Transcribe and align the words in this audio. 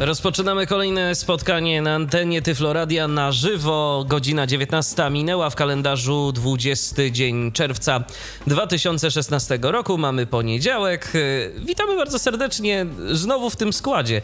Rozpoczynamy 0.00 0.66
kolejne 0.66 1.14
spotkanie 1.14 1.82
na 1.82 1.94
antenie 1.94 2.42
Tyfloradia 2.42 3.08
na 3.08 3.32
żywo. 3.32 4.04
Godzina 4.08 4.46
19 4.46 5.10
minęła 5.10 5.50
w 5.50 5.54
kalendarzu 5.54 6.32
20 6.32 7.10
dzień 7.10 7.52
czerwca 7.52 8.04
2016 8.46 9.58
roku. 9.62 9.98
Mamy 9.98 10.26
poniedziałek. 10.26 11.12
Witamy 11.58 11.96
bardzo 11.96 12.18
serdecznie 12.18 12.86
znowu 13.10 13.50
w 13.50 13.56
tym 13.56 13.72
składzie. 13.72 14.22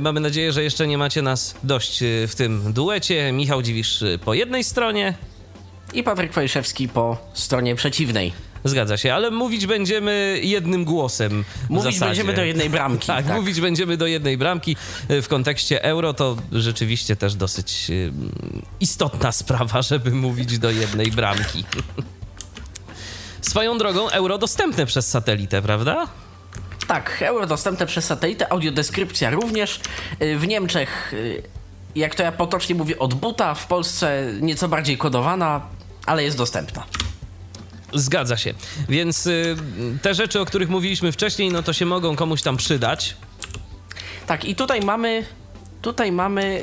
Mamy 0.00 0.20
nadzieję, 0.20 0.52
że 0.52 0.62
jeszcze 0.62 0.86
nie 0.86 0.98
macie 0.98 1.22
nas 1.22 1.54
dość 1.62 1.98
w 2.28 2.34
tym 2.36 2.72
duecie. 2.72 3.32
Michał 3.32 3.62
Dziwisz 3.62 4.04
po 4.24 4.34
jednej 4.34 4.64
stronie. 4.64 5.14
I 5.92 6.02
Patryk 6.02 6.32
Wojszewski 6.32 6.88
po 6.88 7.16
stronie 7.34 7.74
przeciwnej. 7.74 8.32
Zgadza 8.64 8.96
się, 8.96 9.14
ale 9.14 9.30
mówić 9.30 9.66
będziemy 9.66 10.40
jednym 10.42 10.84
głosem. 10.84 11.44
Mówić 11.68 11.98
będziemy 11.98 12.32
do 12.32 12.44
jednej 12.44 12.70
bramki. 12.70 13.06
Tak, 13.14 13.26
tak, 13.26 13.36
mówić 13.36 13.60
będziemy 13.60 13.96
do 13.96 14.06
jednej 14.06 14.38
bramki. 14.38 14.76
W 15.08 15.28
kontekście 15.28 15.84
euro 15.84 16.14
to 16.14 16.36
rzeczywiście 16.52 17.16
też 17.16 17.34
dosyć 17.34 17.90
istotna 18.80 19.32
sprawa, 19.32 19.82
żeby 19.82 20.10
mówić 20.10 20.58
do 20.58 20.70
jednej 20.70 21.10
bramki. 21.10 21.64
Swoją 23.40 23.78
drogą 23.78 24.10
euro 24.10 24.38
dostępne 24.38 24.86
przez 24.86 25.08
satelitę, 25.08 25.62
prawda? 25.62 26.06
Tak, 26.86 27.22
euro 27.26 27.46
dostępne 27.46 27.86
przez 27.86 28.04
satelitę, 28.04 28.52
audiodeskrypcja 28.52 29.30
również. 29.30 29.80
W 30.36 30.46
Niemczech, 30.46 31.14
jak 31.96 32.14
to 32.14 32.22
ja 32.22 32.32
potocznie 32.32 32.74
mówię, 32.74 32.98
od 32.98 33.14
buta, 33.14 33.54
w 33.54 33.66
Polsce 33.66 34.32
nieco 34.40 34.68
bardziej 34.68 34.98
kodowana, 34.98 35.60
ale 36.06 36.24
jest 36.24 36.36
dostępna. 36.38 36.84
Zgadza 37.94 38.36
się. 38.36 38.54
Więc 38.88 39.26
y, 39.26 39.56
te 40.02 40.14
rzeczy, 40.14 40.40
o 40.40 40.44
których 40.44 40.68
mówiliśmy 40.68 41.12
wcześniej, 41.12 41.50
no 41.50 41.62
to 41.62 41.72
się 41.72 41.86
mogą 41.86 42.16
komuś 42.16 42.42
tam 42.42 42.56
przydać. 42.56 43.16
Tak, 44.26 44.44
i 44.44 44.54
tutaj 44.54 44.80
mamy 44.80 45.24
tutaj 45.82 46.12
mamy 46.12 46.60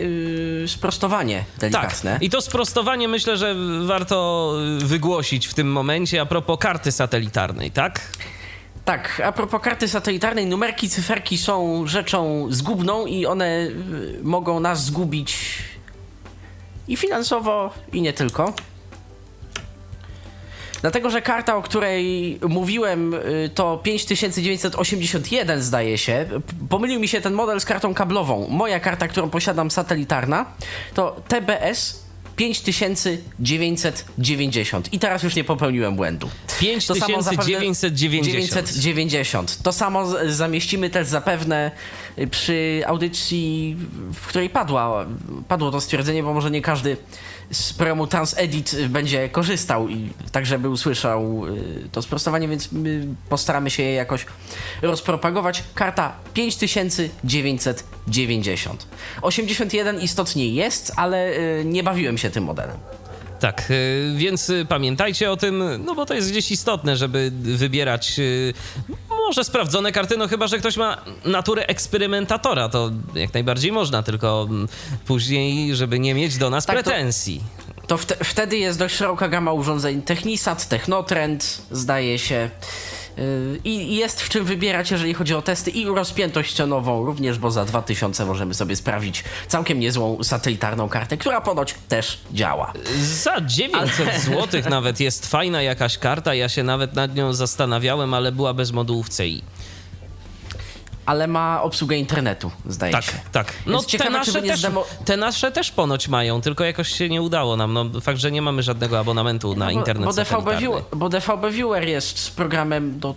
yy, 0.62 0.68
sprostowanie 0.68 1.46
delikatne. 1.60 2.14
Tak. 2.14 2.24
I 2.24 2.30
to 2.30 2.42
sprostowanie 2.42 3.08
myślę, 3.08 3.38
że 3.38 3.56
warto 3.86 4.54
wygłosić 4.78 5.48
w 5.48 5.54
tym 5.54 5.72
momencie 5.72 6.22
a 6.22 6.26
propos 6.26 6.60
karty 6.60 6.92
satelitarnej, 6.92 7.72
tak? 7.72 8.02
Tak, 8.86 9.22
a 9.26 9.32
propos 9.32 9.62
karty 9.62 9.88
satelitarnej, 9.88 10.46
numerki, 10.46 10.90
cyferki 10.90 11.38
są 11.38 11.84
rzeczą 11.88 12.48
zgubną 12.50 13.06
i 13.06 13.26
one 13.26 13.46
y, 13.46 14.20
mogą 14.24 14.60
nas 14.60 14.86
zgubić 14.86 15.58
i 16.88 16.98
finansowo, 16.98 17.74
i 17.94 18.02
nie 18.02 18.14
tylko. 18.14 18.54
Dlatego, 20.82 21.10
że 21.10 21.22
karta, 21.22 21.56
o 21.56 21.62
której 21.62 22.40
mówiłem, 22.50 23.16
to 23.56 23.80
5981 23.84 25.62
zdaje 25.62 25.98
się. 25.98 26.26
Pomylił 26.70 27.00
mi 27.00 27.08
się 27.08 27.22
ten 27.22 27.34
model 27.34 27.62
z 27.62 27.66
kartą 27.66 27.94
kablową. 27.94 28.48
Moja 28.50 28.80
karta, 28.80 29.08
którą 29.08 29.30
posiadam 29.30 29.72
satelitarna, 29.72 30.46
to 30.94 31.22
TBS 31.28 32.02
5990. 32.36 34.94
I 34.94 35.00
teraz 35.00 35.24
już 35.24 35.36
nie 35.36 35.44
popełniłem 35.44 35.96
błędu. 35.96 36.30
5990. 36.60 39.58
To 39.64 39.72
samo 39.72 40.06
zamieścimy 40.28 40.90
też 40.90 41.08
zapewne 41.08 41.72
przy 42.32 42.84
audycji, 42.88 43.78
w 44.14 44.28
której 44.28 44.50
padła, 44.50 45.06
padło 45.48 45.72
to 45.72 45.82
stwierdzenie, 45.82 46.24
bo 46.24 46.34
może 46.34 46.52
nie 46.52 46.62
każdy 46.62 46.98
z 47.52 47.74
programu 47.74 48.08
TransEdit 48.08 48.76
będzie 48.90 49.30
korzystał 49.30 49.90
i 49.90 50.10
tak, 50.32 50.46
żeby 50.46 50.70
usłyszał 50.70 51.44
to 51.92 52.02
sprostowanie, 52.02 52.48
więc 52.48 52.72
my 52.72 53.08
postaramy 53.30 53.70
się 53.70 53.84
je 53.84 53.94
jakoś 53.94 54.26
rozpropagować. 54.82 55.64
Karta 55.76 56.16
5990. 56.34 58.88
81 59.22 60.02
istotnie 60.02 60.48
jest, 60.48 60.92
ale 60.96 61.32
nie 61.66 61.84
bawiłem 61.84 62.18
się 62.18 62.30
tym 62.30 62.44
modelem. 62.44 62.78
Tak, 63.40 63.72
więc 64.16 64.52
pamiętajcie 64.70 65.32
o 65.32 65.38
tym, 65.38 65.64
no 65.86 65.96
bo 65.96 66.06
to 66.06 66.14
jest 66.14 66.32
gdzieś 66.32 66.52
istotne, 66.52 66.98
żeby 66.98 67.32
wybierać 67.34 68.20
może 69.28 69.44
sprawdzone 69.44 69.92
karty, 69.92 70.18
no 70.18 70.28
chyba, 70.28 70.48
że 70.48 70.58
ktoś 70.58 70.78
ma 70.78 70.98
naturę 71.26 71.68
eksperymentatora, 71.68 72.70
to 72.70 72.92
jak 73.16 73.34
najbardziej 73.34 73.72
można, 73.72 74.04
tylko 74.04 74.48
później, 75.06 75.76
żeby 75.76 76.00
nie 76.00 76.14
mieć 76.14 76.38
do 76.38 76.50
nas 76.50 76.66
tak, 76.66 76.76
pretensji. 76.76 77.42
To, 77.76 77.88
to 77.88 77.98
wte, 77.98 78.16
wtedy 78.24 78.58
jest 78.58 78.80
dość 78.80 78.96
szeroka 78.96 79.30
gama 79.30 79.54
urządzeń 79.54 80.02
Technisat, 80.02 80.68
Technotrend, 80.68 81.62
zdaje 81.72 82.20
się. 82.20 82.50
I 83.64 83.96
jest 83.96 84.22
w 84.22 84.30
czym 84.30 84.46
wybierać, 84.46 84.92
jeżeli 84.92 85.14
chodzi 85.14 85.36
o 85.36 85.42
testy 85.42 85.72
i 85.72 85.86
rozpiętość 85.86 86.54
cenową 86.54 87.06
również, 87.06 87.40
bo 87.40 87.52
za 87.52 87.66
2000 87.66 88.26
możemy 88.26 88.54
sobie 88.54 88.76
sprawić 88.76 89.24
całkiem 89.48 89.80
niezłą 89.80 90.24
satelitarną 90.24 90.90
kartę, 90.90 91.18
która 91.18 91.42
ponoć 91.42 91.76
też 91.88 92.20
działa. 92.34 92.74
Za 93.02 93.42
900 93.42 94.08
ale... 94.08 94.20
zł 94.20 94.62
nawet 94.70 95.00
jest 95.00 95.28
fajna 95.28 95.62
jakaś 95.62 95.98
karta, 95.98 96.34
ja 96.34 96.50
się 96.50 96.64
nawet 96.64 96.94
nad 96.94 97.16
nią 97.16 97.34
zastanawiałem, 97.34 98.14
ale 98.14 98.32
była 98.32 98.54
bez 98.54 98.72
modułów 98.72 99.10
CI 99.10 99.44
ale 101.06 101.28
ma 101.28 101.62
obsługę 101.64 101.98
internetu, 101.98 102.52
zdaje 102.66 102.92
tak, 102.92 103.04
się. 103.04 103.12
Tak, 103.32 103.54
No 103.66 103.84
ciekawe, 103.84 104.10
te, 104.10 104.18
nasze 104.18 104.42
też, 104.42 104.60
zdemo... 104.60 104.86
te 105.06 105.18
nasze 105.18 105.52
też 105.52 105.72
ponoć 105.72 106.08
mają, 106.08 106.42
tylko 106.42 106.64
jakoś 106.64 106.90
się 106.90 107.10
nie 107.10 107.22
udało 107.22 107.58
nam. 107.58 107.74
No, 107.74 108.02
fakt, 108.02 108.20
że 108.20 108.32
nie 108.32 108.42
mamy 108.42 108.64
żadnego 108.64 109.00
abonamentu 109.00 109.56
na 109.56 109.66
no, 109.66 109.72
internet 109.72 110.06
bo 110.06 110.14
DVB, 110.14 110.60
viewer, 110.60 110.84
bo 110.96 111.10
DVB 111.10 111.52
Viewer 111.52 111.88
jest 111.88 112.20
z 112.20 112.30
programem 112.30 113.00
do 113.00 113.16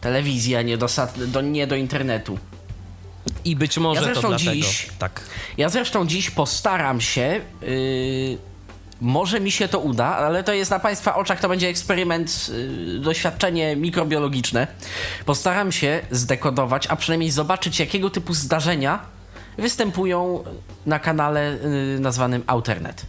telewizji, 0.00 0.56
a 0.56 0.62
nie 0.62 0.78
do, 0.78 0.86
do, 1.16 1.40
nie 1.40 1.66
do 1.66 1.76
internetu. 1.76 2.38
I 3.44 3.56
być 3.56 3.78
może 3.78 4.08
ja 4.08 4.14
to 4.14 4.20
dlatego. 4.20 4.52
Dziś, 4.52 4.88
tak. 4.98 5.20
Ja 5.56 5.68
zresztą 5.68 6.06
dziś 6.06 6.30
postaram 6.30 7.00
się... 7.00 7.40
Yy 7.62 8.48
może 9.00 9.40
mi 9.40 9.50
się 9.50 9.68
to 9.68 9.78
uda, 9.78 10.06
ale 10.06 10.44
to 10.44 10.52
jest 10.52 10.70
na 10.70 10.78
Państwa 10.78 11.14
oczach, 11.14 11.40
to 11.40 11.48
będzie 11.48 11.68
eksperyment, 11.68 12.48
yy, 12.48 12.98
doświadczenie 12.98 13.76
mikrobiologiczne. 13.76 14.66
Postaram 15.26 15.72
się 15.72 16.00
zdekodować, 16.10 16.86
a 16.86 16.96
przynajmniej 16.96 17.30
zobaczyć, 17.30 17.80
jakiego 17.80 18.10
typu 18.10 18.34
zdarzenia 18.34 19.00
występują 19.58 20.44
na 20.86 20.98
kanale 20.98 21.58
yy, 21.94 22.00
nazwanym 22.00 22.42
Outernet. 22.46 23.06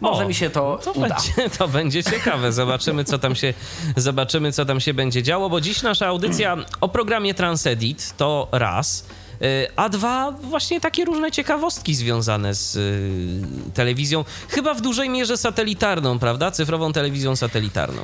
Może 0.00 0.24
o, 0.24 0.28
mi 0.28 0.34
się 0.34 0.50
to, 0.50 0.78
to 0.84 0.92
uda. 0.92 1.08
Będzie, 1.08 1.50
to 1.58 1.68
będzie 1.68 2.04
ciekawe. 2.04 2.52
Zobaczymy 2.52 3.04
co, 3.04 3.18
tam 3.18 3.34
się, 3.36 3.54
zobaczymy, 3.96 4.52
co 4.52 4.64
tam 4.64 4.80
się 4.80 4.94
będzie 4.94 5.22
działo, 5.22 5.50
bo 5.50 5.60
dziś 5.60 5.82
nasza 5.82 6.06
audycja 6.06 6.56
o 6.80 6.88
programie 6.88 7.34
Transedit 7.34 8.16
to 8.16 8.48
raz. 8.52 9.04
Y, 9.42 9.66
a 9.76 9.88
dwa 9.88 10.30
właśnie 10.30 10.80
takie 10.80 11.04
różne 11.04 11.30
ciekawostki 11.30 11.94
związane 11.94 12.54
z 12.54 12.76
y, 12.76 13.72
telewizją, 13.74 14.24
chyba 14.48 14.74
w 14.74 14.80
dużej 14.80 15.10
mierze 15.10 15.36
satelitarną, 15.36 16.18
prawda? 16.18 16.50
Cyfrową 16.50 16.92
telewizją 16.92 17.36
satelitarną. 17.36 18.02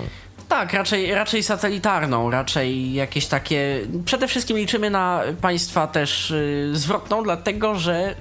Tak, 0.49 0.73
raczej, 0.73 1.15
raczej 1.15 1.43
satelitarną, 1.43 2.31
raczej 2.31 2.93
jakieś 2.93 3.27
takie. 3.27 3.81
Przede 4.05 4.29
wszystkim 4.29 4.57
liczymy 4.57 4.91
na 4.91 5.23
Państwa 5.41 5.87
też 5.87 6.31
y, 6.31 6.71
zwrotną, 6.73 7.23
dlatego 7.23 7.75
że 7.75 8.15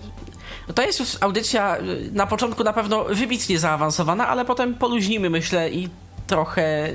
to 0.75 0.81
jest 0.81 0.99
już 0.99 1.17
audycja 1.21 1.77
na 2.11 2.27
początku 2.27 2.63
na 2.63 2.73
pewno 2.73 3.03
wybitnie 3.03 3.59
zaawansowana, 3.59 4.27
ale 4.27 4.45
potem 4.45 4.75
poluźnimy, 4.75 5.29
myślę, 5.29 5.71
i 5.71 5.89
trochę. 6.27 6.89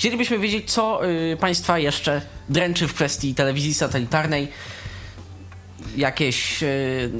Chcielibyśmy 0.00 0.38
wiedzieć, 0.38 0.72
co 0.72 1.00
Państwa 1.40 1.78
jeszcze 1.78 2.22
dręczy 2.48 2.88
w 2.88 2.94
kwestii 2.94 3.34
telewizji 3.34 3.74
satelitarnej. 3.74 4.48
Jakieś 5.96 6.62
yy, 6.62 7.10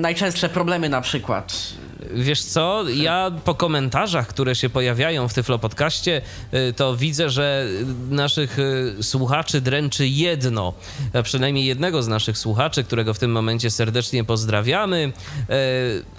najczęstsze 0.00 0.48
problemy 0.48 0.88
na 0.88 1.00
przykład 1.00 1.72
Wiesz 2.14 2.42
co, 2.42 2.84
ja 2.88 3.30
po 3.44 3.54
komentarzach, 3.54 4.26
które 4.28 4.54
się 4.54 4.70
pojawiają 4.70 5.28
w 5.28 5.34
Tyflo 5.34 5.58
Podcaście, 5.58 6.22
y, 6.54 6.72
to 6.72 6.96
widzę, 6.96 7.30
że 7.30 7.66
naszych 8.10 8.58
y, 8.58 8.96
słuchaczy 9.02 9.60
dręczy 9.60 10.08
jedno, 10.08 10.72
a 11.12 11.22
przynajmniej 11.22 11.64
jednego 11.64 12.02
z 12.02 12.08
naszych 12.08 12.38
słuchaczy, 12.38 12.84
którego 12.84 13.14
w 13.14 13.18
tym 13.18 13.32
momencie 13.32 13.70
serdecznie 13.70 14.24
pozdrawiamy, 14.24 15.12
y, 15.50 15.52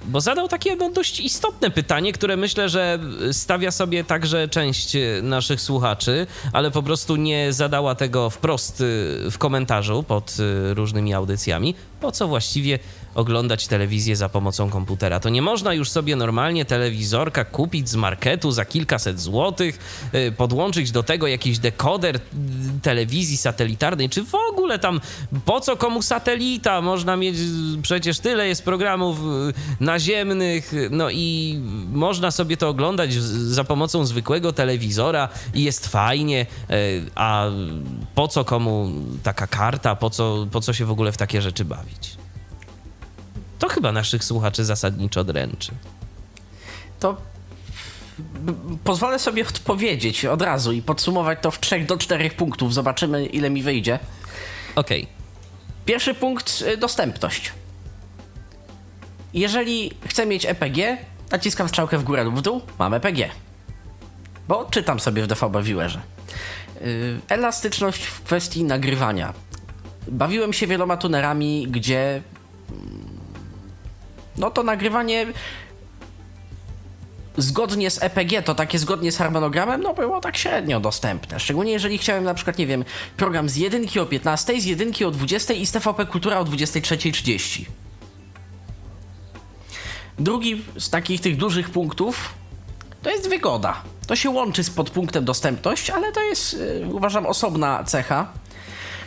bo 0.06 0.22
zadał 0.22 0.48
takie 0.48 0.76
no, 0.76 0.92
dość 0.92 1.20
istotne 1.20 1.72
pytanie, 1.72 2.14
które 2.14 2.38
myślę, 2.38 2.70
że 2.70 3.00
stawia 3.32 3.72
sobie 3.72 4.04
także 4.04 4.48
część 4.48 4.98
naszych 5.22 5.62
słuchaczy, 5.62 6.28
ale 6.54 6.72
po 6.72 6.84
prostu 6.84 7.16
nie 7.16 7.54
zadała 7.54 7.96
tego 7.96 8.30
wprost 8.30 8.84
w 9.32 9.36
komentarzu 9.38 10.04
pod 10.04 10.38
różnymi 10.74 11.14
audycjami. 11.14 11.76
Po 12.02 12.12
co 12.12 12.28
właściwie 12.28 12.80
oglądać 13.18 13.68
telewizję 13.68 14.16
za 14.16 14.30
pomocą 14.30 14.70
komputera. 14.70 15.20
To 15.20 15.30
nie 15.30 15.42
można 15.42 15.74
już 15.74 15.90
sobie 15.90 16.16
normalnie 16.16 16.66
telewizorka 16.66 17.46
kupić 17.46 17.90
z 17.90 17.96
marketu 17.96 18.52
za 18.52 18.66
kilkaset 18.66 19.20
złotych, 19.20 19.80
y, 20.14 20.32
podłączyć 20.32 20.92
do 20.92 21.04
tego 21.04 21.28
jakiś 21.28 21.60
dekoder 21.60 22.16
y, 22.16 22.20
telewizji 22.82 23.38
satelitarnej, 23.38 24.10
czy 24.10 24.24
w 24.24 24.36
ogóle 24.36 24.80
tam 24.80 25.02
po 25.46 25.62
co 25.62 25.78
komu 25.78 26.02
satelita? 26.02 26.82
Można 26.82 27.16
mieć 27.16 27.36
przecież 27.82 28.20
tyle 28.20 28.48
jest 28.48 28.66
programów 28.66 29.18
naziemnych, 29.80 30.74
no 30.92 31.10
i 31.10 31.60
można 31.92 32.32
sobie 32.32 32.58
to 32.58 32.70
oglądać 32.70 33.14
za 33.14 33.64
pomocą 33.64 34.06
zwykłego 34.06 34.54
telewizora 34.54 35.30
i 35.54 35.64
jest 35.64 35.88
fajnie, 35.88 36.46
a 37.16 37.46
po 38.16 38.28
co 38.28 38.46
komu 38.46 38.92
taka 39.24 39.48
karta, 39.48 39.96
po 39.96 40.10
co, 40.10 40.48
po 40.52 40.62
co 40.62 40.74
się 40.74 40.86
w 40.86 40.92
ogóle 40.92 41.12
w 41.12 41.18
takie 41.18 41.42
rzeczy 41.42 41.66
bawić? 41.66 42.18
To 43.60 43.70
chyba 43.70 43.92
naszych 43.92 44.24
słuchaczy 44.24 44.66
zasadniczo 44.66 45.24
dręczy. 45.24 45.72
To 47.00 47.18
pozwolę 48.84 49.20
sobie 49.20 49.48
odpowiedzieć 49.48 50.26
od 50.26 50.42
razu 50.42 50.72
i 50.72 50.82
podsumować 50.82 51.40
to 51.42 51.52
w 51.52 51.60
3 51.60 51.80
do 51.80 51.98
4 51.98 52.30
punktów. 52.30 52.74
Zobaczymy, 52.74 53.26
ile 53.26 53.50
mi 53.50 53.64
wyjdzie. 53.64 54.00
Okej. 54.76 55.04
Okay. 55.04 55.18
Pierwszy 55.86 56.14
punkt 56.14 56.64
y, 56.74 56.78
dostępność. 56.78 57.52
Jeżeli 59.34 59.92
chcę 60.08 60.26
mieć 60.26 60.46
EPG, 60.46 60.98
naciskam 61.32 61.70
strzałkę 61.70 61.98
w 61.98 62.04
górę 62.04 62.24
lub 62.24 62.36
w 62.36 62.42
dół, 62.42 62.62
mam 62.80 62.94
EPG. 62.94 63.30
Bo 64.48 64.66
czytam 64.66 65.00
sobie 65.00 65.24
w 65.24 65.28
DVB 65.28 65.64
Viewerze. 65.64 66.02
Y, 66.82 67.20
elastyczność 67.30 68.06
w 68.06 68.22
kwestii 68.22 68.64
nagrywania. 68.64 69.34
Bawiłem 70.08 70.54
się 70.54 70.68
wieloma 70.68 70.98
tunerami, 70.98 71.68
gdzie 71.70 72.22
mm, 72.72 73.07
no 74.38 74.52
to 74.52 74.64
nagrywanie 74.64 75.26
zgodnie 77.38 77.92
z 77.92 78.04
EPG, 78.04 78.42
to 78.42 78.56
takie 78.56 78.80
zgodnie 78.80 79.12
z 79.12 79.18
harmonogramem, 79.18 79.82
no 79.82 79.94
było 79.94 80.22
tak 80.22 80.38
średnio 80.38 80.80
dostępne. 80.80 81.40
Szczególnie 81.40 81.72
jeżeli 81.72 81.98
chciałem 81.98 82.24
na 82.24 82.34
przykład, 82.34 82.58
nie 82.58 82.68
wiem, 82.68 82.86
program 83.18 83.50
z 83.50 83.56
jedynki 83.56 84.00
o 84.00 84.06
15, 84.06 84.62
z 84.62 84.66
jedynki 84.66 85.06
o 85.06 85.12
20 85.12 85.54
i 85.54 85.66
z 85.66 85.72
TVP 85.72 86.06
Kultura 86.06 86.40
o 86.40 86.46
23.30. 86.46 87.66
Drugi 90.20 90.66
z 90.78 90.90
takich 90.90 91.22
tych 91.22 91.38
dużych 91.38 91.70
punktów 91.70 92.34
to 93.04 93.10
jest 93.10 93.30
wygoda. 93.30 93.82
To 94.08 94.16
się 94.16 94.30
łączy 94.30 94.64
z 94.64 94.70
podpunktem 94.70 95.26
dostępność, 95.26 95.90
ale 95.90 96.12
to 96.12 96.22
jest, 96.22 96.54
yy, 96.54 96.90
uważam, 96.94 97.26
osobna 97.26 97.84
cecha. 97.84 98.28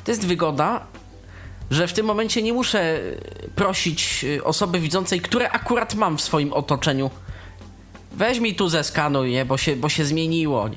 To 0.05 0.11
jest 0.11 0.27
wygoda, 0.27 0.87
że 1.71 1.89
w 1.89 1.93
tym 1.93 2.07
momencie 2.07 2.43
nie 2.43 2.53
muszę 2.53 3.01
prosić 3.55 4.25
y, 4.25 4.45
osoby 4.45 4.81
widzącej, 4.81 5.21
które 5.21 5.51
akurat 5.51 5.95
mam 5.95 6.19
w 6.19 6.21
swoim 6.21 6.53
otoczeniu. 6.53 7.11
Weź 8.13 8.41
mi 8.41 8.55
tu 8.55 8.69
zeskanuj, 8.69 9.31
nie? 9.31 9.45
Bo, 9.45 9.59
się, 9.59 9.77
bo 9.77 9.89
się 9.89 10.05
zmieniło. 10.05 10.69
Nie? 10.69 10.77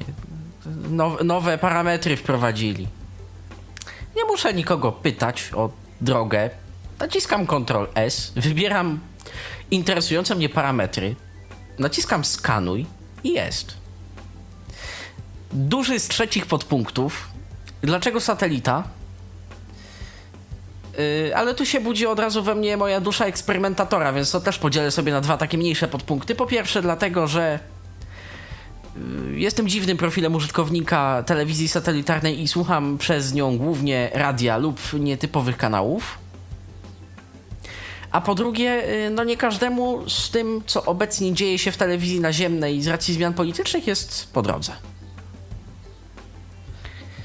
Now, 0.89 1.23
nowe 1.23 1.57
parametry 1.57 2.17
wprowadzili. 2.17 2.87
Nie 4.15 4.25
muszę 4.25 4.53
nikogo 4.53 4.91
pytać 4.91 5.51
o 5.55 5.69
drogę. 6.01 6.49
Naciskam 6.99 7.47
Ctrl 7.47 7.85
S, 7.95 8.31
wybieram 8.35 8.99
interesujące 9.71 10.35
mnie 10.35 10.49
parametry, 10.49 11.15
naciskam 11.79 12.25
skanuj 12.25 12.85
i 13.23 13.33
jest. 13.33 13.77
Duży 15.51 15.99
z 15.99 16.07
trzecich 16.07 16.45
podpunktów. 16.45 17.27
Dlaczego 17.81 18.21
satelita? 18.21 18.83
Yy, 20.97 21.35
ale 21.35 21.53
tu 21.53 21.65
się 21.65 21.81
budzi 21.81 22.07
od 22.07 22.19
razu 22.19 22.43
we 22.43 22.55
mnie 22.55 22.77
moja 22.77 23.01
dusza 23.01 23.25
eksperymentatora, 23.25 24.13
więc 24.13 24.31
to 24.31 24.41
też 24.41 24.59
podzielę 24.59 24.91
sobie 24.91 25.11
na 25.11 25.21
dwa 25.21 25.37
takie 25.37 25.57
mniejsze 25.57 25.87
podpunkty. 25.87 26.35
Po 26.35 26.45
pierwsze, 26.45 26.81
dlatego, 26.81 27.27
że 27.27 27.59
yy, 28.95 29.39
jestem 29.39 29.67
dziwnym 29.67 29.97
profilem 29.97 30.35
użytkownika 30.35 31.23
telewizji 31.25 31.67
satelitarnej 31.67 32.41
i 32.41 32.47
słucham 32.47 32.97
przez 32.97 33.33
nią 33.33 33.57
głównie 33.57 34.09
radia 34.13 34.57
lub 34.57 34.79
nietypowych 34.93 35.57
kanałów. 35.57 36.17
A 38.11 38.21
po 38.21 38.35
drugie, 38.35 38.83
yy, 39.03 39.09
no 39.09 39.23
nie 39.23 39.37
każdemu 39.37 40.09
z 40.09 40.29
tym, 40.29 40.61
co 40.65 40.85
obecnie 40.85 41.33
dzieje 41.33 41.59
się 41.59 41.71
w 41.71 41.77
telewizji 41.77 42.19
naziemnej 42.19 42.81
z 42.81 42.87
racji 42.87 43.13
zmian 43.13 43.33
politycznych 43.33 43.87
jest 43.87 44.33
po 44.33 44.41
drodze. 44.41 44.92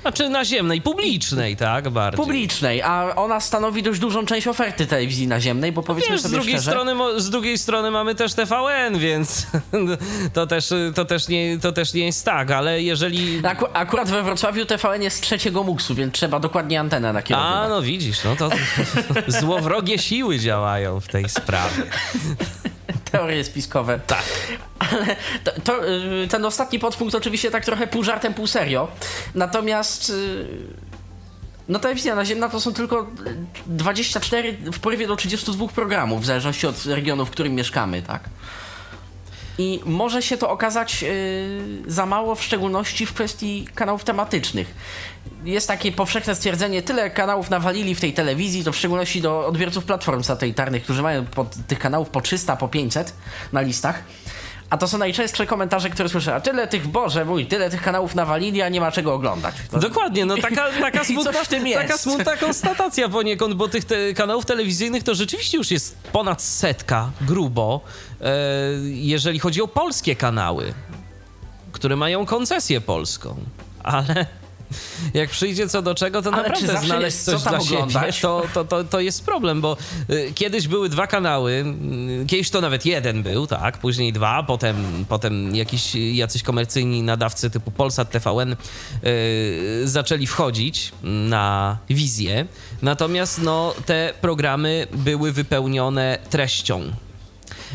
Znaczy 0.08 0.28
naziemnej, 0.28 0.82
publicznej, 0.82 1.56
tak? 1.56 1.88
Bardziej. 1.88 2.24
Publicznej, 2.24 2.82
a 2.82 3.14
ona 3.16 3.40
stanowi 3.40 3.82
dość 3.82 4.00
dużą 4.00 4.26
część 4.26 4.46
oferty 4.46 4.86
telewizji 4.86 5.26
naziemnej, 5.26 5.72
bo 5.72 5.82
powiedzmy 5.82 6.12
Wiesz, 6.12 6.22
sobie 6.22 6.30
z 6.30 6.32
drugiej 6.32 6.54
szczerze... 6.54 6.70
Strony, 6.70 7.20
z 7.20 7.30
drugiej 7.30 7.58
strony 7.58 7.90
mamy 7.90 8.14
też 8.14 8.34
TVN, 8.34 8.98
więc 8.98 9.46
to 10.34 10.46
też, 10.46 10.70
to 10.94 11.04
też, 11.04 11.28
nie, 11.28 11.58
to 11.58 11.72
też 11.72 11.94
nie 11.94 12.06
jest 12.06 12.24
tak, 12.24 12.50
ale 12.50 12.82
jeżeli... 12.82 13.46
Aku 13.46 13.66
akurat 13.72 14.10
we 14.10 14.22
Wrocławiu 14.22 14.66
TVN 14.66 15.02
jest 15.02 15.22
trzeciego 15.22 15.62
muksu, 15.62 15.94
więc 15.94 16.14
trzeba 16.14 16.40
dokładnie 16.40 16.80
antenę 16.80 17.12
nakierować. 17.12 17.52
A, 17.52 17.68
no 17.68 17.82
widzisz, 17.82 18.24
no 18.24 18.36
to 18.36 18.50
złowrogie 19.40 19.98
siły 19.98 20.38
działają 20.38 21.00
w 21.00 21.08
tej 21.08 21.28
sprawie. 21.28 21.82
Teorie 23.12 23.44
spiskowe. 23.44 24.00
Tak. 24.06 24.22
Ale 24.78 25.16
to, 25.44 25.52
to, 25.64 25.88
y, 25.88 26.28
ten 26.28 26.44
ostatni 26.44 26.78
podpunkt 26.78 27.14
oczywiście 27.14 27.50
tak 27.50 27.64
trochę 27.64 27.86
pół 27.86 28.04
żartem, 28.04 28.34
pół 28.34 28.46
serio. 28.46 28.88
Natomiast 29.34 30.10
y, 30.10 30.46
no 31.68 31.78
telewizja 31.78 32.14
naziemna 32.14 32.48
to 32.48 32.60
są 32.60 32.72
tylko 32.72 33.06
24 33.66 34.52
w 34.72 34.78
porywie 34.78 35.06
do 35.06 35.16
32 35.16 35.68
programów, 35.68 36.22
w 36.22 36.24
zależności 36.24 36.66
od 36.66 36.86
regionu, 36.86 37.26
w 37.26 37.30
którym 37.30 37.54
mieszkamy, 37.54 38.02
tak? 38.02 38.20
I 39.58 39.80
może 39.84 40.22
się 40.22 40.36
to 40.36 40.50
okazać 40.50 41.02
yy, 41.02 41.10
za 41.86 42.06
mało, 42.06 42.34
w 42.34 42.42
szczególności 42.42 43.06
w 43.06 43.14
kwestii 43.14 43.68
kanałów 43.74 44.04
tematycznych. 44.04 44.74
Jest 45.44 45.68
takie 45.68 45.92
powszechne 45.92 46.34
stwierdzenie, 46.34 46.82
tyle 46.82 47.10
kanałów 47.10 47.50
nawalili 47.50 47.94
w 47.94 48.00
tej 48.00 48.12
telewizji, 48.12 48.64
to 48.64 48.72
w 48.72 48.76
szczególności 48.76 49.20
do 49.20 49.46
odbiorców 49.46 49.84
platform 49.84 50.22
satelitarnych, 50.22 50.84
którzy 50.84 51.02
mają 51.02 51.26
pod, 51.26 51.56
tych 51.66 51.78
kanałów 51.78 52.10
po 52.10 52.20
300, 52.20 52.56
po 52.56 52.68
500 52.68 53.12
na 53.52 53.60
listach 53.60 54.02
a 54.70 54.76
to 54.78 54.88
są 54.88 54.98
najczęstsze 54.98 55.46
komentarze, 55.46 55.90
które 55.90 56.08
słyszę. 56.08 56.34
A 56.34 56.40
tyle 56.40 56.68
tych, 56.68 56.86
Boże 56.86 57.24
mój, 57.24 57.46
tyle 57.46 57.70
tych 57.70 57.82
kanałów 57.82 58.14
nawalili, 58.14 58.62
a 58.62 58.68
nie 58.68 58.80
ma 58.80 58.92
czego 58.92 59.14
oglądać. 59.14 59.54
To... 59.70 59.78
Dokładnie, 59.78 60.24
no 60.24 60.36
taka, 60.36 60.70
taka, 60.80 61.04
smutna, 61.04 61.32
taka 61.74 61.98
smutna 61.98 62.36
konstatacja 62.36 63.08
poniekąd, 63.08 63.54
bo 63.54 63.68
tych 63.68 63.84
te 63.84 64.14
kanałów 64.14 64.46
telewizyjnych 64.46 65.02
to 65.02 65.14
rzeczywiście 65.14 65.58
już 65.58 65.70
jest 65.70 65.96
ponad 66.12 66.42
setka, 66.42 67.10
grubo, 67.20 67.80
e, 68.20 68.34
jeżeli 68.84 69.38
chodzi 69.38 69.62
o 69.62 69.68
polskie 69.68 70.16
kanały, 70.16 70.74
które 71.72 71.96
mają 71.96 72.26
koncesję 72.26 72.80
polską. 72.80 73.36
Ale 73.82 74.26
jak 75.14 75.30
przyjdzie 75.30 75.68
co 75.68 75.82
do 75.82 75.94
czego, 75.94 76.22
to 76.22 76.32
Ale 76.32 76.42
naprawdę 76.42 76.86
znaleźć 76.86 77.16
coś 77.16 77.40
co 77.40 77.50
dla 77.50 77.60
siebie, 77.60 78.12
to, 78.22 78.42
to, 78.54 78.64
to, 78.64 78.84
to 78.84 79.00
jest 79.00 79.24
problem, 79.24 79.60
bo 79.60 79.76
y, 80.10 80.32
kiedyś 80.34 80.68
były 80.68 80.88
dwa 80.88 81.06
kanały, 81.06 81.64
y, 82.22 82.26
kiedyś 82.26 82.50
to 82.50 82.60
nawet 82.60 82.86
jeden 82.86 83.22
był, 83.22 83.46
tak, 83.46 83.78
później 83.78 84.12
dwa, 84.12 84.42
potem, 84.42 85.04
potem 85.08 85.56
jakiś, 85.56 85.94
jacyś 85.94 86.42
komercyjni 86.42 87.02
nadawcy 87.02 87.50
typu 87.50 87.70
Polsat, 87.70 88.10
TVN 88.10 88.52
y, 89.04 89.82
zaczęli 89.84 90.26
wchodzić 90.26 90.92
na 91.02 91.78
wizję, 91.90 92.46
natomiast 92.82 93.42
no, 93.42 93.74
te 93.86 94.14
programy 94.20 94.86
były 94.92 95.32
wypełnione 95.32 96.18
treścią 96.30 96.92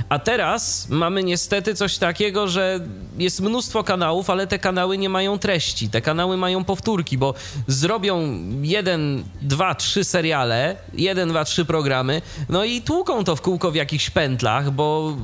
a 0.10 0.20
teraz 0.20 0.90
mamy 0.90 1.24
niestety 1.24 1.76
coś 1.76 1.98
takiego, 1.98 2.48
że 2.48 2.80
jest 3.18 3.42
mnóstwo 3.42 3.84
kanałów, 3.84 4.30
ale 4.30 4.48
te 4.48 4.60
kanały 4.60 4.98
nie 4.98 5.10
mają 5.10 5.40
treści. 5.40 5.90
Te 5.90 6.02
kanały 6.02 6.38
mają 6.38 6.64
powtórki, 6.64 7.18
bo 7.18 7.34
zrobią 7.68 8.40
jeden, 8.62 9.24
dwa, 9.42 9.76
trzy 9.76 10.04
seriale, 10.04 10.76
jeden, 10.94 11.30
dwa, 11.30 11.46
trzy 11.46 11.66
programy, 11.66 12.22
no 12.50 12.64
i 12.64 12.82
tłuką 12.82 13.24
to 13.24 13.36
w 13.36 13.42
kółko 13.42 13.72
w 13.72 13.76
jakichś 13.76 14.10
pętlach, 14.10 14.72
bo 14.72 15.18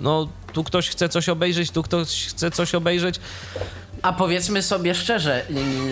no 0.00 0.28
tu 0.52 0.64
ktoś 0.64 0.88
chce 0.88 1.08
coś 1.08 1.28
obejrzeć, 1.28 1.70
tu 1.70 1.82
ktoś 1.82 2.26
chce 2.26 2.50
coś 2.50 2.74
obejrzeć. 2.74 3.20
A 4.02 4.12
powiedzmy 4.12 4.62
sobie 4.62 4.94
szczerze, 4.94 5.46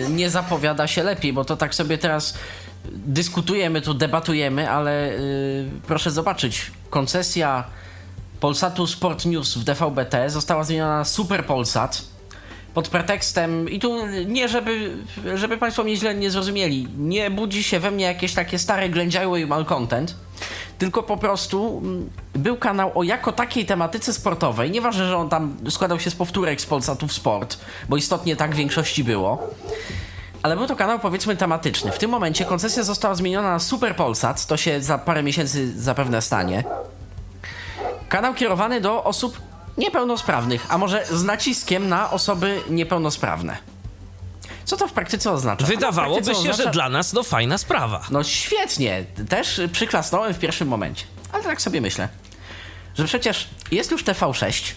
nie 0.09 0.29
zapowiada 0.29 0.87
się 0.87 1.03
lepiej, 1.03 1.33
bo 1.33 1.45
to 1.45 1.57
tak 1.57 1.75
sobie 1.75 1.97
teraz 1.97 2.33
dyskutujemy, 2.85 3.81
tu 3.81 3.93
debatujemy, 3.93 4.69
ale 4.69 5.07
yy, 5.07 5.69
proszę 5.87 6.11
zobaczyć, 6.11 6.71
koncesja 6.89 7.63
Polsatu 8.39 8.87
Sport 8.87 9.25
News 9.25 9.57
w 9.57 9.63
DVB-T 9.63 10.29
została 10.29 10.63
zmieniona 10.63 10.97
na 10.97 11.05
Super 11.05 11.45
Polsat 11.45 12.13
pod 12.73 12.87
pretekstem, 12.87 13.69
i 13.69 13.79
tu 13.79 14.07
nie 14.25 14.47
żeby, 14.47 14.97
żeby 15.35 15.57
Państwo 15.57 15.83
mnie 15.83 15.95
źle 15.95 16.15
nie 16.15 16.31
zrozumieli, 16.31 16.87
nie 16.97 17.31
budzi 17.31 17.63
się 17.63 17.79
we 17.79 17.91
mnie 17.91 18.05
jakieś 18.05 18.33
takie 18.33 18.59
stare 18.59 18.89
ględziały 18.89 19.41
i 19.41 19.45
malcontent, 19.45 20.15
tylko 20.77 21.03
po 21.03 21.17
prostu 21.17 21.81
mm, 21.83 22.09
był 22.33 22.57
kanał 22.57 22.91
o 22.95 23.03
jako 23.03 23.31
takiej 23.31 23.65
tematyce 23.65 24.13
sportowej, 24.13 24.71
nieważne, 24.71 25.07
że 25.07 25.17
on 25.17 25.29
tam 25.29 25.57
składał 25.69 25.99
się 25.99 26.09
z 26.09 26.15
powtórek 26.15 26.61
z 26.61 26.65
Polsatu 26.65 27.07
w 27.07 27.13
Sport, 27.13 27.59
bo 27.89 27.97
istotnie 27.97 28.35
tak 28.35 28.53
w 28.53 28.57
większości 28.57 29.03
było, 29.03 29.49
ale 30.43 30.55
był 30.55 30.67
to 30.67 30.75
kanał 30.75 30.99
powiedzmy 30.99 31.35
tematyczny. 31.35 31.91
W 31.91 31.97
tym 31.97 32.11
momencie 32.11 32.45
koncesja 32.45 32.83
została 32.83 33.15
zmieniona 33.15 33.51
na 33.51 33.59
Super 33.59 33.95
Polsat, 33.95 34.45
to 34.45 34.57
się 34.57 34.81
za 34.81 34.97
parę 34.97 35.23
miesięcy 35.23 35.81
zapewne 35.81 36.21
stanie. 36.21 36.63
Kanał 38.09 38.33
kierowany 38.33 38.81
do 38.81 39.03
osób 39.03 39.41
niepełnosprawnych, 39.77 40.65
a 40.69 40.77
może 40.77 41.05
z 41.05 41.23
naciskiem 41.23 41.89
na 41.89 42.11
osoby 42.11 42.61
niepełnosprawne. 42.69 43.57
Co 44.65 44.77
to 44.77 44.87
w 44.87 44.93
praktyce 44.93 45.31
oznacza? 45.31 45.65
Wydawałoby 45.65 46.21
praktyce 46.21 46.43
się, 46.43 46.51
oznacza... 46.51 46.63
że 46.63 46.71
dla 46.71 46.89
nas 46.89 47.11
to 47.11 47.23
fajna 47.23 47.57
sprawa. 47.57 48.01
No 48.11 48.23
świetnie, 48.23 49.05
też 49.29 49.61
przyklasnąłem 49.71 50.33
w 50.33 50.39
pierwszym 50.39 50.67
momencie. 50.67 51.05
Ale 51.31 51.43
tak 51.43 51.61
sobie 51.61 51.81
myślę, 51.81 52.09
że 52.97 53.05
przecież 53.05 53.49
jest 53.71 53.91
już 53.91 54.03
TV6, 54.03 54.73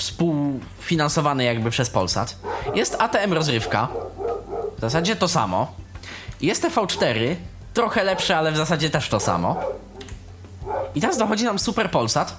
współfinansowany 0.00 1.44
jakby 1.44 1.70
przez 1.70 1.90
Polsat, 1.90 2.36
jest 2.74 2.96
ATM 2.98 3.32
Rozrywka, 3.32 3.88
w 4.78 4.80
zasadzie 4.80 5.16
to 5.16 5.28
samo, 5.28 5.72
jest 6.40 6.64
TV4, 6.64 7.36
trochę 7.74 8.04
lepsze, 8.04 8.36
ale 8.36 8.52
w 8.52 8.56
zasadzie 8.56 8.90
też 8.90 9.08
to 9.08 9.20
samo. 9.20 9.60
I 10.94 11.00
teraz 11.00 11.18
dochodzi 11.18 11.44
nam 11.44 11.58
Super 11.58 11.90
Polsat, 11.90 12.36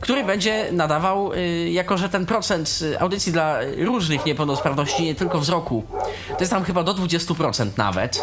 który 0.00 0.24
będzie 0.24 0.72
nadawał, 0.72 1.32
y, 1.32 1.70
jako 1.70 1.98
że 1.98 2.08
ten 2.08 2.26
procent 2.26 2.78
y, 2.82 3.00
audycji 3.00 3.32
dla 3.32 3.58
różnych 3.78 4.26
niepełnosprawności, 4.26 5.02
nie 5.02 5.14
tylko 5.14 5.38
wzroku, 5.38 5.84
to 6.28 6.40
jest 6.40 6.52
tam 6.52 6.64
chyba 6.64 6.82
do 6.82 6.94
20% 6.94 7.70
nawet. 7.76 8.22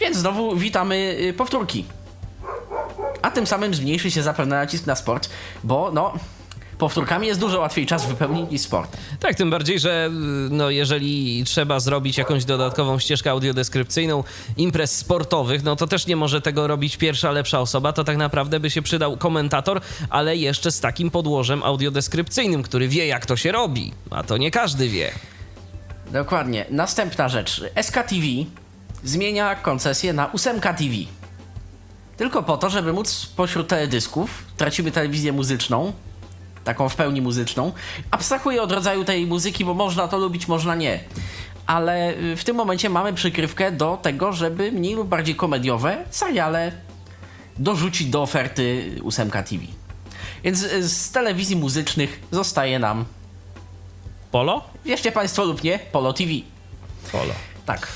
Więc 0.00 0.16
znowu 0.16 0.56
witamy 0.56 1.16
y, 1.20 1.32
powtórki. 1.32 1.84
A 3.22 3.30
tym 3.30 3.46
samym 3.46 3.74
zmniejszy 3.74 4.10
się 4.10 4.22
zapewne 4.22 4.56
nacisk 4.56 4.86
na 4.86 4.96
sport, 4.96 5.28
bo 5.64 5.90
no, 5.92 6.12
powtórkami 6.78 7.26
jest 7.26 7.40
dużo 7.40 7.60
łatwiej 7.60 7.86
czas 7.86 8.06
wypełnić 8.06 8.50
niż 8.50 8.60
sport. 8.60 8.96
Tak, 9.20 9.34
tym 9.34 9.50
bardziej, 9.50 9.78
że 9.78 10.10
no, 10.50 10.70
jeżeli 10.70 11.44
trzeba 11.44 11.80
zrobić 11.80 12.18
jakąś 12.18 12.44
dodatkową 12.44 12.98
ścieżkę 12.98 13.30
audiodeskrypcyjną 13.30 14.24
imprez 14.56 14.96
sportowych, 14.96 15.64
no 15.64 15.76
to 15.76 15.86
też 15.86 16.06
nie 16.06 16.16
może 16.16 16.40
tego 16.40 16.66
robić 16.66 16.96
pierwsza 16.96 17.30
lepsza 17.30 17.60
osoba, 17.60 17.92
to 17.92 18.04
tak 18.04 18.16
naprawdę 18.16 18.60
by 18.60 18.70
się 18.70 18.82
przydał 18.82 19.16
komentator, 19.16 19.80
ale 20.10 20.36
jeszcze 20.36 20.72
z 20.72 20.80
takim 20.80 21.10
podłożem 21.10 21.62
audiodeskrypcyjnym, 21.62 22.62
który 22.62 22.88
wie 22.88 23.06
jak 23.06 23.26
to 23.26 23.36
się 23.36 23.52
robi, 23.52 23.92
a 24.10 24.22
to 24.22 24.36
nie 24.36 24.50
każdy 24.50 24.88
wie. 24.88 25.12
Dokładnie. 26.12 26.64
Następna 26.70 27.28
rzecz. 27.28 27.62
SKTV 27.82 28.26
zmienia 29.04 29.54
koncesję 29.54 30.12
na 30.12 30.28
8K 30.28 30.74
TV. 30.74 30.94
Tylko 32.16 32.42
po 32.42 32.56
to, 32.56 32.70
żeby 32.70 32.92
móc 32.92 33.26
pośród 33.36 33.68
teledysków, 33.68 34.44
tracimy 34.56 34.90
telewizję 34.90 35.32
muzyczną, 35.32 35.92
taką 36.68 36.88
w 36.88 36.96
pełni 36.96 37.22
muzyczną. 37.22 37.72
Abstrahuję 38.10 38.62
od 38.62 38.72
rodzaju 38.72 39.04
tej 39.04 39.26
muzyki, 39.26 39.64
bo 39.64 39.74
można 39.74 40.08
to 40.08 40.18
lubić, 40.18 40.48
można 40.48 40.74
nie. 40.74 41.00
Ale 41.66 42.14
y, 42.14 42.36
w 42.36 42.44
tym 42.44 42.56
momencie 42.56 42.90
mamy 42.90 43.12
przykrywkę 43.12 43.72
do 43.72 43.98
tego, 44.02 44.32
żeby 44.32 44.72
mniej 44.72 44.94
lub 44.94 45.08
bardziej 45.08 45.34
komediowe 45.34 46.04
seriale 46.10 46.72
dorzucić 47.58 48.08
do 48.08 48.22
oferty 48.22 48.92
8K 49.00 49.42
TV. 49.42 49.64
Więc 50.44 50.62
y, 50.62 50.88
z 50.88 51.10
telewizji 51.10 51.56
muzycznych 51.56 52.20
zostaje 52.30 52.78
nam, 52.78 53.04
Polo? 54.30 54.64
wierzcie 54.84 55.12
Państwo 55.12 55.44
lub 55.44 55.62
nie, 55.62 55.78
Polo 55.78 56.12
TV. 56.12 56.30
Polo. 57.12 57.34
Tak. 57.66 57.88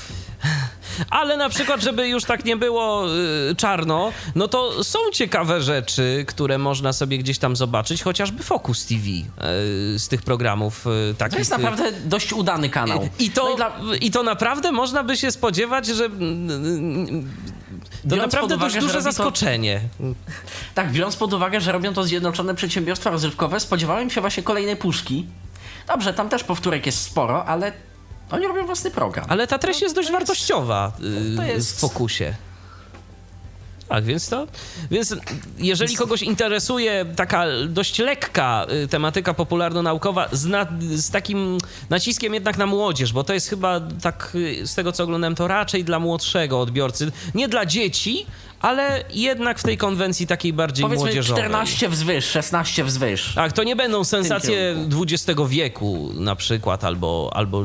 Ale 1.09 1.37
na 1.37 1.49
przykład, 1.49 1.81
żeby 1.81 2.07
już 2.07 2.23
tak 2.23 2.45
nie 2.45 2.57
było 2.57 3.05
y, 3.51 3.55
czarno, 3.55 4.11
no 4.35 4.47
to 4.47 4.83
są 4.83 4.99
ciekawe 5.13 5.61
rzeczy, 5.61 6.25
które 6.27 6.57
można 6.57 6.93
sobie 6.93 7.17
gdzieś 7.17 7.37
tam 7.39 7.55
zobaczyć, 7.55 8.03
chociażby 8.03 8.43
Focus 8.43 8.85
TV 8.85 9.01
y, 9.05 9.23
z 9.99 10.07
tych 10.07 10.21
programów 10.21 10.87
y, 11.11 11.15
takich. 11.17 11.33
To 11.33 11.39
jest 11.39 11.51
naprawdę 11.51 11.91
dość 12.05 12.33
udany 12.33 12.69
kanał. 12.69 13.09
I 13.19 13.29
to, 13.31 13.43
No 13.43 13.51
i 13.53 13.55
dla- 13.55 13.77
I 14.01 14.11
to 14.11 14.23
naprawdę 14.23 14.71
można 14.71 15.03
by 15.03 15.17
się 15.17 15.31
spodziewać, 15.31 15.87
że. 15.87 16.09
To 16.09 16.15
Biorąc 18.05 18.33
naprawdę 18.33 18.55
uwagę, 18.55 18.65
dość 18.65 18.75
że 18.75 18.81
duże 18.81 18.93
robi 18.93 19.05
to- 19.05 19.11
zaskoczenie. 19.11 19.81
Tak, 20.75 20.91
biorąc 20.91 21.15
pod 21.15 21.33
uwagę, 21.33 21.61
że 21.61 21.71
robią 21.71 21.93
to 21.93 22.03
zjednoczone 22.03 22.55
przedsiębiorstwa 22.55 23.09
rozrywkowe, 23.09 23.59
spodziewałem 23.59 24.09
się 24.09 24.21
właśnie 24.21 24.43
kolejnej 24.43 24.75
puszki. 24.75 25.25
Dobrze, 25.87 26.13
tam 26.13 26.29
też 26.29 26.43
powtórek 26.43 26.85
jest 26.85 27.01
sporo, 27.01 27.45
ale 27.45 27.71
oni 28.33 28.47
robią 28.47 28.65
własny 28.65 28.91
program. 28.91 29.25
Ale 29.29 29.47
ta 29.47 29.59
treść 29.59 29.81
jest 29.81 29.95
dość 29.95 30.11
wartościowa 30.11 30.91
y, 31.33 31.35
to 31.37 31.43
jest- 31.43 31.77
w 31.77 31.79
fokusie. 31.79 32.33
Tak, 33.89 34.03
więc 34.03 34.29
to. 34.29 34.47
Więc 34.91 35.15
jeżeli 35.57 35.95
kogoś 35.95 36.21
interesuje 36.21 37.05
taka 37.15 37.45
dość 37.67 37.99
lekka 37.99 38.65
y, 38.83 38.87
tematyka 38.87 39.33
popularno-naukowa 39.33 40.27
z, 40.31 40.45
na, 40.45 40.67
z 40.81 41.09
takim 41.11 41.57
naciskiem 41.89 42.33
jednak 42.33 42.57
na 42.57 42.65
młodzież, 42.65 43.13
bo 43.13 43.23
to 43.23 43.33
jest 43.33 43.49
chyba 43.49 43.81
tak 44.01 44.31
y, 44.35 44.67
z 44.67 44.75
tego 44.75 44.91
co 44.91 45.03
oglądałem, 45.03 45.35
to 45.35 45.47
raczej 45.47 45.83
dla 45.83 45.99
młodszego 45.99 46.59
odbiorcy. 46.61 47.11
Nie 47.35 47.47
dla 47.47 47.65
dzieci, 47.65 48.25
ale 48.63 49.03
jednak 49.09 49.59
w 49.59 49.63
tej 49.63 49.77
konwencji 49.77 50.27
takiej 50.27 50.53
bardziej 50.53 50.83
Powiedzmy 50.83 51.05
młodzieżowej. 51.05 51.43
14 51.43 51.89
wzwyż, 51.89 52.25
16 52.25 52.83
wzwyż. 52.83 53.33
Tak, 53.35 53.53
to 53.53 53.63
nie 53.63 53.75
będą 53.75 54.03
sensacje 54.03 54.75
XX 55.01 55.41
wieku 55.47 56.09
na 56.13 56.35
przykład, 56.35 56.83
albo, 56.83 57.31
albo 57.33 57.63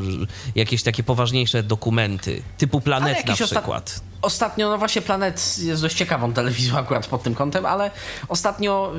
jakieś 0.55 0.83
takie 0.83 1.03
poważniejsze 1.03 1.63
dokumenty, 1.63 2.43
typu 2.59 2.81
Planet 2.81 3.27
na 3.27 3.35
przykład. 3.35 4.01
Ostatnio, 4.23 4.69
no 4.69 4.79
właśnie 4.79 5.03
Planet 5.03 5.59
jest 5.59 5.83
dość 5.83 5.97
ciekawą 5.97 6.33
telewizją 6.33 6.79
akurat 6.79 7.07
pod 7.07 7.23
tym 7.23 7.35
kątem, 7.35 7.67
ale 7.67 7.91
ostatnio 8.29 8.93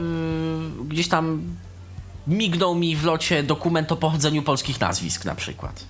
yy, 0.79 0.85
gdzieś 0.85 1.07
tam 1.07 1.41
mignął 2.27 2.75
mi 2.75 2.95
w 2.95 3.03
locie 3.03 3.43
dokument 3.43 3.91
o 3.91 3.95
pochodzeniu 3.95 4.41
polskich 4.41 4.79
nazwisk 4.79 5.25
na 5.25 5.35
przykład. 5.35 5.83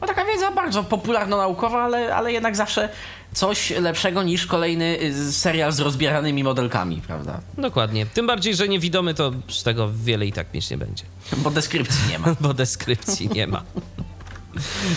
No 0.00 0.06
taka 0.06 0.24
wiedza 0.24 0.50
bardzo 0.50 0.84
popularno-naukowa, 0.84 1.82
ale, 1.82 2.16
ale 2.16 2.32
jednak 2.32 2.56
zawsze 2.56 2.88
coś 3.34 3.70
lepszego 3.70 4.22
niż 4.22 4.46
kolejny 4.46 4.98
y, 5.02 5.32
serial 5.32 5.72
z 5.72 5.80
rozbieranymi 5.80 6.44
modelkami, 6.44 7.00
prawda? 7.06 7.40
Dokładnie. 7.58 8.06
Tym 8.06 8.26
bardziej, 8.26 8.54
że 8.56 8.68
niewidomy 8.68 9.14
to 9.14 9.32
z 9.48 9.62
tego 9.62 9.90
wiele 10.04 10.26
i 10.26 10.32
tak 10.32 10.54
mieć 10.54 10.70
nie 10.70 10.78
będzie, 10.78 11.04
Bo 11.36 11.50
deskrypcji 11.50 12.08
nie 12.10 12.18
ma. 12.18 12.34
bo 12.40 12.54
deskrypcji 12.54 13.28
nie 13.28 13.46
ma. 13.46 13.62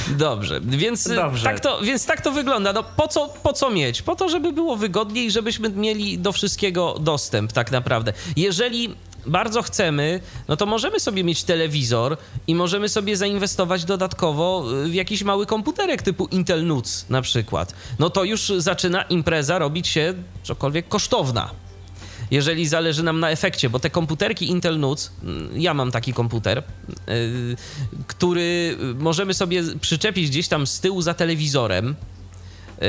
Dobrze, 0.07 0.61
więc, 0.61 1.07
Dobrze. 1.07 1.43
Tak 1.43 1.59
to, 1.59 1.81
więc 1.81 2.05
tak 2.05 2.21
to 2.21 2.31
wygląda. 2.31 2.73
No 2.73 2.83
po 2.83 3.07
co, 3.07 3.33
po 3.43 3.53
co 3.53 3.69
mieć? 3.69 4.01
Po 4.01 4.15
to, 4.15 4.29
żeby 4.29 4.53
było 4.53 4.77
wygodniej 4.77 5.25
i 5.25 5.31
żebyśmy 5.31 5.69
mieli 5.69 6.19
do 6.19 6.31
wszystkiego 6.31 6.95
dostęp 6.99 7.51
tak 7.51 7.71
naprawdę. 7.71 8.13
Jeżeli 8.35 8.95
bardzo 9.25 9.61
chcemy, 9.61 10.19
no 10.47 10.57
to 10.57 10.65
możemy 10.65 10.99
sobie 10.99 11.23
mieć 11.23 11.43
telewizor 11.43 12.17
i 12.47 12.55
możemy 12.55 12.89
sobie 12.89 13.17
zainwestować 13.17 13.85
dodatkowo 13.85 14.65
w 14.85 14.93
jakiś 14.93 15.23
mały 15.23 15.45
komputerek 15.45 16.01
typu 16.01 16.25
Intel 16.25 16.65
NUC 16.65 17.05
na 17.09 17.21
przykład. 17.21 17.73
No 17.99 18.09
to 18.09 18.23
już 18.23 18.53
zaczyna 18.57 19.01
impreza 19.01 19.59
robić 19.59 19.87
się 19.87 20.13
cokolwiek 20.43 20.87
kosztowna 20.87 21.51
jeżeli 22.31 22.67
zależy 22.67 23.03
nam 23.03 23.19
na 23.19 23.31
efekcie, 23.31 23.69
bo 23.69 23.79
te 23.79 23.89
komputerki 23.89 24.49
Intel 24.49 24.79
NUC, 24.79 25.11
mm, 25.23 25.49
ja 25.61 25.73
mam 25.73 25.91
taki 25.91 26.13
komputer, 26.13 26.63
yy, 27.07 27.55
który 28.07 28.77
możemy 28.99 29.33
sobie 29.33 29.63
przyczepić 29.81 30.29
gdzieś 30.29 30.47
tam 30.47 30.67
z 30.67 30.79
tyłu 30.79 31.01
za 31.01 31.13
telewizorem. 31.13 31.95
yy, 32.81 32.87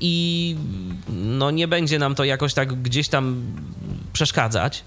I 0.00 0.56
no 1.08 1.50
nie 1.50 1.68
będzie 1.68 1.98
nam 1.98 2.14
to 2.14 2.24
jakoś 2.24 2.54
tak 2.54 2.82
gdzieś 2.82 3.08
tam 3.08 3.42
przeszkadzać. 4.12 4.84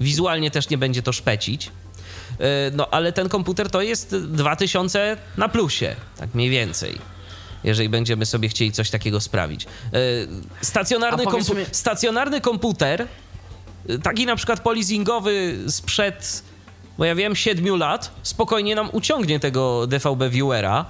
Wizualnie 0.00 0.50
też 0.50 0.68
nie 0.68 0.78
będzie 0.78 1.02
to 1.02 1.12
szpecić. 1.12 1.66
Yy, 1.66 2.46
No 2.72 2.88
ale 2.90 3.12
ten 3.12 3.28
komputer 3.28 3.70
to 3.70 3.82
jest 3.82 4.16
2000 4.16 5.16
na 5.36 5.48
plusie, 5.48 5.96
tak 6.16 6.34
mniej 6.34 6.50
więcej 6.50 6.98
jeżeli 7.64 7.88
będziemy 7.88 8.26
sobie 8.26 8.48
chcieli 8.48 8.72
coś 8.72 8.90
takiego 8.90 9.20
sprawić. 9.20 9.64
Yy, 9.92 10.00
Stacjonarny, 10.62 11.24
kompu- 11.24 11.56
mi- 11.56 11.64
stacjonarny 11.72 12.40
komputer, 12.40 13.06
yy, 13.88 13.98
taki 13.98 14.26
na 14.26 14.36
przykład 14.36 14.60
polizingowy 14.60 15.58
sprzed, 15.68 16.42
bo 16.98 17.04
ja 17.04 17.14
wiem, 17.14 17.36
7 17.36 17.76
lat, 17.78 18.10
spokojnie 18.22 18.74
nam 18.74 18.88
uciągnie 18.92 19.40
tego 19.40 19.86
DVB 19.86 20.30
Viewera. 20.30 20.84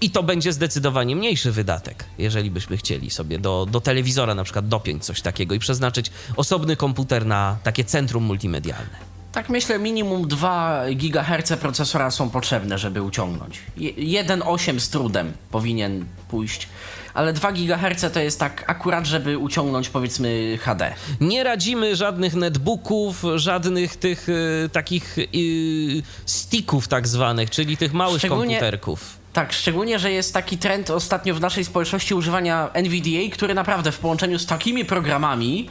I 0.00 0.10
to 0.10 0.22
będzie 0.22 0.52
zdecydowanie 0.52 1.16
mniejszy 1.16 1.52
wydatek, 1.52 2.04
jeżeli 2.18 2.50
byśmy 2.50 2.76
chcieli 2.76 3.10
sobie 3.10 3.38
do, 3.38 3.66
do 3.70 3.80
telewizora 3.80 4.34
na 4.34 4.44
przykład 4.44 4.68
dopiąć 4.68 5.04
coś 5.04 5.20
takiego 5.20 5.54
i 5.54 5.58
przeznaczyć 5.58 6.10
osobny 6.36 6.76
komputer 6.76 7.26
na 7.26 7.56
takie 7.62 7.84
centrum 7.84 8.24
multimedialne. 8.24 9.16
Tak 9.32 9.48
myślę, 9.48 9.78
minimum 9.78 10.28
2 10.28 10.82
GHz 10.94 11.52
procesora 11.60 12.10
są 12.10 12.30
potrzebne, 12.30 12.78
żeby 12.78 13.02
uciągnąć. 13.02 13.58
Je- 13.76 13.92
1,8 14.24 14.80
z 14.80 14.88
trudem 14.90 15.32
powinien 15.50 16.04
pójść, 16.28 16.68
ale 17.14 17.32
2 17.32 17.52
GHz 17.52 18.04
to 18.12 18.20
jest 18.20 18.40
tak 18.40 18.64
akurat, 18.66 19.06
żeby 19.06 19.38
uciągnąć 19.38 19.88
powiedzmy 19.88 20.58
HD. 20.60 20.94
Nie 21.20 21.44
radzimy 21.44 21.96
żadnych 21.96 22.34
netbooków, 22.34 23.22
żadnych 23.36 23.96
tych 23.96 24.28
y, 24.28 24.68
takich 24.72 25.18
y, 25.18 26.02
sticków 26.26 26.88
tak 26.88 27.08
zwanych, 27.08 27.50
czyli 27.50 27.76
tych 27.76 27.92
małych 27.92 28.22
komputerków. 28.28 29.25
Tak, 29.36 29.52
szczególnie, 29.52 29.98
że 29.98 30.12
jest 30.12 30.34
taki 30.34 30.58
trend 30.58 30.90
ostatnio 30.90 31.34
w 31.34 31.40
naszej 31.40 31.64
społeczności 31.64 32.14
używania 32.14 32.70
NVDA, 32.72 33.32
który 33.32 33.54
naprawdę 33.54 33.92
w 33.92 33.98
połączeniu 33.98 34.38
z 34.38 34.46
takimi 34.46 34.84
programami 34.84 35.70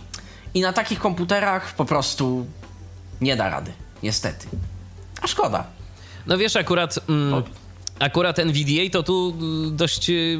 i 0.53 0.61
na 0.61 0.73
takich 0.73 0.99
komputerach 0.99 1.73
po 1.73 1.85
prostu 1.85 2.45
nie 3.21 3.35
da 3.35 3.49
rady. 3.49 3.71
Niestety. 4.03 4.47
A 5.21 5.27
szkoda. 5.27 5.63
No 6.27 6.37
wiesz, 6.37 6.55
akurat 6.55 6.99
mm, 7.09 7.43
akurat 7.99 8.39
NVDA 8.39 8.89
to 8.91 9.03
tu 9.03 9.35
y, 9.67 9.71
dość 9.71 10.09
y, 10.09 10.39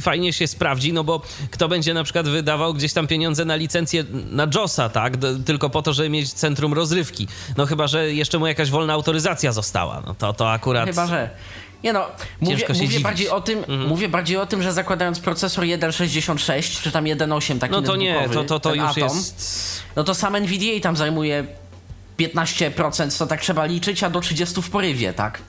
fajnie 0.00 0.32
się 0.32 0.46
sprawdzi, 0.46 0.92
no 0.92 1.04
bo 1.04 1.22
kto 1.50 1.68
będzie 1.68 1.94
na 1.94 2.04
przykład 2.04 2.28
wydawał 2.28 2.74
gdzieś 2.74 2.92
tam 2.92 3.06
pieniądze 3.06 3.44
na 3.44 3.56
licencję 3.56 4.04
na 4.30 4.46
JOSa, 4.54 4.88
tak? 4.88 5.16
D 5.16 5.38
tylko 5.44 5.70
po 5.70 5.82
to, 5.82 5.92
żeby 5.92 6.08
mieć 6.08 6.32
centrum 6.32 6.72
rozrywki. 6.72 7.28
No 7.56 7.66
chyba, 7.66 7.86
że 7.86 8.14
jeszcze 8.14 8.38
mu 8.38 8.46
jakaś 8.46 8.70
wolna 8.70 8.92
autoryzacja 8.92 9.52
została. 9.52 10.02
No 10.06 10.14
to, 10.14 10.32
to 10.32 10.52
akurat... 10.52 10.88
Chyba, 10.88 11.06
że... 11.06 11.30
Nie 11.84 11.92
no, 11.92 12.06
mówię, 12.40 12.66
mówię 12.82 13.00
bardziej 13.00 13.28
o 13.28 13.40
tym, 13.40 13.58
mhm. 13.58 13.88
mówię 13.88 14.08
bardziej 14.08 14.36
o 14.36 14.46
tym, 14.46 14.62
że 14.62 14.72
zakładając 14.72 15.20
procesor 15.20 15.64
1.66 15.64 16.82
czy 16.82 16.92
tam 16.92 17.04
1.8 17.04 17.58
taki 17.58 17.72
No 17.72 17.82
to 17.82 17.96
nie, 17.96 18.28
to, 18.32 18.44
to, 18.44 18.60
to 18.60 18.74
już 18.74 18.84
Atom, 18.84 19.02
jest... 19.02 19.82
No 19.96 20.04
to 20.04 20.14
sam 20.14 20.34
NVDA 20.34 20.80
tam 20.82 20.96
zajmuje 20.96 21.46
15%, 22.18 23.18
to 23.18 23.26
tak 23.26 23.40
trzeba 23.40 23.64
liczyć, 23.64 24.02
a 24.02 24.10
do 24.10 24.20
30 24.20 24.62
w 24.62 24.70
porywie, 24.70 25.12
tak? 25.12 25.40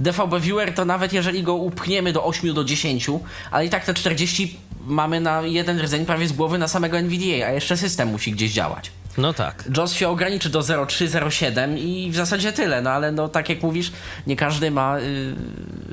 DVB 0.00 0.40
Viewer 0.40 0.74
to 0.74 0.84
nawet 0.84 1.12
jeżeli 1.12 1.42
go 1.42 1.54
upchniemy 1.54 2.12
do 2.12 2.24
8 2.24 2.54
do 2.54 2.64
10, 2.64 3.06
ale 3.50 3.66
i 3.66 3.70
tak 3.70 3.84
te 3.84 3.94
40 3.94 4.56
mamy 4.86 5.20
na 5.20 5.42
jeden 5.42 5.80
rdzeń 5.80 6.06
prawie 6.06 6.28
z 6.28 6.32
głowy 6.32 6.58
na 6.58 6.68
samego 6.68 6.98
NVDA, 6.98 7.46
a 7.46 7.52
jeszcze 7.52 7.76
system 7.76 8.08
musi 8.08 8.32
gdzieś 8.32 8.52
działać. 8.52 8.90
No 9.18 9.32
tak. 9.32 9.64
JOS 9.76 9.92
się 9.92 10.08
ograniczy 10.08 10.48
do 10.48 10.60
0,3, 10.60 11.08
0,7 11.08 11.78
i 11.78 12.10
w 12.10 12.16
zasadzie 12.16 12.52
tyle, 12.52 12.82
no 12.82 12.90
ale 12.90 13.12
no 13.12 13.28
tak 13.28 13.48
jak 13.48 13.62
mówisz, 13.62 13.92
nie 14.26 14.36
każdy 14.36 14.70
ma 14.70 14.98
y, 14.98 15.34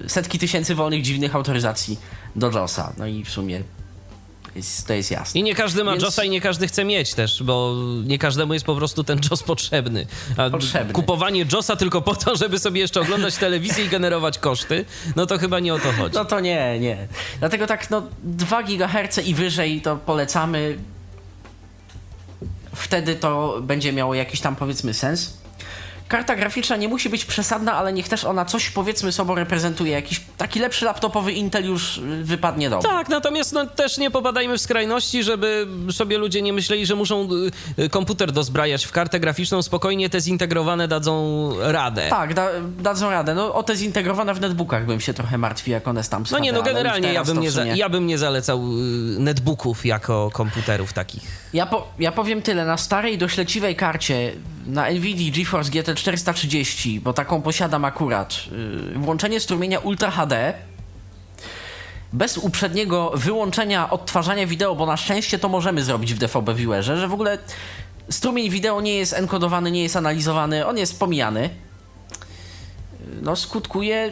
setki 0.07 0.39
tysięcy 0.39 0.75
wolnych, 0.75 1.01
dziwnych 1.01 1.35
autoryzacji 1.35 1.99
do 2.35 2.51
JOSa. 2.51 2.93
No 2.97 3.07
i 3.07 3.23
w 3.23 3.29
sumie 3.29 3.63
jest, 4.57 4.87
to 4.87 4.93
jest 4.93 5.11
jasne. 5.11 5.39
I 5.39 5.43
nie 5.43 5.55
każdy 5.55 5.83
ma 5.83 5.91
Więc... 5.91 6.03
JOSa 6.03 6.23
i 6.23 6.29
nie 6.29 6.41
każdy 6.41 6.67
chce 6.67 6.85
mieć 6.85 7.13
też, 7.13 7.43
bo 7.43 7.75
nie 8.05 8.17
każdemu 8.19 8.53
jest 8.53 8.65
po 8.65 8.75
prostu 8.75 9.03
ten 9.03 9.19
JOS 9.31 9.43
potrzebny. 9.43 10.07
A 10.37 10.49
potrzebny. 10.49 10.93
Kupowanie 10.93 11.45
JOSa 11.53 11.75
tylko 11.75 12.01
po 12.01 12.15
to, 12.15 12.35
żeby 12.35 12.59
sobie 12.59 12.81
jeszcze 12.81 13.01
oglądać 13.01 13.35
telewizję 13.35 13.85
i 13.85 13.89
generować 13.89 14.39
koszty, 14.39 14.85
no 15.15 15.25
to 15.25 15.37
chyba 15.37 15.59
nie 15.59 15.73
o 15.73 15.79
to 15.79 15.91
chodzi. 15.91 16.15
No 16.15 16.25
to 16.25 16.39
nie, 16.39 16.79
nie. 16.79 17.07
Dlatego 17.39 17.67
tak, 17.67 17.89
no 17.89 18.03
2 18.23 18.63
GHz 18.63 19.17
i 19.25 19.33
wyżej 19.33 19.81
to 19.81 19.95
polecamy. 19.95 20.77
Wtedy 22.77 23.15
to 23.15 23.59
będzie 23.61 23.93
miało 23.93 24.13
jakiś 24.13 24.41
tam 24.41 24.55
powiedzmy 24.55 24.93
sens 24.93 25.33
karta 26.07 26.35
graficzna 26.35 26.75
nie 26.75 26.87
musi 26.87 27.09
być 27.09 27.25
przesadna, 27.25 27.73
ale 27.73 27.93
niech 27.93 28.09
też 28.09 28.25
ona 28.25 28.45
coś 28.45 28.69
powiedzmy 28.69 29.11
sobą 29.11 29.35
reprezentuje. 29.35 29.91
Jakiś 29.91 30.21
taki 30.37 30.59
lepszy 30.59 30.85
laptopowy 30.85 31.31
Intel 31.31 31.65
już 31.65 31.97
y, 31.97 32.01
wypadnie 32.23 32.69
dobrze. 32.69 32.89
Tak, 32.89 33.09
natomiast 33.09 33.53
no, 33.53 33.65
też 33.65 33.97
nie 33.97 34.11
popadajmy 34.11 34.57
w 34.57 34.61
skrajności, 34.61 35.23
żeby 35.23 35.67
sobie 35.91 36.17
ludzie 36.17 36.41
nie 36.41 36.53
myśleli, 36.53 36.85
że 36.85 36.95
muszą 36.95 37.29
y, 37.77 37.83
y, 37.83 37.89
komputer 37.89 38.31
dozbrajać 38.31 38.85
w 38.85 38.91
kartę 38.91 39.19
graficzną. 39.19 39.61
Spokojnie 39.61 40.09
te 40.09 40.21
zintegrowane 40.21 40.87
dadzą 40.87 41.49
radę. 41.59 42.07
Tak, 42.09 42.33
da, 42.33 42.47
dadzą 42.79 43.09
radę. 43.09 43.35
No 43.35 43.53
o 43.53 43.63
te 43.63 43.75
zintegrowane 43.75 44.33
w 44.33 44.41
netbookach 44.41 44.85
bym 44.85 44.99
się 44.99 45.13
trochę 45.13 45.37
martwił, 45.37 45.71
jak 45.71 45.87
one 45.87 46.03
tam 46.03 46.23
No 46.31 46.39
nie, 46.39 46.51
no 46.51 46.63
generalnie 46.63 47.13
ja 47.13 47.23
bym 47.23 47.39
nie, 47.39 47.51
za, 47.51 47.65
ja 47.65 47.89
bym 47.89 48.07
nie 48.07 48.17
zalecał 48.17 48.63
netbooków 49.19 49.85
jako 49.85 50.29
komputerów 50.33 50.93
takich. 50.93 51.23
Ja, 51.53 51.65
po, 51.65 51.87
ja 51.99 52.11
powiem 52.11 52.41
tyle, 52.41 52.65
na 52.65 52.77
starej 52.77 53.17
dośleciwej 53.17 53.75
karcie 53.75 54.31
na 54.67 54.89
NVIDIA 54.89 55.31
GeForce 55.31 55.71
GT 55.71 55.95
430, 55.95 56.99
bo 56.99 57.13
taką 57.13 57.41
posiadam 57.41 57.85
akurat, 57.85 58.39
y, 58.95 58.99
włączenie 58.99 59.39
strumienia 59.39 59.79
Ultra 59.79 60.11
HD 60.11 60.53
bez 62.13 62.37
uprzedniego 62.37 63.11
wyłączenia 63.15 63.89
odtwarzania 63.89 64.47
wideo, 64.47 64.75
bo 64.75 64.85
na 64.85 64.97
szczęście 64.97 65.39
to 65.39 65.49
możemy 65.49 65.83
zrobić 65.83 66.13
w 66.13 66.17
DVB 66.17 66.55
Viewerze, 66.55 66.97
że 66.97 67.07
w 67.07 67.13
ogóle 67.13 67.37
strumień 68.09 68.49
wideo 68.49 68.81
nie 68.81 68.95
jest 68.95 69.13
enkodowany, 69.13 69.71
nie 69.71 69.83
jest 69.83 69.95
analizowany, 69.95 70.65
on 70.65 70.77
jest 70.77 70.99
pomijany. 70.99 71.49
No 73.21 73.35
skutkuje 73.35 74.11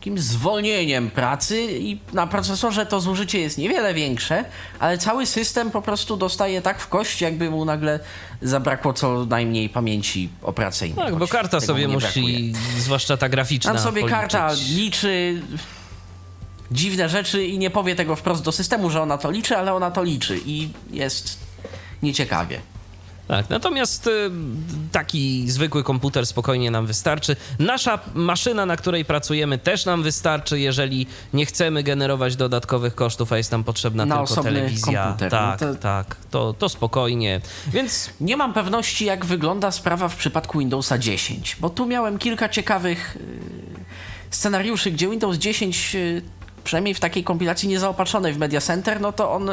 takim 0.00 0.18
zwolnieniem 0.18 1.10
pracy 1.10 1.66
i 1.78 1.98
na 2.12 2.26
procesorze 2.26 2.86
to 2.86 3.00
zużycie 3.00 3.40
jest 3.40 3.58
niewiele 3.58 3.94
większe, 3.94 4.44
ale 4.78 4.98
cały 4.98 5.26
system 5.26 5.70
po 5.70 5.82
prostu 5.82 6.16
dostaje 6.16 6.62
tak 6.62 6.80
w 6.80 6.88
kość, 6.88 7.20
jakby 7.20 7.50
mu 7.50 7.64
nagle 7.64 8.00
zabrakło 8.42 8.92
co 8.92 9.26
najmniej 9.26 9.68
pamięci 9.68 10.28
operacyjnej. 10.42 11.04
Tak, 11.06 11.16
bo 11.16 11.28
karta 11.28 11.60
sobie 11.60 11.88
musi, 11.88 12.52
zwłaszcza 12.78 13.16
ta 13.16 13.28
graficzna. 13.28 13.72
Tam 13.72 13.82
sobie 13.82 14.00
policzyć. 14.00 14.20
karta 14.20 14.50
liczy 14.74 15.42
dziwne 16.70 17.08
rzeczy 17.08 17.46
i 17.46 17.58
nie 17.58 17.70
powie 17.70 17.94
tego 17.94 18.16
wprost 18.16 18.42
do 18.42 18.52
systemu, 18.52 18.90
że 18.90 19.02
ona 19.02 19.18
to 19.18 19.30
liczy, 19.30 19.56
ale 19.56 19.74
ona 19.74 19.90
to 19.90 20.02
liczy 20.02 20.40
i 20.46 20.68
jest 20.90 21.38
nieciekawie. 22.02 22.60
Tak, 23.30 23.50
natomiast 23.50 24.06
y, 24.06 24.30
taki 24.92 25.50
zwykły 25.50 25.82
komputer 25.82 26.26
spokojnie 26.26 26.70
nam 26.70 26.86
wystarczy. 26.86 27.36
Nasza 27.58 27.98
maszyna, 28.14 28.66
na 28.66 28.76
której 28.76 29.04
pracujemy, 29.04 29.58
też 29.58 29.84
nam 29.84 30.02
wystarczy, 30.02 30.60
jeżeli 30.60 31.06
nie 31.34 31.46
chcemy 31.46 31.82
generować 31.82 32.36
dodatkowych 32.36 32.94
kosztów, 32.94 33.32
a 33.32 33.36
jest 33.36 33.52
nam 33.52 33.64
potrzebna 33.64 34.06
na 34.06 34.26
tylko 34.26 34.42
telewizja. 34.42 35.04
Komputer. 35.04 35.30
Tak, 35.30 35.60
no 35.60 35.66
to... 35.66 35.74
tak, 35.74 36.16
to, 36.30 36.52
to 36.52 36.68
spokojnie. 36.68 37.40
Więc 37.66 38.10
nie 38.20 38.36
mam 38.36 38.52
pewności, 38.52 39.04
jak 39.04 39.26
wygląda 39.26 39.70
sprawa 39.70 40.08
w 40.08 40.16
przypadku 40.16 40.58
Windowsa 40.58 40.98
10, 40.98 41.56
bo 41.60 41.70
tu 41.70 41.86
miałem 41.86 42.18
kilka 42.18 42.48
ciekawych 42.48 43.16
y, 43.16 43.20
scenariuszy, 44.30 44.90
gdzie 44.90 45.08
Windows 45.10 45.36
10 45.36 45.96
przynajmniej 46.64 46.94
w 46.94 47.00
takiej 47.00 47.24
kompilacji 47.24 47.68
niezaopatrzonej 47.68 48.32
w 48.32 48.38
Media 48.38 48.60
Center, 48.60 49.00
no 49.00 49.12
to 49.12 49.32
on 49.32 49.50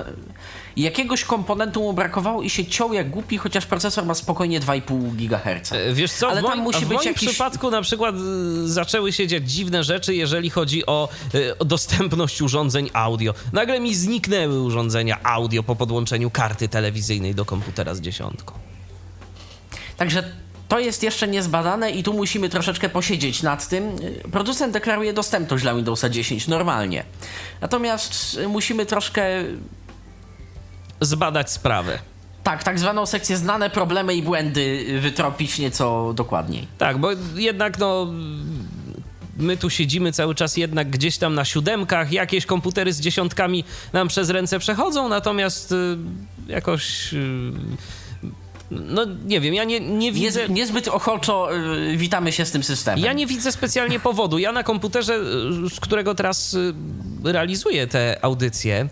jakiegoś 0.77 1.23
komponentu 1.23 1.81
mu 1.81 1.93
brakowało 1.93 2.43
i 2.43 2.49
się 2.49 2.65
ciął 2.65 2.93
jak 2.93 3.09
głupi, 3.09 3.37
chociaż 3.37 3.65
procesor 3.65 4.05
ma 4.05 4.13
spokojnie 4.13 4.59
2,5 4.59 5.11
GHz. 5.11 5.71
E, 5.71 5.93
wiesz 5.93 6.11
co, 6.11 6.29
Ale 6.29 6.41
w 6.41 6.43
moim, 6.43 6.61
musi 6.61 6.85
w 6.85 6.87
być 6.87 6.97
moim 6.97 7.07
jakiś... 7.07 7.29
przypadku 7.29 7.71
na 7.71 7.81
przykład 7.81 8.15
e, 8.15 8.19
zaczęły 8.67 9.13
się 9.13 9.27
dziać 9.27 9.51
dziwne 9.51 9.83
rzeczy, 9.83 10.15
jeżeli 10.15 10.49
chodzi 10.49 10.85
o, 10.85 11.09
e, 11.33 11.59
o 11.59 11.65
dostępność 11.65 12.41
urządzeń 12.41 12.89
audio. 12.93 13.33
Nagle 13.53 13.79
mi 13.79 13.95
zniknęły 13.95 14.61
urządzenia 14.61 15.23
audio 15.23 15.63
po 15.63 15.75
podłączeniu 15.75 16.31
karty 16.31 16.67
telewizyjnej 16.67 17.35
do 17.35 17.45
komputera 17.45 17.95
z 17.95 18.01
dziesiątką. 18.01 18.53
Także 19.97 20.31
to 20.67 20.79
jest 20.79 21.03
jeszcze 21.03 21.27
niezbadane 21.27 21.91
i 21.91 22.03
tu 22.03 22.13
musimy 22.13 22.49
troszeczkę 22.49 22.89
posiedzieć 22.89 23.43
nad 23.43 23.67
tym. 23.67 23.95
Producent 24.31 24.73
deklaruje 24.73 25.13
dostępność 25.13 25.63
dla 25.63 25.75
Windowsa 25.75 26.09
10 26.09 26.47
normalnie. 26.47 27.03
Natomiast 27.61 28.39
musimy 28.47 28.85
troszkę 28.85 29.23
zbadać 31.01 31.51
sprawę. 31.51 31.99
Tak, 32.43 32.63
tak 32.63 32.79
zwaną 32.79 33.05
sekcję 33.05 33.37
znane 33.37 33.69
problemy 33.69 34.15
i 34.15 34.23
błędy 34.23 34.85
wytropić 35.01 35.59
nieco 35.59 36.13
dokładniej. 36.15 36.67
Tak, 36.77 36.97
bo 36.97 37.09
jednak 37.35 37.79
no 37.79 38.07
my 39.37 39.57
tu 39.57 39.69
siedzimy 39.69 40.11
cały 40.11 40.35
czas 40.35 40.57
jednak 40.57 40.89
gdzieś 40.89 41.17
tam 41.17 41.35
na 41.35 41.45
siódemkach, 41.45 42.11
jakieś 42.11 42.45
komputery 42.45 42.93
z 42.93 42.99
dziesiątkami 42.99 43.63
nam 43.93 44.07
przez 44.07 44.29
ręce 44.29 44.59
przechodzą, 44.59 45.09
natomiast 45.09 45.71
y, 45.71 45.97
jakoś 46.47 47.13
y, 47.13 47.51
no 48.71 49.05
nie 49.25 49.41
wiem, 49.41 49.53
ja 49.53 49.63
nie, 49.63 49.79
nie 49.79 50.11
widzę... 50.11 50.47
Nie, 50.47 50.55
niezbyt 50.55 50.87
ochoczo 50.87 51.55
y, 51.55 51.97
witamy 51.97 52.31
się 52.31 52.45
z 52.45 52.51
tym 52.51 52.63
systemem. 52.63 53.05
Ja 53.05 53.13
nie 53.13 53.27
widzę 53.27 53.51
specjalnie 53.51 53.99
powodu. 53.99 54.39
Ja 54.39 54.51
na 54.51 54.63
komputerze, 54.63 55.13
y, 55.65 55.69
z 55.69 55.79
którego 55.79 56.15
teraz 56.15 56.53
y, 56.53 56.73
realizuję 57.23 57.87
te 57.87 58.19
audycje, 58.21 58.89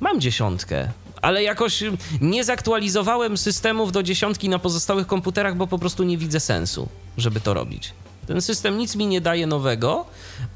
mam 0.00 0.20
dziesiątkę. 0.20 0.88
Ale 1.22 1.42
jakoś 1.42 1.84
nie 2.20 2.44
zaktualizowałem 2.44 3.36
systemów 3.36 3.92
do 3.92 4.02
dziesiątki 4.02 4.48
na 4.48 4.58
pozostałych 4.58 5.06
komputerach, 5.06 5.56
bo 5.56 5.66
po 5.66 5.78
prostu 5.78 6.04
nie 6.04 6.18
widzę 6.18 6.40
sensu, 6.40 6.88
żeby 7.16 7.40
to 7.40 7.54
robić. 7.54 7.92
Ten 8.26 8.40
system 8.40 8.78
nic 8.78 8.96
mi 8.96 9.06
nie 9.06 9.20
daje 9.20 9.46
nowego, 9.46 10.06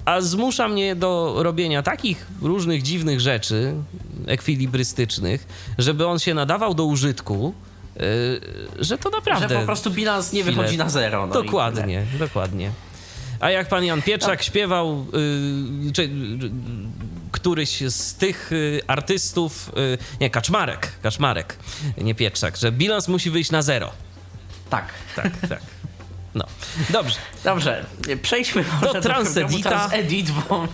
a 0.04 0.20
zmusza 0.20 0.68
mnie 0.68 0.96
do 0.96 1.34
robienia 1.38 1.82
takich 1.82 2.26
różnych 2.42 2.82
dziwnych 2.82 3.20
rzeczy 3.20 3.74
ekwilibrystycznych, 4.26 5.46
żeby 5.78 6.06
on 6.06 6.18
się 6.18 6.34
nadawał 6.34 6.74
do 6.74 6.84
użytku, 6.84 7.54
że 8.78 8.98
to 8.98 9.10
naprawdę. 9.10 9.48
Że 9.48 9.60
po 9.60 9.66
prostu 9.66 9.90
bilans 9.90 10.32
nie 10.32 10.44
wychodzi 10.44 10.78
na 10.78 10.88
zero. 10.88 11.26
No 11.26 11.42
dokładnie, 11.42 12.06
dokładnie. 12.18 12.70
A 13.40 13.50
jak 13.50 13.68
pan 13.68 13.84
Jan 13.84 14.02
Pietrzak 14.02 14.38
no. 14.38 14.44
śpiewał, 14.44 15.06
yy, 15.84 15.92
czy, 15.92 16.02
yy, 16.04 16.10
któryś 17.32 17.80
z 17.88 18.14
tych 18.14 18.48
yy, 18.50 18.80
artystów, 18.86 19.72
yy, 19.76 19.98
nie, 20.20 20.30
Kaczmarek, 20.30 20.92
Kaczmarek, 21.02 21.56
nie 21.98 22.14
Pietrzak, 22.14 22.56
że 22.56 22.72
bilans 22.72 23.08
musi 23.08 23.30
wyjść 23.30 23.50
na 23.50 23.62
zero. 23.62 23.92
Tak. 24.70 24.84
Tak, 25.16 25.32
tak. 25.48 25.60
No, 26.34 26.44
dobrze. 26.90 27.16
Dobrze, 27.44 27.86
przejdźmy 28.22 28.64
do 28.82 29.00
Transedita. 29.00 29.70
Transedit, 29.70 30.30
bo... 30.30 30.68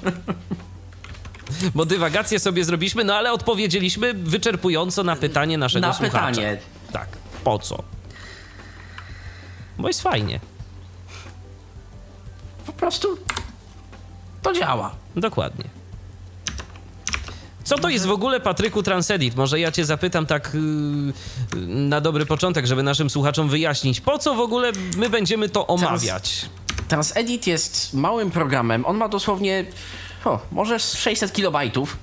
Bo 1.74 1.84
dywagację 1.84 2.38
sobie 2.38 2.64
zrobiliśmy, 2.64 3.04
no 3.04 3.14
ale 3.14 3.32
odpowiedzieliśmy 3.32 4.14
wyczerpująco 4.14 5.04
na 5.04 5.16
pytanie 5.16 5.58
naszego 5.58 5.86
na 5.86 5.92
słuchacza. 5.92 6.20
Na 6.20 6.28
pytanie. 6.28 6.58
Tak. 6.92 7.08
Po 7.44 7.58
co? 7.58 7.82
Bo 9.78 9.88
jest 9.88 10.02
fajnie. 10.02 10.40
Po 12.66 12.72
prostu 12.72 13.18
to 14.42 14.52
działa. 14.52 14.94
Dokładnie. 15.16 15.64
Co 17.64 17.78
to 17.78 17.88
jest 17.88 18.06
w 18.06 18.10
ogóle, 18.10 18.40
Patryku, 18.40 18.82
Transedit? 18.82 19.36
Może 19.36 19.60
ja 19.60 19.72
cię 19.72 19.84
zapytam 19.84 20.26
tak 20.26 20.50
yy, 21.54 21.60
na 21.66 22.00
dobry 22.00 22.26
początek, 22.26 22.66
żeby 22.66 22.82
naszym 22.82 23.10
słuchaczom 23.10 23.48
wyjaśnić, 23.48 24.00
po 24.00 24.18
co 24.18 24.34
w 24.34 24.40
ogóle 24.40 24.72
my 24.96 25.10
będziemy 25.10 25.48
to 25.48 25.66
omawiać? 25.66 26.46
TransEdit 26.88 27.46
jest 27.46 27.94
małym 27.94 28.30
programem. 28.30 28.86
On 28.86 28.96
ma 28.96 29.08
dosłownie, 29.08 29.64
o, 30.24 30.40
może 30.52 30.78
600 30.78 31.32
kilobajtów. 31.32 31.96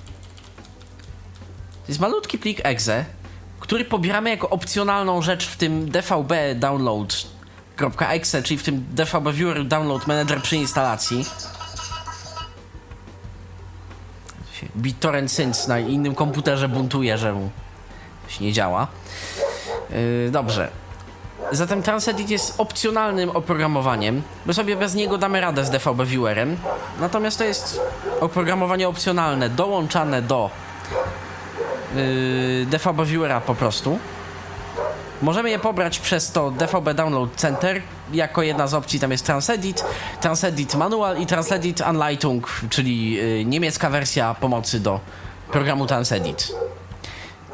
To 1.86 1.88
jest 1.88 2.00
malutki 2.00 2.38
plik 2.38 2.60
exe, 2.62 3.04
który 3.66 3.84
pobieramy 3.84 4.30
jako 4.30 4.50
opcjonalną 4.50 5.22
rzecz 5.22 5.46
w 5.46 5.56
tym 5.56 5.90
dvb 5.90 6.54
download.exe, 6.54 8.42
czyli 8.42 8.58
w 8.58 8.62
tym 8.62 8.86
dvb 8.90 9.32
viewer 9.32 9.66
download 9.66 10.06
manager 10.06 10.42
przy 10.42 10.56
instalacji. 10.56 11.24
BitTorrent 14.76 15.32
Sync 15.32 15.68
na 15.68 15.78
innym 15.78 16.14
komputerze 16.14 16.68
buntuje, 16.68 17.18
że 17.18 17.32
mu 17.32 17.50
się 18.28 18.44
nie 18.44 18.52
działa. 18.52 18.86
Yy, 19.90 20.30
dobrze. 20.30 20.68
Zatem 21.52 21.82
TransEdit 21.82 22.30
jest 22.30 22.54
opcjonalnym 22.60 23.30
oprogramowaniem. 23.30 24.22
My 24.46 24.54
sobie 24.54 24.76
bez 24.76 24.94
niego 24.94 25.18
damy 25.18 25.40
radę 25.40 25.64
z 25.64 25.70
DVB 25.70 26.04
Viewerem. 26.04 26.56
Natomiast 27.00 27.38
to 27.38 27.44
jest 27.44 27.80
oprogramowanie 28.20 28.88
opcjonalne, 28.88 29.48
dołączane 29.48 30.22
do 30.22 30.50
yy, 31.96 32.66
DVB 32.66 33.06
Viewera 33.06 33.40
po 33.40 33.54
prostu. 33.54 33.98
Możemy 35.22 35.50
je 35.50 35.58
pobrać 35.58 35.98
przez 35.98 36.32
to 36.32 36.50
DVB 36.50 36.94
Download 36.94 37.34
Center. 37.36 37.82
Jako 38.12 38.42
jedna 38.42 38.66
z 38.66 38.74
opcji 38.74 39.00
tam 39.00 39.10
jest 39.10 39.26
TransEdit, 39.26 39.84
TransEdit 40.20 40.74
Manual 40.74 41.18
i 41.18 41.26
TransEdit 41.26 41.80
Anleitung, 41.80 42.60
czyli 42.70 43.12
yy, 43.12 43.44
niemiecka 43.44 43.90
wersja 43.90 44.34
pomocy 44.34 44.80
do 44.80 45.00
programu 45.52 45.86
TransEdit. 45.86 46.52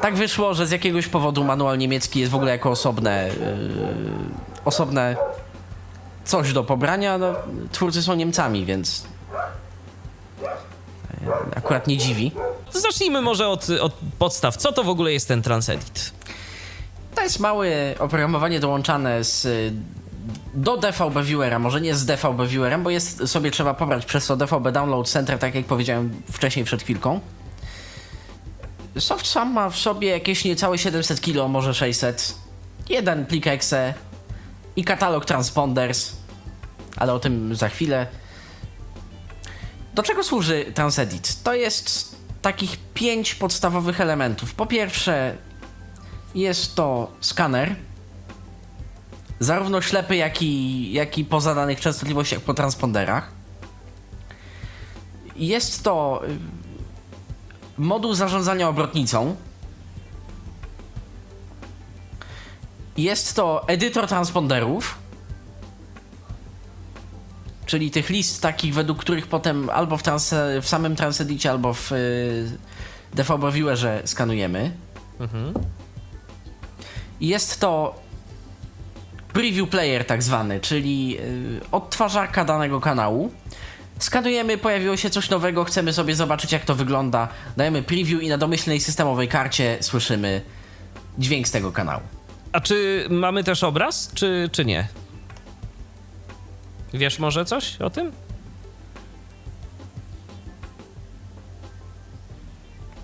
Tak 0.01 0.15
wyszło, 0.15 0.53
że 0.53 0.67
z 0.67 0.71
jakiegoś 0.71 1.07
powodu 1.07 1.43
manual 1.43 1.77
niemiecki 1.77 2.19
jest 2.19 2.31
w 2.31 2.35
ogóle 2.35 2.51
jako 2.51 2.71
osobne, 2.71 3.29
yy, 3.39 4.65
osobne 4.65 5.15
coś 6.25 6.53
do 6.53 6.63
pobrania. 6.63 7.17
No, 7.17 7.33
twórcy 7.71 8.03
są 8.03 8.15
Niemcami, 8.15 8.65
więc 8.65 9.03
akurat 11.55 11.87
nie 11.87 11.97
dziwi. 11.97 12.31
Zacznijmy 12.73 13.21
może 13.21 13.47
od, 13.47 13.69
od 13.69 13.93
podstaw. 14.19 14.57
Co 14.57 14.71
to 14.71 14.83
w 14.83 14.89
ogóle 14.89 15.13
jest 15.13 15.27
ten 15.27 15.41
TransEdit? 15.41 16.11
To 17.15 17.21
jest 17.21 17.39
małe 17.39 17.67
oprogramowanie 17.99 18.59
dołączane 18.59 19.23
z, 19.23 19.47
do 20.53 20.77
DVB 20.77 21.23
Viewera, 21.23 21.59
może 21.59 21.81
nie 21.81 21.95
z 21.95 22.05
DVB 22.05 22.47
Viewerem, 22.47 22.83
bo 22.83 22.89
jest 22.89 23.27
sobie 23.27 23.51
trzeba 23.51 23.73
pobrać 23.73 24.05
przez 24.05 24.27
to 24.27 24.35
DVB 24.35 24.71
Download 24.71 25.09
Center, 25.09 25.39
tak 25.39 25.55
jak 25.55 25.65
powiedziałem 25.65 26.21
wcześniej 26.31 26.65
przed 26.65 26.83
chwilką. 26.83 27.19
Soft 28.99 29.27
sam 29.27 29.53
ma 29.53 29.69
w 29.69 29.77
sobie 29.77 30.07
jakieś 30.07 30.45
niecałe 30.45 30.77
700 30.77 31.21
kilo, 31.21 31.47
może 31.47 31.73
600. 31.73 32.35
Jeden 32.89 33.25
plik 33.25 33.47
exe 33.47 33.93
i 34.75 34.83
katalog 34.83 35.25
transponders, 35.25 36.13
ale 36.97 37.13
o 37.13 37.19
tym 37.19 37.55
za 37.55 37.69
chwilę. 37.69 38.07
Do 39.93 40.03
czego 40.03 40.23
służy 40.23 40.65
TransEdit? 40.75 41.43
To 41.43 41.53
jest 41.53 42.15
takich 42.43 42.77
pięć 42.93 43.35
podstawowych 43.35 44.01
elementów. 44.01 44.53
Po 44.53 44.65
pierwsze, 44.65 45.37
jest 46.35 46.75
to 46.75 47.11
skaner, 47.19 47.75
zarówno 49.39 49.81
ślepy, 49.81 50.15
jak 50.15 50.41
i, 50.41 50.91
jak 50.93 51.17
i 51.17 51.25
po 51.25 51.41
zadanych 51.41 51.79
częstotliwościach 51.79 52.39
po 52.41 52.53
transponderach. 52.53 53.31
Jest 55.35 55.83
to 55.83 56.21
moduł 57.77 58.13
zarządzania 58.13 58.69
obrotnicą. 58.69 59.35
Jest 62.97 63.35
to 63.35 63.67
edytor 63.67 64.07
transponderów, 64.07 64.97
czyli 67.65 67.91
tych 67.91 68.09
list 68.09 68.41
takich, 68.41 68.73
według 68.73 68.99
których 68.99 69.27
potem 69.27 69.69
albo 69.69 69.97
w, 69.97 70.03
trans, 70.03 70.33
w 70.61 70.67
samym 70.67 70.95
Transedicie, 70.95 71.51
albo 71.51 71.73
w 71.73 71.91
y, 71.91 72.57
DVB 73.13 73.51
Viewerze 73.51 74.01
skanujemy. 74.05 74.71
Mhm. 75.19 75.53
Jest 77.21 77.59
to 77.59 77.95
preview 79.33 79.69
player 79.69 80.05
tak 80.05 80.23
zwany, 80.23 80.59
czyli 80.59 81.17
y, 81.19 81.61
odtwarzarka 81.71 82.45
danego 82.45 82.81
kanału. 82.81 83.31
Skanujemy, 83.99 84.57
pojawiło 84.57 84.97
się 84.97 85.09
coś 85.09 85.29
nowego, 85.29 85.63
chcemy 85.63 85.93
sobie 85.93 86.15
zobaczyć 86.15 86.51
jak 86.51 86.65
to 86.65 86.75
wygląda. 86.75 87.27
Dajemy 87.57 87.83
preview 87.83 88.23
i 88.23 88.29
na 88.29 88.37
domyślnej 88.37 88.79
systemowej 88.79 89.27
karcie 89.27 89.77
słyszymy 89.81 90.41
dźwięk 91.17 91.47
z 91.47 91.51
tego 91.51 91.71
kanału. 91.71 92.01
A 92.51 92.59
czy 92.61 93.07
mamy 93.09 93.43
też 93.43 93.63
obraz, 93.63 94.11
czy, 94.13 94.49
czy 94.51 94.65
nie? 94.65 94.87
Wiesz 96.93 97.19
może 97.19 97.45
coś 97.45 97.81
o 97.81 97.89
tym? 97.89 98.11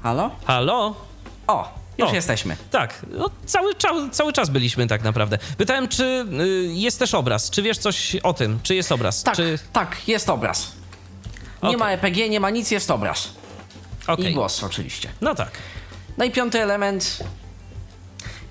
Halo? 0.04 0.32
Halo? 0.46 0.96
O, 1.48 1.74
już 1.98 2.10
O. 2.10 2.14
jesteśmy. 2.16 2.58
Tak, 2.72 3.06
no, 3.12 3.30
cały, 3.46 3.76
czas, 3.76 3.92
cały 4.12 4.34
czas 4.34 4.50
byliśmy 4.50 4.88
tak 4.88 5.04
naprawdę. 5.04 5.38
Pytałem, 5.58 5.88
czy 5.88 6.26
y, 6.42 6.68
jest 6.74 7.00
też 7.00 7.14
obraz. 7.14 7.50
Czy 7.50 7.62
wiesz 7.62 7.78
coś 7.78 8.16
o 8.16 8.34
tym? 8.34 8.60
Czy 8.64 8.76
jest 8.76 8.92
obraz? 8.92 9.24
Tak, 9.24 9.36
Czy... 9.36 9.60
tak, 9.74 10.08
jest 10.08 10.30
obraz. 10.30 10.72
Nie 11.64 11.70
Okej. 11.70 11.80
ma 11.80 11.92
EPG, 11.92 12.30
nie 12.30 12.40
ma 12.40 12.50
nic, 12.50 12.72
jest 12.72 12.92
obraz. 12.92 13.34
Okej. 14.08 14.32
I 14.32 14.34
głos 14.34 14.64
oczywiście. 14.64 15.10
No 15.22 15.36
tak. 15.36 15.52
No 16.18 16.26
i 16.26 16.32
piąty 16.32 16.62
element, 16.64 17.24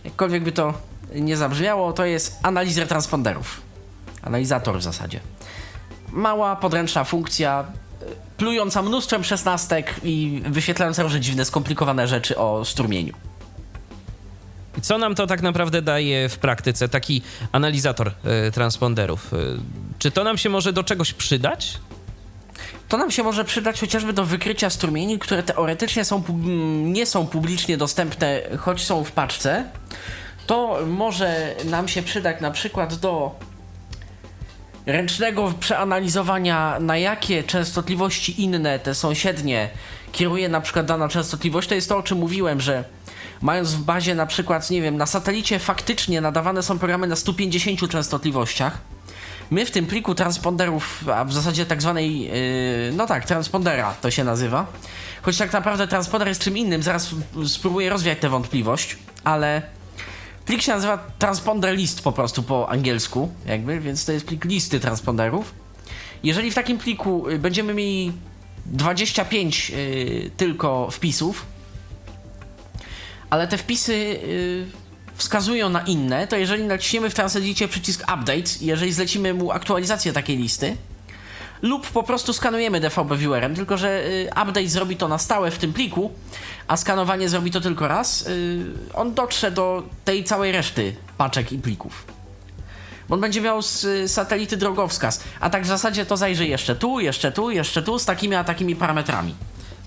jakkolwiek 0.04 0.42
by 0.44 0.52
to 0.52 0.74
nie 1.14 1.36
zabrzmiało, 1.36 1.92
to 1.92 2.04
jest 2.04 2.38
analizer 2.42 2.88
transponderów. 2.88 3.60
Analizator 4.22 4.78
w 4.78 4.82
zasadzie. 4.82 5.20
Mała, 6.12 6.56
podręczna 6.56 7.04
funkcja, 7.04 7.64
y, 8.02 8.06
plująca 8.36 8.82
mnóstwem 8.82 9.24
szesnastek 9.24 9.94
i 10.04 10.42
wyświetlająca 10.46 11.02
różne 11.02 11.20
dziwne, 11.20 11.44
skomplikowane 11.44 12.08
rzeczy 12.08 12.36
o 12.36 12.64
strumieniu. 12.64 13.14
Co 14.82 14.98
nam 14.98 15.14
to 15.14 15.26
tak 15.26 15.42
naprawdę 15.42 15.82
daje 15.82 16.28
w 16.28 16.38
praktyce, 16.38 16.88
taki 16.88 17.22
analizator 17.52 18.08
y, 18.48 18.52
transponderów? 18.52 19.32
Y, 19.32 19.36
czy 19.98 20.10
to 20.10 20.24
nam 20.24 20.38
się 20.38 20.48
może 20.48 20.72
do 20.72 20.84
czegoś 20.84 21.12
przydać? 21.12 21.78
To 22.88 22.96
nam 22.96 23.10
się 23.10 23.22
może 23.22 23.44
przydać 23.44 23.80
chociażby 23.80 24.12
do 24.12 24.24
wykrycia 24.24 24.70
strumieni, 24.70 25.18
które 25.18 25.42
teoretycznie 25.42 26.04
są, 26.04 26.22
nie 26.84 27.06
są 27.06 27.26
publicznie 27.26 27.76
dostępne, 27.76 28.40
choć 28.58 28.84
są 28.84 29.04
w 29.04 29.12
paczce. 29.12 29.64
To 30.46 30.78
może 30.86 31.54
nam 31.64 31.88
się 31.88 32.02
przydać 32.02 32.40
na 32.40 32.50
przykład 32.50 32.94
do 32.94 33.34
ręcznego 34.88 35.52
przeanalizowania, 35.60 36.76
na 36.80 36.96
jakie 36.96 37.44
częstotliwości 37.44 38.42
inne, 38.42 38.78
te 38.78 38.94
sąsiednie, 38.94 39.70
kieruje 40.12 40.48
na 40.48 40.60
przykład 40.60 40.86
dana 40.86 41.08
częstotliwość. 41.08 41.68
To 41.68 41.74
jest 41.74 41.88
to, 41.88 41.96
o 41.96 42.02
czym 42.02 42.18
mówiłem, 42.18 42.60
że 42.60 42.84
mając 43.42 43.72
w 43.72 43.82
bazie 43.82 44.14
na 44.14 44.26
przykład, 44.26 44.70
nie 44.70 44.82
wiem, 44.82 44.96
na 44.96 45.06
satelicie 45.06 45.58
faktycznie 45.58 46.20
nadawane 46.20 46.62
są 46.62 46.78
programy 46.78 47.06
na 47.06 47.16
150 47.16 47.90
częstotliwościach, 47.90 48.78
My 49.50 49.66
w 49.66 49.70
tym 49.70 49.86
pliku 49.86 50.14
transponderów, 50.14 51.08
a 51.08 51.24
w 51.24 51.32
zasadzie 51.32 51.66
tak 51.66 51.82
zwanej, 51.82 52.20
yy, 52.20 52.30
no 52.92 53.06
tak, 53.06 53.24
transpondera 53.24 53.94
to 54.00 54.10
się 54.10 54.24
nazywa, 54.24 54.66
choć 55.22 55.38
tak 55.38 55.52
naprawdę 55.52 55.88
transponder 55.88 56.28
jest 56.28 56.40
czym 56.40 56.56
innym, 56.56 56.82
zaraz 56.82 57.10
spróbuję 57.46 57.90
rozwiać 57.90 58.18
tę 58.18 58.28
wątpliwość, 58.28 58.96
ale 59.24 59.62
plik 60.48 60.62
się 60.62 60.72
nazywa 60.72 60.98
transponder 61.18 61.76
list 61.76 62.02
po 62.02 62.12
prostu 62.12 62.42
po 62.42 62.68
angielsku, 62.68 63.28
jakby, 63.46 63.80
więc 63.80 64.04
to 64.04 64.12
jest 64.12 64.26
plik 64.26 64.44
listy 64.44 64.80
transponderów. 64.80 65.54
Jeżeli 66.22 66.50
w 66.50 66.54
takim 66.54 66.78
pliku 66.78 67.28
y, 67.28 67.38
będziemy 67.38 67.74
mieli 67.74 68.12
25 68.66 69.70
yy, 69.70 70.30
tylko 70.36 70.90
wpisów, 70.90 71.46
ale 73.30 73.48
te 73.48 73.58
wpisy 73.58 73.94
yy, 73.96 74.66
wskazują 75.16 75.68
na 75.68 75.80
inne, 75.80 76.26
to 76.26 76.36
jeżeli 76.36 76.64
naciśniemy 76.64 77.10
w 77.10 77.14
Transedicie 77.14 77.68
przycisk 77.68 78.02
Update, 78.02 78.50
jeżeli 78.60 78.92
zlecimy 78.92 79.34
mu 79.34 79.52
aktualizację 79.52 80.12
takiej 80.12 80.36
listy, 80.36 80.76
lub 81.62 81.90
po 81.90 82.02
prostu 82.02 82.32
skanujemy 82.32 82.80
DVB 82.80 83.16
Viewerem, 83.16 83.54
tylko 83.54 83.76
że 83.76 84.04
y, 84.06 84.28
update 84.30 84.68
zrobi 84.68 84.96
to 84.96 85.08
na 85.08 85.18
stałe 85.18 85.50
w 85.50 85.58
tym 85.58 85.72
pliku, 85.72 86.12
a 86.68 86.76
skanowanie 86.76 87.28
zrobi 87.28 87.50
to 87.50 87.60
tylko 87.60 87.88
raz, 87.88 88.26
y, 88.26 88.64
on 88.94 89.14
dotrze 89.14 89.50
do 89.50 89.82
tej 90.04 90.24
całej 90.24 90.52
reszty 90.52 90.96
paczek 91.18 91.52
i 91.52 91.58
plików. 91.58 92.04
On 93.10 93.20
będzie 93.20 93.40
miał 93.40 93.62
z 93.62 93.84
y, 93.84 94.08
satelity 94.08 94.56
drogowskaz, 94.56 95.24
a 95.40 95.50
tak 95.50 95.64
w 95.64 95.66
zasadzie 95.66 96.06
to 96.06 96.16
zajrzy 96.16 96.46
jeszcze 96.46 96.76
tu, 96.76 97.00
jeszcze 97.00 97.32
tu, 97.32 97.50
jeszcze 97.50 97.82
tu, 97.82 97.98
z 97.98 98.04
takimi 98.04 98.34
a 98.34 98.44
takimi 98.44 98.76
parametrami. 98.76 99.34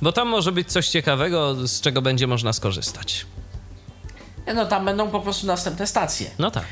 Bo 0.02 0.12
tam 0.12 0.28
może 0.28 0.52
być 0.52 0.72
coś 0.72 0.88
ciekawego, 0.88 1.68
z 1.68 1.82
czego 1.82 2.02
będzie 2.02 2.28
można 2.28 2.54
skorzystać. 2.54 3.26
No 4.56 4.66
tam 4.66 4.86
będą 4.86 5.10
po 5.10 5.20
prostu 5.20 5.48
następne 5.48 5.88
stacje. 5.88 6.30
No 6.40 6.52
tak. 6.52 6.66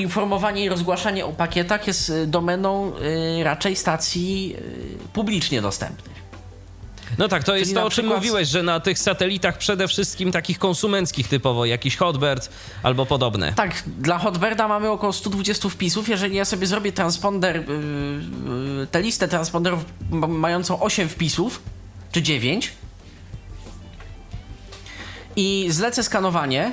Informowanie 0.00 0.64
i 0.64 0.68
rozgłaszanie 0.68 1.26
o 1.26 1.32
pakietach 1.32 1.86
jest 1.86 2.10
y, 2.10 2.26
domeną 2.26 2.92
y, 3.40 3.44
raczej 3.44 3.76
stacji 3.76 4.56
y, 5.04 5.08
publicznie 5.12 5.62
dostępnych. 5.62 6.20
No 7.18 7.28
tak, 7.28 7.44
to 7.44 7.54
jest 7.56 7.64
Czyli 7.64 7.74
to, 7.74 7.80
na 7.80 7.86
o 7.86 7.90
czym 7.90 8.04
przykład- 8.04 8.18
mówiłeś, 8.22 8.48
że 8.48 8.62
na 8.62 8.80
tych 8.80 8.98
satelitach 8.98 9.58
przede 9.58 9.88
wszystkim 9.88 10.32
takich 10.32 10.58
konsumenckich 10.58 11.28
typowo, 11.28 11.64
jakiś 11.64 11.96
Hotbird 11.96 12.50
albo 12.82 13.06
podobne. 13.06 13.52
Tak, 13.52 13.82
dla 13.86 14.18
Hotbirda 14.18 14.68
mamy 14.68 14.90
około 14.90 15.12
120 15.12 15.68
wpisów. 15.68 16.08
Jeżeli 16.08 16.36
ja 16.36 16.44
sobie 16.44 16.66
zrobię 16.66 16.92
transponder, 16.92 17.56
yy, 17.56 17.74
yy, 18.80 18.86
tę 18.90 19.02
listę 19.02 19.28
transponderów 19.28 19.84
ma- 20.10 20.26
mającą 20.26 20.80
8 20.80 21.08
wpisów, 21.08 21.62
czy 22.12 22.22
9 22.22 22.72
i 25.36 25.66
zlecę 25.70 26.02
skanowanie, 26.02 26.72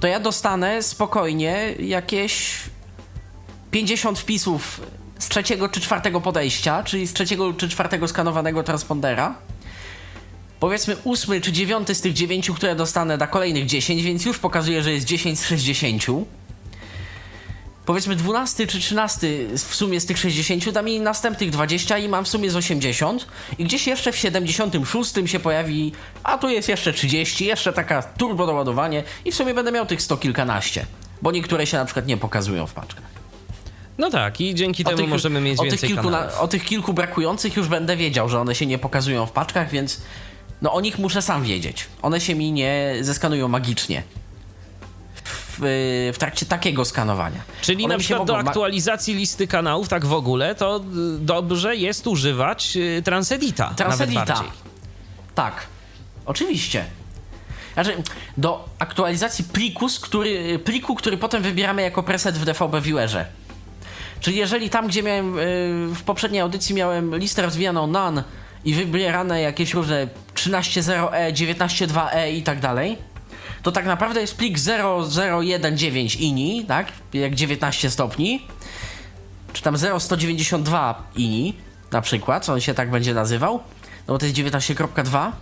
to 0.00 0.06
ja 0.06 0.20
dostanę 0.20 0.82
spokojnie 0.82 1.74
jakieś 1.78 2.56
50 3.70 4.18
wpisów 4.18 4.80
z 5.18 5.28
trzeciego 5.28 5.68
czy 5.68 5.80
czwartego 5.80 6.20
podejścia, 6.20 6.82
czyli 6.82 7.06
z 7.06 7.12
trzeciego 7.12 7.52
czy 7.52 7.68
czwartego 7.68 8.08
skanowanego 8.08 8.62
transpondera 8.62 9.34
powiedzmy 10.60 10.96
ósmy 11.04 11.40
czy 11.40 11.52
dziewiąty 11.52 11.94
z 11.94 12.00
tych 12.00 12.12
dziewięciu, 12.12 12.54
które 12.54 12.76
dostanę 12.76 13.18
da 13.18 13.26
kolejnych 13.26 13.66
10, 13.66 14.02
więc 14.02 14.24
już 14.24 14.38
pokazuje, 14.38 14.82
że 14.82 14.92
jest 14.92 15.06
10 15.06 15.40
z 15.40 15.44
60. 15.44 16.04
Powiedzmy 17.86 18.16
12 18.16 18.66
czy 18.66 18.80
13 18.80 19.28
w 19.56 19.74
sumie 19.74 20.00
z 20.00 20.06
tych 20.06 20.18
60 20.18 20.70
da 20.70 20.82
mi 20.82 21.00
następnych 21.00 21.50
20 21.50 21.98
i 21.98 22.08
mam 22.08 22.24
w 22.24 22.28
sumie 22.28 22.50
z 22.50 22.56
80 22.56 23.26
i 23.58 23.64
gdzieś 23.64 23.86
jeszcze 23.86 24.12
w 24.12 24.16
76 24.16 25.12
się 25.26 25.40
pojawi, 25.40 25.92
a 26.22 26.38
tu 26.38 26.48
jest 26.48 26.68
jeszcze 26.68 26.92
30, 26.92 27.44
jeszcze 27.44 27.72
taka 27.72 28.02
turbo 28.02 28.46
doładowanie 28.46 29.02
i 29.24 29.32
w 29.32 29.34
sumie 29.34 29.54
będę 29.54 29.72
miał 29.72 29.86
tych 29.86 30.02
100 30.02 30.16
kilkanaście, 30.16 30.86
bo 31.22 31.32
niektóre 31.32 31.66
się 31.66 31.76
na 31.76 31.84
przykład 31.84 32.06
nie 32.06 32.16
pokazują 32.16 32.66
w 32.66 32.72
paczkach. 32.72 33.04
No 33.98 34.10
tak, 34.10 34.40
i 34.40 34.54
dzięki 34.54 34.84
temu 34.84 35.06
możemy 35.06 35.40
mieć 35.40 35.60
o 35.60 35.62
więcej 35.62 35.78
tych, 35.78 35.88
kilku 35.88 36.04
kanałów. 36.04 36.40
o 36.40 36.48
tych 36.48 36.64
kilku 36.64 36.92
brakujących 36.92 37.56
już 37.56 37.68
będę 37.68 37.96
wiedział, 37.96 38.28
że 38.28 38.40
one 38.40 38.54
się 38.54 38.66
nie 38.66 38.78
pokazują 38.78 39.26
w 39.26 39.32
paczkach, 39.32 39.70
więc 39.70 40.00
no 40.62 40.72
o 40.72 40.80
nich 40.80 40.98
muszę 40.98 41.22
sam 41.22 41.44
wiedzieć. 41.44 41.86
One 42.02 42.20
się 42.20 42.34
mi 42.34 42.52
nie 42.52 42.96
zeskanują 43.00 43.48
magicznie. 43.48 44.02
W, 45.60 46.10
w 46.14 46.18
trakcie 46.18 46.46
takiego 46.46 46.84
skanowania. 46.84 47.40
Czyli 47.60 47.84
One 47.84 47.94
na 47.94 47.98
przykład 47.98 48.26
do 48.26 48.32
mogą 48.32 48.44
ma- 48.44 48.50
aktualizacji 48.50 49.14
listy 49.14 49.46
kanałów, 49.46 49.88
tak 49.88 50.06
w 50.06 50.12
ogóle, 50.12 50.54
to 50.54 50.76
y, 50.76 50.80
dobrze 51.18 51.76
jest 51.76 52.06
używać 52.06 52.76
y, 52.76 53.02
Transedita. 53.04 53.74
Transedita. 53.76 54.44
Tak, 55.34 55.66
oczywiście. 56.26 56.84
Znaczy, 57.74 58.02
do 58.36 58.68
aktualizacji 58.78 59.44
pliku, 59.44 59.88
z 59.88 60.00
który, 60.00 60.58
pliku, 60.58 60.94
który 60.94 61.16
potem 61.16 61.42
wybieramy 61.42 61.82
jako 61.82 62.02
preset 62.02 62.38
w 62.38 62.44
DVB 62.44 62.80
Viewerze. 62.82 63.26
Czyli 64.20 64.36
jeżeli 64.36 64.70
tam, 64.70 64.86
gdzie 64.86 65.02
miałem 65.02 65.38
y, 65.38 65.42
w 65.94 66.02
poprzedniej 66.02 66.40
audycji 66.40 66.74
miałem 66.74 67.16
listę 67.16 67.42
rozwijaną 67.42 67.86
NaN 67.86 68.22
i 68.64 68.74
wybierane 68.74 69.40
jakieś 69.40 69.74
różne 69.74 70.08
13.0e, 70.34 71.32
19.2e 71.32 72.32
i 72.32 72.42
tak 72.42 72.60
dalej, 72.60 72.98
to 73.66 73.72
tak 73.72 73.86
naprawdę 73.86 74.20
jest 74.20 74.36
plik 74.36 74.58
0019 74.58 76.18
ini, 76.18 76.64
tak? 76.68 76.86
Jak 77.12 77.34
19 77.34 77.90
stopni, 77.90 78.46
czy 79.52 79.62
tam 79.62 79.76
0192 79.76 81.02
ini, 81.16 81.54
na 81.92 82.00
przykład, 82.00 82.48
on 82.48 82.60
się 82.60 82.74
tak 82.74 82.90
będzie 82.90 83.14
nazywał, 83.14 83.54
no 84.08 84.14
bo 84.14 84.18
to 84.18 84.26
jest 84.26 84.38
19.2 84.38 85.32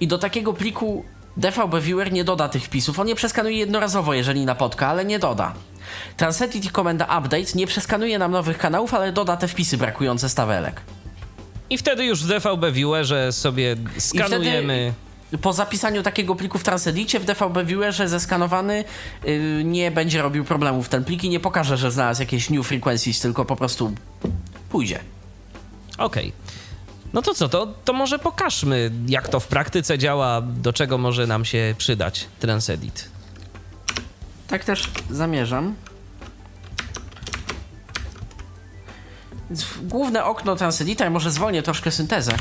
i 0.00 0.06
do 0.06 0.18
takiego 0.18 0.52
pliku 0.52 1.04
DVB 1.36 1.80
Viewer 1.80 2.12
nie 2.12 2.24
doda 2.24 2.48
tych 2.48 2.64
wpisów. 2.64 2.98
On 2.98 3.08
je 3.08 3.14
przeskanuje 3.14 3.56
jednorazowo, 3.56 4.14
jeżeli 4.14 4.44
napotka, 4.44 4.88
ale 4.88 5.04
nie 5.04 5.18
doda. 5.18 5.54
Transedit 6.16 6.64
i 6.64 6.68
komenda 6.70 7.04
update 7.04 7.52
nie 7.54 7.66
przeskanuje 7.66 8.18
nam 8.18 8.32
nowych 8.32 8.58
kanałów, 8.58 8.94
ale 8.94 9.12
doda 9.12 9.36
te 9.36 9.48
wpisy 9.48 9.76
brakujące 9.76 10.28
z 10.28 10.34
tabelek. 10.34 10.80
I 11.70 11.78
wtedy 11.78 12.04
już 12.04 12.24
w 12.24 12.28
DVB 12.28 12.72
Viewerze 12.72 13.32
sobie 13.32 13.76
skanujemy. 13.98 14.92
Po 15.40 15.52
zapisaniu 15.52 16.02
takiego 16.02 16.34
pliku 16.34 16.58
w 16.58 16.62
Transedicie 16.62 17.20
w 17.20 17.24
DVB 17.24 17.64
Viewerze 17.64 18.08
zeskanowany 18.08 18.84
yy, 19.24 19.64
nie 19.64 19.90
będzie 19.90 20.22
robił 20.22 20.44
problemów 20.44 20.88
ten 20.88 21.04
plik 21.04 21.24
i 21.24 21.28
nie 21.28 21.40
pokaże, 21.40 21.76
że 21.76 21.90
znalazł 21.90 22.22
jakieś 22.22 22.50
new 22.50 22.66
frequencies, 22.66 23.20
tylko 23.20 23.44
po 23.44 23.56
prostu 23.56 23.92
pójdzie. 24.68 25.00
Okej. 25.98 26.32
No 27.12 27.22
to 27.22 27.34
co, 27.34 27.48
to, 27.48 27.66
to 27.84 27.92
może 27.92 28.18
pokażmy, 28.18 28.90
jak 29.08 29.28
to 29.28 29.40
w 29.40 29.46
praktyce 29.46 29.98
działa, 29.98 30.40
do 30.40 30.72
czego 30.72 30.98
może 30.98 31.26
nam 31.26 31.44
się 31.44 31.74
przydać 31.78 32.26
Transedit. 32.38 33.10
Tak 34.48 34.64
też 34.64 34.90
zamierzam. 35.10 35.74
Główne 39.82 40.24
okno 40.24 40.56
Transedita, 40.56 41.10
może 41.10 41.30
zwolnię 41.30 41.62
troszkę 41.62 41.90
syntezę. 41.90 42.32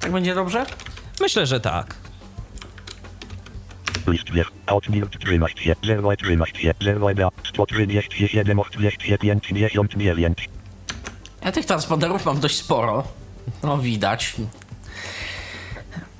Tak 0.00 0.12
będzie 0.12 0.34
dobrze? 0.34 0.66
Myślę, 1.20 1.46
że 1.46 1.60
tak. 1.60 1.94
List 4.06 4.30
wiech. 4.30 4.50
Outbild 4.66 5.18
13. 5.20 5.74
0 5.84 6.16
13. 6.16 6.74
0 6.80 7.14
da. 7.14 7.28
137 7.48 8.60
59 9.42 10.48
Ja 11.44 11.52
tych 11.52 11.66
transponderów 11.66 12.24
mam 12.24 12.40
dość 12.40 12.56
sporo. 12.56 13.04
No 13.62 13.78
widać. 13.78 14.34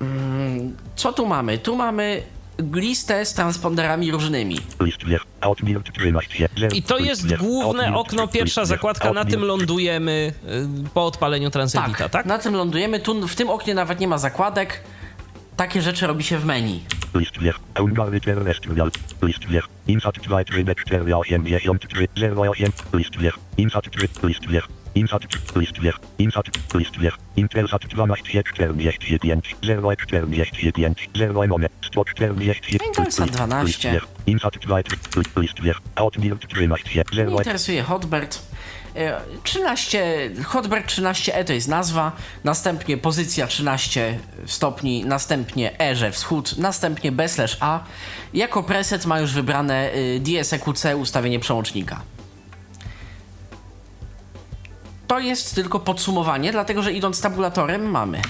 Mm, 0.01 0.77
Co 0.95 1.13
tu 1.13 1.25
mamy? 1.27 1.57
Tu 1.57 1.75
mamy 1.75 2.23
listę 2.73 3.25
z 3.25 3.33
transponderami 3.33 4.11
różnymi. 4.11 4.57
List 4.79 5.05
wiech. 5.05 5.21
Outbild 5.41 5.93
13. 5.93 6.47
0 6.57 6.75
I 6.75 6.83
to 6.83 6.97
jest 6.97 7.35
główne 7.35 7.95
okno, 7.95 8.27
pierwsza 8.27 8.61
13. 8.61 8.65
zakładka, 8.65 9.13
na 9.13 9.25
tym 9.25 9.41
lądujemy 9.41 10.33
y, 10.85 10.89
po 10.93 11.05
odpaleniu 11.05 11.49
Transedita, 11.49 12.09
tak? 12.09 12.25
na 12.25 12.37
tym 12.37 12.55
lądujemy. 12.55 12.99
Tu 12.99 13.27
w 13.27 13.35
tym 13.35 13.49
oknie 13.49 13.73
nawet 13.73 13.99
nie 13.99 14.07
ma 14.07 14.17
zakładek. 14.17 14.83
Takie 15.55 15.81
rzeczy 15.81 16.07
robi 16.07 16.23
się 16.23 16.37
w 16.37 16.45
menu. 16.45 16.83
List 17.15 17.31
terrestrial. 18.25 18.91
Insat 19.87 20.19
2 20.19 20.43
3 20.43 20.65
4 20.85 21.15
83 21.15 22.07
08. 22.37 22.71
List 22.93 23.17
wiech. 23.17 23.39
Insat 23.57 23.91
3. 23.91 24.07
List 24.23 24.47
wiech. 24.47 24.67
Insat 24.95 25.21
3. 25.27 25.59
List 25.59 25.81
wiech. 25.81 25.99
Insat. 26.17 26.45
List 26.73 26.99
wiech. 26.99 27.17
Intelsat 27.35 27.85
12 27.87 28.43
45 28.43 29.55
0 29.61 29.95
45 29.95 31.09
0 31.15 31.47
moment 31.47 31.71
140. 31.81 32.77
Intelsat 32.87 33.29
12. 33.29 33.67
List 33.67 33.83
wiech. 33.83 34.07
Insat 34.25 34.57
2 34.57 34.83
3. 34.83 34.97
List 35.35 35.61
wiech. 35.61 35.81
Outbild 35.95 36.47
13 36.47 36.89
Mnie 36.93 37.03
0 37.13 37.37
interesuje 37.37 37.83
Hotbird. 37.83 38.39
E, 38.95 39.21
13, 39.43 40.29
Hotbird 40.45 40.87
13E 40.87 41.43
to 41.43 41.53
jest 41.53 41.67
nazwa, 41.67 42.11
następnie 42.43 42.97
pozycja 42.97 43.47
13 43.47 44.19
stopni, 44.45 45.05
następnie 45.05 45.79
E, 45.79 45.95
że 45.95 46.11
wschód, 46.11 46.57
następnie 46.57 47.11
B 47.11 47.29
slash 47.29 47.57
A. 47.59 47.83
Jako 48.33 48.63
preset 48.63 49.05
ma 49.05 49.19
już 49.19 49.33
wybrane 49.33 49.93
y, 49.93 50.19
DSEQC 50.19 50.85
ustawienie 50.95 51.39
przełącznika. 51.39 52.01
To 55.09 55.19
jest 55.19 55.55
tylko 55.55 55.79
podsumowanie, 55.79 56.51
dlatego 56.51 56.83
że 56.83 56.93
idąc 56.93 57.21
tabulatorem 57.21 57.91
mamy 57.91 58.21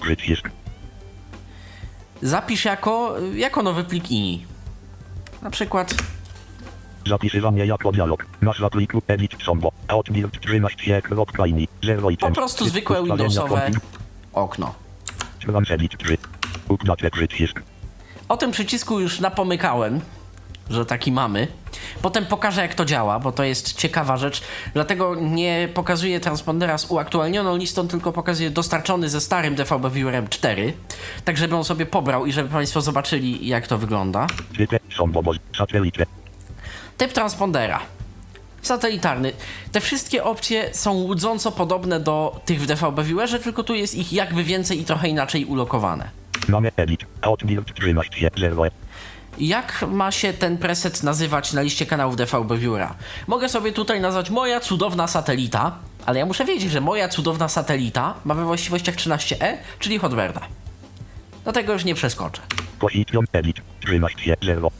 przycisk. 0.00 0.50
zapisz 2.22 2.64
jako, 2.64 3.14
jako 3.34 3.62
nowy 3.62 3.84
plik 3.84 4.10
INI. 4.10 4.46
Na 5.42 5.50
przykład 5.50 5.94
Zapisywanie 7.06 7.66
jako 7.66 7.92
dialog. 7.92 8.26
Nazwa 8.42 8.70
pliku 8.70 9.02
edit 9.06 9.42
combo. 9.44 9.72
Outbuild 9.88 10.40
13 10.40 11.02
kropka 11.02 11.46
ini. 11.46 11.68
0 11.82 12.10
i 12.10 12.16
po 12.16 12.30
prostu 12.30 12.68
zwykłe 12.68 13.04
Windowsowe 13.04 13.70
okno. 14.32 14.74
Transedit 15.40 15.98
3. 15.98 16.18
Update 16.68 17.10
przycisk. 17.10 17.62
O 18.28 18.36
tym 18.36 18.50
przycisku 18.50 19.00
już 19.00 19.20
napomykałem, 19.20 20.00
że 20.70 20.86
taki 20.86 21.12
mamy. 21.12 21.48
Potem 22.02 22.26
pokażę, 22.26 22.62
jak 22.62 22.74
to 22.74 22.84
działa, 22.84 23.18
bo 23.18 23.32
to 23.32 23.44
jest 23.44 23.76
ciekawa 23.76 24.16
rzecz. 24.16 24.42
Dlatego 24.74 25.14
nie 25.14 25.68
pokazuję 25.74 26.20
transpondera 26.20 26.78
z 26.78 26.90
uaktualnioną 26.90 27.56
listą, 27.56 27.88
tylko 27.88 28.12
pokazuję 28.12 28.50
dostarczony 28.50 29.08
ze 29.08 29.20
starym 29.20 29.54
DVB 29.54 29.92
Viewerem 29.92 30.28
4. 30.28 30.72
Tak, 31.24 31.36
żeby 31.36 31.56
on 31.56 31.64
sobie 31.64 31.86
pobrał 31.86 32.26
i 32.26 32.32
żeby 32.32 32.48
Państwo 32.48 32.80
zobaczyli, 32.80 33.48
jak 33.48 33.66
to 33.66 33.78
wygląda. 33.78 34.26
Typ 36.96 37.12
transpondera. 37.12 37.80
Satelitarny. 38.62 39.32
Te 39.72 39.80
wszystkie 39.80 40.24
opcje 40.24 40.74
są 40.74 40.92
łudząco 40.92 41.52
podobne 41.52 42.00
do 42.00 42.40
tych 42.44 42.60
w 42.60 42.66
DVB 42.66 43.04
Viewerze, 43.04 43.38
tylko 43.38 43.62
tu 43.62 43.74
jest 43.74 43.94
ich 43.94 44.12
jakby 44.12 44.44
więcej 44.44 44.80
i 44.80 44.84
trochę 44.84 45.08
inaczej 45.08 45.44
ulokowane. 45.44 46.10
Mamy 46.48 46.70
edit. 46.76 47.00
Outbuild 47.22 47.74
13 47.74 48.30
0. 48.36 48.62
Jak 49.40 49.84
ma 49.88 50.10
się 50.12 50.32
ten 50.32 50.58
preset 50.58 51.02
nazywać 51.02 51.52
na 51.52 51.62
liście 51.62 51.86
kanałów 51.86 52.16
DVB 52.16 52.58
Viewera? 52.58 52.94
Mogę 53.26 53.48
sobie 53.48 53.72
tutaj 53.72 54.00
nazwać 54.00 54.30
moja 54.30 54.60
cudowna 54.60 55.06
satelita, 55.06 55.78
ale 56.06 56.18
ja 56.18 56.26
muszę 56.26 56.44
wiedzieć, 56.44 56.70
że 56.70 56.80
moja 56.80 57.08
cudowna 57.08 57.48
satelita 57.48 58.14
ma 58.24 58.34
we 58.34 58.44
właściwościach 58.44 58.94
13E, 58.94 59.56
czyli 59.78 59.98
Hotbirda. 59.98 60.40
Dlatego 61.44 61.72
już 61.72 61.84
nie 61.84 61.94
przeskoczę. 61.94 62.42
Position 62.78 63.24
edit 63.32 63.56
13 63.80 64.36
0. 64.42 64.70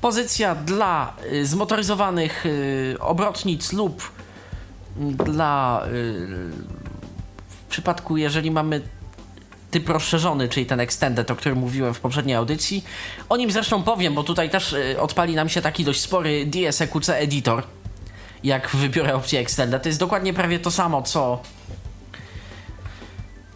Pozycja 0.00 0.54
dla 0.54 1.12
y, 1.32 1.46
zmotoryzowanych 1.46 2.46
y, 2.46 2.96
obrotnic 3.00 3.72
lub 3.72 4.12
dla. 5.26 5.82
y, 5.86 5.90
w 7.48 7.66
przypadku, 7.68 8.16
jeżeli 8.16 8.50
mamy 8.50 8.82
typ 9.72 9.88
rozszerzony, 9.88 10.48
czyli 10.48 10.66
ten 10.66 10.80
extended, 10.80 11.30
o 11.30 11.36
którym 11.36 11.58
mówiłem 11.58 11.94
w 11.94 12.00
poprzedniej 12.00 12.36
audycji. 12.36 12.84
O 13.28 13.36
nim 13.36 13.50
zresztą 13.50 13.82
powiem, 13.82 14.14
bo 14.14 14.24
tutaj 14.24 14.50
też 14.50 14.72
y, 14.72 15.00
odpali 15.00 15.34
nam 15.34 15.48
się 15.48 15.62
taki 15.62 15.84
dość 15.84 16.00
spory 16.00 16.46
DSEQC 16.46 17.08
editor. 17.08 17.62
Jak 18.44 18.68
wybiorę 18.68 19.14
opcję 19.14 19.40
extended. 19.40 19.82
To 19.82 19.88
jest 19.88 19.98
dokładnie 19.98 20.34
prawie 20.34 20.58
to 20.58 20.70
samo, 20.70 21.02
co 21.02 21.42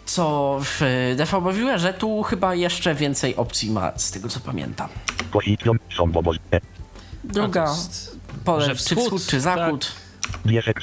co 0.05 0.59
w 0.63 0.81
DVB 1.17 1.55
Viewerze. 1.55 1.95
Tu 1.95 2.23
chyba 2.23 2.55
jeszcze 2.55 2.95
więcej 2.95 3.37
opcji 3.37 3.71
ma, 3.71 3.93
z 3.97 4.11
tego 4.11 4.29
co 4.29 4.41
pamiętam. 4.41 4.89
E, 6.51 6.61
Druga, 7.25 7.75
pole, 8.45 8.69
czy 8.69 8.75
wschód, 8.75 9.27
czy 9.27 9.41
zachód. 9.41 9.93
bierze, 10.47 10.75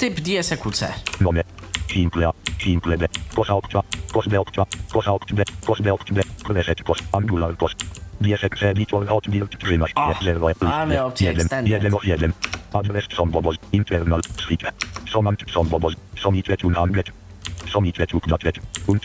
Typ 0.00 0.20
DSEQC. 0.20 0.82
nome, 1.20 1.42
simple, 1.92 2.32
simple 2.58 2.96
b, 2.96 3.08
kosa 3.34 3.54
obca, 3.54 3.82
kosme 4.12 4.40
obca, 4.40 4.66
kosa 4.92 5.12
obc 5.12 5.32
b, 5.32 5.42
kosme 5.66 5.92
obc 5.92 6.12
b, 6.12 6.20
preset 6.44 6.82
kos, 6.82 6.98
angular 7.12 7.56
kos, 7.56 7.76
bierze, 8.20 8.48
krze, 8.48 8.72
liczor, 8.74 9.06
hot 9.06 9.28
build, 9.28 9.58
13, 9.58 9.92
O, 9.96 10.14
0, 10.22 10.50
mamy 10.62 11.04
opcję 11.04 11.30
1, 11.30 11.40
extended. 11.40 11.72
1 11.72 11.94
of 11.94 12.04
1, 12.04 12.32
adres 12.72 13.04
są 13.16 13.30
bobos, 13.30 13.56
internal, 13.72 14.20
switch, 14.36 14.72
somant 15.06 15.44
są 15.50 15.64
bobos, 15.64 15.94
somitrecun 16.16 16.76
anglet, 16.76 17.12
somitrecuk 17.66 18.26
natret, 18.26 18.58
und 18.86 19.04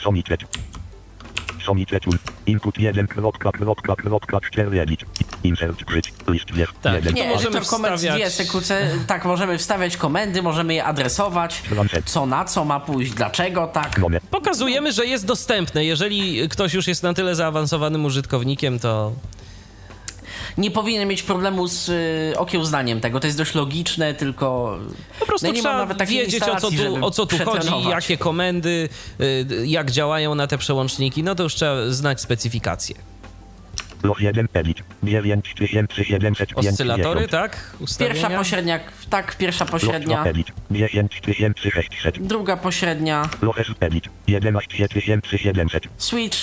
somitret, 1.65 2.03
somitrecun, 2.03 2.33
input 2.45 2.77
1, 2.79 3.07
kropka, 3.07 3.51
kropka, 3.51 3.95
kropka, 3.95 4.39
4 4.41 4.81
edit, 4.81 5.05
insert 5.43 5.83
grid, 5.83 6.05
list 6.27 6.51
wierch, 6.53 6.73
Tak. 6.81 6.93
1, 6.95 7.13
Nie, 7.13 7.27
możemy 7.29 7.35
możemy 7.59 7.65
komend 7.65 7.99
z 7.99 8.03
wstawiać- 8.03 8.29
DSEQC, 8.33 8.73
tak, 9.07 9.25
możemy 9.25 9.57
wstawiać 9.57 9.97
komendy, 9.97 10.41
możemy 10.41 10.73
je 10.73 10.83
adresować, 10.83 11.61
co 12.05 12.25
na 12.25 12.45
co 12.45 12.65
ma 12.65 12.79
pójść, 12.79 13.11
dlaczego 13.13 13.67
tak. 13.67 14.01
Pokazujemy, 14.31 14.91
że 14.93 15.05
jest 15.05 15.25
dostępne. 15.25 15.85
Jeżeli 15.85 16.49
ktoś 16.49 16.73
już 16.73 16.87
jest 16.87 17.03
na 17.03 17.13
tyle 17.13 17.35
zaawansowanym 17.35 18.05
użytkownikiem, 18.05 18.79
to 18.79 19.11
Nie 20.57 20.71
powinien 20.71 21.07
mieć 21.07 21.23
problemu 21.23 21.67
z 21.67 21.89
y, 21.89 22.39
okiełznaniem 22.39 23.01
tego, 23.01 23.19
to 23.19 23.27
jest 23.27 23.37
dość 23.37 23.55
logiczne, 23.55 24.13
tylko... 24.13 24.77
po 25.19 25.25
prostu 25.25 25.47
No 25.47 25.53
nie 25.53 25.61
trzeba 25.61 25.77
nawet 25.77 25.97
takiej 25.97 26.17
wiedzieć, 26.17 26.43
o 26.43 26.55
co 26.55 26.71
tu, 26.71 27.05
o 27.05 27.11
co 27.11 27.25
tu 27.25 27.37
chodzi, 27.45 27.89
jakie 27.89 28.17
komendy, 28.17 28.89
y, 29.21 29.45
jak 29.65 29.91
działają 29.91 30.35
na 30.35 30.47
te 30.47 30.57
przełączniki. 30.57 31.23
No 31.23 31.35
to 31.35 31.43
już 31.43 31.55
trzeba 31.55 31.89
znać 31.89 32.21
specyfikację. 32.21 32.95
los 34.03 34.19
1, 34.19 34.47
edit, 34.53 34.77
9750, 35.03 36.53
Oscylatory, 36.55 37.27
tak? 37.27 37.75
Ustawienia? 37.79 38.13
Pierwsza 38.13 38.37
pośrednia, 38.37 38.79
tak, 39.09 39.37
pierwsza 39.37 39.65
pośrednia, 39.65 40.21
2, 40.21 40.29
edit, 40.29 40.47
10600, 40.69 42.27
druga 42.27 42.57
pośrednia, 42.57 43.29
edit, 43.79 44.09
11700, 44.27 45.83
switch, 45.97 46.37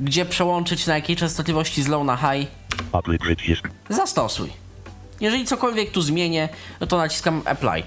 gdzie 0.00 0.24
przełączyć 0.24 0.86
na 0.86 0.94
jakiej 0.94 1.16
częstotliwości 1.16 1.82
z 1.82 1.88
low 1.88 2.04
na 2.04 2.16
high, 2.16 2.48
Apple 2.92 3.18
przycisk, 3.18 3.68
zastosuj. 3.88 4.50
Jeżeli 5.20 5.44
cokolwiek 5.46 5.90
tu 5.90 6.02
zmienię, 6.02 6.48
to 6.88 6.96
naciskam 6.98 7.42
apply. 7.44 7.82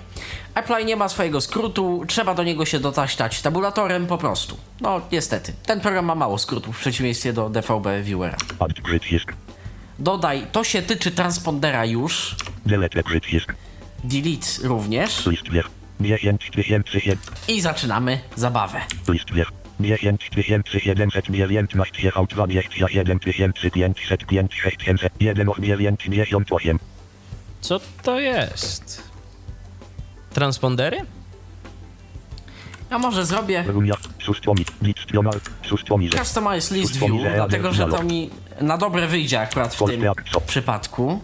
Apply 0.55 0.85
nie 0.85 0.95
ma 0.95 1.09
swojego 1.09 1.41
skrótu, 1.41 2.03
trzeba 2.07 2.35
do 2.35 2.43
niego 2.43 2.65
się 2.65 2.79
dotaśtać 2.79 3.41
tabulatorem 3.41 4.07
po 4.07 4.17
prostu. 4.17 4.57
No 4.81 5.01
niestety, 5.11 5.53
ten 5.65 5.81
program 5.81 6.05
ma 6.05 6.15
mało 6.15 6.37
skrótów 6.37 6.77
w 6.77 6.79
przeciwieństwie 6.79 7.33
do 7.33 7.49
DVB 7.49 7.87
Viewera. 8.03 8.37
add 8.59 8.81
przycisk, 8.83 9.33
Dodaj, 9.99 10.47
to 10.51 10.63
się 10.63 10.81
tyczy 10.81 11.11
transpondera 11.11 11.85
już, 11.85 12.35
delete 12.65 13.03
przycisk, 13.03 13.53
delete 14.03 14.47
również 14.67 15.25
list 15.25 15.49
wierch, 15.51 15.69
10700, 15.99 17.19
i 17.47 17.61
zaczynamy 17.61 18.19
zabawę. 18.35 18.81
list 19.07 19.31
wierch, 19.83 20.01
10719 20.65 22.01
jechał 22.03 22.27
27505 22.27 24.53
600, 24.53 25.13
1 25.19 25.49
of 25.49 25.59
98, 25.59 26.79
Co 27.61 27.79
to 28.03 28.19
jest? 28.19 29.03
Transpondery? 30.33 30.97
A 32.89 32.97
może 32.99 33.25
zrobię 33.25 33.63
Customize 36.17 36.75
List 36.75 36.97
View, 36.97 37.21
ja 37.23 37.33
dlatego 37.35 37.73
że 37.73 37.87
to 37.87 38.03
mi 38.03 38.29
na 38.61 38.77
dobre 38.77 39.07
wyjdzie 39.07 39.41
akurat 39.41 39.75
w 39.75 39.85
tym 39.85 40.03
przypadku. 40.45 41.21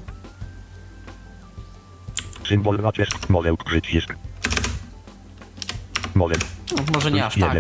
symbol 2.48 2.78
raczesz, 2.78 3.10
model 3.30 3.56
przycisk, 3.66 4.16
model, 6.16 6.40
No, 6.78 6.84
może 6.94 7.12
nie 7.12 7.26
aż 7.26 7.40
tak. 7.40 7.58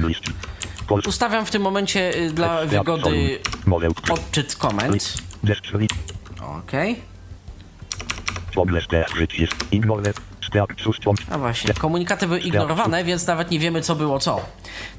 Ustawiam 1.08 1.46
w 1.46 1.52
tym 1.52 1.62
momencie 1.62 2.18
y, 2.18 2.32
dla 2.32 2.66
wygody 2.66 3.40
odczyt 4.12 4.56
komend. 4.56 5.14
sustwom, 10.82 11.16
A 11.32 11.38
właśnie, 11.38 11.74
komunikaty 11.74 12.28
były 12.28 12.40
ignorowane, 12.40 13.04
więc 13.04 13.28
nawet 13.28 13.52
nie 13.52 13.60
wiemy 13.60 13.82
co 13.82 13.96
było 13.96 14.20
co. 14.20 14.42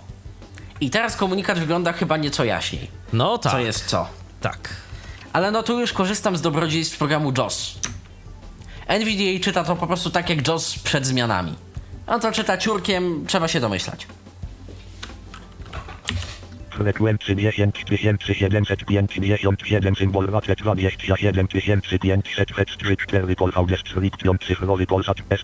I 0.80 0.90
teraz 0.90 1.16
komunikat 1.16 1.58
wygląda 1.58 1.92
chyba 1.92 2.16
nieco 2.16 2.44
jaśniej. 2.44 2.88
No 3.12 3.38
tak. 3.38 3.52
Co 3.52 3.58
jest 3.58 3.86
co. 3.86 4.08
Tak. 4.40 4.76
Ale 5.32 5.50
no 5.50 5.62
tu 5.62 5.80
już 5.80 5.92
korzystam 5.92 6.36
z 6.36 6.42
dobrodziejstw 6.42 6.98
programu 6.98 7.32
JOS. 7.38 7.78
NVDA 8.86 9.44
czyta 9.44 9.64
to 9.64 9.76
po 9.76 9.86
prostu 9.86 10.10
tak 10.10 10.30
jak 10.30 10.48
JOS 10.48 10.78
przed 10.78 11.06
zmianami. 11.06 11.54
A 12.06 12.18
to 12.18 12.32
czyta 12.32 12.58
ciurkiem, 12.58 13.24
trzeba 13.26 13.48
się 13.48 13.60
domyślać. 13.60 14.06
Frekwencji 16.74 17.37
10757 17.37 19.96
symbol 19.96 20.26
raczej 20.26 20.56
27534 20.56 23.37
polade 23.37 23.76
striction 23.76 24.38
cyfrowy 24.46 24.87
polsat 24.87 25.16
s. 25.30 25.40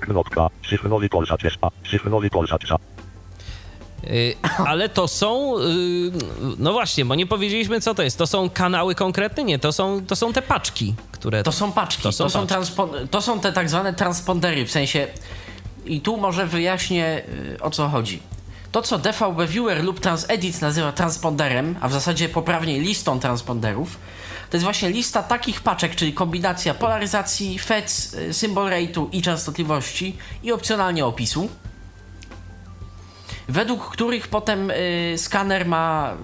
Cyfrowy 0.71 1.09
polsat 1.09 1.45
s.a. 1.45 1.69
Cyfrowy 1.91 2.31
polsat 2.31 2.65
s.a. 2.65 2.77
Y, 4.11 4.35
ale 4.67 4.89
to 4.89 5.09
są. 5.09 5.59
y, 5.59 5.63
no 6.59 6.73
właśnie, 6.73 7.05
bo 7.05 7.15
nie 7.15 7.27
powiedzieliśmy, 7.27 7.81
co 7.81 7.95
to 7.95 8.03
jest. 8.03 8.19
To 8.19 8.27
są 8.27 8.51
kanały 8.51 8.95
konkretne? 8.95 9.45
Nie, 9.45 9.59
to 9.59 9.73
są, 9.73 10.07
to 10.07 10.17
są 10.17 10.33
te 10.33 10.43
paczki, 10.43 10.95
które. 11.13 11.43
To 11.43 11.53
są 11.53 11.73
paczki, 11.73 12.03
To 12.03 12.09
to 12.09 12.13
są 12.13 12.29
są, 12.29 12.47
paczki. 12.47 12.55
transpo- 12.55 13.09
to 13.09 13.23
są 13.23 13.41
te 13.41 13.53
tak 13.53 13.69
zwane 13.71 13.95
transpondery, 13.95 14.65
w 14.67 14.71
sensie... 14.71 15.07
I 15.87 16.01
tu 16.01 16.17
może 16.17 16.47
wyjaśnię 16.47 17.23
y, 17.55 17.61
o 17.63 17.71
co 17.71 17.89
chodzi. 17.89 18.21
To, 18.77 18.83
co 18.83 18.99
DVB 18.99 19.49
Viewer 19.49 19.85
lub 19.85 20.01
TransEdit 20.01 20.61
nazywa 20.61 20.93
transponderem, 20.93 21.77
a 21.81 21.89
w 21.89 21.93
zasadzie 21.93 22.29
poprawniej 22.29 22.81
listą 22.81 23.21
transponderów, 23.21 23.99
to 24.51 24.57
jest 24.57 24.65
właśnie 24.65 24.91
lista 24.91 25.23
takich 25.23 25.61
paczek, 25.61 25.95
czyli 25.95 26.13
kombinacja 26.13 26.75
polaryzacji, 26.75 27.59
FEC, 27.59 28.15
y, 28.15 28.35
symbol 28.35 28.71
rate'u 28.71 29.09
i 29.13 29.23
częstotliwości 29.23 30.17
i 30.43 30.53
opcjonalnie 30.53 31.07
opisu, 31.07 31.49
według 33.49 33.91
których 33.91 34.29
potem 34.29 34.71
y, 34.71 35.15
skaner 35.17 35.67
ma 35.67 36.17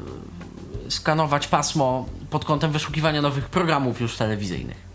y, 0.86 0.90
skanować 0.90 1.48
pasmo 1.48 2.06
pod 2.30 2.44
kątem 2.44 2.72
wyszukiwania 2.72 3.22
nowych 3.22 3.48
programów 3.48 4.00
już 4.00 4.16
telewizyjnych. 4.16 4.91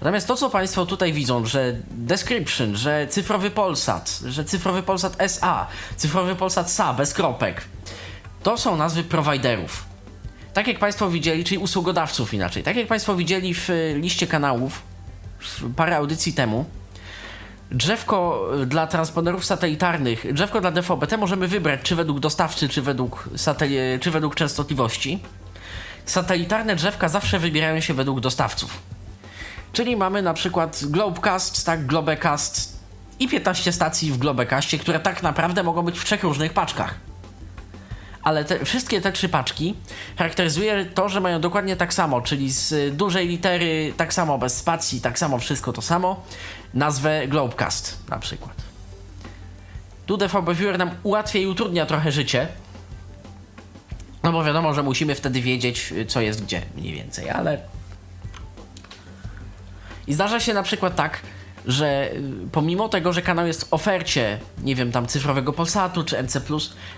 Natomiast 0.00 0.28
to, 0.28 0.36
co 0.36 0.50
Państwo 0.50 0.86
tutaj 0.86 1.12
widzą, 1.12 1.46
że 1.46 1.76
description, 1.90 2.76
że 2.76 3.06
cyfrowy 3.10 3.50
Polsat, 3.50 4.20
że 4.26 4.44
cyfrowy 4.44 4.82
Polsat 4.82 5.16
SA, 5.18 5.66
cyfrowy 5.96 6.34
Polsat 6.34 6.66
SA 6.66 6.94
bez 6.94 7.14
kropek, 7.14 7.64
to 8.42 8.58
są 8.58 8.76
nazwy 8.76 9.04
prowajderów. 9.04 9.84
Tak 10.54 10.66
jak 10.66 10.78
Państwo 10.78 11.10
widzieli, 11.10 11.44
czyli 11.44 11.58
usługodawców 11.58 12.34
inaczej, 12.34 12.62
tak 12.62 12.76
jak 12.76 12.86
Państwo 12.86 13.16
widzieli 13.16 13.54
w 13.54 13.70
y, 13.70 13.94
liście 13.98 14.26
kanałów 14.26 14.82
parę 15.76 15.96
audycji 15.96 16.32
temu, 16.32 16.64
drzewko 17.70 18.48
y, 18.62 18.66
dla 18.66 18.86
transponderów 18.86 19.44
satelitarnych, 19.44 20.34
drzewko 20.34 20.60
dla 20.60 20.70
DVB-T 20.70 21.16
możemy 21.16 21.48
wybrać 21.48 21.80
czy 21.82 21.96
według 21.96 22.20
dostawcy, 22.20 22.68
czy 22.68 22.82
według, 22.82 23.28
czy 24.00 24.10
według 24.10 24.34
częstotliwości. 24.34 25.18
Satelitarne 26.04 26.76
drzewka 26.76 27.08
zawsze 27.08 27.38
wybierają 27.38 27.80
się 27.80 27.94
według 27.94 28.20
dostawców. 28.20 28.91
Czyli 29.72 29.96
mamy 29.96 30.22
na 30.22 30.34
przykład 30.34 30.80
Globecast, 30.84 31.66
tak, 31.66 31.86
Globecast 31.86 32.78
i 33.18 33.28
15 33.28 33.72
stacji 33.72 34.12
w 34.12 34.18
Globekaście, 34.18 34.78
które 34.78 35.00
tak 35.00 35.22
naprawdę 35.22 35.62
mogą 35.62 35.82
być 35.82 35.98
w 35.98 36.04
trzech 36.04 36.22
różnych 36.22 36.52
paczkach. 36.52 36.94
Ale 38.22 38.44
te, 38.44 38.64
wszystkie 38.64 39.00
te 39.00 39.12
trzy 39.12 39.28
paczki 39.28 39.74
charakteryzuje 40.16 40.84
to, 40.84 41.08
że 41.08 41.20
mają 41.20 41.40
dokładnie 41.40 41.76
tak 41.76 41.94
samo, 41.94 42.20
czyli 42.20 42.52
z 42.52 42.96
dużej 42.96 43.28
litery 43.28 43.92
tak 43.96 44.14
samo, 44.14 44.38
bez 44.38 44.56
spacji, 44.56 45.00
tak 45.00 45.18
samo, 45.18 45.38
wszystko 45.38 45.72
to 45.72 45.82
samo, 45.82 46.22
nazwę 46.74 47.28
Globecast 47.28 47.98
na 48.08 48.18
przykład. 48.18 48.54
Tu 50.06 50.16
DVB 50.16 50.54
Viewer 50.54 50.78
nam 50.78 50.90
ułatwia 51.02 51.40
i 51.40 51.46
utrudnia 51.46 51.86
trochę 51.86 52.12
życie, 52.12 52.48
no 54.22 54.32
bo 54.32 54.44
wiadomo, 54.44 54.74
że 54.74 54.82
musimy 54.82 55.14
wtedy 55.14 55.40
wiedzieć, 55.40 55.94
co 56.08 56.20
jest 56.20 56.44
gdzie 56.44 56.62
mniej 56.76 56.94
więcej, 56.94 57.30
ale... 57.30 57.81
I 60.06 60.14
zdarza 60.14 60.40
się 60.40 60.54
na 60.54 60.62
przykład 60.62 60.96
tak, 60.96 61.20
że 61.66 62.12
y, 62.12 62.22
pomimo 62.52 62.88
tego, 62.88 63.12
że 63.12 63.22
kanał 63.22 63.46
jest 63.46 63.64
w 63.64 63.72
ofercie, 63.72 64.38
nie 64.62 64.74
wiem, 64.74 64.92
tam 64.92 65.06
cyfrowego 65.06 65.52
Polsatu 65.52 66.04
czy 66.04 66.22
NC+, 66.22 66.40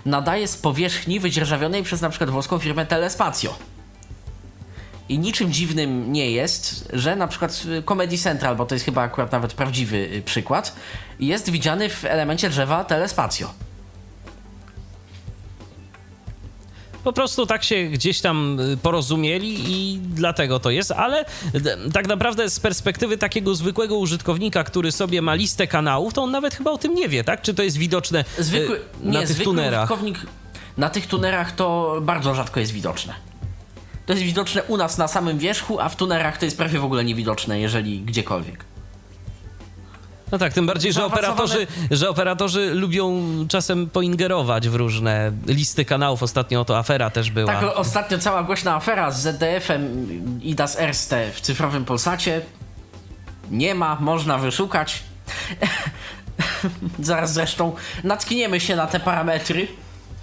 nadaje 0.05 0.47
z 0.47 0.57
powierzchni 0.57 1.19
wydzierżawionej 1.19 1.83
przez 1.83 2.01
na 2.01 2.09
przykład 2.09 2.29
włoską 2.29 2.59
firmę 2.59 2.85
Telespazio. 2.85 3.55
I 5.09 5.19
niczym 5.19 5.51
dziwnym 5.51 6.13
nie 6.13 6.31
jest, 6.31 6.89
że 6.93 7.15
na 7.15 7.27
przykład 7.27 7.63
y, 7.65 7.83
Comedy 7.83 8.17
Central, 8.17 8.55
bo 8.55 8.65
to 8.65 8.75
jest 8.75 8.85
chyba 8.85 9.01
akurat 9.01 9.31
nawet 9.31 9.53
prawdziwy 9.53 9.97
y, 9.97 10.21
przykład, 10.25 10.75
jest 11.19 11.49
widziany 11.49 11.89
w 11.89 12.05
elemencie 12.05 12.49
drzewa 12.49 12.83
Telespazio. 12.83 13.64
Po 17.05 17.13
prostu 17.13 17.45
tak 17.45 17.63
się 17.63 17.83
gdzieś 17.83 18.21
tam 18.21 18.59
y, 18.59 18.77
porozumieli 18.77 19.55
i 19.67 19.99
dlatego 19.99 20.59
to 20.59 20.69
jest, 20.71 20.91
ale 20.91 21.25
tak 21.93 22.07
naprawdę 22.07 22.49
z 22.49 22.59
perspektywy 22.59 23.17
takiego 23.17 23.55
zwykłego 23.55 23.97
użytkownika, 23.97 24.63
który 24.63 24.91
sobie 24.91 25.21
ma 25.21 25.33
listę 25.33 25.67
kanałów, 25.67 26.13
to 26.13 26.23
on 26.23 26.31
nawet 26.31 26.55
chyba 26.55 26.71
o 26.71 26.77
tym 26.77 26.95
nie 26.95 27.09
wie, 27.09 27.23
tak? 27.23 27.41
Czy 27.41 27.53
to 27.53 27.63
jest 27.63 27.77
widoczne 27.77 28.25
y, 28.39 28.43
Zwykły, 28.43 28.81
na 29.01 29.11
nie, 29.11 29.19
tych 29.19 29.27
zwykły 29.35 29.45
tunerach? 29.45 29.89
użytkownik 29.89 30.17
na 30.77 30.89
tych 30.89 31.07
tunerach 31.07 31.55
to 31.55 31.97
bardzo 32.01 32.35
rzadko 32.35 32.59
jest 32.59 32.71
widoczne. 32.71 33.13
To 34.05 34.13
jest 34.13 34.25
widoczne 34.25 34.63
u 34.63 34.77
nas 34.77 34.97
na 34.97 35.07
samym 35.07 35.37
wierzchu, 35.37 35.79
a 35.79 35.89
w 35.89 35.95
tunerach 35.95 36.37
to 36.37 36.45
jest 36.45 36.57
prawie 36.57 36.79
w 36.79 36.85
ogóle 36.85 37.03
niewidoczne, 37.03 37.59
jeżeli 37.59 38.01
gdziekolwiek. 38.01 38.65
No 40.31 40.37
tak, 40.37 40.53
tym 40.53 40.65
bardziej, 40.65 40.93
że 40.93 41.05
operatorzy, 41.05 41.67
że 41.91 42.09
operatorzy 42.09 42.73
lubią 42.73 43.21
czasem 43.49 43.89
poingerować 43.89 44.69
w 44.69 44.75
różne 44.75 45.31
listy 45.47 45.85
kanałów. 45.85 46.23
Ostatnio 46.23 46.65
to 46.65 46.77
afera 46.77 47.09
też 47.09 47.31
była. 47.31 47.53
Tak, 47.53 47.63
ostatnio 47.75 48.17
cała 48.17 48.43
głośna 48.43 48.75
afera 48.75 49.11
z 49.11 49.21
ZDF-em 49.21 50.07
i 50.41 50.55
Das 50.55 50.79
Erste 50.79 51.31
w 51.31 51.41
cyfrowym 51.41 51.85
Polsacie. 51.85 52.41
Nie 53.51 53.75
ma, 53.75 53.97
można 53.99 54.37
wyszukać. 54.37 55.03
Zaraz 56.99 57.33
zresztą 57.33 57.75
natkniemy 58.03 58.59
się 58.59 58.75
na 58.75 58.87
te 58.87 58.99
parametry, 58.99 59.67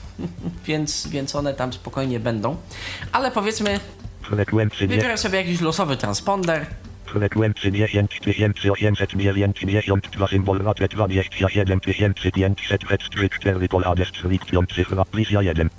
więc, 0.66 1.06
więc 1.08 1.36
one 1.36 1.54
tam 1.54 1.72
spokojnie 1.72 2.20
będą. 2.20 2.56
Ale 3.12 3.30
powiedzmy, 3.30 3.80
wybieram 4.80 5.18
sobie 5.18 5.38
jakiś 5.38 5.60
losowy 5.60 5.96
transponder. 5.96 6.66
Frekwencji 7.12 7.70
10892 7.70 10.28
symbol 10.28 10.58
raczej 10.58 10.88
27500 10.88 13.10
3 13.10 13.28
4 13.28 13.68
pol 13.68 13.84
adres 13.84 14.08
selekcjon 14.22 14.66
cyfra 14.66 15.04
plisja 15.04 15.42
1. 15.42 15.70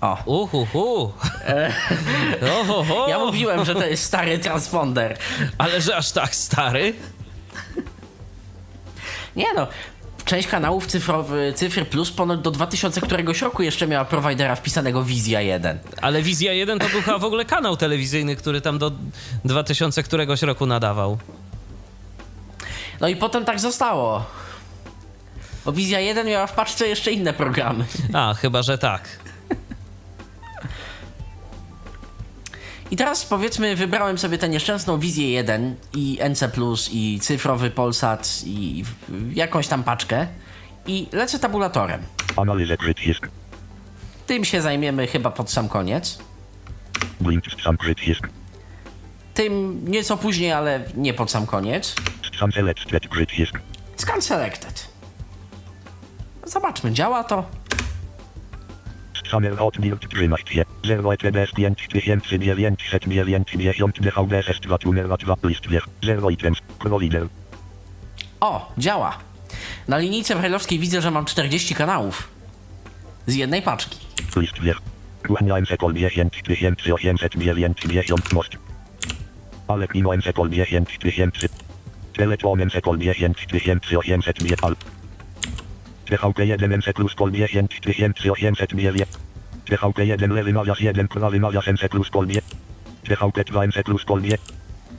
O, 0.00 0.18
Uhuhu. 0.26 1.12
Ohoho. 2.60 3.08
ja 3.08 3.18
mówiłem, 3.18 3.64
że 3.64 3.74
to 3.74 3.86
jest 3.86 4.04
stary 4.04 4.38
transponder. 4.38 5.18
Ale 5.58 5.80
że 5.80 5.96
aż 5.96 6.12
tak 6.12 6.34
stary? 6.34 6.94
Nie 9.36 9.54
no, 9.54 9.66
część 10.24 10.48
kanałów 10.48 10.86
cyfrowy, 10.86 11.52
Cyfry 11.56 11.84
Plus 11.84 12.10
ponoć 12.10 12.40
do 12.40 12.50
2000 12.50 13.00
któregoś 13.00 13.42
roku 13.42 13.62
jeszcze 13.62 13.86
miała 13.86 14.04
prowajdera 14.04 14.56
wpisanego 14.56 15.04
Wizja 15.04 15.40
1. 15.40 15.78
Ale 16.02 16.22
Wizja 16.22 16.52
1 16.52 16.78
to 16.78 16.88
był 16.88 17.02
chyba 17.02 17.18
w 17.18 17.24
ogóle 17.24 17.44
kanał 17.44 17.76
telewizyjny, 17.76 18.36
który 18.36 18.60
tam 18.60 18.78
do 18.78 18.92
2000 19.44 20.02
któregoś 20.02 20.42
roku 20.42 20.66
nadawał. 20.66 21.18
No 23.00 23.08
i 23.08 23.16
potem 23.16 23.44
tak 23.44 23.60
zostało. 23.60 24.24
Bo 25.64 25.72
Wizja 25.72 26.00
1 26.00 26.26
miała 26.26 26.46
w 26.46 26.52
paczce 26.52 26.88
jeszcze 26.88 27.12
inne 27.12 27.32
programy. 27.32 27.84
A, 28.12 28.34
chyba, 28.34 28.62
że 28.62 28.78
tak. 28.78 29.23
I 32.94 32.96
teraz 32.96 33.24
powiedzmy, 33.24 33.76
wybrałem 33.76 34.18
sobie 34.18 34.38
tę 34.38 34.48
nieszczęsną 34.48 34.98
Wizję 34.98 35.30
1 35.30 35.76
i 35.94 36.18
NC, 36.30 36.50
i 36.92 37.18
cyfrowy 37.22 37.70
Polsat 37.70 38.42
i 38.46 38.84
jakąś 39.32 39.68
tam 39.68 39.84
paczkę. 39.84 40.26
I 40.86 41.06
lecę 41.12 41.38
tabulatorem. 41.38 42.02
Analizę 42.36 42.76
przycisk. 42.76 43.28
Tym 44.26 44.44
się 44.44 44.62
zajmiemy 44.62 45.06
chyba 45.06 45.30
pod 45.30 45.50
sam 45.50 45.68
koniec. 45.68 46.18
Blink 47.20 47.44
sam 47.64 47.76
przycisk. 47.76 48.28
Tym 49.34 49.80
nieco 49.90 50.16
później, 50.16 50.52
ale 50.52 50.84
nie 50.96 51.14
pod 51.14 51.30
sam 51.30 51.46
koniec. 51.46 51.94
Sam 52.40 52.52
selected 52.52 53.08
przycisk. 53.08 53.58
Scan 53.96 54.22
selected. 54.22 54.88
Zobaczmy, 56.44 56.92
działa 56.92 57.24
to. 57.24 57.46
Hammer 59.34 59.56
Hotmild 59.56 60.08
13, 60.08 60.64
0 60.84 61.12
ETBS 61.12 61.52
5990 61.52 64.00
DVD 64.00 64.42
2 64.60 64.78
numer 64.84 65.08
2 65.08 65.36
list 65.44 65.66
0 66.02 66.30
items, 66.30 66.58
Prolider. 66.78 67.26
O, 68.40 68.72
działa. 68.78 69.18
Na 69.88 69.98
linijce 69.98 70.36
brajlowskiej 70.36 70.78
widzę, 70.78 71.00
że 71.00 71.10
mam 71.10 71.24
40 71.24 71.74
kanałów. 71.74 72.28
Z 73.26 73.34
jednej 73.34 73.62
paczki. 73.62 73.98
List 74.36 74.54
2. 74.54 74.72
Kłaniałem 75.26 75.66
się 75.66 75.76
kol 75.76 75.94
10890 75.94 78.32
most. 78.32 78.52
Ale 79.68 79.88
klinąłem 79.88 80.22
się 80.22 80.32
kol 80.32 80.50
10000. 80.50 81.48
Telefonem 82.16 82.70
się 82.70 82.80
kol 82.80 82.98
10800 82.98 84.64
al. 84.64 84.76
TVP 86.04 86.46
1 86.46 86.78
MC 86.78 86.92
Plus 86.92 87.14
Kol 87.14 87.32
10800 87.32 88.74
mili. 88.74 89.04
TVP1 89.68 90.30
lewy 90.30 90.52
nawias 90.52 90.80
1 90.80 91.08
prawy 91.08 91.40
nawias 91.40 91.66
MC 91.66 91.88
plus 91.88 92.10
polnie. 92.10 92.40
TVP2 93.04 93.66
MC 93.66 93.82
plus 93.84 94.04
polnie. 94.04 94.38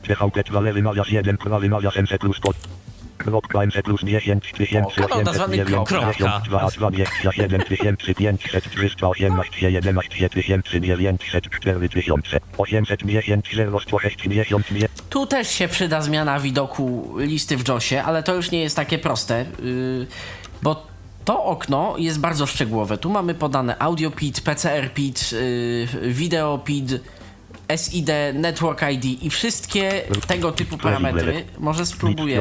TVP2 0.03 0.63
lewy 0.63 0.81
nawias 0.81 1.09
1 1.09 1.37
prawy 1.37 1.69
nawias 1.69 1.95
MC 1.95 2.17
plus 2.17 2.39
polnie. 2.39 2.59
Kropka 3.17 3.65
MC 3.65 3.81
plus 3.83 4.01
10 4.03 4.51
tysięcy 4.51 4.95
kropka. 5.65 6.39
20 6.75 7.31
7 7.31 7.61
tysięcy 7.61 8.15
500 8.15 8.69
318 8.71 9.69
11 9.71 10.29
tysięcy 10.29 10.81
900 10.81 11.49
4000 11.49 12.39
810 12.57 13.55
0 13.55 13.79
160 13.79 14.65
Tu 15.09 15.27
też 15.27 15.47
się 15.47 15.67
przyda 15.67 16.01
zmiana 16.01 16.39
widoku 16.39 17.15
listy 17.17 17.57
w 17.57 17.67
JOSie, 17.67 18.03
ale 18.03 18.23
to 18.23 18.35
już 18.35 18.51
nie 18.51 18.61
jest 18.61 18.75
takie 18.75 18.97
proste, 18.97 19.45
yy, 19.63 20.07
bo 20.61 20.94
to 21.25 21.43
okno 21.43 21.95
jest 21.97 22.19
bardzo 22.19 22.45
szczegółowe. 22.45 22.97
Tu 22.97 23.09
mamy 23.09 23.33
podane 23.35 23.79
audio 23.79 24.11
PID, 24.11 24.41
PCR 24.41 24.93
PID, 24.93 25.31
yy, 25.31 26.13
video 26.13 26.57
PID, 26.57 26.91
SID, 27.75 28.09
Network 28.33 28.81
ID 28.91 29.05
i 29.23 29.29
wszystkie 29.29 30.01
tego 30.27 30.51
typu 30.51 30.77
parametry. 30.77 31.45
Może 31.59 31.85
spróbuję. 31.85 32.37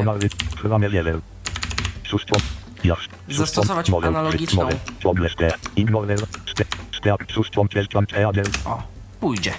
Zastosować 3.28 3.90
analogiczną. 4.08 4.62
O, 8.64 8.82
pójdzie. 9.20 9.52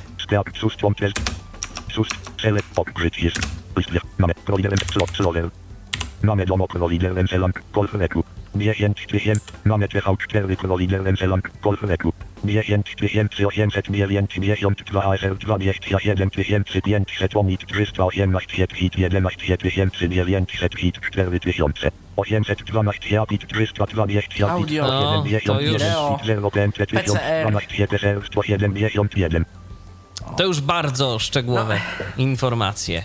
Mamy 6.26 6.45
domo 6.45 6.67
proliderem 6.67 7.28
selang, 7.28 7.63
kolfreku. 7.71 8.23
10 8.55 9.05
tysięcy, 9.07 9.51
mamy 9.65 9.88
TV4 9.88 10.55
proliderem 10.55 11.17
selang, 11.17 11.51
kolfreku. 11.61 12.13
10 12.43 12.95
800 13.45 13.89
992 13.89 15.03
ASL 15.03 15.36
27 15.38 16.30
500 16.30 17.36
omit 17.36 17.65
318 17.65 18.76
hit 18.76 18.97
11 18.97 19.57
900 20.09 20.76
hit 20.76 20.99
4000. 21.11 21.91
812 22.17 23.21
apit 23.21 23.47
320 23.47 24.49
Audio. 24.49 24.88
No, 24.88 25.23
to 25.45 25.61
już- 25.61 25.84
PCR. 26.88 28.26
171. 28.26 29.45
To 30.38 30.43
już 30.43 30.61
bardzo 30.61 31.19
szczegółowe 31.19 31.80
informacje. 32.17 33.03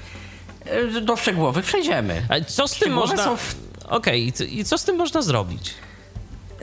Yy, 0.92 1.00
Do 1.00 1.16
szczegółowych 1.16 1.64
przejdziemy. 1.64 2.22
A 2.28 2.40
co 2.44 2.68
z 2.68 2.70
tym 2.70 2.76
Szczegółowe 2.76 3.06
można... 3.06 3.24
są 3.24 3.36
w- 3.36 3.54
Okej, 3.88 4.26
i 4.26 4.32
co- 4.32 4.44
i 4.44 4.64
co 4.64 4.78
z 4.78 4.84
tym 4.84 4.96
można 4.96 5.22
zrobić? 5.22 5.74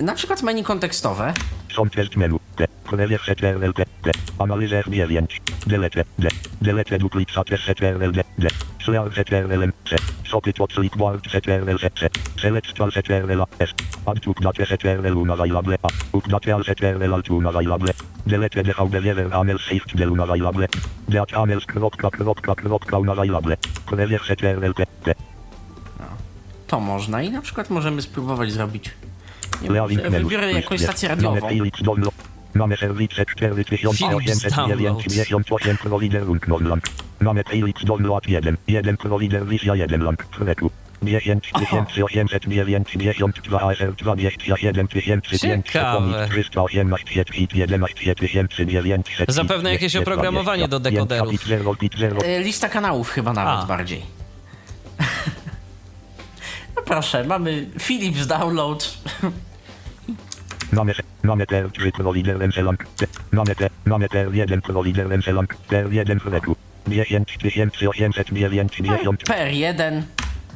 Na 0.01 0.15
przykład 0.15 0.43
menu 0.43 0.63
kontekstowe. 0.63 1.33
Są 1.75 1.89
test 1.89 2.15
menu. 2.15 2.39
T. 2.57 2.67
Cornelius 2.89 3.21
CTRL 3.21 3.73
T. 3.73 3.85
T. 4.01 4.11
Analizer 4.37 4.83
zdjęć. 4.87 5.41
Delete. 5.67 6.03
D. 6.19 6.27
Delete 6.61 6.97
duplicate 6.97 7.57
CTRL 7.57 8.11
D. 8.11 8.23
D. 8.37 8.47
Sleal 8.83 9.09
CTRL 9.11 9.63
M. 9.63 9.73
C. 9.89 9.95
Socket 10.23 10.59
od 10.59 10.73
clipboard 10.73 11.27
CTRL 11.27 11.77
Z. 11.77 11.99
C. 11.99 12.09
Select 12.41 12.81
all 12.81 12.91
CTRL. 12.91 13.45
S. 13.59 13.73
Add 14.05 14.21
to 14.21 14.31
update 14.31 14.65
CTRL 14.65 15.17
unavailable 15.17 15.73
A. 15.73 15.87
Update 16.13 16.53
all 16.53 16.63
CTRL 16.63 17.13
Alt 17.13 17.29
unavailable. 17.29 17.93
Delete 18.25 18.63
DVD 18.63 18.99
Lever 19.01 19.33
Amel 19.33 19.59
Shift 19.59 19.95
del 19.95 20.09
unavailable. 20.11 20.67
Deat 21.07 21.33
Amels 21.33 21.65
kropka 21.65 22.09
kropka 22.09 22.55
kropka 22.55 22.97
unavailable. 22.97 23.57
Cornelius 23.85 24.21
CTRL 24.27 24.73
T. 24.73 24.85
T. 25.03 25.15
To 26.67 26.79
można 26.79 27.21
i 27.21 27.31
na 27.31 27.41
przykład 27.41 27.69
możemy 27.69 28.01
spróbować 28.01 28.51
zrobić. 28.51 28.91
Nie 29.61 29.69
wiem, 29.69 30.11
wybiorę 30.11 30.51
jakąś 30.51 30.81
stację 30.81 31.09
radiową. 31.09 31.49
Mamy 32.53 32.77
serwice 32.77 33.25
4898 33.25 35.77
prolider 35.77 36.25
Lundnorland. 36.25 36.83
Mamy 37.19 37.43
Philips 37.43 37.85
download 37.85 38.27
1. 38.27 38.57
1 38.67 38.97
prolider 38.97 39.47
Lisia 39.47 39.75
1 39.75 40.03
lamp. 40.03 40.23
Fretu. 40.31 40.71
10 41.01 41.51
809 42.03 42.87
52 42.87 43.61
ASR 43.61 43.93
21 43.93 44.87
500 44.87 45.27
Ciekawe. 45.63 46.27
318 46.29 47.23
fit 47.31 47.55
11 47.55 48.15
900 48.65 49.03
Zapewne 49.27 49.71
jakieś 49.71 49.95
oprogramowanie 49.95 50.67
do 50.67 50.79
dekoderów. 50.79 51.33
E, 52.23 52.39
Lista 52.39 52.69
kanałów 52.69 53.09
chyba 53.09 53.33
nawet 53.33 53.63
A. 53.63 53.65
bardziej. 53.65 54.01
No 56.75 56.81
proszę, 56.83 57.23
mamy 57.23 57.67
Philips 57.79 58.27
Download. 58.27 58.97
Mamy, 60.71 60.93
mamy 61.23 61.45
TR3 61.45 61.91
prolider 61.91 62.43
Enselang. 62.43 62.85
Mamy 63.31 63.55
T, 63.55 63.69
mamy 63.85 64.07
TR1 64.07 64.61
prolider 64.61 65.13
Enselang. 65.13 65.55
TR1 65.69 66.19
fretu. 66.19 66.55
10 66.87 67.37
809 67.87 68.71
PR1. 69.27 70.01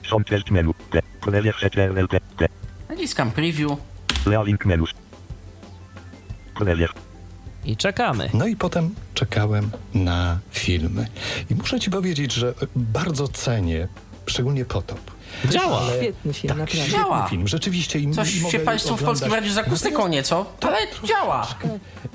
Są 0.10 0.24
test 0.24 0.52
menu. 0.52 0.74
T. 0.92 1.02
Cornelius 1.22 1.56
CTRL 1.56 2.08
T. 2.08 2.20
T. 2.38 2.48
Naciskam 2.90 3.32
preview. 3.32 3.72
Lealink 4.26 4.66
menus. 4.66 4.94
Cornelius. 6.58 6.92
I 7.66 7.78
czekamy. 7.78 8.30
No 8.34 8.48
i 8.48 8.56
potem 8.56 8.96
czekałem 9.14 9.72
na 9.94 10.40
filmy. 10.52 11.08
I 11.50 11.56
muszę 11.56 11.80
ci 11.80 11.90
powiedzieć, 11.90 12.34
że 12.34 12.54
bardzo 12.76 13.28
cenię, 13.28 13.88
szczególnie 14.26 14.66
Potop. 14.66 15.12
Działa. 15.50 15.82
Świetny 15.98 16.34
film, 16.34 16.48
Tak, 16.50 16.58
naprawdę. 16.58 16.82
świetny 16.82 17.00
Działa. 17.00 17.28
film, 17.28 17.48
rzeczywiście. 17.48 18.00
I, 18.00 18.12
Coś 18.12 18.36
i 18.36 18.40
się 18.52 18.60
Państwu 18.60 18.98
w 18.98 19.04
Polskim 19.04 19.34
Radiu 19.34 19.52
z 19.52 19.58
akustyką 19.58 20.08
nieco, 20.08 20.46
ale 20.62 20.78
działa. 21.04 21.48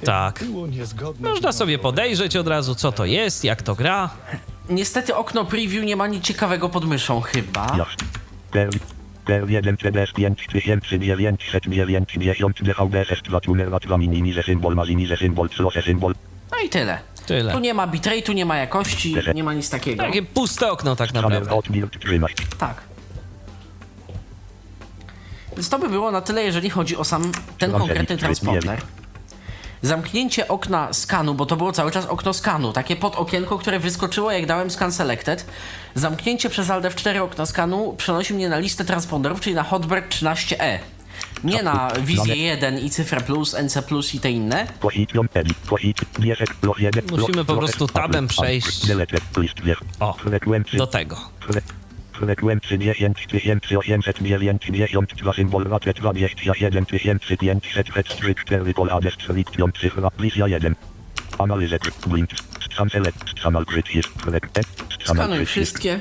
Tak. 0.04 0.44
Było 0.44 0.66
niezgodne. 0.66 1.30
Można 1.30 1.52
sobie 1.52 1.78
podejrzeć 1.78 2.36
od 2.36 2.48
razu, 2.48 2.74
co 2.74 2.92
to 2.92 3.04
jest, 3.04 3.44
jak 3.44 3.62
to 3.62 3.74
gra. 3.74 4.10
Niestety 4.68 5.16
okno 5.16 5.44
preview 5.44 5.84
nie 5.84 5.96
ma 5.96 6.06
nic 6.06 6.24
ciekawego 6.24 6.68
pod 6.68 6.84
myszą 6.84 7.20
chyba. 7.20 7.76
Jas. 7.76 7.88
TR. 8.50 8.70
TR1 9.26 9.76
CDS 9.82 10.12
5990 10.12 12.62
DVDS 12.62 13.22
2 13.22 13.40
tuner 13.40 13.70
na 13.70 13.78
2 13.78 13.98
minimize 13.98 14.42
symbol 14.42 14.74
mazimize 14.74 15.16
symbol 15.16 15.48
close 15.48 15.82
symbol. 15.82 16.14
No 16.50 16.56
i 16.66 16.68
tyle. 16.68 16.98
Tyle. 17.26 17.52
Tu 17.52 17.58
nie 17.58 17.74
ma 17.74 17.86
bitrate'u, 17.86 18.34
nie 18.34 18.46
ma 18.46 18.56
jakości, 18.56 19.16
nie 19.34 19.44
ma 19.44 19.54
nic 19.54 19.70
takiego. 19.70 20.02
Takie 20.02 20.22
puste 20.22 20.70
okno 20.72 20.96
tak 20.96 21.14
naprawdę. 21.14 21.50
Tak. 22.58 22.82
Więc 25.57 25.68
to 25.68 25.78
by 25.78 25.88
było 25.88 26.11
na 26.11 26.20
tyle, 26.20 26.44
jeżeli 26.44 26.70
chodzi 26.70 26.96
o 26.96 27.04
sam 27.04 27.32
ten 27.59 27.72
konkretny 27.72 28.16
transponder. 28.16 28.82
Zamknięcie 29.82 30.48
okna 30.48 30.92
skanu, 30.92 31.34
bo 31.34 31.46
to 31.46 31.57
było 31.57 31.72
cały 31.72 31.90
czas 31.90 32.07
okno 32.07 32.32
skanu, 32.32 32.72
takie 32.72 32.96
pod 32.96 33.16
okienko, 33.16 33.59
które 33.59 33.78
wyskoczyło 33.78 34.32
jak 34.32 34.46
dałem 34.46 34.70
scan 34.70 34.92
selected. 34.92 35.46
Zamknięcie 35.94 36.50
przez 36.50 36.70
Alt 36.70 36.84
F4 36.84 37.18
okna 37.22 37.46
skanu 37.46 37.94
przenosi 37.98 38.34
mnie 38.34 38.48
na 38.48 38.59
listę 38.59 38.84
transponderów, 38.84 39.40
czyli 39.40 39.54
na 39.54 39.62
Hotbird 39.62 40.14
13E. 40.14 40.78
Nie 41.44 41.62
na 41.62 41.90
Wizję 42.00 42.36
1 42.36 42.78
i 42.78 42.90
Cyfrę 42.90 43.20
Plus, 43.20 43.54
NC 43.54 43.82
Plus 43.82 44.14
i 44.14 44.20
te 44.20 44.30
inne. 44.30 44.66
Position 44.80 45.28
edit. 45.34 45.57
Posit. 45.68 46.00
Wieszek. 46.18 46.48
Los 46.62 46.78
1. 46.78 47.04
Musimy 47.11 47.44
po 47.44 47.57
prostu 47.57 47.86
tabem 47.86 48.28
przejść. 48.28 48.86
O, 50.00 50.16
do 50.76 50.86
tego. 50.86 51.16
Fre- 52.16 52.26
Frekwencji 52.26 52.78
10 52.78 53.26
892 53.76 55.32
symbol 55.32 55.64
raczej 55.64 55.94
27 55.94 56.86
500 56.86 57.60
3 58.08 58.34
4 58.34 58.74
pol 58.74 58.90
adres 58.90 59.14
selekcjon 59.26 59.72
cyfra 59.80 60.10
Lisia 60.18 60.48
1 60.48 60.74
Analizę 61.38 61.78
blink 62.06 62.30
select 62.92 63.16
algorytm 63.44 64.00
Skanuj 65.04 65.46
wszystkie. 65.46 66.00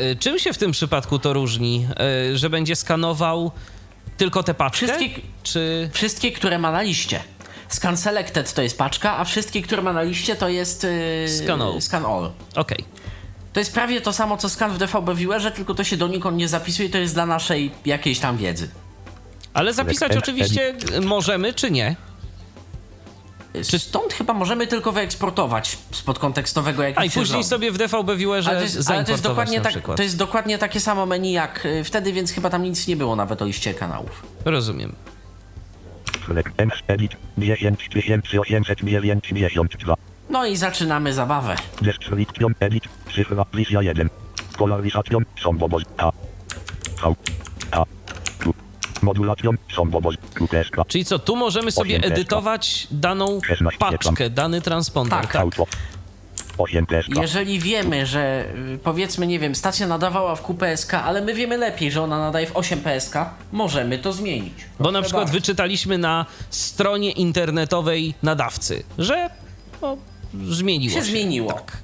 Y, 0.00 0.16
Czym 0.20 0.38
się 0.38 0.52
w 0.52 0.58
tym 0.58 0.72
przypadku 0.72 1.18
to 1.18 1.32
różni? 1.32 1.86
Y, 2.32 2.38
Że 2.38 2.50
będzie 2.50 2.76
skanował 2.76 3.50
tylko 4.16 4.42
tę 4.42 4.54
paczkę? 4.54 4.86
Wszystkie- 4.86 5.20
Czy... 5.42 5.90
Wszystkie, 5.92 6.32
które 6.32 6.58
ma 6.58 6.70
na 6.72 6.82
liście. 6.82 7.20
Scan 7.68 7.96
Selected 7.96 8.52
to 8.54 8.62
jest 8.62 8.78
paczka, 8.78 9.18
a 9.18 9.24
wszystkie, 9.24 9.62
które 9.62 9.82
ma 9.82 9.92
na 9.92 10.02
liście 10.02 10.36
to 10.36 10.48
jest 10.48 10.84
yy, 11.22 11.28
Scan 11.28 11.62
all. 11.62 11.80
Scan 11.80 12.06
all. 12.06 12.30
Okej. 12.54 12.84
To 13.52 13.60
jest 13.60 13.74
prawie 13.74 14.00
to 14.00 14.12
samo, 14.12 14.36
co 14.36 14.48
scan 14.48 14.72
w 14.72 14.78
DVB 14.78 15.14
Viewerze, 15.14 15.50
tylko 15.50 15.74
to 15.74 15.84
się 15.84 15.96
donikąd 15.96 16.36
nie 16.36 16.48
zapisuje, 16.48 16.90
to 16.90 16.98
jest 16.98 17.14
dla 17.14 17.26
naszej 17.26 17.70
jakiejś 17.84 18.18
tam 18.18 18.36
wiedzy. 18.36 18.68
Ale 19.54 19.74
zapisać 19.74 20.16
oczywiście 20.16 20.74
możemy, 21.02 21.54
czy 21.54 21.70
nie? 21.70 21.96
Czy 23.66 23.78
stąd 23.78 24.12
chyba 24.12 24.34
możemy 24.34 24.66
tylko 24.66 24.92
wyeksportować 24.92 25.78
spod 25.92 26.18
kontekstowego 26.18 26.82
jakiś 26.82 26.98
A 26.98 27.04
i 27.04 27.10
później 27.10 27.44
sobie 27.44 27.72
w 27.72 27.78
DVB 27.78 28.16
Viewerze 28.16 28.50
ale 28.50 28.58
to, 28.58 28.64
jest, 28.64 28.90
ale 28.90 29.04
to, 29.04 29.10
jest 29.10 29.22
dokładnie 29.22 29.56
na 29.56 29.64
tak, 29.64 29.72
przykład. 29.72 29.96
to 29.96 30.02
jest 30.02 30.16
dokładnie 30.16 30.58
takie 30.58 30.80
samo 30.80 31.06
menu 31.06 31.32
jak 31.32 31.66
y, 31.66 31.84
wtedy, 31.84 32.12
więc 32.12 32.32
chyba 32.32 32.50
tam 32.50 32.62
nic 32.62 32.86
nie 32.86 32.96
było 32.96 33.16
nawet 33.16 33.42
o 33.42 33.44
liście 33.44 33.74
kanałów. 33.74 34.22
Rozumiem. 34.44 34.94
frek 36.26 36.52
M 36.56 36.70
edit 36.88 37.12
10 37.38 37.88
892 38.38 39.94
No 40.30 40.46
i 40.46 40.56
zaczynamy 40.56 41.12
zabawę. 41.12 41.56
Deselekcjon 41.82 42.54
edit 42.60 42.84
Cyfra 43.14 43.44
Lisia 43.54 43.82
1 43.82 44.08
Polarisation 44.58 45.24
Sąbobos 45.42 45.82
A 45.96 46.10
V 47.02 47.14
A 47.70 47.84
Tu 48.44 48.54
Modulation 49.02 49.56
Sąbobos 49.76 50.14
QTSK 50.34 50.76
Czyli 50.88 51.04
co, 51.04 51.18
tu 51.18 51.36
możemy 51.36 51.72
sobie 51.72 51.96
edytować 51.96 52.88
daną 52.90 53.40
16 53.46 53.78
paczkę, 53.78 54.30
dany 54.30 54.60
transponder, 54.60 55.20
Tak. 55.20 55.32
tak? 55.32 55.42
Auto 55.42 55.66
8 56.58 56.86
TSK 56.86 57.16
Jeżeli 57.20 57.60
wiemy, 57.60 58.06
że 58.06 58.44
y, 58.74 58.78
powiedzmy, 58.78 59.26
nie 59.26 59.38
wiem, 59.38 59.54
stacja 59.54 59.86
nadawała 59.86 60.34
w 60.36 60.42
QPSK, 60.42 60.94
ale 60.94 61.20
my 61.20 61.34
wiemy 61.34 61.56
lepiej, 61.58 61.90
że 61.92 62.02
ona 62.02 62.18
nadaje 62.18 62.46
w 62.46 62.56
8 62.56 62.80
PSK, 62.80 63.14
możemy 63.52 63.98
to 63.98 64.12
zmienić. 64.12 64.54
Bo 64.80 64.84
na 64.84 64.90
Proszę 64.98 65.02
przykład 65.02 65.24
bardzo. 65.24 65.32
wyczytaliśmy 65.38 65.98
na 65.98 66.26
stronie 66.50 67.12
internetowej 67.12 68.14
nadawcy, 68.22 68.82
że 68.98 69.30
no, 69.82 69.96
zmieniło 70.34 70.94
się. 70.94 71.00
Się 71.00 71.10
zmieniło. 71.10 71.52
Tak. 71.52 71.76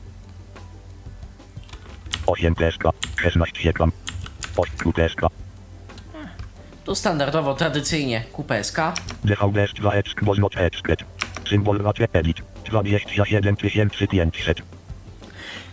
8 2.26 2.55
TSK 2.55 2.82
16 3.16 3.72
tam 3.72 3.92
8 4.57 4.76
QTSK 4.76 5.20
Tu 6.84 6.95
standardowo, 6.95 7.55
tradycyjnie 7.55 8.24
QPSK. 8.32 8.78
DVD 9.24 9.66
2 9.74 9.92
exk 9.92 10.24
Boznot 10.24 10.57
exket 10.57 11.05
Symbol 11.49 11.78
raczej 11.78 12.07
edit 12.12 12.36
27 12.64 13.57
500 13.57 14.62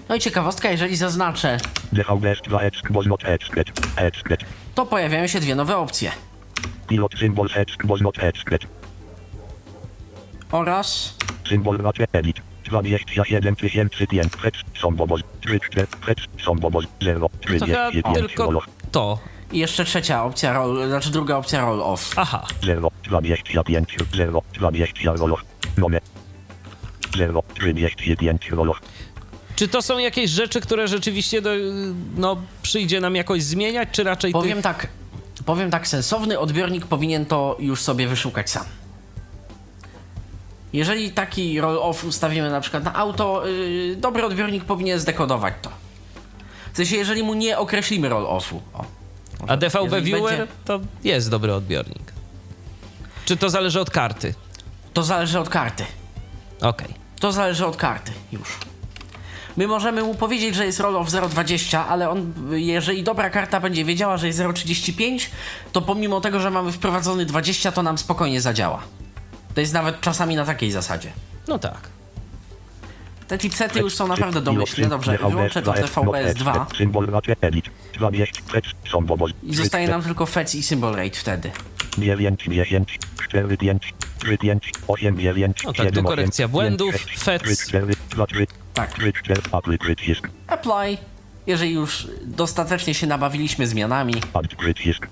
No 0.10 0.16
i 0.16 0.20
ciekawostka, 0.20 0.72
jeżeli 0.72 0.96
zaznaczę, 0.96 1.58
DVD 1.92 2.36
2 2.44 2.62
exk 2.62 2.92
Boznot 2.92 3.26
exket 3.26 3.68
exket 3.96 4.46
to 4.76 4.86
pojawiają 4.86 5.28
się 5.28 5.40
dwie 5.40 5.56
nowe 5.56 5.78
opcje. 5.78 6.12
Pilot 6.88 7.14
symbol 7.20 7.48
exk 7.56 7.86
Boznot 7.86 8.20
exket 8.24 8.62
Oraz 10.52 11.16
Symbol 11.50 11.78
raczej 11.78 12.06
edit 12.14 12.42
27 12.72 13.56
500 13.56 14.36
Fetch 14.42 14.60
Sąbobos 14.82 15.22
3 15.42 15.60
4 15.60 15.88
Fetch 16.06 16.24
Sąbobos 16.46 16.86
0 17.02 17.30
3 17.42 17.60
To 17.60 17.66
chyba 17.66 17.92
5 17.92 18.04
tylko 18.18 18.62
to. 18.92 19.20
i 19.52 19.60
jeszcze 19.60 19.86
trzecia 19.86 20.24
opcja, 20.24 20.54
roll, 20.54 20.88
znaczy 20.88 21.12
druga 21.12 21.38
opcja 21.38 21.62
roll 21.62 21.82
off. 21.82 22.14
Aha. 22.16 22.48
0 22.64 22.92
25 23.04 23.96
0 24.16 24.42
20 24.54 25.14
roloch 25.14 25.44
Nome 25.78 26.00
0 27.18 27.44
35 27.54 28.50
roloch 28.50 28.82
Czy 29.56 29.68
to 29.68 29.82
są 29.82 29.98
jakieś 29.98 30.30
rzeczy, 30.32 30.62
które 30.62 30.88
rzeczywiście 30.88 31.42
do, 31.42 31.50
no, 32.18 32.38
przyjdzie 32.62 33.02
nam 33.02 33.16
jakoś 33.16 33.44
zmieniać, 33.44 33.90
czy 33.92 34.04
raczej 34.04 34.32
Powiem 34.32 34.58
tych... 34.58 34.64
tak, 34.64 34.88
powiem 35.46 35.72
tak, 35.72 35.88
sensowny 35.88 36.40
odbiornik 36.40 36.86
powinien 36.86 37.26
to 37.26 37.58
już 37.60 37.82
sobie 37.82 38.08
wyszukać 38.08 38.50
sam. 38.50 38.66
Jeżeli 40.74 41.12
taki 41.12 41.62
roll-off 41.62 42.04
ustawimy 42.06 42.50
na 42.50 42.62
przykład 42.62 42.84
na 42.84 42.96
auto, 42.96 43.48
yy, 43.48 43.96
dobry 43.96 44.26
odbiornik 44.26 44.66
powinien 44.66 45.00
zdekodować 45.00 45.54
to. 45.62 45.70
W 46.74 46.78
sensie, 46.78 46.96
jeżeli 46.96 47.24
mu 47.24 47.34
nie 47.34 47.58
określimy 47.58 48.10
roll-offu. 48.10 48.60
O. 48.74 48.86
A 49.48 49.58
DVB 49.58 50.02
Viewer 50.02 50.22
będzie- 50.24 50.48
to 50.66 50.80
jest 51.04 51.30
dobry 51.30 51.54
odbiornik. 51.54 52.14
Czy 53.26 53.38
to 53.38 53.50
zależy 53.50 53.80
od 53.80 53.90
karty? 53.90 54.34
To 54.94 55.04
zależy 55.04 55.40
od 55.40 55.50
karty. 55.50 55.86
Okej. 56.62 56.88
To 57.20 57.32
zależy 57.32 57.66
od 57.66 57.78
karty 57.78 58.12
już. 58.32 58.58
My 59.58 59.68
możemy 59.68 60.04
mu 60.04 60.16
powiedzieć, 60.16 60.56
że 60.56 60.66
jest 60.66 60.80
roll-off 60.80 61.10
0,20, 61.10 61.78
ale 61.90 62.10
on, 62.10 62.34
jeżeli 62.52 63.04
dobra 63.04 63.30
karta 63.30 63.60
będzie 63.60 63.86
wiedziała, 63.86 64.18
że 64.18 64.28
jest 64.28 64.40
0,35, 64.40 65.30
to 65.72 65.82
pomimo 65.82 66.22
tego, 66.22 66.40
że 66.40 66.52
mamy 66.52 66.72
wprowadzony 66.72 67.26
20, 67.26 67.72
to 67.72 67.84
nam 67.84 67.98
spokojnie 67.98 68.42
zadziała. 68.42 68.82
To 69.56 69.62
jest 69.62 69.74
nawet 69.74 70.02
czasami 70.02 70.36
na 70.36 70.46
takiej 70.46 70.72
zasadzie. 70.72 71.12
No 71.48 71.60
tak. 71.60 71.90
Te 73.28 73.38
chipsety 73.38 73.80
już 73.80 73.96
są 73.96 74.08
naprawdę 74.08 74.42
domyślne. 74.42 74.90
Dobrze, 74.90 75.18
wyłączę 75.18 75.62
to 75.62 75.72
TVBS2 75.72 76.66
Symbol 76.78 77.06
rate 77.08 77.36
edit. 77.42 77.66
20 77.94 78.42
fetch 78.52 78.70
symbol. 78.92 79.18
i 79.44 79.56
zostaje 79.56 79.88
nam 79.88 80.04
tylko 80.04 80.26
fetch 80.26 80.56
i 80.56 80.64
symbol 80.64 80.96
rate 80.96 81.16
wtedy. 81.16 81.52
9, 81.98 82.44
10, 82.50 83.00
4, 83.24 83.58
5, 83.58 83.94
3, 84.20 84.38
5, 84.38 84.72
8, 84.88 85.20
9, 85.20 85.64
No 85.66 85.74
tak, 85.74 85.92
to 85.92 86.04
korekcja 86.04 86.48
błędów, 86.48 86.96
fetch. 87.20 87.46
3, 87.46 87.68
4, 87.68 87.94
2, 88.10 88.28
3, 88.28 88.48
Tak. 88.74 88.94
3, 88.94 89.14
4, 89.14 89.42
apply, 89.52 89.78
przycisk, 89.78 90.30
Apply. 90.48 90.98
Jeżeli 91.48 91.74
już 91.74 92.08
dostatecznie 92.22 92.94
się 92.94 93.08
nabawiliśmy 93.08 93.68
zmianami 93.68 94.14
add, 94.34 94.56
przycisk, 94.56 95.08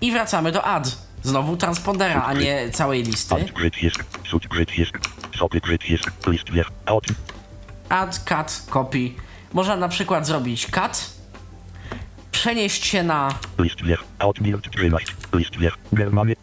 i 0.00 0.12
wracamy 0.12 0.52
do 0.52 0.64
add. 0.64 1.05
Znowu 1.26 1.56
transpondera, 1.56 2.22
a 2.22 2.32
nie 2.32 2.70
całej 2.70 3.02
listy. 3.02 3.34
add, 7.88 8.18
cut, 8.18 8.62
copy. 8.70 9.10
Można 9.52 9.76
na 9.76 9.88
przykład 9.88 10.26
zrobić 10.26 10.66
cut, 10.66 11.10
przenieść 12.30 12.86
się 12.86 13.02
na 13.02 13.38
list, 13.58 13.76
trzymać, 14.70 15.04
list, 15.32 15.52
germany, 15.92 16.36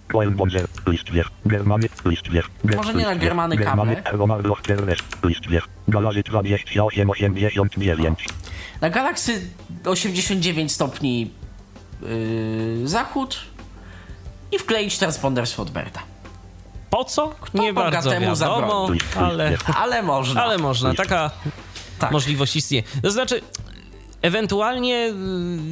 list, 0.88 1.06
germany, 1.46 1.90
list, 2.06 2.24
Może 2.76 2.94
nie 2.94 3.06
na 3.06 3.16
germany 3.16 3.58
kable. 3.58 4.04
Romar, 4.12 4.46
Loch, 4.46 4.62
Terres, 4.62 5.00
list, 5.24 5.48
wiech, 5.48 5.68
galarzy 5.88 6.24
28, 6.24 7.10
89, 7.10 8.26
na 8.82 8.90
galaksy 8.90 9.50
89 9.86 10.72
stopni 10.72 11.32
yy, 12.02 12.88
zachód 12.88 13.53
i 14.56 14.60
wkleić 14.60 14.98
transponder 14.98 15.48
z 15.48 15.54
Fodberta. 15.54 16.00
Po 16.90 17.06
co? 17.06 17.34
Nie 17.54 17.74
bogatemu 17.74 17.92
bardzo 17.92 18.10
wiadomo, 18.12 18.36
zabroni? 18.36 19.00
ale, 19.18 19.58
Ale 19.76 20.04
można. 20.04 20.44
ale 20.44 20.58
można. 20.58 20.94
Taka 20.94 21.32
tak. 22.00 22.12
możliwość 22.12 22.56
istnieje. 22.56 22.84
To 23.04 23.12
znaczy, 23.12 23.42
ewentualnie 24.24 25.14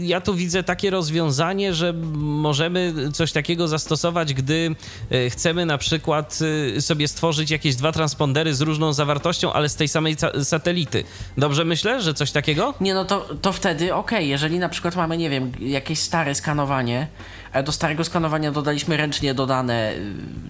y, 0.01 0.05
ja 0.05 0.21
tu 0.21 0.35
widzę 0.35 0.63
takie 0.63 0.89
rozwiązanie, 0.89 1.73
że 1.73 1.93
możemy 2.17 2.93
coś 3.13 3.31
takiego 3.31 3.67
zastosować, 3.67 4.33
gdy 4.33 4.75
y, 5.11 5.29
chcemy 5.29 5.65
na 5.65 5.77
przykład 5.77 6.39
y, 6.77 6.81
sobie 6.81 7.07
stworzyć 7.07 7.51
jakieś 7.51 7.75
dwa 7.75 7.91
transpondery 7.91 8.55
z 8.55 8.61
różną 8.61 8.93
zawartością, 8.93 9.53
ale 9.53 9.69
z 9.69 9.75
tej 9.75 9.87
samej 9.87 10.15
satelity. 10.43 11.03
Dobrze 11.37 11.65
myślę, 11.65 12.01
że 12.01 12.13
coś 12.13 12.31
takiego? 12.31 12.73
Nie, 12.81 12.93
no 12.93 13.05
to, 13.05 13.35
to 13.41 13.51
wtedy 13.51 13.93
okej, 13.93 14.29
jeżeli 14.29 14.59
na 14.59 14.69
przykład 14.69 14.95
mamy, 14.95 15.17
nie 15.17 15.29
wiem, 15.29 15.51
jakieś 15.59 15.99
stare 15.99 16.35
skanowanie, 16.35 17.07
a 17.53 17.63
do 17.63 17.71
starego 17.71 18.03
skanowania 18.03 18.51
dodaliśmy 18.51 18.97
ręcznie 18.97 19.33
dodane 19.33 19.93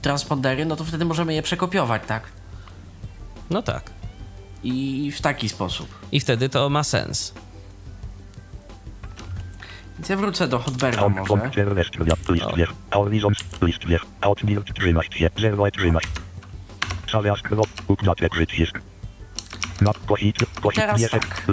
transpondery, 0.02 0.66
no 0.66 0.76
to 0.76 0.84
wtedy 0.84 1.06
możemy 1.06 1.34
je 1.34 1.41
przekopiować, 1.41 2.02
tak? 2.08 2.24
No 3.49 3.62
tak. 3.62 3.91
I 4.64 5.12
w 5.16 5.22
taki 5.22 5.49
sposób. 5.49 5.88
I 6.12 6.20
wtedy 6.20 6.49
to 6.49 6.70
ma 6.70 6.84
sens. 6.84 7.34
Więc 10.02 10.10
ja 10.10 10.18
wrócę 10.18 10.47
do 10.47 10.60
Hotberta 10.60 11.02
out, 11.02 11.16
może. 11.16 11.52
Teraz 20.76 21.02
tak. 21.10 21.43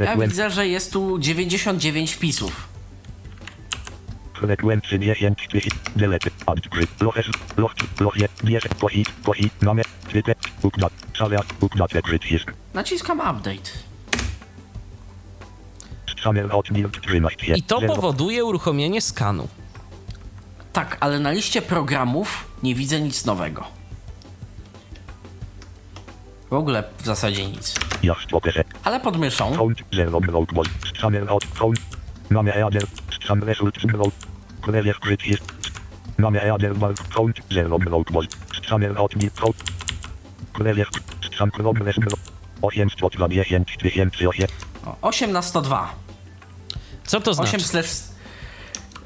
Ja 0.00 0.16
widzę, 0.16 0.50
że 0.50 0.68
jest 0.68 0.92
tu 0.92 1.18
99 1.18 2.12
wpisów. 2.12 2.68
Frekwency 4.34 4.98
10 4.98 5.48
tysięcy, 5.48 5.78
delete, 5.96 6.30
add, 6.46 6.68
gry, 6.68 6.86
loches, 7.00 7.26
loch, 7.56 7.74
lochie, 8.00 8.28
kosić, 8.80 9.08
kosić, 9.24 9.52
mamy, 9.62 9.82
typę, 10.12 10.34
update, 10.62 10.94
zamiast, 11.18 11.48
update, 11.60 12.02
przycisk, 12.02 12.52
Naciskam 12.74 13.20
update. 13.20 13.85
I 17.56 17.62
to 17.62 17.80
powoduje 17.80 18.44
uruchomienie 18.44 19.00
skanu. 19.00 19.48
Tak, 20.72 20.96
ale 21.00 21.20
na 21.20 21.30
liście 21.30 21.62
programów 21.62 22.44
nie 22.62 22.74
widzę 22.74 23.00
nic 23.00 23.24
nowego. 23.24 23.64
W 26.50 26.52
ogóle 26.52 26.84
w 26.98 27.04
zasadzie 27.06 27.46
nic. 27.46 27.74
Ale 28.84 29.00
pod 29.00 29.16
myszą 29.16 29.56
Count 29.56 29.78
zero 29.92 30.20
block 30.20 30.54
was. 30.54 30.66
Summer 31.00 31.30
out 31.30 31.46
count. 31.58 31.78
Mamy 32.30 32.54
eader. 32.54 32.82
Sam 33.26 33.44
result 33.44 33.86
block. 33.86 34.14
Krewiech 34.60 35.00
przycisk. 35.00 35.54
Mamy 36.18 36.40
eader 36.42 36.78
mark 36.78 37.08
count 37.14 37.36
zero 37.50 37.78
block 37.78 38.12
was. 38.12 38.26
Summer 38.68 38.98
out 38.98 39.16
mid 39.16 39.40
count. 39.40 39.56
Krewiech. 40.52 40.88
Sam 41.38 41.50
progress 41.50 41.96
block. 41.96 42.20
820 42.62 43.64
tysięcy 43.78 44.28
osiem. 44.28 44.48
o, 44.86 44.96
8 45.02 45.32
na 45.32 45.42
102. 45.42 45.94
Co 47.06 47.20
to 47.20 47.34
znaczy? 47.34 47.56
8 47.56 47.60
slash... 47.60 47.86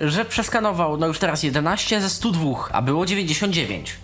Że 0.01 0.25
przeskanował, 0.25 0.97
no 0.97 1.07
już 1.07 1.19
teraz 1.19 1.43
11 1.43 2.01
ze 2.01 2.11
102, 2.11 2.69
a 2.73 2.83
było 2.83 3.07
99. 3.07 3.97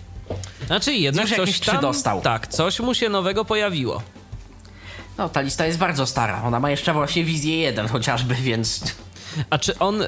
Znaczy 0.67 0.93
jednak 0.93 1.29
coś 1.29 1.59
trzy 1.59 1.71
tam, 1.71 1.81
dostał. 1.81 2.21
Tak, 2.21 2.47
coś 2.47 2.79
mu 2.79 2.93
się 2.93 3.09
nowego 3.09 3.45
pojawiło. 3.45 4.01
No, 5.17 5.29
ta 5.29 5.41
lista 5.41 5.65
jest 5.65 5.77
bardzo 5.79 6.05
stara. 6.05 6.43
Ona 6.43 6.59
ma 6.59 6.69
jeszcze 6.71 6.93
właśnie 6.93 7.23
wizję 7.23 7.57
1 7.57 7.87
chociażby, 7.87 8.35
więc... 8.49 8.81
A 9.49 9.57
czy 9.57 9.79
on, 9.79 10.01
y, 10.01 10.07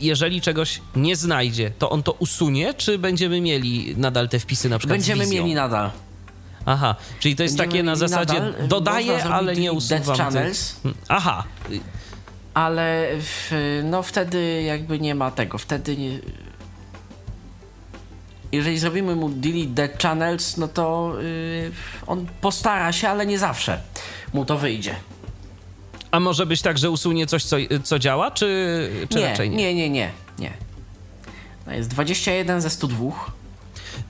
jeżeli 0.00 0.40
czegoś 0.40 0.80
nie 0.96 1.16
znajdzie, 1.16 1.70
to 1.78 1.90
on 1.90 2.02
to 2.02 2.12
usunie, 2.12 2.74
czy 2.74 2.98
będziemy 2.98 3.40
mieli 3.40 3.94
nadal 3.96 4.28
te 4.28 4.38
wpisy 4.38 4.68
na 4.68 4.78
przykład 4.78 4.98
Będziemy 4.98 5.26
mieli 5.26 5.54
nadal. 5.54 5.90
Aha, 6.66 6.94
czyli 7.20 7.36
to 7.36 7.42
jest 7.42 7.56
Będziemy 7.56 7.72
takie 7.72 7.82
na 7.82 7.92
mieli 7.92 8.00
zasadzie 8.08 8.40
nadal, 8.40 8.68
dodaję, 8.68 9.12
można 9.12 9.34
ale 9.34 9.56
nie 9.56 9.72
usuwam 9.72 10.02
tych. 10.02 10.16
channels. 10.16 10.74
Hmm, 10.82 11.00
Aha, 11.08 11.44
Ale 12.54 13.08
no 13.84 14.02
wtedy 14.02 14.62
jakby 14.62 15.00
nie 15.00 15.14
ma 15.14 15.30
tego, 15.30 15.58
wtedy 15.58 15.96
nie... 15.96 16.18
Jeżeli 18.52 18.78
zrobimy 18.78 19.16
mu 19.16 19.28
delete 19.28 19.66
dead 19.70 20.02
channels, 20.02 20.56
no 20.56 20.68
to 20.68 21.12
yy, 21.22 21.72
on 22.06 22.26
postara 22.40 22.92
się, 22.92 23.08
ale 23.08 23.26
nie 23.26 23.38
zawsze 23.38 23.80
mu 24.32 24.44
to 24.44 24.58
wyjdzie. 24.58 24.94
a 26.10 26.20
może 26.20 26.46
być 26.46 26.62
tak, 26.62 26.78
że 26.78 26.90
usunie 26.90 27.26
coś, 27.26 27.44
co, 27.44 27.56
co 27.84 27.98
działa, 27.98 28.30
czy, 28.30 28.90
czy 29.08 29.18
nie, 29.18 29.26
raczej 29.28 29.50
nie? 29.50 29.56
nie, 29.56 29.74
nie, 29.74 29.90
nie, 29.90 30.10
nie. 30.38 30.52
To 31.64 31.70
jest 31.72 31.88
21 31.88 32.60
ze 32.60 32.70
102. 32.70 33.10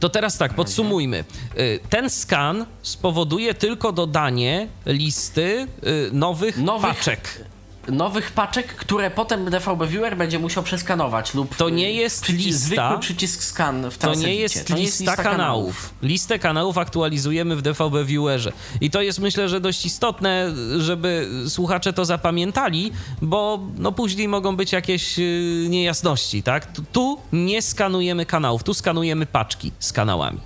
To 0.00 0.08
teraz 0.08 0.38
tak, 0.38 0.54
podsumujmy. 0.54 1.24
Y, 1.58 1.80
Ten 1.90 2.10
skan 2.10 2.66
spowoduje 2.82 3.54
tylko 3.54 3.92
dodanie 3.92 4.68
listy 4.86 5.66
y, 5.86 6.10
nowych, 6.12 6.56
Nowych- 6.58 6.96
paczek. 6.96 7.44
Nowych 7.88 8.32
paczek, 8.32 8.66
które 8.66 9.10
potem 9.10 9.50
DVB 9.50 9.86
Viewer 9.88 10.16
będzie 10.16 10.38
musiał 10.38 10.62
przeskanować 10.62 11.34
lub 11.34 11.56
To 11.56 11.68
nie 11.68 11.92
jest 11.92 12.22
przycisk, 12.22 12.46
lista. 12.46 12.66
zwykły 12.66 12.98
przycisk 12.98 13.42
scan 13.42 13.90
w 13.90 13.98
To 13.98 14.14
nie 14.14 14.34
jest 14.34 14.66
To 14.66 14.74
nie 14.74 14.80
lista 14.82 15.10
jest 15.10 15.22
kanałów. 15.22 15.94
Listę 16.02 16.38
kanałów 16.38 16.78
aktualizujemy 16.78 17.56
w 17.56 17.62
DVB 17.62 18.04
Viewerze. 18.04 18.52
I 18.80 18.90
to 18.90 19.02
jest 19.02 19.18
myślę, 19.18 19.48
że 19.48 19.60
dość 19.60 19.86
istotne, 19.86 20.52
żeby 20.78 21.28
słuchacze 21.48 21.92
to 21.92 22.04
zapamiętali, 22.04 22.92
bo 23.22 23.60
no 23.78 23.92
później 23.92 24.28
mogą 24.28 24.56
być 24.56 24.72
jakieś 24.72 25.18
y, 25.18 25.66
niejasności, 25.68 26.42
tak? 26.42 26.66
Tu 26.92 27.18
nie 27.32 27.62
skanujemy 27.62 28.26
kanałów, 28.26 28.62
tu 28.64 28.74
skanujemy 28.74 29.26
paczki 29.26 29.72
z 29.78 29.92
kanałami. 29.92 30.40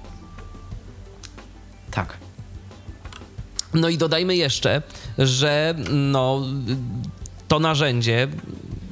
Tak. 1.90 2.16
No 3.74 3.88
i 3.88 3.98
dodajmy 3.98 4.36
jeszcze, 4.36 4.82
że 5.18 5.74
no, 5.90 6.42
to 7.48 7.58
narzędzie, 7.58 8.28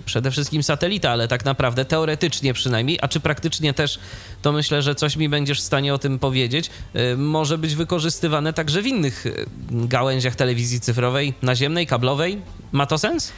przede 0.04 0.30
wszystkim 0.30 0.62
satelita, 0.62 1.10
ale 1.10 1.28
tak 1.28 1.44
naprawdę 1.44 1.84
teoretycznie 1.84 2.54
przynajmniej, 2.54 2.98
a 3.02 3.08
czy 3.08 3.20
praktycznie 3.20 3.74
też, 3.74 3.98
to 4.42 4.52
myślę, 4.52 4.82
że 4.82 4.94
coś 4.94 5.16
mi 5.16 5.28
będziesz 5.28 5.60
w 5.60 5.64
stanie 5.64 5.94
o 5.94 5.98
tym 5.98 6.18
powiedzieć, 6.18 6.70
y, 6.96 7.16
może 7.16 7.58
być 7.58 7.74
wykorzystywane 7.74 8.52
także 8.52 8.82
w 8.82 8.86
innych 8.86 9.26
y, 9.26 9.46
gałęziach 9.70 10.36
telewizji 10.36 10.80
cyfrowej, 10.80 11.34
naziemnej, 11.42 11.86
kablowej. 11.86 12.42
Ma 12.72 12.86
to 12.86 12.98
sens? 12.98 13.32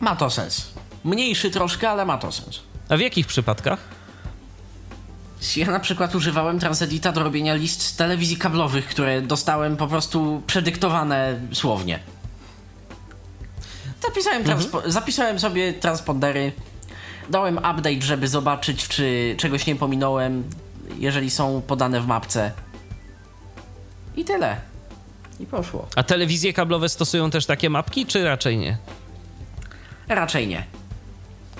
Ma 0.00 0.16
to 0.16 0.30
sens. 0.30 0.68
Mniejszy 1.04 1.50
troszkę, 1.50 1.90
ale 1.90 2.04
ma 2.04 2.18
to 2.18 2.32
sens. 2.32 2.60
A 2.88 2.96
w 2.96 3.00
jakich 3.00 3.26
przypadkach? 3.26 3.78
Ja 5.56 5.70
na 5.70 5.80
przykład 5.80 6.14
używałem 6.14 6.58
Transedita 6.58 7.12
do 7.12 7.22
robienia 7.22 7.54
list 7.54 7.98
telewizji 7.98 8.36
kablowych, 8.36 8.86
które 8.86 9.22
dostałem 9.22 9.76
po 9.76 9.86
prostu 9.86 10.42
przedyktowane 10.46 11.40
słownie. 11.52 11.98
Zapisałem, 14.02 14.44
transpo- 14.44 14.90
zapisałem 14.90 15.38
sobie 15.40 15.72
transpondery, 15.72 16.52
Dałem 17.30 17.56
update, 17.58 18.02
żeby 18.02 18.28
zobaczyć, 18.28 18.88
czy 18.88 19.34
czegoś 19.38 19.66
nie 19.66 19.76
pominąłem, 19.76 20.44
jeżeli 20.98 21.30
są 21.30 21.62
podane 21.66 22.00
w 22.00 22.06
mapce. 22.06 22.52
I 24.16 24.24
tyle. 24.24 24.56
I 25.40 25.46
poszło. 25.46 25.88
A 25.96 26.02
telewizje 26.02 26.52
kablowe 26.52 26.88
stosują 26.88 27.30
też 27.30 27.46
takie 27.46 27.70
mapki, 27.70 28.06
czy 28.06 28.24
raczej 28.24 28.58
nie? 28.58 28.76
Raczej 30.08 30.48
nie. 30.48 30.64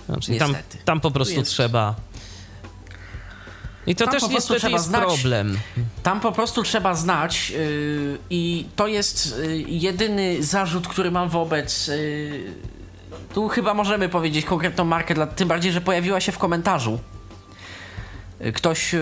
Znaczy, 0.06 0.38
tam, 0.38 0.52
Niestety. 0.52 0.78
tam 0.84 1.00
po 1.00 1.10
prostu 1.10 1.34
jest- 1.34 1.50
trzeba. 1.50 1.94
I 3.86 3.94
to 3.94 4.04
Tam 4.04 4.14
też 4.14 4.28
niestety 4.28 4.60
trzeba 4.60 4.72
jest 4.72 4.84
znać. 4.84 5.04
problem. 5.04 5.58
Tam 6.02 6.20
po 6.20 6.32
prostu 6.32 6.62
trzeba 6.62 6.94
znać 6.94 7.50
yy, 7.50 8.18
i 8.30 8.66
to 8.76 8.86
jest 8.86 9.38
yy, 9.42 9.56
jedyny 9.60 10.42
zarzut, 10.42 10.88
który 10.88 11.10
mam 11.10 11.28
wobec. 11.28 11.86
Yy, 11.88 12.54
tu 13.34 13.48
chyba 13.48 13.74
możemy 13.74 14.08
powiedzieć 14.08 14.44
konkretną 14.46 14.84
markę, 14.84 15.14
dla, 15.14 15.26
tym 15.26 15.48
bardziej, 15.48 15.72
że 15.72 15.80
pojawiła 15.80 16.20
się 16.20 16.32
w 16.32 16.38
komentarzu. 16.38 16.98
Yy, 18.40 18.52
Ktoś 18.52 18.92
yy, 18.92 19.00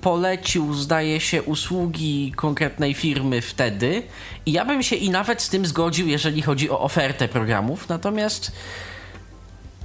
polecił, 0.00 0.74
zdaje 0.74 1.20
się, 1.20 1.42
usługi 1.42 2.32
konkretnej 2.36 2.94
firmy 2.94 3.40
wtedy 3.42 4.02
i 4.46 4.52
ja 4.52 4.64
bym 4.64 4.82
się 4.82 4.96
i 4.96 5.10
nawet 5.10 5.42
z 5.42 5.48
tym 5.48 5.66
zgodził, 5.66 6.08
jeżeli 6.08 6.42
chodzi 6.42 6.70
o 6.70 6.80
ofertę 6.80 7.28
programów, 7.28 7.88
natomiast 7.88 8.52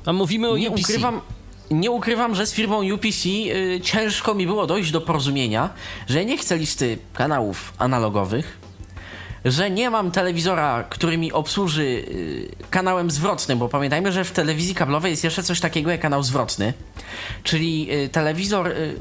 A 0.05 0.13
mówimy 0.13 0.49
o 0.49 0.57
nie 0.57 0.69
UPC. 0.69 0.81
ukrywam, 0.81 1.21
nie 1.71 1.91
ukrywam, 1.91 2.35
że 2.35 2.45
z 2.45 2.53
firmą 2.53 2.93
UPC 2.93 3.25
y, 3.25 3.79
ciężko 3.83 4.33
mi 4.33 4.47
było 4.47 4.67
dojść 4.67 4.91
do 4.91 5.01
porozumienia, 5.01 5.69
że 6.07 6.25
nie 6.25 6.37
chcę 6.37 6.57
listy 6.57 6.97
kanałów 7.13 7.73
analogowych, 7.77 8.57
że 9.45 9.69
nie 9.69 9.89
mam 9.89 10.11
telewizora, 10.11 10.83
który 10.89 11.17
mi 11.17 11.31
obsłuży 11.31 11.83
y, 11.83 12.49
kanałem 12.69 13.11
zwrotnym, 13.11 13.59
bo 13.59 13.69
pamiętajmy, 13.69 14.11
że 14.11 14.23
w 14.23 14.31
telewizji 14.31 14.75
kablowej 14.75 15.11
jest 15.11 15.23
jeszcze 15.23 15.43
coś 15.43 15.59
takiego 15.59 15.91
jak 15.91 16.01
kanał 16.01 16.23
zwrotny, 16.23 16.73
czyli 17.43 17.87
y, 17.91 18.09
telewizor 18.09 18.67
y, 18.67 18.95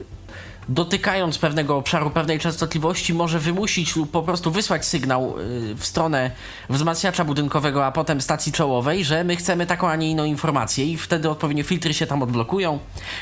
dotykając 0.70 1.38
pewnego 1.38 1.76
obszaru, 1.76 2.10
pewnej 2.10 2.38
częstotliwości 2.38 3.14
może 3.14 3.38
wymusić 3.38 3.96
lub 3.96 4.10
po 4.10 4.22
prostu 4.22 4.50
wysłać 4.50 4.86
sygnał 4.86 5.38
y, 5.38 5.74
w 5.74 5.86
stronę 5.86 6.30
wzmacniacza 6.68 7.24
budynkowego, 7.24 7.86
a 7.86 7.92
potem 7.92 8.20
stacji 8.20 8.52
czołowej, 8.52 9.04
że 9.04 9.24
my 9.24 9.36
chcemy 9.36 9.66
taką, 9.66 9.88
a 9.88 9.96
nie 9.96 10.10
inną 10.10 10.24
informację 10.24 10.84
i 10.84 10.96
wtedy 10.96 11.30
odpowiednio 11.30 11.64
filtry 11.64 11.94
się 11.94 12.06
tam 12.06 12.22
odblokują. 12.22 12.78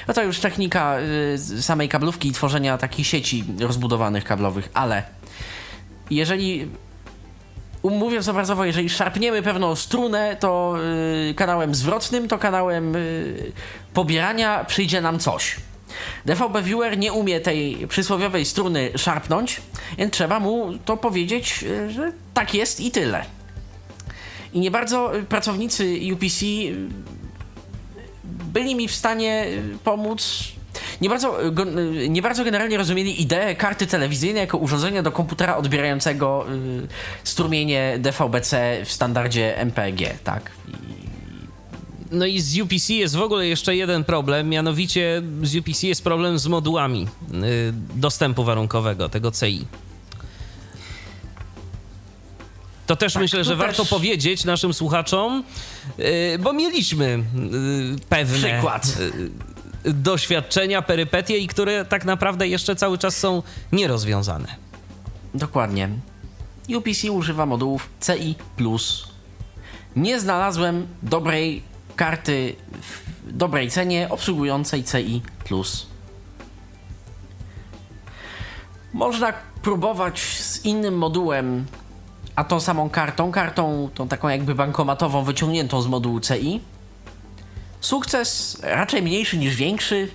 No 0.09 0.15
to 0.15 0.23
już 0.23 0.39
technika 0.39 0.97
y, 1.59 1.63
samej 1.63 1.89
kablówki 1.89 2.29
i 2.29 2.33
tworzenia 2.33 2.79
takich 2.79 3.07
sieci 3.07 3.45
rozbudowanych 3.61 4.25
kablowych, 4.25 4.69
ale 4.75 5.03
jeżeli 6.11 6.69
mówiąc 7.83 8.29
obrazowo, 8.29 8.65
jeżeli 8.65 8.91
szarpniemy 8.91 9.43
pewną 9.43 9.75
strunę, 9.75 10.37
to 10.41 10.75
y, 11.31 11.35
kanałem 11.35 11.75
zwrotnym, 11.75 12.29
to 12.29 12.39
kanałem 12.39 12.97
y, 12.97 13.53
pobierania 13.95 14.65
przyjdzie 14.65 15.01
nam 15.01 15.19
coś. 15.19 15.57
DVB 16.27 16.63
Viewer 16.63 16.99
nie 16.99 17.13
umie 17.13 17.41
tej 17.41 17.87
przysłowiowej 17.89 18.45
struny 18.45 18.91
szarpnąć, 18.97 19.61
więc 19.99 20.13
trzeba 20.13 20.41
mu 20.41 20.79
to 20.85 20.97
powiedzieć, 20.97 21.63
y, 21.63 21.91
że 21.91 22.13
tak 22.35 22.55
jest 22.55 22.81
i 22.81 22.91
tyle. 22.91 23.25
I 24.53 24.61
nie 24.61 24.71
bardzo 24.71 25.17
y, 25.17 25.23
pracownicy 25.23 25.99
UPC 26.15 26.43
y, 26.43 26.75
byli 28.25 28.75
mi 28.75 28.89
w 28.89 28.95
stanie 28.95 29.47
pomóc. 29.85 30.43
Nie 31.01 31.09
bardzo, 31.09 31.39
nie 32.09 32.23
bardzo 32.23 32.45
generalnie 32.45 32.77
rozumieli 32.77 33.23
ideę 33.23 33.55
karty 33.55 33.87
telewizyjnej 33.87 34.41
jako 34.41 34.59
urządzenia 34.59 35.03
do 35.03 35.13
komputera 35.13 35.57
odbierającego 35.57 36.47
strumienie 37.25 37.99
DVB-C 37.99 38.81
w 38.85 38.93
standardzie 38.93 39.59
MPG, 39.59 40.15
tak? 40.25 40.51
No 42.11 42.27
i 42.27 42.41
z 42.41 42.61
UPC 42.61 42.95
jest 42.95 43.17
w 43.17 43.21
ogóle 43.23 43.47
jeszcze 43.47 43.77
jeden 43.77 44.05
problem, 44.05 44.49
mianowicie 44.49 45.23
z 45.43 45.57
UPC 45.57 45.83
jest 45.87 46.05
problem 46.05 46.39
z 46.39 46.47
modułami 46.47 47.09
y, 47.33 47.73
dostępu 47.95 48.45
warunkowego, 48.45 49.09
tego 49.09 49.31
CI. 49.33 49.67
To 52.87 52.97
też 52.97 53.17
myślę, 53.17 53.39
tu 53.39 53.45
że 53.45 53.51
też- 53.51 53.59
warto 53.59 53.85
powiedzieć 53.85 54.45
naszym 54.45 54.75
słuchaczom, 54.75 55.45
y, 55.99 56.39
bo 56.43 56.53
mieliśmy 56.53 57.05
y, 57.07 57.23
pewne 58.09 58.39
Przykład. 58.49 58.99
doświadczenia, 59.85 60.83
perypetie 60.83 61.39
i 61.39 61.47
które 61.47 61.85
tak 61.85 62.05
naprawdę 62.05 62.49
jeszcze 62.49 62.77
cały 62.77 62.99
czas 62.99 63.17
są 63.17 63.43
nierozwiązane. 63.73 64.49
Dokładnie. 65.35 65.89
UPC 66.77 67.11
używa 67.11 67.47
modułów 67.47 67.89
CI. 68.07 68.35
Nie 69.97 70.21
znalazłem 70.21 70.87
dobrej 71.03 71.63
karty 71.99 72.57
w 72.83 73.33
dobrej 73.33 73.71
cenie 73.71 74.09
obsługującej 74.11 74.85
CI. 74.85 75.23
Można 78.93 79.33
próbować 79.63 80.21
z 80.21 80.65
innym 80.65 80.99
modułem, 80.99 81.67
a 82.37 82.45
tą 82.45 82.61
samą 82.61 82.91
kartą, 82.91 83.33
kartą 83.33 83.89
tą 83.95 84.09
taką 84.09 84.29
jakby 84.29 84.55
bankomatową 84.55 85.25
wyciągniętą 85.25 85.83
z 85.83 85.87
modułu 85.87 86.21
CI. 86.21 86.61
Sukces 87.81 88.59
raczej 88.63 89.03
mniejszy 89.03 89.37
niż 89.39 89.57
większy. 89.57 90.09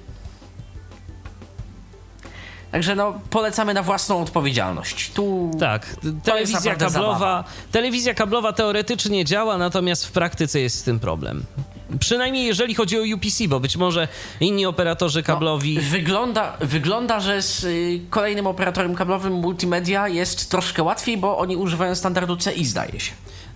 Także 2.72 2.96
no, 2.96 3.14
polecamy 3.30 3.74
na 3.74 3.84
własną 3.84 4.22
odpowiedzialność. 4.22 5.12
Tu 5.12 5.52
Tak, 5.60 5.96
telewizja 6.24 6.76
kablowa, 6.76 6.90
zabawa. 6.90 7.44
telewizja 7.72 8.14
kablowa 8.14 8.54
teoretycznie 8.54 9.26
działa, 9.26 9.58
natomiast 9.58 10.06
w 10.06 10.12
praktyce 10.12 10.60
jest 10.60 10.80
z 10.80 10.84
tym 10.84 11.00
problem. 11.00 11.46
Przynajmniej 12.00 12.46
jeżeli 12.46 12.76
chodzi 12.76 12.98
o 13.00 13.16
UPC, 13.16 13.48
bo 13.48 13.60
być 13.60 13.78
może 13.78 14.08
inni 14.40 14.66
operatorzy 14.66 15.24
kablowi. 15.24 15.76
No, 15.76 15.82
wygląda, 15.92 16.58
wygląda, 16.62 17.20
że 17.20 17.42
z 17.42 17.64
y, 17.64 18.00
kolejnym 18.10 18.48
operatorem 18.48 18.96
kablowym 18.96 19.34
multimedia 19.34 20.08
jest 20.08 20.50
troszkę 20.50 20.84
łatwiej, 20.84 21.18
bo 21.18 21.38
oni 21.38 21.56
używają 21.58 21.96
standardu 21.96 22.38
CI, 22.38 22.66
zdaje 22.66 23.00
się. 23.00 23.12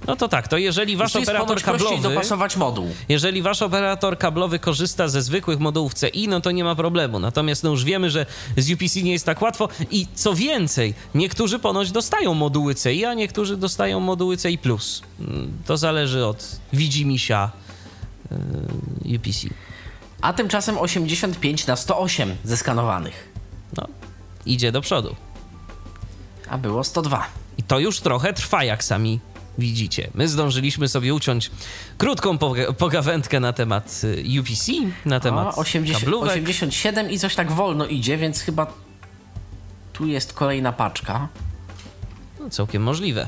No 0.07 0.15
to 0.15 0.27
tak, 0.27 0.47
to 0.47 0.57
jeżeli 0.57 0.97
wasz 0.97 1.15
operator 1.15 1.61
kablowy. 1.61 2.01
dopasować 2.01 2.57
moduł. 2.57 2.87
Jeżeli 3.09 3.41
wasz 3.41 3.61
operator 3.61 4.17
kablowy 4.17 4.59
korzysta 4.59 5.07
ze 5.07 5.21
zwykłych 5.21 5.59
modułów 5.59 5.93
CI, 5.93 6.27
no 6.27 6.41
to 6.41 6.51
nie 6.51 6.63
ma 6.63 6.75
problemu. 6.75 7.19
Natomiast 7.19 7.63
no 7.63 7.69
już 7.69 7.83
wiemy, 7.83 8.09
że 8.09 8.25
z 8.57 8.71
UPC 8.71 9.01
nie 9.03 9.11
jest 9.11 9.25
tak 9.25 9.41
łatwo 9.41 9.69
i 9.91 10.07
co 10.15 10.33
więcej, 10.33 10.93
niektórzy 11.15 11.59
ponoć 11.59 11.91
dostają 11.91 12.33
moduły 12.33 12.75
CI, 12.75 13.05
a 13.05 13.13
niektórzy 13.13 13.57
dostają 13.57 13.99
moduły 13.99 14.37
CI+. 14.37 14.59
Mm, 15.19 15.51
To 15.65 15.77
zależy 15.77 16.25
od 16.25 16.59
widzimisia 16.73 17.51
UPC. 19.15 19.53
A 20.21 20.33
tymczasem 20.33 20.77
85 20.77 21.67
na 21.67 21.75
108 21.75 22.35
zeskanowanych, 22.43 23.29
No, 23.77 23.87
idzie 24.45 24.71
do 24.71 24.81
przodu. 24.81 25.15
a 26.49 26.57
było 26.57 26.83
102. 26.83 27.27
I 27.57 27.63
to 27.63 27.79
już 27.79 27.99
trochę 27.99 28.33
trwa, 28.33 28.63
jak 28.63 28.83
sami 28.83 29.19
widzicie. 29.57 30.09
My 30.13 30.27
zdążyliśmy 30.27 30.87
sobie 30.87 31.13
uciąć 31.13 31.51
krótką 31.97 32.37
poga- 32.37 32.73
pogawędkę 32.73 33.39
na 33.39 33.53
temat 33.53 34.01
y, 34.03 34.39
UPC, 34.41 34.71
na 35.05 35.19
temat 35.19 35.47
O, 35.57 35.57
80, 35.61 35.99
kablówek. 36.03 36.31
87 36.31 37.11
i 37.11 37.19
coś 37.19 37.35
tak 37.35 37.51
wolno 37.51 37.85
idzie, 37.85 38.17
więc 38.17 38.41
chyba 38.41 38.67
tu 39.93 40.05
jest 40.07 40.33
kolejna 40.33 40.71
paczka. 40.73 41.27
No, 42.39 42.49
całkiem 42.49 42.83
możliwe. 42.83 43.27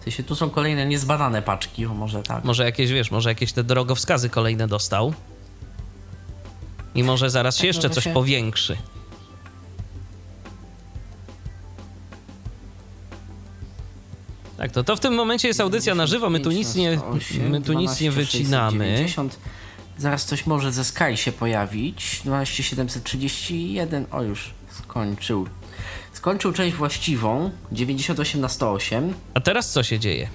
W 0.00 0.04
sensie 0.04 0.22
tu 0.22 0.34
są 0.34 0.50
kolejne 0.50 0.86
niezbadane 0.86 1.42
paczki, 1.42 1.86
o 1.86 1.94
może 1.94 2.22
tak. 2.22 2.44
Może 2.44 2.64
jakieś, 2.64 2.90
wiesz, 2.90 3.10
może 3.10 3.28
jakieś 3.28 3.52
te 3.52 3.64
drogowskazy 3.64 4.30
kolejne 4.30 4.68
dostał. 4.68 5.14
I 6.94 7.02
może 7.04 7.30
zaraz 7.30 7.56
się 7.56 7.60
Tak, 7.60 7.66
jeszcze 7.66 7.88
no 7.88 7.94
coś 7.94 8.04
się- 8.04 8.12
powiększy. 8.12 8.76
Tak, 14.56 14.72
to, 14.72 14.84
to 14.84 14.96
w 14.96 15.00
tym 15.00 15.14
momencie 15.14 15.48
jest 15.48 15.60
audycja 15.60 15.94
na 15.94 16.06
żywo, 16.06 16.30
my 16.30 16.40
tu 16.40 16.50
nic 16.50 16.74
nie, 16.74 16.98
108, 16.98 17.50
my 17.50 17.60
tu 17.62 17.72
nic 17.72 18.00
nie 18.00 18.10
12, 18.10 18.10
wycinamy. 18.10 18.84
690. 18.84 19.38
Zaraz 19.98 20.24
coś 20.24 20.46
może 20.46 20.72
ze 20.72 20.84
Sky 20.84 21.16
się 21.16 21.32
pojawić. 21.32 22.20
12731, 22.24 24.06
o 24.10 24.22
już 24.22 24.50
skończył. 24.70 25.46
Skończył 26.20 26.52
część 26.52 26.76
właściwą, 26.76 27.50
98 27.72 28.40
na 28.40 28.48
108. 28.48 29.14
A 29.34 29.40
teraz 29.40 29.70
co 29.70 29.82
się 29.82 29.98
dzieje? 29.98 30.28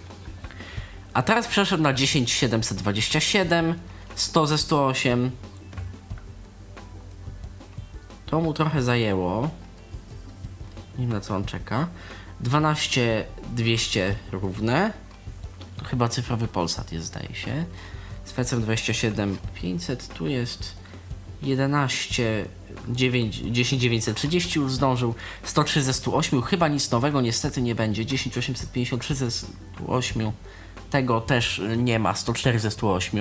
A 1.14 1.22
teraz 1.22 1.48
przeszedł 1.48 1.84
na 1.84 1.94
10727, 1.94 3.80
100 4.16 4.48
ze 4.48 4.58
108. 4.58 5.32
To 8.26 8.42
mu 8.42 8.54
trochę 8.54 8.84
zajęło. 8.84 9.50
Nie 10.98 11.06
wiem 11.06 11.10
na 11.10 11.22
co 11.22 11.36
on 11.36 11.46
czeka. 11.46 11.88
12 12.40 13.26
200 13.56 14.16
równe. 14.32 14.94
To 15.78 15.86
chyba 15.86 16.10
cyfrowy 16.10 16.48
Polsat 16.48 16.92
jest, 16.92 17.06
zdaje 17.06 17.36
się. 17.36 17.66
Z 18.26 18.32
Fecem 18.32 18.62
27 18.62 19.38
500. 19.56 20.08
Tu 20.08 20.28
jest 20.28 20.76
11 21.42 22.46
9, 22.90 23.36
10 23.36 23.82
930 23.82 24.60
już 24.60 24.74
zdążył. 24.74 25.16
103 25.44 25.84
ze 25.84 25.94
108. 25.94 26.42
Chyba 26.42 26.68
nic 26.68 26.92
nowego 26.92 27.22
niestety 27.22 27.62
nie 27.62 27.76
będzie. 27.76 28.06
10 28.06 28.38
853 28.38 29.16
ze 29.16 29.32
108. 29.32 30.32
Tego 30.90 31.22
też 31.22 31.62
nie 31.78 32.00
ma. 32.00 32.16
104 32.16 32.60
ze 32.60 32.72
108. 32.72 33.20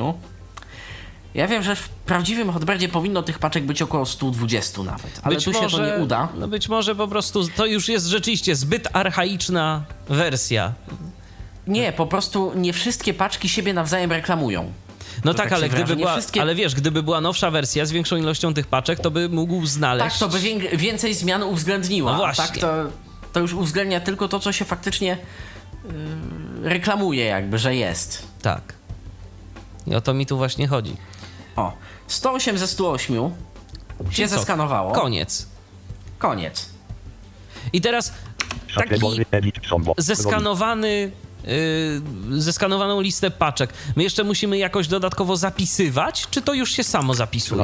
Ja 1.35 1.49
wiem, 1.49 1.63
że 1.63 1.77
w 1.77 1.89
prawdziwym 1.89 2.53
Hotbirdzie 2.53 2.89
powinno 2.89 3.23
tych 3.23 3.39
paczek 3.39 3.65
być 3.65 3.83
około 3.83 4.07
120 4.07 4.83
nawet, 4.83 5.21
ale 5.23 5.35
być 5.35 5.45
tu 5.45 5.53
może, 5.53 5.71
się 5.71 5.77
to 5.77 5.97
nie 5.97 6.05
uda. 6.05 6.29
No 6.35 6.49
być 6.49 6.69
może 6.69 6.95
po 6.95 7.09
prostu 7.09 7.49
to 7.49 7.67
już 7.67 7.89
jest 7.89 8.07
rzeczywiście 8.07 8.57
zbyt 8.57 8.89
archaiczna 8.93 9.85
wersja. 10.09 10.73
Nie, 11.67 11.93
po 11.93 12.07
prostu 12.07 12.53
nie 12.57 12.73
wszystkie 12.73 13.15
paczki 13.15 13.49
siebie 13.49 13.75
nawzajem 13.75 14.13
reklamują. 14.13 14.73
No 15.25 15.35
tak, 15.35 15.45
tak 15.45 15.53
ale 15.53 15.69
gdyby 15.69 15.97
była, 15.97 16.13
wszystkie- 16.13 16.41
ale 16.41 16.55
wiesz, 16.55 16.75
gdyby 16.75 17.03
była 17.03 17.21
nowsza 17.21 17.51
wersja 17.51 17.87
z 17.87 17.93
większą 17.93 18.17
ilością 18.17 18.55
tych 18.55 18.67
paczek, 18.67 19.01
to 19.01 19.11
by 19.11 19.29
mógł 19.29 19.67
znaleźć. 19.67 20.19
Tak, 20.19 20.19
to 20.19 20.29
by 20.29 20.41
wię- 20.41 20.77
więcej 20.77 21.15
zmian 21.15 21.43
uwzględniła. 21.43 22.13
No 22.13 22.17
a 22.17 22.19
właśnie. 22.19 22.45
Tak, 22.45 22.59
to, 22.61 22.73
to 23.33 23.41
już 23.41 23.53
uwzględnia 23.53 24.01
tylko 24.01 24.29
to, 24.29 24.41
co 24.41 24.53
się 24.53 24.65
faktycznie 24.65 25.19
yy, 25.85 26.69
reklamuje 26.69 27.25
jakby, 27.25 27.59
że 27.59 27.75
jest. 27.77 28.23
Tak. 28.43 28.75
I 29.87 29.95
o 29.95 30.01
to 30.01 30.15
mi 30.15 30.27
tu 30.27 30.37
właśnie 30.37 30.69
chodzi. 30.69 30.97
O, 31.57 31.73
108 32.07 32.59
ze 32.59 32.67
108 32.67 33.31
się 34.11 34.29
Co? 34.29 34.37
zeskanowało. 34.37 34.93
Koniec. 34.93 35.47
Koniec. 36.19 36.69
I 37.73 37.81
teraz 37.81 38.13
taki 38.75 39.01
zeskanowany, 39.99 41.11
zeskanowaną 42.31 43.01
listę 43.01 43.31
paczek. 43.31 43.73
My 43.97 44.03
jeszcze 44.03 44.25
musimy 44.25 44.59
jakoś 44.59 44.89
dodatkowo 44.89 45.37
zapisywać, 45.37 46.27
czy 46.31 46.43
to 46.43 46.55
już 46.55 46.73
się 46.73 46.85
samo 46.85 47.15
zapisuje? 47.15 47.61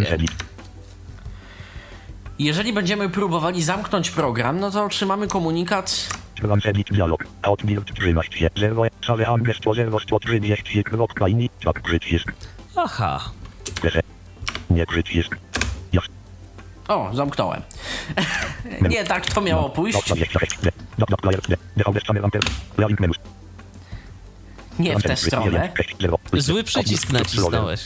Jeżeli 2.38 2.72
będziemy 2.72 3.08
próbowali 3.08 3.62
zamknąć 3.62 4.10
program, 4.10 4.60
no 4.60 4.70
to 4.70 4.84
otrzymamy 4.84 5.28
komunikat 5.28 6.08
Run 6.42 6.60
edit 6.64 6.86
dialog. 6.90 7.24
Outbuild 7.42 7.94
trzymać 7.94 8.34
się. 8.34 8.50
Zero. 8.56 8.82
Szale 9.00 9.26
angielsko 9.26 9.74
0 9.74 9.98
kropka 10.84 11.28
inni. 11.28 11.50
Tak 11.64 11.82
przycisk. 11.82 12.32
Aha. 12.76 13.20
Nie 14.70 14.86
przycisk. 14.86 15.36
O, 16.88 17.10
zamknąłem. 17.14 17.62
nie 18.88 19.04
tak 19.04 19.26
to 19.26 19.40
miało 19.40 19.70
pójść. 19.70 19.98
Nie 24.80 24.98
w 24.98 25.02
tę 25.02 25.16
stronę. 25.16 25.72
6, 25.76 25.96
0. 26.00 26.18
Zły 26.32 26.64
przycisk 26.64 27.10
nacisnąłeś. 27.12 27.80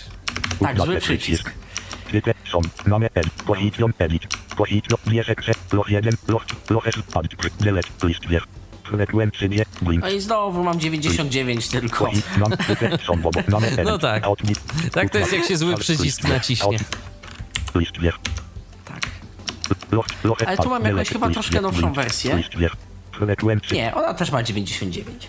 Tak, 0.60 0.80
zły 0.80 1.00
przycisk. 1.00 1.52
Typy 2.10 2.34
są. 2.52 2.60
Mamy 2.86 3.08
L. 3.14 3.24
Position 3.46 3.92
edit. 3.98 4.22
Position. 4.56 4.98
Bierze 5.08 5.34
prze. 5.34 5.52
Loch 5.72 5.90
1. 5.90 6.16
Loch. 6.28 6.44
Loch 6.70 6.86
S. 6.86 6.94
Add. 7.14 7.26
Delete. 7.60 7.88
List 8.08 8.26
wier. 8.28 8.42
Frekwencje. 8.84 9.48
Blink. 9.82 10.02
No 10.02 10.10
i 10.10 10.20
znowu 10.20 10.64
mam 10.64 10.80
99 10.80 11.68
tylko. 11.68 12.08
L. 12.08 12.14
No 13.84 13.98
tak. 13.98 14.26
Tak 14.92 15.10
to 15.10 15.18
jest, 15.18 15.32
jak 15.32 15.44
się 15.44 15.56
zły 15.56 15.76
przycisk 15.76 16.24
naciśnie. 16.28 16.78
Tak. 18.84 19.10
Ale 20.46 20.56
tu 20.56 20.70
mam 20.70 20.84
jakąś 20.84 21.08
chyba 21.08 21.30
troszkę 21.30 21.60
nowszą 21.60 21.92
wersję. 21.92 22.42
Nie, 23.72 23.94
ona 23.94 24.14
też 24.14 24.30
ma 24.30 24.42
99. 24.42 25.28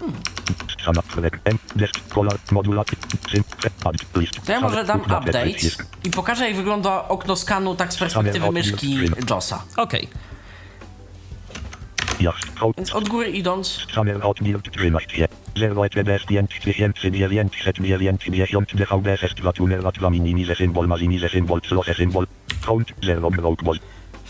Strzana. 0.00 0.12
To 4.46 4.52
ja 4.52 4.60
może 4.60 4.84
dam 4.84 5.00
update 5.00 5.48
i 6.04 6.10
pokażę 6.10 6.44
jak 6.44 6.56
wygląda 6.56 7.08
okno 7.08 7.36
skanu 7.36 7.74
tak 7.74 7.92
z 7.92 7.96
perspektywy 7.96 8.50
myszki 8.50 8.98
JOSa. 9.30 9.62
Okej. 9.76 10.08
Hołd. 12.58 12.76
Więc 12.76 12.92
od 12.92 13.08
góry 13.08 13.30
idąc, 13.30 13.86
Summer 13.94 14.22
Outbuild 14.22 14.72
trzymać 14.72 15.12
się. 15.12 15.28
0 15.56 15.86
ECD 15.86 16.18
5990 16.28 18.74
DVD 18.74 19.16
6 19.16 19.34
tuner 19.54 19.84
lat 19.84 19.94
minimize 20.10 20.54
symbol 20.54 20.86
mazimize 20.86 21.28
symbol 21.28 21.60
close 21.60 21.94
symbol. 21.94 22.26
Count 22.66 22.88
0 23.02 23.30
broadball. 23.30 23.78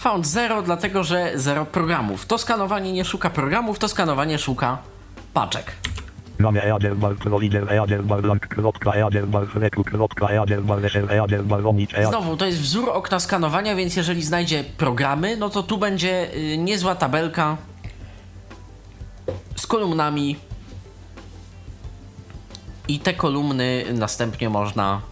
found 0.02 0.26
0, 0.26 0.62
dlatego 0.62 1.04
że 1.04 1.32
0 1.34 1.66
programów. 1.66 2.26
To 2.26 2.38
skanowanie 2.38 2.92
nie 2.92 3.04
szuka 3.04 3.30
programów, 3.30 3.78
to 3.78 3.88
skanowanie 3.88 4.38
szuka 4.38 4.78
paczek. 5.34 5.72
Mamy 6.42 6.60
blank. 8.24 8.48
Znowu, 12.08 12.36
to 12.36 12.46
jest 12.46 12.58
wzór 12.60 12.90
okna 12.90 13.20
skanowania, 13.20 13.76
więc 13.76 13.96
jeżeli 13.96 14.22
znajdzie 14.22 14.64
programy, 14.64 15.36
no 15.36 15.50
to 15.50 15.62
tu 15.62 15.78
będzie 15.78 16.34
y, 16.34 16.58
niezła 16.58 16.94
tabelka 16.94 17.56
z 19.56 19.66
kolumnami 19.66 20.36
i 22.88 22.98
te 22.98 23.14
kolumny 23.14 23.84
następnie 23.92 24.48
można 24.48 25.11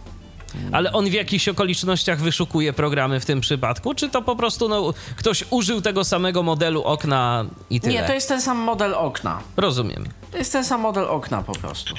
Ale 0.71 0.91
on 0.91 1.05
w 1.05 1.13
jakichś 1.13 1.47
okolicznościach 1.47 2.21
wyszukuje 2.21 2.73
programy 2.73 3.19
w 3.19 3.25
tym 3.25 3.41
przypadku, 3.41 3.93
czy 3.93 4.09
to 4.09 4.21
po 4.21 4.35
prostu 4.35 4.69
no, 4.69 4.93
ktoś 5.15 5.43
użył 5.49 5.81
tego 5.81 6.03
samego 6.03 6.43
modelu 6.43 6.83
okna 6.83 7.45
i 7.69 7.81
tyle? 7.81 7.93
Nie, 7.93 8.03
to 8.03 8.13
jest 8.13 8.27
ten 8.27 8.41
sam 8.41 8.57
model 8.57 8.93
okna. 8.93 9.39
Rozumiem. 9.57 10.05
To 10.31 10.37
jest 10.37 10.51
ten 10.51 10.65
sam 10.65 10.81
model 10.81 11.05
okna 11.05 11.43
po 11.43 11.53
prostu. 11.53 11.95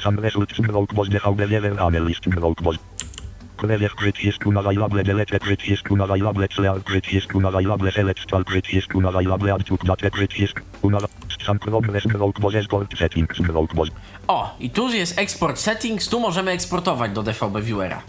O, 14.28 14.54
i 14.60 14.70
tu 14.70 14.88
jest 14.88 15.18
export 15.18 15.58
settings, 15.58 16.08
tu 16.08 16.20
możemy 16.20 16.50
eksportować 16.50 17.12
do 17.12 17.22
DVB 17.22 17.62
Viewera. 17.62 18.02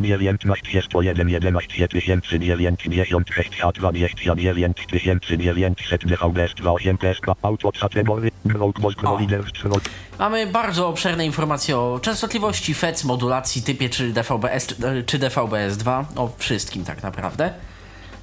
19 0.00 0.70
jest 0.72 0.88
to 0.88 1.02
1 1.02 1.28
11 1.28 1.88
tysięcy 1.88 2.38
996 2.38 3.60
a 3.62 3.72
29 3.72 4.76
tysięcy 4.90 5.38
900 5.38 6.04
DVD 6.04 6.48
28 6.56 6.98
PSK 6.98 7.26
auto 7.42 7.72
category 7.72 8.30
broadball 8.44 8.94
provider 8.94 9.48
stroll. 9.48 9.80
Mamy 10.18 10.46
bardzo 10.46 10.88
obszerne 10.88 11.26
informacje 11.26 11.78
o 11.78 12.00
częstotliwości 12.02 12.74
FEC, 12.74 13.04
modulacji, 13.04 13.62
typie 13.62 13.88
czy 13.90 14.12
DVB-S 14.12 14.66
czy 15.06 15.18
DVB-S2, 15.18 16.04
o 16.16 16.32
wszystkim 16.38 16.84
tak 16.84 17.02
naprawdę. 17.02 17.54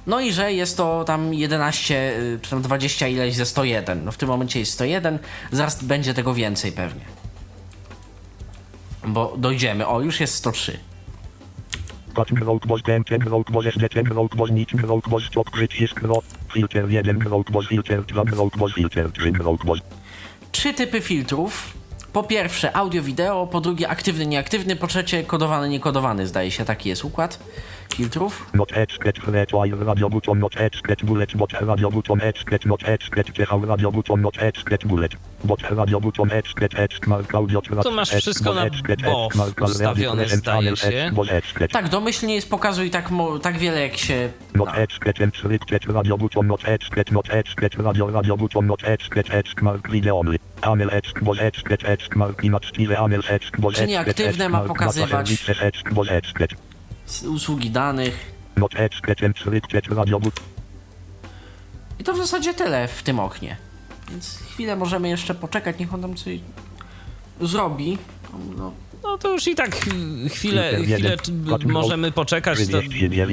No 0.06 0.20
i 0.20 0.32
że 0.32 0.52
jest 0.52 0.76
to 0.76 1.04
tam 1.04 1.34
11 1.34 2.18
y, 2.18 2.38
czy 2.42 2.50
tam 2.50 2.62
20 2.62 3.08
ileś 3.08 3.34
ze 3.34 3.46
101. 3.46 4.04
No 4.04 4.12
w 4.12 4.16
tym 4.16 4.28
momencie 4.28 4.60
jest 4.60 4.72
101, 4.72 5.18
zaraz 5.52 5.84
będzie 5.84 6.14
tego 6.14 6.34
więcej 6.34 6.72
pewnie. 6.72 7.04
Bo 9.06 9.34
dojdziemy, 9.38 9.86
o 9.86 10.00
już 10.00 10.20
jest 10.20 10.34
103. 10.34 10.91
Nic 14.50 14.72
broadball 14.72 15.20
stop 15.20 15.50
przycisk 15.50 16.02
ro. 16.02 16.22
Filter 16.52 16.90
1 16.90 17.18
broadball 17.18 17.66
filter 17.66 18.04
2 18.04 18.24
broadball 18.24 18.72
filter 18.72 19.12
3 19.12 19.32
broadball. 19.32 19.80
Trzy 20.52 20.74
typy 20.74 21.00
filtrów. 21.00 21.72
Po 22.12 22.22
pierwsze 22.22 22.76
audio-wideo, 22.76 23.46
po 23.46 23.60
drugie 23.60 23.88
aktywny, 23.88 24.26
nieaktywny, 24.26 24.76
po 24.76 24.86
trzecie 24.86 25.24
kodowany, 25.24 25.68
niekodowany, 25.68 26.26
zdaje 26.26 26.50
się, 26.50 26.64
taki 26.64 26.88
jest 26.88 27.04
układ 27.04 27.38
filtrów. 27.94 28.46
To 37.82 37.90
masz 37.90 38.10
wszystko 38.10 38.54
na 38.54 38.64
radio, 38.64 39.26
ustawione, 39.64 40.28
zdaje 40.28 40.76
się. 40.76 41.10
Tak, 41.72 41.88
domyślnie 41.88 42.34
jest 42.34 42.50
pokazuj 42.50 42.90
tak, 42.90 43.10
mo- 43.10 43.38
tak 43.38 43.58
wiele 43.58 43.80
jak 43.80 43.96
się 43.96 44.28
Not 44.54 44.68
da. 44.68 44.74
expect 44.74 45.20
encrypted 45.20 45.84
radio 45.84 46.18
button 46.18 46.46
not 46.46 46.68
expect 46.68 47.12
not 47.12 47.30
expect 47.30 47.74
radio 47.78 48.10
radio 48.10 48.36
button 48.36 48.66
not 48.66 48.84
expect 48.84 49.30
expect 49.34 49.62
mark 49.62 49.90
video 49.90 50.18
only. 50.18 50.38
Anel 50.60 50.90
expect 50.92 51.24
bot 51.24 51.40
expect 51.40 51.84
expect 51.84 52.16
mark 52.16 52.44
image 52.44 52.68
style 52.68 52.98
anel 52.98 53.20
expect 53.28 53.60
bot 53.60 53.74
Czy 53.74 53.82
expect 53.82 53.88
nieaktywne 53.88 54.48
ma 54.48 54.60
pokazywać? 54.60 55.28
Usługi 57.22 57.70
danych. 57.70 58.32
I 61.98 62.04
to 62.04 62.12
w 62.12 62.16
zasadzie 62.16 62.54
tyle 62.54 62.88
w 62.88 63.02
tym 63.02 63.20
oknie. 63.20 63.56
Więc 64.10 64.38
chwilę 64.38 64.76
możemy 64.76 65.08
jeszcze 65.08 65.34
poczekać, 65.34 65.78
niech 65.78 65.94
on 65.94 66.02
tam 66.02 66.14
coś 66.14 66.38
zrobi. 67.40 67.98
No, 68.56 68.72
No 69.02 69.18
to 69.18 69.32
już 69.32 69.46
i 69.48 69.54
tak 69.54 69.76
chwilę, 70.30 70.78
chwilę 70.84 71.16
możemy 71.66 72.12
poczekać, 72.12 72.58
to 72.70 72.80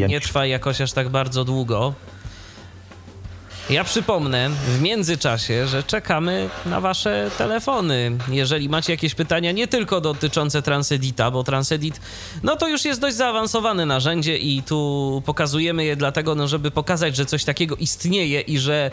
nie 0.07 0.21
trwa 0.21 0.45
jakoś 0.45 0.81
aż 0.81 0.91
tak 0.91 1.09
bardzo 1.09 1.45
długo. 1.45 1.93
Ja 3.69 3.83
przypomnę 3.83 4.49
w 4.49 4.81
międzyczasie, 4.81 5.67
że 5.67 5.83
czekamy 5.83 6.49
na 6.65 6.81
Wasze 6.81 7.31
telefony. 7.37 8.11
Jeżeli 8.31 8.69
macie 8.69 8.93
jakieś 8.93 9.15
pytania, 9.15 9.51
nie 9.51 9.67
tylko 9.67 10.01
dotyczące 10.01 10.61
Transedita, 10.61 11.31
bo 11.31 11.43
Transedit, 11.43 12.01
no 12.43 12.55
to 12.55 12.67
już 12.67 12.85
jest 12.85 13.01
dość 13.01 13.15
zaawansowane 13.15 13.85
narzędzie 13.85 14.37
i 14.37 14.63
tu 14.63 15.21
pokazujemy 15.25 15.85
je 15.85 15.95
dlatego, 15.95 16.35
no, 16.35 16.47
żeby 16.47 16.71
pokazać, 16.71 17.15
że 17.15 17.25
coś 17.25 17.43
takiego 17.43 17.75
istnieje 17.75 18.41
i 18.41 18.59
że 18.59 18.91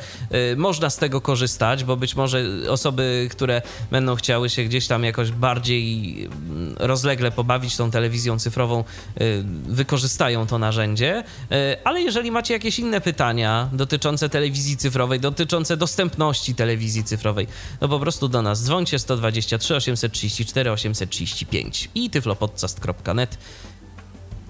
y, 0.53 0.57
można 0.57 0.91
z 0.91 0.97
tego 0.97 1.21
korzystać, 1.21 1.85
bo 1.85 1.97
być 1.97 2.17
może 2.17 2.45
osoby, 2.69 3.29
które 3.31 3.63
będą 3.91 4.17
chciały 4.17 4.51
się 4.51 4.65
gdzieś 4.65 4.87
tam 4.87 5.05
jakoś 5.05 5.31
bardziej 5.31 6.15
mm, 6.25 6.77
rozlegle 6.79 7.31
pobawić 7.31 7.77
tą 7.77 7.91
telewizją 7.91 8.39
cyfrową, 8.39 8.85
y, 9.21 9.45
wykorzystają 9.67 10.47
to 10.47 10.59
narzędzie. 10.59 11.25
Y, 11.53 11.85
ale 11.85 12.01
jeżeli 12.01 12.31
macie 12.31 12.55
jakieś 12.55 12.79
inne 12.79 13.01
pytania 13.01 13.69
dotyczące 13.73 14.29
telewizji 14.29 14.66
cyfrowej, 14.77 15.21
dotyczące 15.21 15.77
dostępności 15.77 16.55
telewizji 16.55 17.05
cyfrowej, 17.05 17.47
no 17.81 17.89
po 17.89 18.01
prostu 18.01 18.29
do 18.29 18.43
nas 18.43 18.63
dzwońcie 18.63 18.99
123 18.99 19.77
834 19.77 20.73
835 20.73 21.91
i 21.95 22.11
tyflopodcast.net. 22.11 23.39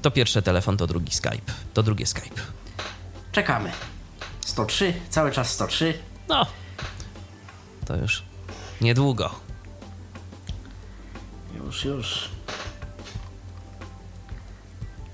To 0.03 0.11
pierwszy 0.11 0.43
telefon, 0.43 0.77
to 0.77 0.87
drugi 0.87 1.13
Skype. 1.13 1.53
To 1.75 1.83
drugie 1.83 2.07
Skype. 2.07 2.41
Czekamy. 3.33 3.73
103, 4.41 4.95
cały 5.11 5.33
czas 5.33 5.51
103. 5.51 5.99
No, 6.29 6.47
to 7.87 7.97
już 7.97 8.23
niedługo. 8.81 9.31
Już, 11.65 11.85
już. 11.85 12.29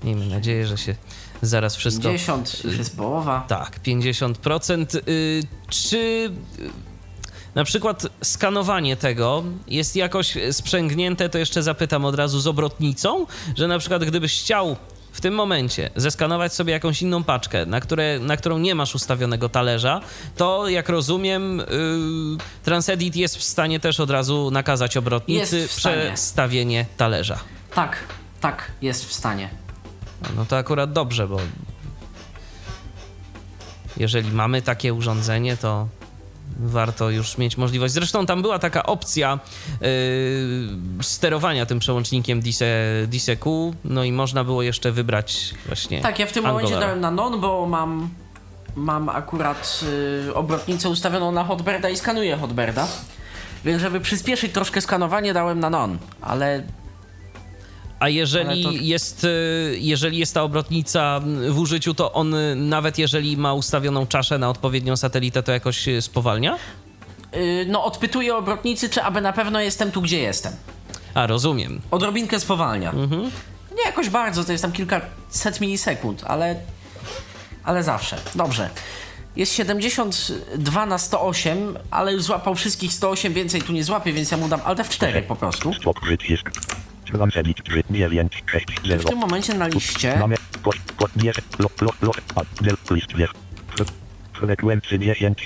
Miejmy 0.03 0.25
nadzieję, 0.25 0.67
że 0.67 0.77
się 0.77 0.95
zaraz 1.45 1.75
wszystko... 1.75 2.03
50, 2.03 2.63
już 2.63 2.77
jest 2.77 2.97
połowa. 2.97 3.45
Tak, 3.47 3.79
50%. 3.83 4.95
Y, 5.07 5.43
Czy 5.69 5.97
y, 5.97 6.31
na 7.55 7.63
przykład 7.63 8.07
skanowanie 8.23 8.95
tego 8.95 9.43
jest 9.67 9.95
jakoś 9.95 10.37
sprzęgnięte, 10.51 11.29
to 11.29 11.37
jeszcze 11.37 11.63
zapytam 11.63 12.05
od 12.05 12.15
razu 12.15 12.39
z 12.39 12.47
obrotnicą, 12.47 13.25
że 13.55 13.67
na 13.67 13.79
przykład 13.79 14.05
gdybyś 14.05 14.41
chciał 14.41 14.75
w 15.11 15.21
tym 15.21 15.33
momencie 15.33 15.89
zeskanować 15.95 16.53
sobie 16.53 16.73
jakąś 16.73 17.01
inną 17.01 17.23
paczkę, 17.23 17.65
na, 17.65 17.79
które, 17.81 18.19
na 18.19 18.37
którą 18.37 18.57
nie 18.57 18.75
masz 18.75 18.95
ustawionego 18.95 19.49
talerza, 19.49 20.01
to 20.37 20.69
jak 20.69 20.89
rozumiem, 20.89 21.57
yy, 21.57 21.65
Transedit 22.63 23.15
jest 23.15 23.37
w 23.37 23.43
stanie 23.43 23.79
też 23.79 23.99
od 23.99 24.09
razu 24.09 24.51
nakazać 24.51 24.97
obrotnicy 24.97 25.67
przestawienie 25.67 26.85
talerza. 26.97 27.39
Tak, 27.75 27.97
tak, 28.41 28.71
jest 28.81 29.05
w 29.05 29.13
stanie. 29.13 29.62
No 30.35 30.45
to 30.45 30.57
akurat 30.57 30.93
dobrze, 30.93 31.27
bo 31.27 31.37
jeżeli 33.97 34.31
mamy 34.31 34.61
takie 34.61 34.93
urządzenie, 34.93 35.57
to 35.57 35.87
warto 36.59 37.09
już 37.09 37.37
mieć 37.37 37.57
możliwość. 37.57 37.93
Zresztą 37.93 38.25
tam 38.25 38.41
była 38.41 38.59
taka 38.59 38.83
opcja 38.83 39.39
yy, 39.81 39.87
sterowania 41.01 41.65
tym 41.65 41.79
przełącznikiem 41.79 42.41
DISEQ, 43.07 43.73
no 43.85 44.03
i 44.03 44.11
można 44.11 44.43
było 44.43 44.63
jeszcze 44.63 44.91
wybrać 44.91 45.53
właśnie. 45.67 46.01
Tak, 46.01 46.19
ja 46.19 46.25
w 46.25 46.31
tym 46.31 46.43
momencie 46.43 46.79
dałem 46.79 46.99
na 46.99 47.11
non, 47.11 47.41
bo 47.41 47.65
mam, 47.65 48.09
mam 48.75 49.09
akurat 49.09 49.79
y, 50.29 50.33
obrotnicę 50.33 50.89
ustawioną 50.89 51.31
na 51.31 51.43
Hotberda 51.43 51.89
i 51.89 51.97
skanuję 51.97 52.37
Hotberda. 52.37 52.87
Więc 53.65 53.81
żeby 53.81 53.99
przyspieszyć 53.99 54.53
troszkę 54.53 54.81
skanowanie 54.81 55.33
dałem 55.33 55.59
na 55.59 55.69
non, 55.69 55.97
ale 56.21 56.63
A 58.03 58.09
jeżeli, 58.09 58.63
to- 58.63 58.71
jest, 58.71 59.23
y, 59.23 59.77
jeżeli 59.79 60.17
jest 60.17 60.33
ta 60.33 60.43
obrotnica 60.43 61.21
w 61.49 61.59
użyciu, 61.59 61.93
to 61.93 62.13
on 62.13 62.33
y, 62.33 62.55
nawet 62.55 62.97
jeżeli 62.97 63.37
ma 63.37 63.53
ustawioną 63.53 64.07
czaszę 64.07 64.37
na 64.37 64.49
odpowiednią 64.49 64.97
satelitę, 64.97 65.43
to 65.43 65.51
jakoś 65.51 65.87
y, 65.87 66.01
spowalnia? 66.01 66.57
no 67.67 67.83
odpytuję 67.85 68.35
obrotnicy, 68.35 68.89
czy 68.89 69.03
aby 69.03 69.21
na 69.21 69.33
pewno 69.33 69.59
jestem 69.59 69.91
tu, 69.91 70.01
gdzie 70.01 70.19
jestem. 70.19 70.53
A, 71.13 71.27
rozumiem. 71.27 71.81
Odrobinkę 71.91 72.39
spowalnia. 72.39 72.93
Nie 73.77 73.83
jakoś 73.85 74.09
bardzo, 74.09 74.43
to 74.43 74.51
jest 74.51 74.61
tam 74.61 74.71
kilkaset 74.71 75.61
milisekund, 75.61 76.23
ale, 76.27 76.55
ale 77.63 77.83
zawsze. 77.83 78.17
Dobrze. 78.35 78.69
Jest 79.35 79.53
72 79.53 80.85
na 80.85 80.97
108, 80.97 81.77
ale 81.91 82.13
już 82.13 82.23
złapał 82.23 82.55
wszystkich 82.55 82.93
108, 82.93 83.33
więcej 83.33 83.61
tu 83.61 83.73
nie 83.73 83.83
złapie, 83.83 84.13
więc 84.13 84.31
ja 84.31 84.37
mu 84.37 84.47
dam 84.47 84.59
Alt 84.65 84.79
F4 84.79 85.21
po 85.23 85.35
prostu. 85.35 85.73
Stop 85.73 85.99
przycisk. 85.99 86.51
Transedit 87.05 87.63
3 87.63 87.83
9 87.89 88.43
6 88.51 88.65
W 88.83 88.87
0. 88.87 89.03
tym 89.03 89.17
momencie 89.17 89.53
na 89.53 89.67
liście 89.67 90.17
Frekwencji 94.33 94.99
10 94.99 95.39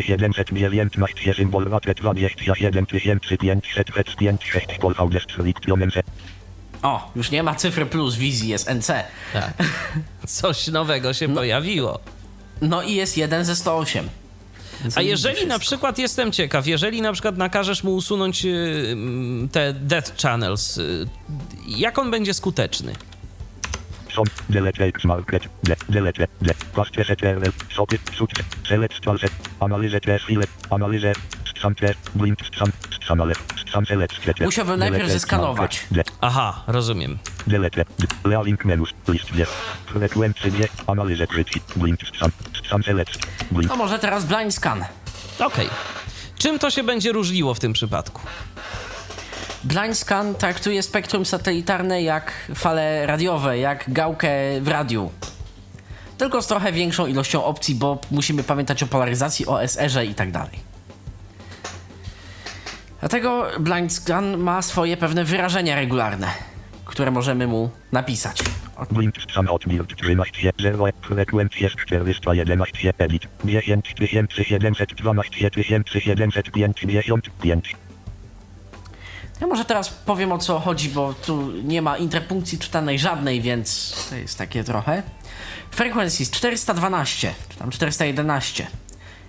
719 0.00 1.34
symbol 1.34 1.70
raczej 1.70 1.94
27 1.94 2.86
500 2.86 4.16
5 4.18 4.44
6 4.44 4.66
pol 4.80 4.94
VD 4.94 5.20
Selektionen 5.36 5.90
se. 5.90 6.02
O, 6.82 7.10
już 7.16 7.30
nie 7.30 7.42
ma 7.42 7.54
cyfry 7.54 7.86
plus 7.86 8.16
wizji, 8.16 8.48
jest 8.48 8.70
NC. 8.70 9.04
Tak. 9.32 9.52
Coś 10.26 10.66
nowego 10.66 11.14
się 11.14 11.34
pojawiło. 11.34 12.00
No 12.60 12.82
i 12.82 12.94
jest 12.94 13.16
1 13.16 13.44
ze 13.44 13.56
108. 13.56 14.08
Więc 14.80 14.98
A 14.98 15.02
jeżeli 15.02 15.46
na 15.46 15.58
przykład, 15.58 15.98
jestem 15.98 16.32
ciekaw, 16.32 16.66
jeżeli 16.66 17.02
na 17.02 17.12
przykład 17.12 17.36
nakażesz 17.36 17.84
mu 17.84 17.94
usunąć 17.94 18.44
y, 18.44 18.88
mm, 18.92 19.48
te 19.48 19.72
dead 19.72 20.22
channels, 20.22 20.78
y, 20.78 21.06
jak 21.66 21.98
on 21.98 22.10
będzie 22.10 22.34
skuteczny? 22.34 22.92
Musiałbym 34.46 34.78
najpierw 34.80 35.10
zeskanować. 35.10 35.86
Aha, 36.20 36.62
rozumiem. 36.66 37.18
No 43.68 43.76
może 43.76 43.98
teraz 43.98 44.24
blind 44.24 44.54
scan. 44.54 44.84
Okej. 45.38 45.68
Czym 46.38 46.58
to 46.58 46.70
się 46.70 46.82
będzie 46.82 47.12
różniło 47.12 47.54
w 47.54 47.60
tym 47.60 47.72
przypadku? 47.72 48.22
Blind 49.64 49.98
scan 49.98 50.34
traktuje 50.34 50.82
spektrum 50.82 51.26
satelitarne 51.26 52.02
jak 52.02 52.32
fale 52.54 53.06
radiowe, 53.06 53.58
jak 53.58 53.92
gałkę 53.92 54.30
w 54.60 54.68
radiu. 54.68 55.10
Tylko 56.18 56.42
z 56.42 56.46
trochę 56.46 56.72
większą 56.72 57.06
ilością 57.06 57.44
opcji, 57.44 57.74
bo 57.74 57.98
musimy 58.10 58.42
pamiętać 58.42 58.82
o 58.82 58.86
polaryzacji, 58.86 59.46
o 59.46 59.62
SR-ze 59.62 60.06
i 60.06 60.14
tak 60.14 60.32
dalej. 60.32 60.67
Dlatego 63.00 63.46
blind 63.60 63.92
scan 63.92 64.38
ma 64.38 64.62
swoje 64.62 64.96
pewne 64.96 65.24
wyrażenia 65.24 65.74
regularne, 65.74 66.26
które 66.84 67.10
możemy 67.10 67.46
mu 67.46 67.70
napisać. 67.92 68.42
Od 68.76 68.92
mild 68.92 69.14
13 69.96 70.52
0. 70.58 70.84
Frekwencje 71.02 71.70
411 71.70 72.92
edit. 72.98 73.28
10 73.44 73.94
712 74.42 75.50
755. 76.00 77.76
Ja 79.40 79.46
może 79.46 79.64
teraz 79.64 79.88
powiem 79.88 80.32
o 80.32 80.38
co 80.38 80.60
chodzi, 80.60 80.88
bo 80.88 81.14
tu 81.14 81.52
nie 81.52 81.82
ma 81.82 81.96
interpunkcji 81.96 82.58
czytanej 82.58 82.98
żadnej, 82.98 83.40
więc 83.40 83.94
to 84.10 84.16
jest 84.16 84.38
takie 84.38 84.64
trochę. 84.64 85.02
Frequencies 85.70 86.30
412, 86.30 87.34
czy 87.48 87.58
tam 87.58 87.70
411. 87.70 88.66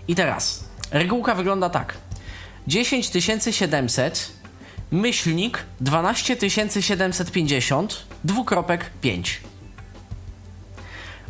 I 0.07 0.15
teraz 0.15 0.70
regułka 0.91 1.36
wygląda 1.36 1.70
tak. 1.70 1.97
10700 2.70 4.32
myślnik 4.91 5.65
12750 5.82 8.03
dwukropek 8.24 8.89
5. 9.01 9.41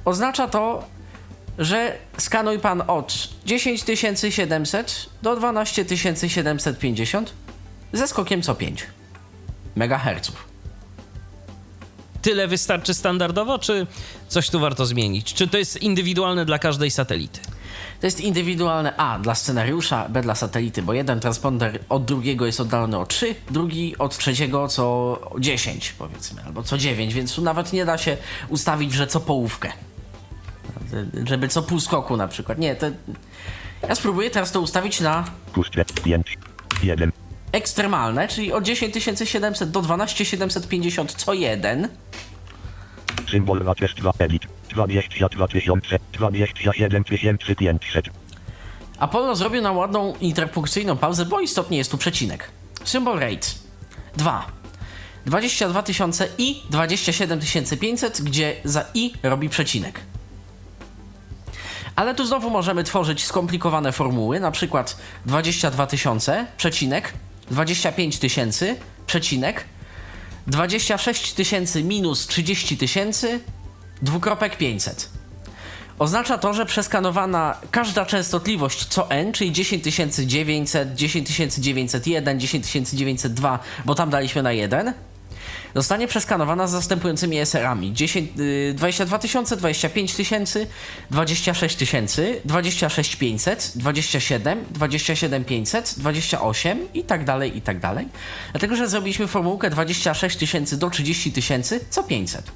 Oznacza 0.05 0.47
to, 0.47 0.85
że 1.57 1.97
skanuj 2.17 2.59
pan 2.59 2.83
od 2.87 3.29
10700 3.45 5.09
do 5.21 5.35
12750 5.35 7.33
ze 7.93 8.07
skokiem 8.07 8.41
co 8.41 8.55
5 8.55 8.85
MHz. 9.75 10.31
Tyle 12.21 12.47
wystarczy 12.47 12.93
standardowo, 12.93 13.59
czy 13.59 13.87
coś 14.27 14.49
tu 14.49 14.59
warto 14.59 14.85
zmienić? 14.85 15.33
Czy 15.33 15.47
to 15.47 15.57
jest 15.57 15.81
indywidualne 15.81 16.45
dla 16.45 16.59
każdej 16.59 16.91
satelity? 16.91 17.39
To 17.99 18.07
jest 18.07 18.21
indywidualne 18.21 18.97
A 18.97 19.19
dla 19.19 19.35
scenariusza, 19.35 20.09
B 20.09 20.21
dla 20.21 20.35
satelity, 20.35 20.81
bo 20.81 20.93
jeden 20.93 21.19
transponder 21.19 21.79
od 21.89 22.05
drugiego 22.05 22.45
jest 22.45 22.59
oddalony 22.59 22.97
o 22.97 23.05
3, 23.05 23.35
drugi 23.51 23.97
od 23.97 24.17
trzeciego 24.17 24.67
co 24.67 25.19
10 25.39 25.91
powiedzmy, 25.97 26.43
albo 26.45 26.63
co 26.63 26.77
9, 26.77 27.13
więc 27.13 27.35
tu 27.35 27.41
nawet 27.41 27.73
nie 27.73 27.85
da 27.85 27.97
się 27.97 28.17
ustawić, 28.49 28.93
że 28.93 29.07
co 29.07 29.19
połówkę. 29.19 29.71
Żeby 31.25 31.47
co 31.47 31.63
pół 31.63 31.79
skoku 31.79 32.17
na 32.17 32.27
przykład. 32.27 32.57
Nie, 32.57 32.75
to... 32.75 32.85
Ja 33.87 33.95
spróbuję 33.95 34.29
teraz 34.29 34.51
to 34.51 34.61
ustawić 34.61 35.01
na 35.01 35.25
Puszczę. 35.53 35.85
5. 36.03 36.37
1. 36.83 37.11
ekstremalne, 37.51 38.27
czyli 38.27 38.53
od 38.53 38.63
10700 38.63 39.71
do 39.71 39.81
12750 39.81 41.13
co 41.13 41.33
jeden. 41.33 41.87
Symbol 43.27 43.63
raczej 43.63 43.89
2 43.97 44.11
edit. 44.19 44.47
22 44.69 45.47
000. 45.65 45.81
27 46.13 47.03
500. 47.03 48.09
Apollo 48.99 49.35
zrobił 49.35 49.61
nam 49.61 49.77
ładną 49.77 50.13
interpunkcyjną 50.21 50.97
pauzę, 50.97 51.25
bo 51.25 51.39
istotnie 51.39 51.77
jest 51.77 51.91
tu 51.91 51.97
przecinek. 51.97 52.51
Symbol 52.83 53.19
rate 53.19 53.47
2. 54.17 54.45
22 55.25 55.83
tysiące 55.83 56.27
i 56.37 56.61
27 56.69 57.39
500, 57.79 58.21
gdzie 58.21 58.55
za 58.63 58.85
i 58.93 59.13
robi 59.23 59.49
przecinek. 59.49 59.99
Ale 61.95 62.15
tu 62.15 62.25
znowu 62.25 62.49
możemy 62.49 62.83
tworzyć 62.83 63.25
skomplikowane 63.25 63.91
formuły, 63.91 64.39
na 64.39 64.51
przykład 64.51 64.97
22 65.25 65.87
tysiące, 65.87 66.45
przecinek, 66.57 67.13
25 67.51 68.19
tysięcy, 68.19 68.75
przecinek, 69.07 69.65
26 70.49 71.33
tysięcy 71.33 71.83
minus 71.83 72.27
30 72.27 72.77
tysięcy, 72.77 73.39
dwukropek 74.01 74.57
500. 74.57 75.09
Oznacza 75.99 76.37
to, 76.37 76.53
że 76.53 76.65
przeskanowana 76.65 77.57
każda 77.71 78.05
częstotliwość 78.05 78.85
co 78.85 79.09
n, 79.09 79.33
czyli 79.33 79.51
10900, 79.51 80.93
10901, 80.93 82.39
10902, 82.39 83.59
bo 83.85 83.95
tam 83.95 84.09
daliśmy 84.09 84.43
na 84.43 84.51
1, 84.51 84.93
zostanie 85.75 86.07
przeskanowana 86.07 86.67
z 86.67 86.73
następującymi 86.73 87.37
SR-ami 87.37 87.93
10, 87.93 88.39
y, 88.39 88.73
22 88.77 89.19
tysiące, 89.19 89.57
25 89.57 90.13
tysięcy, 90.13 90.67
26 91.11 91.75
tysięcy, 91.75 92.41
26 92.45 93.15
500, 93.15 93.71
27, 93.75 94.65
27 94.71 95.45
500, 95.45 95.95
28 95.97 96.93
i 96.93 97.03
tak 97.03 97.25
dalej, 97.25 97.57
i 97.57 97.61
tak 97.61 97.79
dalej. 97.79 98.07
Dlatego, 98.51 98.75
że 98.75 98.87
zrobiliśmy 98.87 99.27
formułkę 99.27 99.69
26 99.69 100.37
tysięcy 100.37 100.77
do 100.77 100.89
30 100.89 101.31
tysięcy 101.31 101.79
co 101.89 102.03
500. 102.03 102.51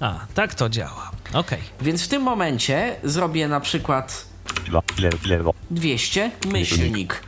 A, 0.00 0.26
tak 0.34 0.54
to 0.54 0.68
działa. 0.68 1.10
Okej. 1.32 1.58
Więc 1.80 2.02
w 2.02 2.08
tym 2.08 2.22
momencie 2.22 2.96
zrobię 3.04 3.48
na 3.48 3.60
przykład 3.60 4.26
2, 4.66 4.82
0, 5.00 5.18
0, 5.28 5.54
200 5.70 6.30
myślnik 6.46 7.20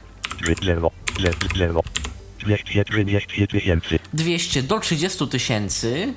3, 2.47 2.65
0, 2.75 2.85
0, 2.85 3.05
0. 3.05 3.25
230 3.25 3.47
tysięcy. 3.49 3.99
200 4.15 4.63
do 4.63 4.81
30 4.81 5.29
tysięcy. 5.29 6.15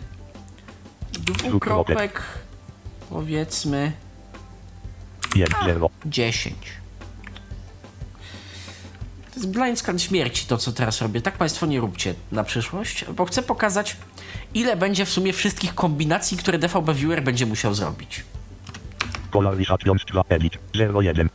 Dwukropek 1.13 2.21
powiedzmy 3.09 3.91
1, 5.35 5.55
0. 5.65 5.89
10. 6.05 6.55
To 9.29 9.35
jest 9.35 9.51
blind 9.51 9.79
scan 9.79 9.99
śmierci 9.99 10.45
to, 10.45 10.57
co 10.57 10.71
teraz 10.71 11.01
robię. 11.01 11.21
Tak 11.21 11.37
Państwo 11.37 11.65
nie 11.65 11.79
róbcie 11.79 12.13
na 12.31 12.43
przyszłość, 12.43 13.05
bo 13.05 13.25
chcę 13.25 13.43
pokazać, 13.43 13.97
ile 14.53 14.75
będzie 14.75 15.05
w 15.05 15.09
sumie 15.09 15.33
wszystkich 15.33 15.75
kombinacji, 15.75 16.37
które 16.37 16.57
DVB 16.59 16.93
Viewer 16.93 17.23
będzie 17.23 17.45
musiał 17.45 17.73
zrobić. 17.73 18.23
Polarisation 19.31 19.97
2, 20.07 20.23
edit, 20.29 20.57
0, 20.75 21.01
1. 21.01 21.29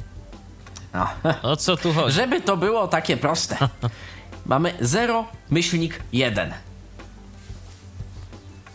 No. 0.95 1.07
O 1.43 1.57
co 1.57 1.77
tu 1.77 1.93
chodzi? 1.93 2.15
Żeby 2.15 2.41
to 2.41 2.57
było 2.57 2.89
takie 2.89 3.17
proste. 3.17 3.57
Mamy 4.47 4.75
0, 4.81 5.27
myślnik 5.51 6.01
1. 6.13 6.53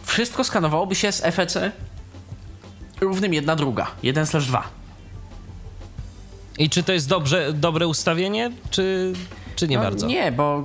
wszystko 0.04 0.44
skanowałoby 0.44 0.94
się 0.94 1.12
z 1.12 1.20
FEC 1.20 1.58
równym 3.00 3.34
1 3.34 3.56
druga, 3.56 3.90
1 4.02 4.26
slash 4.26 4.46
2. 4.46 4.68
I 6.58 6.70
czy 6.70 6.82
to 6.82 6.92
jest 6.92 7.08
dobrze, 7.08 7.52
dobre 7.52 7.86
ustawienie, 7.86 8.50
czy, 8.70 9.12
czy 9.56 9.68
nie 9.68 9.76
No, 9.76 9.82
bardzo? 9.82 10.06
Nie, 10.06 10.32
bo 10.32 10.62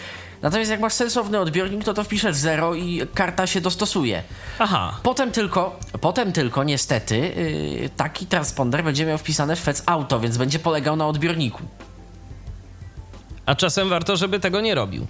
natomiast 0.42 0.72
jak 0.72 0.80
masz 0.80 0.94
sensowny 0.94 1.40
odbiornik, 1.40 1.84
to 1.84 1.94
to 1.94 2.04
wpiszesz 2.04 2.36
0 2.36 2.76
i 2.76 3.02
karta 3.14 3.48
się 3.48 3.62
dostosuje. 3.62 4.24
Aha. 4.60 5.00
Potem 5.04 5.32
tylko, 5.32 5.80
potem 6.02 6.32
tylko 6.32 6.64
niestety 6.64 7.18
yy, 7.18 7.90
taki 7.90 8.26
transponder 8.26 8.84
będzie 8.84 9.06
miał 9.06 9.18
wpisane 9.18 9.56
w 9.56 9.60
FEC 9.60 9.84
Auto, 9.86 10.20
więc 10.20 10.38
będzie 10.38 10.60
polegał 10.60 10.96
na 10.96 11.08
odbiorniku. 11.08 11.62
A 13.46 13.56
czasem 13.56 13.90
warto, 13.90 14.18
żeby 14.18 14.40
tego 14.40 14.62
nie 14.62 14.76
robił. 14.76 15.08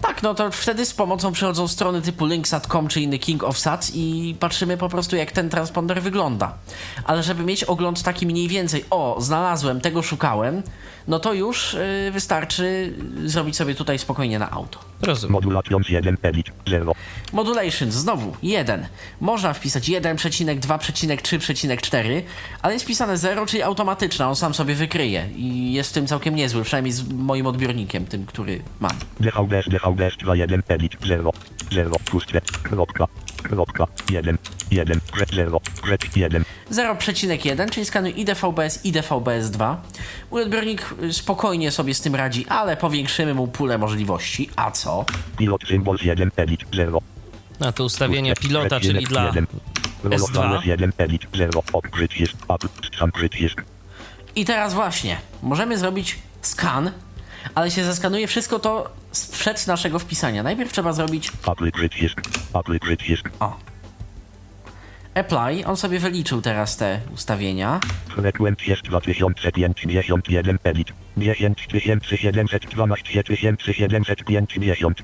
Tak, 0.00 0.22
no 0.22 0.34
to 0.34 0.50
wtedy 0.50 0.86
z 0.86 0.94
pomocą 0.94 1.32
przychodzą 1.32 1.68
strony 1.68 2.02
typu 2.02 2.26
linksat.com 2.26 2.88
czy 2.88 3.00
inny 3.00 3.18
King 3.18 3.42
of 3.42 3.58
Sat 3.58 3.90
i 3.94 4.36
patrzymy 4.40 4.76
po 4.76 4.88
prostu 4.88 5.16
jak 5.16 5.32
ten 5.32 5.50
transponder 5.50 6.02
wygląda. 6.02 6.54
Ale 7.04 7.22
żeby 7.22 7.44
mieć 7.44 7.64
ogląd 7.64 8.02
taki 8.02 8.26
mniej 8.26 8.48
więcej, 8.48 8.84
o, 8.90 9.16
znalazłem, 9.20 9.80
tego 9.80 10.02
szukałem, 10.02 10.62
no 11.08 11.18
to 11.18 11.34
już 11.34 11.76
yy, 12.04 12.10
wystarczy 12.10 12.92
zrobić 13.24 13.56
sobie 13.56 13.74
tutaj 13.74 13.98
spokojnie 13.98 14.38
na 14.38 14.50
auto. 14.50 14.78
Rozumiem. 15.02 15.32
Modulation 15.32 15.82
1, 15.88 16.16
edit, 16.22 16.46
0. 16.66 16.94
Modulations, 17.32 17.94
znowu 17.94 18.36
1. 18.42 18.86
Można 19.20 19.52
wpisać 19.52 19.88
1,2,3,4, 19.88 22.22
ale 22.62 22.74
jest 22.74 22.86
pisane 22.86 23.18
0, 23.18 23.46
czyli 23.46 23.62
automatyczna, 23.62 24.28
on 24.28 24.36
sam 24.36 24.54
sobie 24.54 24.74
wykryje 24.74 25.28
i 25.36 25.72
jest 25.72 25.90
w 25.90 25.92
tym 25.92 26.06
całkiem 26.06 26.34
niezły, 26.34 26.64
przynajmniej 26.64 26.92
z 26.92 27.12
moim 27.12 27.46
odbiornikiem, 27.46 28.06
tym, 28.06 28.26
który 28.26 28.62
mam. 28.80 28.92
DVBS, 29.20 29.68
DVBS 29.68 30.16
2, 30.16 30.36
1, 30.36 30.62
edit, 30.68 30.92
0. 31.06 31.32
0, 31.70 31.96
puste, 32.04 32.40
kropka, 32.62 33.06
kropka, 33.42 33.86
1, 34.10 34.38
1, 34.70 35.00
kres 35.12 35.30
0, 35.30 35.60
kres 35.82 36.16
1. 36.16 36.44
0,1, 36.70 37.70
czyli 37.70 37.86
skanuj 37.86 38.20
i 38.20 38.24
DVB-S 38.24 38.84
i 38.84 38.92
DVB-S2. 38.92 39.76
Mój 40.30 40.42
odbiornik 40.42 40.94
y, 40.97 40.97
spokojnie 41.12 41.70
sobie 41.70 41.94
z 41.94 42.00
tym 42.00 42.14
radzi, 42.14 42.46
ale 42.46 42.76
powiększymy 42.76 43.34
mu 43.34 43.48
pulę 43.48 43.78
możliwości. 43.78 44.50
A 44.56 44.70
co? 44.70 45.04
Pilot 45.36 45.62
symbols 45.68 46.02
1, 46.02 46.30
edit, 46.36 46.60
0. 46.74 47.00
Na 47.60 47.72
to 47.72 47.84
ustawienie 47.84 48.34
pilota, 48.34 48.80
czyli 48.80 49.04
dla 49.06 49.32
Rolofałeś 50.04 50.66
1, 50.66 50.92
edit, 50.98 51.22
0. 51.34 51.62
Odkryć 51.72 52.20
jest, 52.20 52.34
up, 52.34 52.68
sam 52.98 53.12
przycisk. 53.12 53.64
I 54.36 54.44
teraz 54.44 54.74
właśnie, 54.74 55.16
możemy 55.42 55.78
zrobić 55.78 56.18
skan, 56.42 56.90
ale 57.54 57.70
się 57.70 57.84
zeskanuje 57.84 58.26
wszystko 58.26 58.58
to 58.58 58.90
sprzed 59.12 59.66
naszego 59.66 59.98
wpisania. 59.98 60.42
Najpierw 60.42 60.72
trzeba 60.72 60.92
zrobić 60.92 61.32
Apple 61.46 61.70
przycisk, 61.72 62.20
Apple 62.54 62.78
przycisk. 62.78 63.30
o. 63.40 63.67
Apply, 65.18 65.64
on 65.64 65.76
sobie 65.76 65.98
wyliczył 65.98 66.42
teraz 66.42 66.76
te 66.76 67.00
ustawienia. 67.14 67.80
Frekwencja 68.08 68.66
jest 68.66 68.82
2051, 68.82 70.58
edit. 70.64 70.92
10712 71.16 73.22
750. 73.72 75.02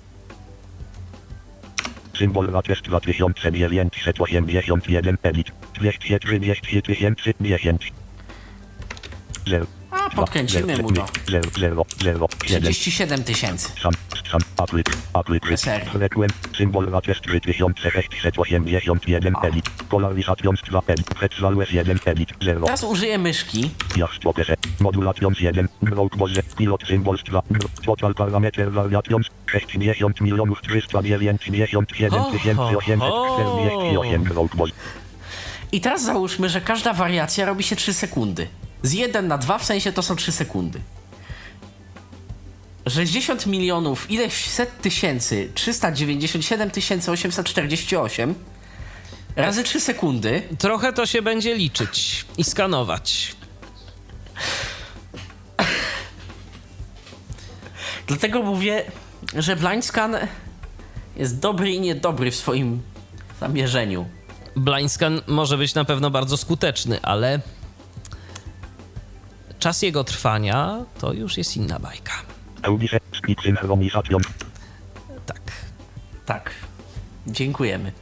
Symbol 2.19 2.51
VAT 2.51 2.69
jest 2.69 2.83
2981, 2.83 5.17
edit. 5.23 5.53
230 5.75 6.83
tysięcy 6.83 7.35
10. 7.41 7.93
0. 9.47 9.67
A, 9.91 10.11
podkręcimy 10.11 10.79
mu 10.79 10.93
do 10.93 11.07
0, 11.29 11.51
0, 11.59 11.85
0, 12.03 12.29
7. 12.45 12.73
37 12.73 13.25
tysięcy. 13.25 13.69
Sam 14.35 14.43
aplik, 14.57 14.97
aplik, 15.13 15.45
frekwen, 15.93 16.31
symbol 16.57 16.91
na 16.91 17.01
test 17.01 17.23
3681 17.23 19.35
edit, 19.43 19.71
polarizations 19.89 20.63
2 20.63 20.83
edit, 20.87 21.15
hetzalwes 21.19 21.73
1 21.73 21.99
edit, 22.05 22.29
0, 22.43 22.67
Teraz 22.67 22.85
użyję 22.85 23.19
myszki. 23.19 23.71
Jastrzoperze, 23.97 24.55
modulations 24.81 25.41
1, 25.41 25.69
growth 25.83 26.17
boże, 26.17 26.43
pilot 26.57 26.87
symbols 26.87 27.23
2, 27.23 27.43
total 27.87 28.15
parameter 28.15 28.73
variations, 28.73 29.27
60 29.47 30.21
milionów 30.21 30.63
397 30.63 31.87
tysięcy 31.87 32.77
848 32.77 34.25
growth 34.25 34.57
boże. 34.57 34.73
I 35.73 35.81
teraz 35.81 36.05
załóżmy, 36.05 36.49
że 36.49 36.61
każda 36.61 36.93
wariacja 36.93 37.47
robi 37.47 37.63
się 37.63 37.77
3 37.77 37.95
sekundy. 37.95 38.49
Z 38.83 38.93
1 38.93 39.29
na 39.29 39.39
2 39.39 39.59
w 39.59 39.65
sensie 39.65 39.93
to 39.93 40.03
są 40.03 40.17
3 40.17 40.33
sekundy. 40.33 40.81
60 42.89 43.47
milionów, 43.47 44.11
ileś 44.11 44.51
set 44.51 44.81
tysięcy, 44.81 45.51
397 45.55 46.71
tysięcy 46.71 47.11
848 47.11 48.35
razy 49.37 49.65
3 49.65 49.81
sekundy. 49.81 50.43
Trochę 50.59 50.93
to 50.93 51.07
się 51.07 51.23
będzie 51.23 51.55
liczyć 51.55 52.25
i 52.39 52.45
skanować. 52.45 53.37
Dlatego 58.07 58.43
mówię, 58.43 58.85
że 59.37 59.57
blind 59.57 59.85
scan 59.85 60.17
jest 61.17 61.39
dobry 61.39 61.71
i 61.71 61.81
niedobry 61.81 62.31
w 62.31 62.37
swoim 62.37 62.83
zamierzeniu. 63.41 64.09
Blind 64.57 64.93
scan 64.93 65.21
może 65.27 65.59
być 65.59 65.75
na 65.75 65.85
pewno 65.85 66.11
bardzo 66.11 66.37
skuteczny, 66.37 66.99
ale 67.03 67.41
czas 69.59 69.83
jego 69.83 70.05
trwania 70.05 70.85
to 71.01 71.13
już 71.13 71.39
jest 71.39 71.57
inna 71.57 71.79
bajka. 71.79 72.34
Tak. 75.27 75.41
Tak. 76.27 76.51
Dziękujemy. 77.27 77.93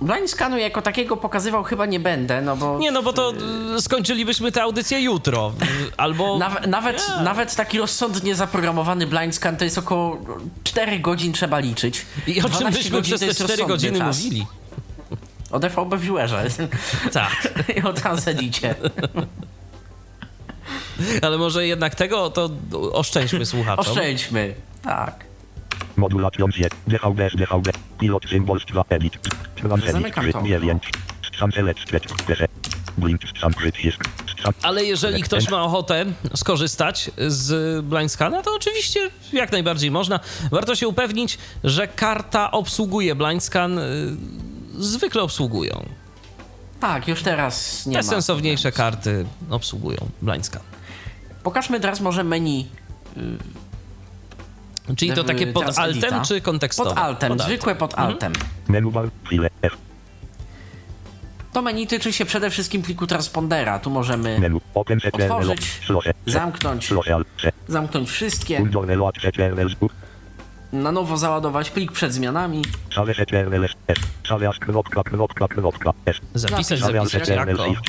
Blind 0.00 0.30
scanu 0.30 0.58
jako 0.58 0.82
takiego 0.82 1.16
pokazywał 1.16 1.62
chyba 1.64 1.86
nie 1.86 2.00
będę, 2.00 2.42
no 2.42 2.56
bo... 2.56 2.78
Nie, 2.78 2.90
no 2.90 3.02
bo 3.02 3.12
to 3.12 3.32
y, 3.76 3.82
skończylibyśmy 3.82 4.52
tę 4.52 4.62
audycję 4.62 5.00
jutro. 5.00 5.52
y, 5.62 5.92
Albo. 5.96 6.38
Naw- 6.38 6.66
nawet, 6.66 7.12
nawet 7.22 7.54
taki 7.54 7.78
rozsądnie 7.78 8.34
zaprogramowany 8.34 9.06
blind 9.06 9.34
scan 9.34 9.56
to 9.56 9.64
jest 9.64 9.78
około 9.78 10.18
4 10.64 10.98
godzin 10.98 11.32
trzeba 11.32 11.58
liczyć. 11.58 12.06
I 12.26 12.38
o 12.40 12.42
czym 12.42 12.50
12 12.50 12.78
byśmy 12.82 13.02
przez 13.02 13.14
to 13.14 13.18
te 13.20 13.26
jest 13.26 13.38
4 13.38 13.48
rozsądny 13.52 13.74
godziny 13.74 13.98
czas. 13.98 14.16
mówili? 14.24 14.46
O 15.50 15.58
DVB 15.58 15.98
Viewerze 15.98 16.46
Tak. 17.12 17.48
i 17.76 17.82
o 17.82 17.92
Transedicie. 17.92 18.74
Ale 21.22 21.38
może 21.38 21.66
jednak 21.66 21.94
tego 21.94 22.30
to 22.30 22.50
oszczędźmy 22.92 23.46
słuchaczom. 23.46 23.86
Oszczędźmy. 23.86 24.54
Tak. 24.82 25.24
modulations 25.96 26.56
1, 26.56 26.78
DVB, 26.86 27.36
DVB, 27.36 27.68
pilot 28.00 28.22
symbols 28.30 28.64
2 28.64 28.84
edit, 28.88 29.18
transedit 29.56 29.92
Zamykam 29.92 30.24
3, 30.24 30.32
to. 30.32 30.42
9, 30.42 30.90
strzam 31.28 31.52
select, 31.52 31.80
blink, 32.98 33.20
strzam 33.28 33.54
przycisk, 33.54 34.04
strzam, 34.32 34.52
Ale 34.62 34.84
jeżeli 34.84 35.22
ktoś 35.22 35.50
ma 35.50 35.62
ochotę 35.62 36.04
skorzystać 36.34 37.10
z 37.28 37.84
blind 37.84 38.12
scana, 38.12 38.42
to 38.42 38.54
oczywiście 38.54 39.10
jak 39.32 39.52
najbardziej 39.52 39.90
można. 39.90 40.20
Warto 40.50 40.74
się 40.76 40.88
upewnić, 40.88 41.38
że 41.64 41.88
karta 41.88 42.50
obsługuje 42.50 43.14
blind 43.14 43.44
scan. 43.44 43.78
y, 43.78 44.16
Zwykle 44.78 45.22
obsługują. 45.22 45.84
Tak, 46.80 47.08
już 47.08 47.22
teraz 47.22 47.86
nie 47.86 47.96
Te 47.96 48.02
ma. 48.02 48.10
sensowniejsze 48.10 48.72
karty 48.72 49.26
obsługują 49.50 49.98
blind 50.22 50.46
scan. 50.46 50.62
Pokażmy 51.44 51.80
teraz 51.80 52.00
może 52.00 52.24
menu 52.24 52.66
Czyli 54.96 55.12
to 55.12 55.24
w- 55.24 55.26
takie 55.26 55.46
pod 55.46 55.78
altem 55.78 56.24
czy 56.24 56.40
kontekstowe? 56.40 56.90
pod 56.90 56.98
altem, 56.98 57.38
zwykłe 57.38 57.74
pod 57.74 57.94
altem. 57.98 58.32
menu 58.68 58.90
bar, 58.90 59.08
file, 59.28 59.50
F, 59.62 59.76
To 61.52 61.62
menu 61.62 61.86
tyczy 61.86 62.12
się 62.12 62.24
przede 62.24 62.50
wszystkim 62.50 62.82
pliku 62.82 63.06
transpondera. 63.06 63.78
Tu 63.78 63.90
możemy 63.90 64.38
Otworzyć, 65.12 65.80
zamknąć, 66.26 66.90
zamknąć 67.68 68.10
wszystkie, 68.10 68.60
na 70.72 70.92
nowo 70.92 71.16
załadować 71.16 71.70
plik 71.70 71.92
przed 71.92 72.12
zmianami. 72.14 72.62
Zapisać, 76.34 76.80
Zapisać, 76.80 77.28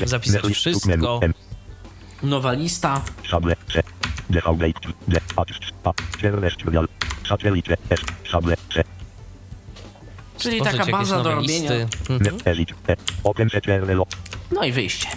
zapisać 0.08 0.42
wszystko. 0.52 1.20
Nowa 2.22 2.52
lista. 2.52 3.02
Czyli 10.38 10.58
Stworzyć 10.60 10.78
taka 10.80 10.92
baza 10.92 11.22
do 11.22 11.34
robienia. 11.34 11.70
Mhm. 12.10 12.36
E, 12.44 12.54
No 14.52 14.64
i 14.64 14.72
wyjście. 14.72 15.08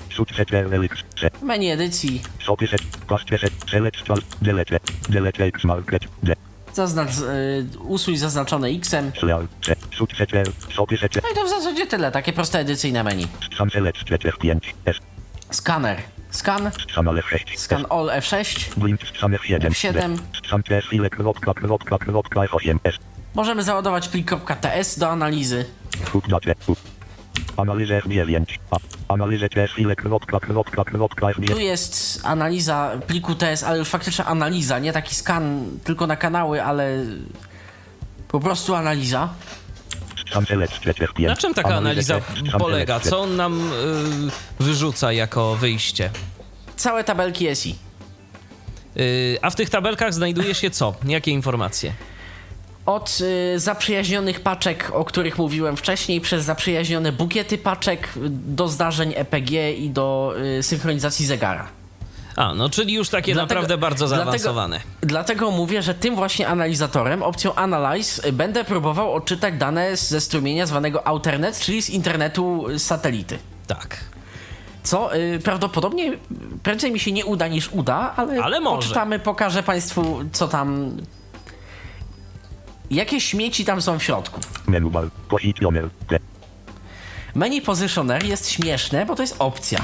Menu 1.42 1.70
edycji. 1.72 2.22
Sobie 2.46 2.68
set, 2.68 2.82
Pastwe 3.08 3.38
set, 3.38 3.54
Celestial, 3.72 4.18
Delete, 4.42 4.80
Delete 5.10 5.46
X 5.46 5.64
Market, 5.64 6.08
D, 6.24 6.36
Zaznacz, 6.74 7.18
y, 7.18 7.80
usuń 7.80 8.18
zaznaczone 8.18 8.68
X-em. 8.68 9.12
No 11.24 11.30
i 11.32 11.36
to 11.36 11.46
w 11.46 11.50
zasadzie 11.50 11.88
tyle. 11.88 12.12
Takie 12.12 12.34
proste 12.34 12.60
edycyjne 12.60 13.04
menu. 13.04 13.28
Sam 13.58 13.70
Select, 13.70 14.04
F5, 14.04 14.60
S, 14.86 14.98
Skaner. 15.52 16.02
Scan. 16.30 16.72
Sam 16.96 17.08
Ale 17.08 17.22
6, 17.22 17.60
Scan 17.60 17.86
all 17.90 18.10
F6. 18.10 18.76
Blink, 18.78 19.02
Sam 19.20 19.32
F7, 19.32 19.60
F7. 19.60 19.94
D, 19.94 20.18
Sam 20.50 20.64
CS, 20.64 20.86
File, 20.90 21.10
kropka, 21.10 21.54
kropka, 21.54 21.98
kropka, 21.98 22.40
F8, 22.40 22.80
S, 22.84 22.96
Możemy 23.36 23.64
załadować 23.64 24.08
plik 24.08 24.32
.ts 24.62 25.00
do 25.00 25.10
analizy. 25.10 25.66
Analizę 27.58 28.00
F9, 28.00 28.46
A, 28.72 28.78
Analizę 29.14 29.48
File, 29.76 29.96
kropka, 29.96 30.40
kropka, 30.40 30.84
kropka, 30.84 31.34
Tu 31.34 31.42
F9, 31.42 31.58
jest 31.58 32.22
analiza 32.24 32.92
pliku 33.08 33.36
TS, 33.36 33.64
ale 33.64 33.78
już 33.78 33.90
faktyczna 33.90 34.26
analiza, 34.26 34.80
nie 34.80 34.94
taki 34.94 35.16
skan 35.16 35.66
tylko 35.84 36.08
na 36.08 36.16
kanały, 36.16 36.64
ale 36.64 37.06
po 38.28 38.40
prostu 38.40 38.76
analiza. 38.76 39.30
Sam 40.34 40.46
Select, 40.46 40.74
F5, 40.74 41.28
Na 41.28 41.36
czym 41.36 41.54
taka 41.54 41.76
analiza 41.76 42.22
polega? 42.60 43.00
Co 43.00 43.20
on 43.20 43.36
nam 43.36 43.72
y, 44.60 44.64
wyrzuca 44.64 45.12
jako 45.14 45.56
wyjście? 45.56 46.10
Całe 46.76 47.04
tabelki 47.04 47.56
SI. 47.56 47.76
Y, 48.98 49.38
a 49.42 49.50
w 49.50 49.56
tych 49.56 49.70
tabelkach 49.70 50.14
znajduje 50.14 50.56
się 50.56 50.70
co? 50.70 50.96
Jakie 51.06 51.32
informacje? 51.32 51.94
Od 52.86 53.18
y, 53.56 53.60
zaprzyjaźnionych 53.60 54.40
paczek, 54.40 54.92
o 54.94 55.06
których 55.06 55.38
mówiłem 55.38 55.78
wcześniej, 55.78 56.22
przez 56.22 56.46
zaprzyjaźnione 56.46 57.12
bukiety 57.12 57.58
paczek 57.58 58.10
do 58.30 58.68
zdarzeń 58.68 59.14
EPG 59.16 59.74
i 59.74 59.90
do 59.90 60.34
y, 60.60 60.64
synchronizacji 60.64 61.26
zegara. 61.26 61.79
A, 62.40 62.54
no 62.54 62.70
czyli 62.70 62.94
już 62.94 63.10
takie 63.10 63.34
Dlatego- 63.34 63.48
naprawdę 63.56 63.78
bardzo 63.78 64.08
dlatego- 64.08 64.26
zaawansowane. 64.26 64.80
Dlatego 65.02 65.52
mówię, 65.52 65.82
że 65.82 65.94
tym 65.94 66.16
właśnie 66.16 66.48
analizatorem, 66.48 67.24
opcją 67.24 67.56
Analyze, 67.56 68.32
będę 68.32 68.64
próbował 68.64 69.14
odczytać 69.14 69.54
dane 69.58 69.98
ze 69.98 70.22
strumienia 70.22 70.66
zwanego 70.66 71.08
Outernet, 71.08 71.60
czyli 71.60 71.82
z 71.82 71.90
internetu 71.90 72.68
y, 72.70 72.80
z 72.80 72.86
satelity. 72.86 73.40
Tak. 73.68 73.98
Co 74.84 75.16
y, 75.16 75.40
prawdopodobnie 75.44 76.18
prędzej 76.64 76.92
mi 76.92 77.00
się 77.00 77.12
nie 77.12 77.26
uda 77.26 77.48
niż 77.48 77.70
uda, 77.72 78.14
ale, 78.16 78.44
Ale 78.44 78.60
może. 78.60 78.82
poczytamy, 78.82 79.20
pokażę 79.20 79.64
Państwu, 79.64 80.20
co 80.32 80.48
tam. 80.48 80.98
Jakie 82.92 83.22
śmieci 83.22 83.66
tam 83.66 83.82
są 83.82 84.00
w 84.00 84.04
środku. 84.04 84.40
Menu 84.68 84.90
bar, 84.92 85.06
Positioner, 85.30 85.90
Menu 87.36 87.62
Positioner 87.62 88.26
jest 88.26 88.50
śmieszne, 88.50 89.06
bo 89.06 89.16
to 89.16 89.24
jest 89.24 89.36
opcja. 89.40 89.80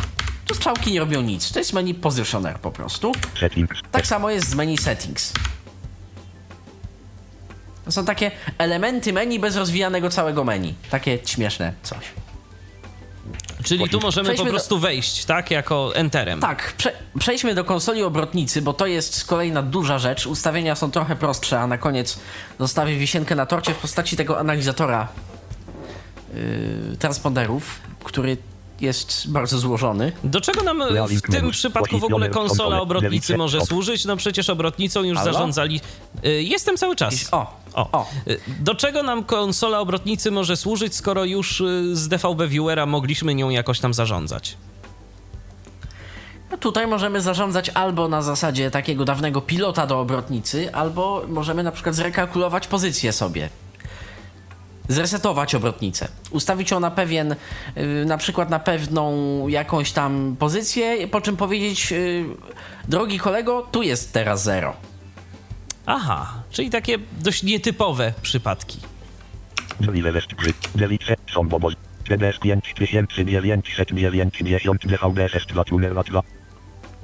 Tu 0.45 0.55
strzałki 0.55 0.91
nie 0.91 0.99
robią 0.99 1.21
nic. 1.21 1.51
To 1.51 1.59
jest 1.59 1.73
menu 1.73 1.93
Positioner 1.93 2.59
po 2.59 2.71
prostu. 2.71 3.11
Settings, 3.39 3.79
Tak 3.91 4.07
samo 4.07 4.29
jest 4.29 4.49
z 4.49 4.55
menu 4.55 4.77
Settings. 4.77 5.33
To 7.85 7.91
są 7.91 8.05
takie 8.05 8.31
elementy 8.57 9.13
menu 9.13 9.39
bez 9.39 9.55
rozwijanego 9.55 10.09
całego 10.09 10.43
menu. 10.43 10.73
Takie 10.89 11.19
śmieszne 11.25 11.73
coś. 11.83 12.05
Czyli 13.63 13.89
tu 13.89 13.99
możemy 13.99 14.23
po 14.29 14.33
Przejdźmy 14.33 14.45
do- 14.45 14.51
prostu 14.51 14.79
wejść, 14.79 15.25
tak? 15.25 15.51
Jako 15.51 15.95
enterem. 15.95 16.39
Tak, 16.39 16.73
prze, 16.77 16.91
przejdźmy 17.19 17.55
do 17.55 17.63
konsoli 17.63 18.03
obrotnicy, 18.03 18.61
bo 18.61 18.73
to 18.73 18.85
jest 18.85 19.25
kolejna 19.25 19.61
duża 19.61 19.99
rzecz. 19.99 20.27
Ustawienia 20.27 20.75
są 20.75 20.91
trochę 20.91 21.15
prostsze, 21.15 21.59
a 21.59 21.67
na 21.67 21.77
koniec 21.77 22.19
zostawię 22.59 22.97
wisienkę 22.97 23.35
na 23.35 23.45
torcie 23.45 23.73
w 23.73 23.77
postaci 23.77 24.17
tego 24.17 24.39
analizatora 24.39 25.07
yy, 26.33 26.97
transponderów, 26.99 27.79
który 28.03 28.37
jest 28.81 29.31
bardzo 29.31 29.57
złożony. 29.57 30.11
Do 30.23 30.41
czego 30.41 30.63
nam 30.63 30.83
w 31.09 31.31
tym 31.31 31.51
przypadku 31.51 31.99
w 31.99 32.03
ogóle 32.03 32.29
konsola 32.29 32.81
obrotnicy 32.81 33.37
może 33.37 33.61
służyć? 33.61 34.05
No 34.05 34.17
przecież 34.17 34.49
obrotnicą 34.49 35.03
już 35.03 35.19
zarządzali. 35.19 35.81
Y, 36.25 36.43
Jestem 36.43 36.77
cały 36.77 36.95
czas. 36.95 37.13
O. 37.31 37.53
o. 37.73 38.05
Y, 38.27 38.39
Do 38.59 38.75
czego 38.75 39.03
nam 39.03 39.23
konsola 39.23 39.79
obrotnicy 39.79 40.31
może 40.31 40.57
służyć, 40.57 40.95
skoro 40.95 41.25
już 41.25 41.61
y, 41.61 41.95
z 41.95 42.07
DVB 42.07 42.47
Viewera 42.47 42.85
mogliśmy 42.85 43.35
nią 43.35 43.49
jakoś 43.49 43.79
tam 43.79 43.93
zarządzać? 43.93 44.57
No 46.51 46.57
tutaj 46.57 46.87
możemy 46.87 47.21
zarządzać 47.21 47.69
albo 47.69 48.07
na 48.07 48.21
zasadzie 48.21 48.71
takiego 48.71 49.05
dawnego 49.05 49.41
pilota 49.41 49.87
do 49.87 49.99
obrotnicy, 49.99 50.73
albo 50.73 51.25
możemy 51.27 51.63
na 51.63 51.71
przykład 51.71 51.95
zrekalkulować 51.95 52.67
pozycję 52.67 53.11
sobie. 53.13 53.49
Zresetować 54.87 55.55
obrotnicę. 55.55 56.07
Ustawić 56.31 56.71
ją 56.71 56.79
na 56.79 56.91
pewien, 56.91 57.35
y, 57.77 58.05
na 58.05 58.17
przykład 58.17 58.49
na 58.49 58.59
pewną 58.59 59.47
jakąś 59.47 59.91
tam 59.91 60.35
pozycję, 60.39 61.07
po 61.07 61.21
czym 61.21 61.37
powiedzieć, 61.37 61.91
y, 61.91 62.25
drogi 62.87 63.19
kolego, 63.19 63.61
tu 63.61 63.83
jest 63.83 64.13
teraz 64.13 64.43
zero. 64.43 64.73
Aha, 65.85 66.33
czyli 66.51 66.69
takie 66.69 66.97
dość 67.21 67.43
nietypowe 67.43 68.13
przypadki. 68.21 68.79
Deliver 69.79 70.23
grid. 70.37 70.57
Delice. 70.75 71.15
Są 71.33 71.47
bobos. 71.47 71.73
CDS 72.07 72.39
5990 72.39 74.85
DVD 74.85 75.29
2 75.47 75.63
tuner 75.63 76.03
2. 76.03 76.21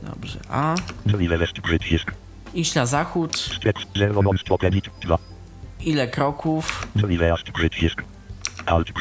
Dobrze, 0.04 0.40
a 0.50 0.76
iść 2.54 2.76
na 2.76 2.86
zachód, 2.86 3.50
ile 5.86 6.08
kroków, 6.08 6.88
grid 7.54 7.82
jest. 7.84 7.96
Alt 8.66 8.92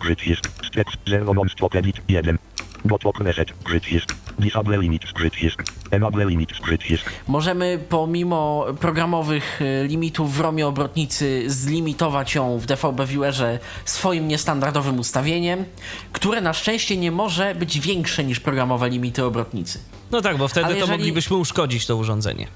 grid 0.00 0.26
jest. 0.26 0.42
Step 0.66 0.86
0 1.06 1.34
non 1.34 1.48
stop 1.48 1.74
edit 1.74 1.96
1. 2.08 2.38
Botlock 2.84 3.20
reset 3.20 3.52
grid 3.64 3.92
jest. 3.92 4.06
Disable 4.38 4.78
limit 4.78 5.02
jest. 5.42 5.56
Enable 5.90 6.24
limit 6.24 6.50
jest. 6.90 7.04
Możemy 7.28 7.78
pomimo 7.88 8.66
programowych 8.80 9.62
y, 9.62 9.86
limitów 9.88 10.34
w 10.34 10.40
ROMie 10.40 10.66
obrotnicy 10.66 11.44
zlimitować 11.46 12.34
ją 12.34 12.58
w 12.58 12.66
DVB 12.66 13.06
Viewerze 13.06 13.58
swoim 13.84 14.28
niestandardowym 14.28 14.98
ustawieniem, 14.98 15.64
które 16.12 16.40
na 16.40 16.52
szczęście 16.52 16.96
nie 16.96 17.12
może 17.12 17.54
być 17.54 17.80
większe 17.80 18.24
niż 18.24 18.40
programowe 18.40 18.88
limity 18.90 19.24
obrotnicy. 19.24 19.78
No 20.10 20.20
tak, 20.20 20.36
bo 20.36 20.48
wtedy 20.48 20.66
Ale 20.66 20.74
to 20.74 20.80
jeżeli- 20.80 20.98
moglibyśmy 20.98 21.36
uszkodzić 21.36 21.86
to 21.86 21.96
urządzenie. 21.96 22.46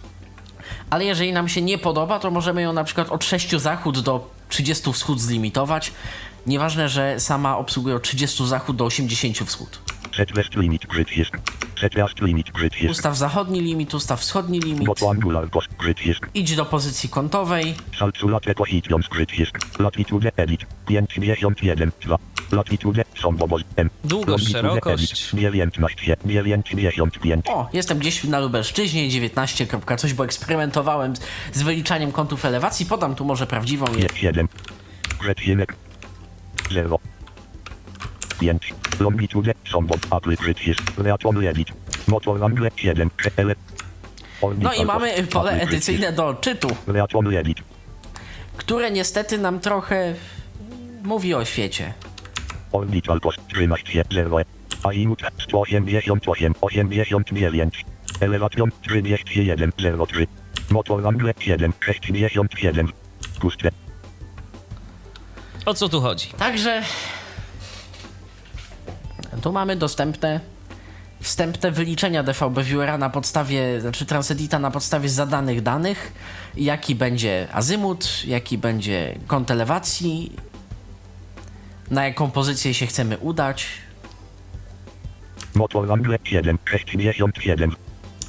Ale 0.93 1.05
jeżeli 1.05 1.33
nam 1.33 1.49
się 1.49 1.63
nie 1.63 1.79
podoba, 1.79 2.19
to 2.19 2.31
możemy 2.31 2.63
ją 2.63 2.73
na 2.73 2.85
przykład 2.85 3.09
od 3.09 3.25
6 3.25 3.57
zachód 3.57 4.01
do 4.01 4.31
30 4.49 4.93
wschód 4.93 5.21
zlimitować. 5.21 5.93
Nieważne, 6.47 6.89
że 6.89 7.21
sama 7.21 7.59
obsługuje 7.59 7.95
od 7.95 8.03
30 8.03 8.47
zachód 8.47 8.77
do 8.77 8.85
80 8.85 9.39
wschód. 9.39 9.79
Limit 12.23 12.53
limit. 12.75 12.91
Ustaw 12.91 13.17
zachodni 13.17 13.61
limit, 13.61 13.95
ustaw 13.95 14.21
wschodni 14.21 14.61
limit. 14.61 14.89
Idź 16.35 16.57
do 16.57 16.65
pozycji 16.65 17.09
kątowej. 17.09 17.75
Salculate 17.99 18.55
positions 22.57 22.83
grid 22.83 22.97
jest. 22.97 23.01
Latitude 23.01 23.01
edit. 23.01 23.03
51 23.03 23.03
2. 23.03 23.03
Latitude 23.03 23.05
są 23.23 23.37
bobos 23.37 23.63
M. 23.77 23.91
Długość, 24.05 24.53
szerokość. 24.53 25.13
edit. 25.35 25.35
19 25.35 26.17
95. 26.71 27.45
O, 27.49 27.69
jestem 27.73 27.99
gdzieś 27.99 28.25
na 28.25 28.39
Lubelszczyźnie, 28.39 29.09
19. 29.09 29.67
kropka 29.67 29.97
coś, 29.97 30.15
bo 30.15 30.25
eksperymentowałem 30.25 31.15
z, 31.53 31.63
wyliczaniem 31.63 32.13
kątów 32.13 32.45
elewacji. 32.45 32.87
Podam 32.87 33.15
tu 33.15 33.25
może 33.25 33.47
prawdziwą. 33.47 33.87
Je- 33.97 34.09
7. 34.15 34.49
Grecinek. 35.21 35.75
0. 36.71 36.99
5. 38.41 38.75
Longitude. 39.01 39.51
Apple. 39.51 39.99
Motor 42.09 42.45
angle 42.45 42.71
7. 42.77 43.11
Ele. 43.37 43.55
No 44.59 44.73
i 44.73 44.85
mamy 44.85 45.13
pole 45.31 45.61
edycyjne 45.61 46.13
do 46.13 46.35
edit. 47.39 47.59
które 48.57 48.91
niestety 48.91 49.39
nam 49.39 49.61
trochę 49.61 50.15
mówi 51.03 51.35
o 51.35 51.45
świecie. 51.45 51.95
Cost 53.23 53.39
13 53.49 54.05
0. 54.11 54.45
Aimut 54.85 55.23
188 55.39 56.55
89. 56.61 57.85
Elevation 58.21 58.71
31 58.83 59.73
03. 60.07 60.27
Motor 60.71 61.07
angle 61.07 61.35
7 61.39 61.73
67. 61.81 62.89
Puste. 63.41 63.71
O 65.67 65.75
co 65.75 65.89
tu 65.89 66.01
chodzi? 66.01 66.29
Także 66.29 66.83
tu 69.43 69.53
mamy 69.53 69.77
dostępne 69.77 70.41
wstępne 71.23 71.71
wyliczenia 71.71 72.23
DVB 72.23 72.63
Viewera 72.63 72.99
na 72.99 73.11
podstawie, 73.11 73.81
znaczy 73.81 74.07
Transedita 74.07 74.59
na 74.59 74.71
podstawie 74.71 75.09
zadanych 75.09 75.63
danych, 75.63 76.13
jaki 76.57 76.95
będzie 76.95 77.49
azymut, 77.53 78.25
jaki 78.27 78.59
będzie 78.59 79.19
kąt 79.27 79.51
elewacji, 79.51 80.33
na 81.91 82.05
jaką 82.05 82.31
pozycję 82.31 82.75
się 82.75 82.87
chcemy 82.87 83.19
udać. 83.19 83.67
Motor 85.55 85.93
angle 85.93 86.19
7 86.25 86.59
67. 86.65 87.77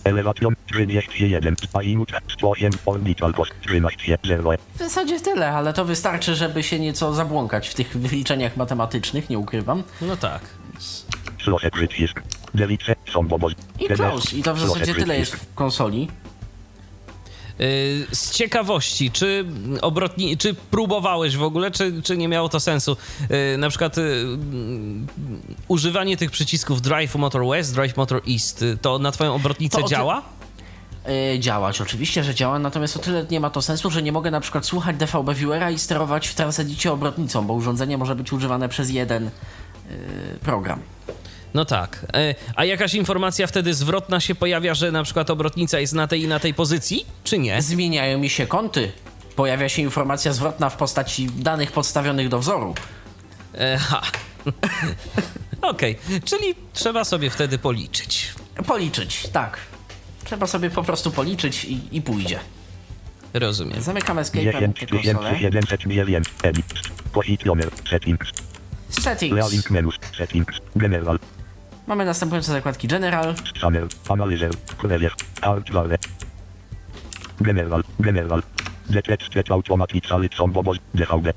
Elevation 0.04 0.56
31. 0.72 1.56
Aimut 1.74 2.12
108. 2.38 2.72
Orbital 2.86 3.34
cost 3.34 3.52
13 3.62 4.18
0. 4.24 4.52
W 4.76 4.80
zasadzie 4.80 5.20
tyle, 5.20 5.50
ale 5.50 5.74
to 5.74 5.86
wystarczy, 5.86 6.36
żeby 6.36 6.64
się 6.64 6.80
nieco 6.80 7.14
zabłąkać 7.14 7.70
w 7.70 7.74
tych 7.74 7.98
wyliczeniach 7.98 8.58
matematycznych, 8.58 9.30
nie 9.30 9.40
ukrywam. 9.40 9.84
No 10.02 10.18
tak. 10.18 10.42
Slose 11.44 11.70
grid 11.70 12.00
jest. 12.00 12.14
Delice 12.54 12.96
są 13.14 13.28
bobos. 13.28 13.54
I 13.80 13.88
close. 13.88 14.36
I 14.36 14.44
to 14.44 14.56
w 14.56 14.60
zasadzie 14.60 14.96
tyle 14.96 15.20
jest 15.20 15.36
w 15.36 15.54
konsoli. 15.54 16.08
Yy, 17.60 17.66
Z 18.12 18.32
ciekawości, 18.32 19.12
czy 19.12 19.46
obrotni, 19.82 20.38
czy 20.38 20.54
próbowałeś 20.54 21.38
w 21.38 21.44
ogóle, 21.44 21.72
czy, 21.72 22.02
czy 22.02 22.18
nie 22.18 22.28
miało 22.28 22.50
to 22.50 22.60
sensu? 22.60 22.98
Yy, 23.30 23.58
Na 23.58 23.70
przykład 23.70 23.98
yy, 23.98 24.04
mm, 24.04 25.08
używanie 25.68 26.18
tych 26.18 26.32
przycisków 26.32 26.82
Drive 26.82 27.16
Motor 27.16 27.48
West, 27.48 27.74
Drive 27.74 27.98
Motor 27.98 28.22
East, 28.30 28.62
y, 28.62 28.78
to 28.82 29.00
na 29.00 29.12
twoją 29.12 29.36
obrotnicę 29.36 29.82
To 29.82 29.88
działa? 29.88 30.22
Yy, 31.32 31.40
działać, 31.40 31.82
oczywiście, 31.82 32.24
że 32.24 32.36
działa, 32.36 32.60
natomiast 32.60 32.98
o 32.98 33.00
tyle 33.00 33.26
nie 33.32 33.40
ma 33.40 33.50
to 33.50 33.62
sensu, 33.62 33.90
że 33.90 34.04
nie 34.04 34.12
mogę 34.12 34.32
na 34.32 34.40
przykład 34.40 34.66
słuchać 34.66 34.96
DVB 34.98 35.34
Viewera 35.36 35.72
i 35.72 35.80
sterować 35.80 36.28
w 36.28 36.36
Transedicie 36.36 36.92
obrotnicą, 36.92 37.48
bo 37.48 37.54
urządzenie 37.54 37.98
może 37.98 38.16
być 38.16 38.34
używane 38.34 38.70
przez 38.70 38.90
jeden 38.90 39.24
yy, 39.24 39.32
program. 40.42 40.80
No 41.54 41.66
tak. 41.66 42.06
Yy, 42.14 42.36
A 42.56 42.66
jakaś 42.66 42.94
informacja 42.94 43.48
wtedy 43.48 43.74
zwrotna 43.74 44.20
się 44.20 44.36
pojawia, 44.36 44.74
że 44.74 44.92
na 44.92 45.04
przykład 45.04 45.30
obrotnica 45.30 45.80
jest 45.80 45.94
na 45.94 46.08
tej 46.08 46.22
i 46.22 46.28
na 46.28 46.40
tej 46.40 46.54
pozycji, 46.54 47.06
czy 47.24 47.38
nie? 47.38 47.62
Zmieniają 47.62 48.18
mi 48.18 48.30
się 48.30 48.48
kąty. 48.48 48.92
Pojawia 49.36 49.70
się 49.70 49.82
informacja 49.82 50.34
zwrotna 50.34 50.70
w 50.70 50.78
postaci 50.78 51.26
danych 51.26 51.72
podstawionych 51.72 52.30
do 52.30 52.40
wzoru. 52.40 52.76
E, 53.54 53.78
Ha. 53.78 54.02
Okej, 55.62 55.98
czyli 56.26 56.56
trzeba 56.74 57.04
sobie 57.04 57.30
wtedy 57.30 57.58
policzyć. 57.58 58.34
Policzyć, 58.68 59.28
tak. 59.28 59.58
Trzeba 60.24 60.48
sobie 60.48 60.70
po 60.70 60.84
prostu 60.84 61.12
policzyć 61.12 61.66
i, 61.66 61.80
i 61.92 62.02
pójdzie. 62.02 62.40
Rozumiem. 63.34 63.82
Zamykam 63.82 64.18
escape'em 64.18 64.52
10 64.54 64.80
tę 64.80 64.86
konsolę. 64.88 65.40
700 65.40 65.86
milien. 65.86 66.24
Edit. 66.44 66.66
Positioner. 67.14 67.70
Settings. 67.90 68.28
Settings. 70.18 70.58
General. 70.76 71.20
Mamy 71.88 72.06
następujące 72.06 72.52
zakładki 72.52 72.88
General, 72.88 73.36
Scanner. 73.56 73.88
Analyzer. 74.10 74.52
Alt 75.42 75.72
Vale. 75.72 75.98
General. 77.42 77.84
General. 78.00 78.44
Detected 78.90 79.52
automatically 79.52 80.30
są 80.38 80.52
bobos. 80.52 80.78
DVD. 80.94 81.34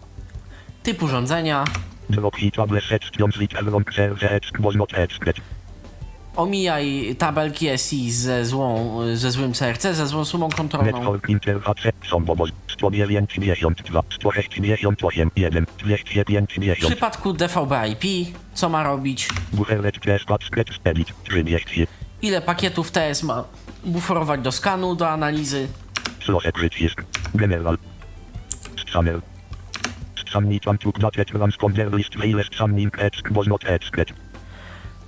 typ 0.82 1.02
urządzenia, 1.02 1.64
Drop 2.10 2.36
hit 2.36 2.58
able 2.58 2.80
sections 2.80 3.36
literon 3.36 3.84
serce 3.94 4.50
was 4.60 4.74
not 4.74 4.94
expect. 4.94 5.40
Omijaj 6.36 7.14
tabelki 7.18 7.78
SI 7.78 8.12
ze, 8.12 8.44
złą, 8.44 8.98
ze 9.14 9.30
złym 9.30 9.52
CRC, 9.52 9.82
ze 9.82 10.06
złą 10.06 10.24
sumą 10.24 10.48
kontrolną. 10.48 10.92
Network 10.92 11.28
interface 11.28 11.92
są 12.10 12.24
bobos. 12.24 12.50
192. 12.68 14.02
168. 14.10 15.30
1. 15.36 15.66
250. 15.78 16.80
W 16.80 16.86
przypadku 16.86 17.32
DVB 17.32 17.72
IP, 17.92 18.34
co 18.54 18.68
ma 18.68 18.82
robić, 18.82 19.28
Buferlet 19.52 19.98
przeskład 19.98 20.44
sketch 20.44 20.72
edit. 20.84 21.08
30. 21.24 21.86
ile 22.22 22.40
pakietów 22.40 22.90
TS 22.90 23.22
ma 23.22 23.44
buforować 23.84 24.40
do 24.40 24.52
skanu, 24.52 24.94
do 24.94 25.08
analizy. 25.08 25.68
General. 27.34 27.78
Took 30.80 30.98
that 31.00 31.26
transponder 31.26 31.94
list 31.94 32.16
mail 32.16 32.42
scanning 32.44 32.90
text 32.90 33.28
was 33.30 33.46
not 33.46 33.64
expect. 33.64 34.12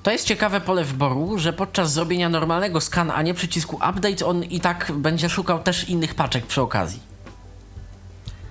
To 0.09 0.13
jest 0.13 0.27
ciekawe 0.27 0.61
pole 0.61 0.85
wyboru, 0.85 1.39
że 1.39 1.53
podczas 1.53 1.93
zrobienia 1.93 2.29
normalnego 2.29 2.81
scan, 2.81 3.11
a 3.11 3.23
nie 3.23 3.35
przycisku 3.35 3.77
update, 3.77 4.27
on 4.27 4.45
i 4.45 4.61
tak 4.61 4.93
będzie 4.95 5.29
szukał 5.29 5.63
też 5.63 5.89
innych 5.89 6.15
paczek 6.15 6.47
przy 6.47 6.63
okazji. 6.63 7.01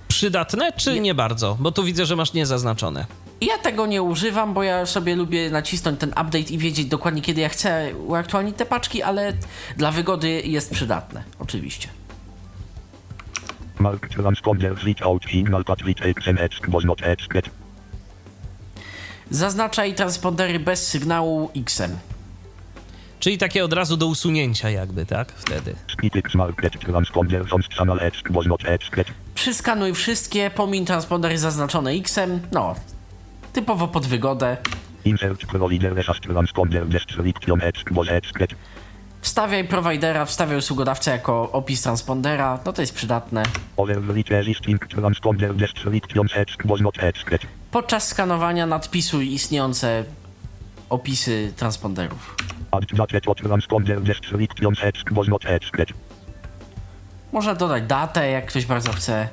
Przydatne, 0.08 0.72
czy 0.72 1.00
nie 1.00 1.14
bardzo? 1.14 1.56
Bo 1.60 1.72
tu 1.72 1.84
widzę, 1.84 2.06
że 2.06 2.16
masz 2.16 2.32
niezaznaczone. 2.32 3.06
Ja 3.40 3.58
tego 3.58 3.86
nie 3.86 4.02
używam, 4.02 4.54
bo 4.54 4.62
ja 4.62 4.86
sobie 4.86 5.16
lubię 5.16 5.50
nacisnąć 5.50 6.00
ten 6.00 6.10
update 6.10 6.38
i 6.38 6.58
wiedzieć 6.58 6.86
dokładnie 6.86 7.22
kiedy 7.22 7.40
ja 7.40 7.48
chcę 7.48 7.94
uaktualnić 8.06 8.56
te 8.56 8.66
paczki, 8.66 9.02
ale 9.02 9.32
dla 9.76 9.92
wygody 9.92 10.42
jest 10.44 10.70
przydatne, 10.70 11.22
oczywiście. 11.38 11.88
Mark 13.78 14.08
transponder 14.08 14.74
without 14.84 15.24
signal 15.24 15.64
but 15.64 15.82
with 15.84 16.02
XMX 16.02 16.60
was 16.68 16.84
not 16.84 17.02
expect. 17.02 17.50
Zaznaczaj 19.30 19.94
transpondery 19.94 20.58
bez 20.58 20.86
sygnału 20.88 21.50
X-em. 21.56 21.98
Czyli 23.20 23.38
takie 23.38 23.64
od 23.64 23.72
razu 23.72 23.96
do 23.96 24.06
usunięcia 24.06 24.70
jakby, 24.70 25.06
tak? 25.06 25.32
Wtedy. 25.32 25.74
X. 26.14 26.34
Przyskanuj 29.34 29.94
wszystkie, 29.94 30.50
pomiń 30.50 30.84
transponder 30.84 31.30
jest 31.30 31.42
zaznaczony 31.42 31.90
X-em, 31.90 32.40
no, 32.52 32.74
typowo 33.52 33.88
pod 33.88 34.06
wygodę. 34.06 34.56
Wstawiaj 39.20 39.64
prowajdera, 39.64 40.24
wstawiaj 40.24 40.58
usługodawcę 40.58 41.10
jako 41.10 41.52
opis 41.52 41.82
transpondera, 41.82 42.58
no 42.64 42.72
to 42.72 42.82
jest 42.82 42.94
przydatne. 42.94 43.42
Podczas 47.70 48.08
skanowania 48.08 48.66
nadpisuj 48.66 49.32
istniejące 49.32 50.04
opisy 50.88 51.52
transponderów. 51.56 52.36
Można 57.32 57.54
dodać 57.54 57.82
datę, 57.86 58.30
jak 58.30 58.46
ktoś 58.46 58.66
bardzo 58.66 58.92
chce. 58.92 59.28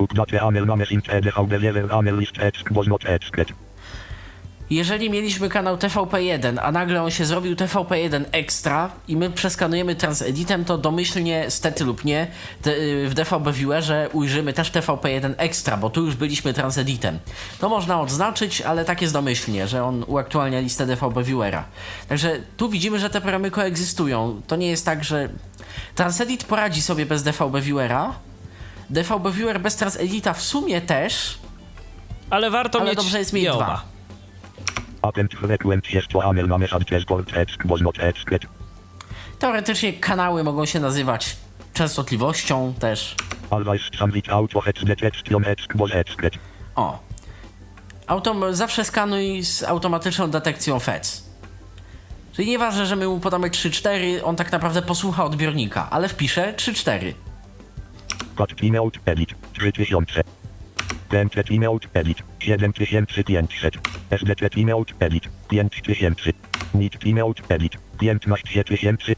Jeżeli 4.70 5.10
mieliśmy 5.10 5.50
kanał 5.50 5.76
TVP1, 5.78 6.58
a 6.62 6.72
nagle 6.72 7.04
on 7.04 7.12
się 7.12 7.26
zrobił 7.26 7.56
TVP1 7.56 8.24
Extra 8.32 8.90
i 9.08 9.18
my 9.18 9.30
przeskanujemy 9.30 9.96
transeditem, 9.96 10.66
to 10.66 10.78
domyślnie, 10.78 11.52
stety 11.52 11.84
lub 11.84 12.06
nie, 12.06 12.28
te- 12.62 12.72
w 13.08 13.14
DVB 13.14 13.52
Viewerze 13.54 14.10
ujrzymy 14.14 14.54
też 14.54 14.72
TVP1 14.72 15.34
Extra, 15.38 15.78
bo 15.78 15.90
tu 15.90 16.06
już 16.06 16.16
byliśmy 16.16 16.54
transeditem. 16.54 17.20
To 17.60 17.70
można 17.70 18.02
odznaczyć, 18.02 18.62
ale 18.62 18.86
tak 18.86 19.02
jest 19.02 19.14
domyślnie, 19.14 19.68
że 19.68 19.84
on 19.84 20.04
uaktualnia 20.08 20.60
listę 20.60 20.86
DVB 20.86 21.24
Viewera. 21.24 21.64
Także 22.10 22.40
tu 22.58 22.70
widzimy, 22.70 23.00
że 23.00 23.10
te 23.10 23.22
programy 23.22 23.52
koegzystują. 23.52 24.42
To 24.48 24.56
nie 24.56 24.68
jest 24.68 24.86
tak, 24.86 25.04
że 25.04 25.30
Transedit 25.96 26.44
poradzi 26.44 26.82
sobie 26.82 27.06
bez 27.06 27.24
DVB 27.24 27.62
Viewera, 27.62 28.14
DVB 28.90 29.32
Viewer 29.32 29.60
bez 29.60 29.76
Transedita 29.76 30.34
w 30.34 30.42
sumie 30.42 30.82
też, 30.82 31.38
Ale 32.30 32.50
warto 32.52 32.80
Ale 32.80 32.90
mieć 32.90 32.98
dobrze 32.98 33.20
jest 33.20 33.34
mieć 33.34 33.46
dwa. 33.46 33.95
Teoretycznie 39.40 39.94
kanały 39.94 40.44
mogą 40.44 40.66
się 40.66 40.80
nazywać 40.80 41.38
częstotliwością 41.74 42.74
też. 42.80 43.16
O. 46.76 47.00
Autom 48.08 48.44
zawsze 48.52 48.86
skanuj 48.86 49.44
z 49.44 49.64
automatyczną 49.64 50.32
detekcją 50.32 50.80
FEC. 50.80 51.24
Czyli 52.34 52.50
nieważne, 52.50 52.86
że 52.86 52.96
my 52.96 53.08
mu 53.08 53.20
podamy 53.20 53.50
3-4, 53.50 54.20
on 54.24 54.36
tak 54.36 54.52
naprawdę 54.52 54.82
posłucha 54.82 55.26
odbiornika, 55.26 55.90
ale 55.90 56.10
wpisze 56.10 56.54
3-4. 56.54 57.14
Cut 58.36 58.56
Keynote 58.56 59.00
Edit 59.06 59.30
3000. 59.54 60.24
Template 61.16 61.50
Keynote 61.50 61.88
Edit 61.94 62.24
7500. 62.40 63.78
SDT 64.12 64.50
Keynote 64.50 64.94
Edit 65.00 65.30
5000. 65.50 66.34
Need 66.74 66.98
Keynote 66.98 67.42
Edit 67.50 67.78
15000. 68.00 69.16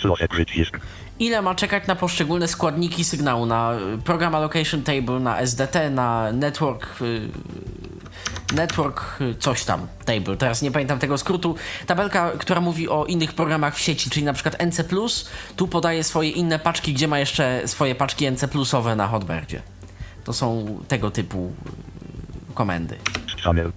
Slosze 0.00 0.28
przycisk. 0.28 0.80
Ile 1.18 1.42
ma 1.42 1.54
czekać 1.54 1.86
na 1.86 1.96
poszczególne 1.96 2.48
składniki 2.48 3.04
sygnału, 3.04 3.46
na 3.46 3.74
y, 3.94 4.02
Program 4.02 4.34
Allocation 4.34 4.82
Table, 4.82 5.20
na 5.20 5.38
SDT, 5.38 5.90
na 5.90 6.32
Network... 6.32 7.02
y, 7.02 7.28
Network 8.54 9.20
y, 9.20 9.34
coś 9.34 9.64
tam, 9.64 9.86
table, 10.04 10.36
teraz 10.36 10.62
nie 10.62 10.70
pamiętam 10.70 10.98
tego 10.98 11.18
skrótu. 11.18 11.54
Tabelka, 11.86 12.30
która 12.38 12.60
mówi 12.60 12.88
o 12.88 13.04
innych 13.04 13.32
programach 13.32 13.76
w 13.76 13.80
sieci, 13.80 14.10
czyli 14.10 14.26
na 14.26 14.32
przykład 14.32 14.62
NC+, 14.62 14.84
tu 15.56 15.68
podaje 15.68 16.04
swoje 16.04 16.30
inne 16.30 16.58
paczki, 16.58 16.92
gdzie 16.92 17.08
ma 17.08 17.18
jeszcze 17.18 17.62
swoje 17.66 17.94
paczki 17.94 18.30
NC+owe 18.30 18.96
na 18.96 19.06
Hotbirdzie. 19.06 19.62
To 20.28 20.32
są 20.32 20.78
tego 20.88 21.10
typu 21.10 21.52
y, 22.50 22.54
komendy. 22.54 22.96
Scanner. 23.38 23.70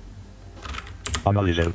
Analyzer. 1.26 1.72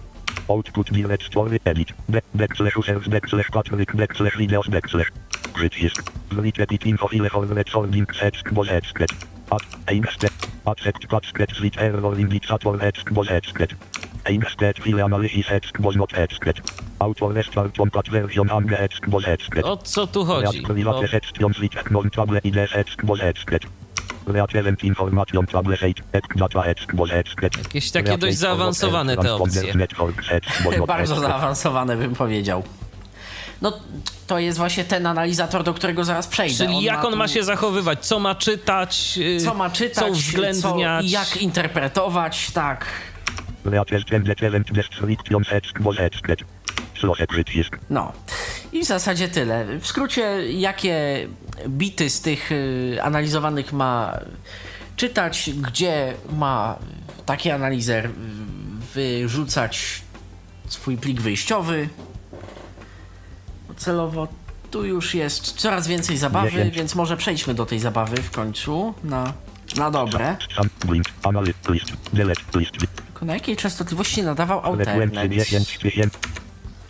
Output 0.48 0.90
directory 0.90 1.61
edit. 1.65 1.89
Back, 2.09 2.24
backslash 2.35 2.77
users 2.77 3.09
backslash 3.09 3.51
Patrick 3.51 3.94
backslash 3.94 4.36
videos 4.36 4.69
backslash. 4.69 5.11
Przycisk. 5.55 6.12
Repeat 6.31 6.86
info 6.86 7.09
file 7.09 7.31
for 7.31 7.47
recording 7.47 8.07
X 8.20 8.43
was 8.53 8.69
expected. 8.69 9.28
At 9.51 9.62
Einstead. 9.86 10.32
Accept 10.66 11.09
Patrick 11.09 11.55
switch 11.55 11.78
error 11.78 12.19
indicator 12.19 12.78
was 13.15 13.31
expected. 13.31 13.78
Einstead 14.24 14.78
file 14.78 15.05
analysis 15.05 15.51
X 15.51 15.73
was 15.81 15.97
not 15.97 16.12
expected. 16.19 16.65
Auto 17.01 17.32
restart 17.32 17.81
on 17.81 17.90
patch 17.90 18.11
version 18.11 18.48
was 19.09 19.24
expected. 19.24 19.65
O 19.65 19.77
co 19.94 20.07
tu 20.07 20.24
chodzi? 20.24 20.62
Bo 23.03 23.16
Jakieś 27.59 27.90
takie 27.90 28.19
dość 28.19 28.36
zaawansowane 28.39 29.16
te 29.16 29.35
opcje. 29.35 29.62
Bardzo 30.86 31.15
zaawansowane 31.20 31.97
bym 31.97 32.15
powiedział. 32.15 32.62
No, 33.62 33.73
to 34.27 34.39
jest 34.39 34.59
właśnie 34.59 34.85
ten 34.85 35.07
analizator, 35.07 35.65
do 35.65 35.74
którego 35.74 36.05
zaraz 36.05 36.27
przejdę. 36.27 36.57
Czyli 36.57 36.82
jak 36.82 37.05
on 37.05 37.16
ma 37.16 37.28
się 37.28 37.43
zachowywać? 37.44 38.07
Co 38.07 38.19
ma 38.19 38.35
czytać? 38.35 39.19
y, 39.36 39.40
Co 39.40 39.55
ma 39.55 39.70
czytać, 39.70 40.05
Co 40.05 40.11
uwzględniać? 40.11 41.05
co, 41.05 41.11
jak 41.11 41.36
interpretować, 41.36 42.51
tak. 42.51 42.86
No. 47.90 48.12
I 48.77 48.82
w 48.82 48.86
zasadzie 48.86 49.28
tyle. 49.28 49.78
W 49.81 49.86
skrócie, 49.86 50.53
jakie 50.53 51.28
bity 51.69 52.11
z 52.11 52.20
tych 52.20 52.53
y, 52.53 52.98
analizowanych 53.03 53.73
ma 53.73 54.19
czytać, 54.97 55.51
gdzie 55.62 56.15
ma 56.32 56.78
taki 57.27 57.51
analizer 57.51 58.11
wyrzucać 58.94 60.03
swój 60.69 60.97
plik 60.97 61.20
wyjściowy. 61.20 61.89
Celowo 63.77 64.28
tu 64.70 64.85
już 64.85 65.15
jest 65.15 65.53
coraz 65.53 65.86
więcej 65.89 66.16
zabawy, 66.16 66.51
Dziesięć. 66.51 66.74
więc 66.77 66.94
może 66.94 67.16
przejdźmy 67.16 67.55
do 67.55 67.66
tej 67.66 67.78
zabawy 67.78 68.16
w 68.16 68.31
końcu 68.31 68.94
na, 69.05 69.32
na 69.77 69.90
dobre. 69.90 70.36
Tylko 73.07 73.24
na 73.27 73.35
jakiej 73.35 73.57
częstotliwości 73.57 74.23
nadawał 74.23 74.61
Alternet? 74.61 74.97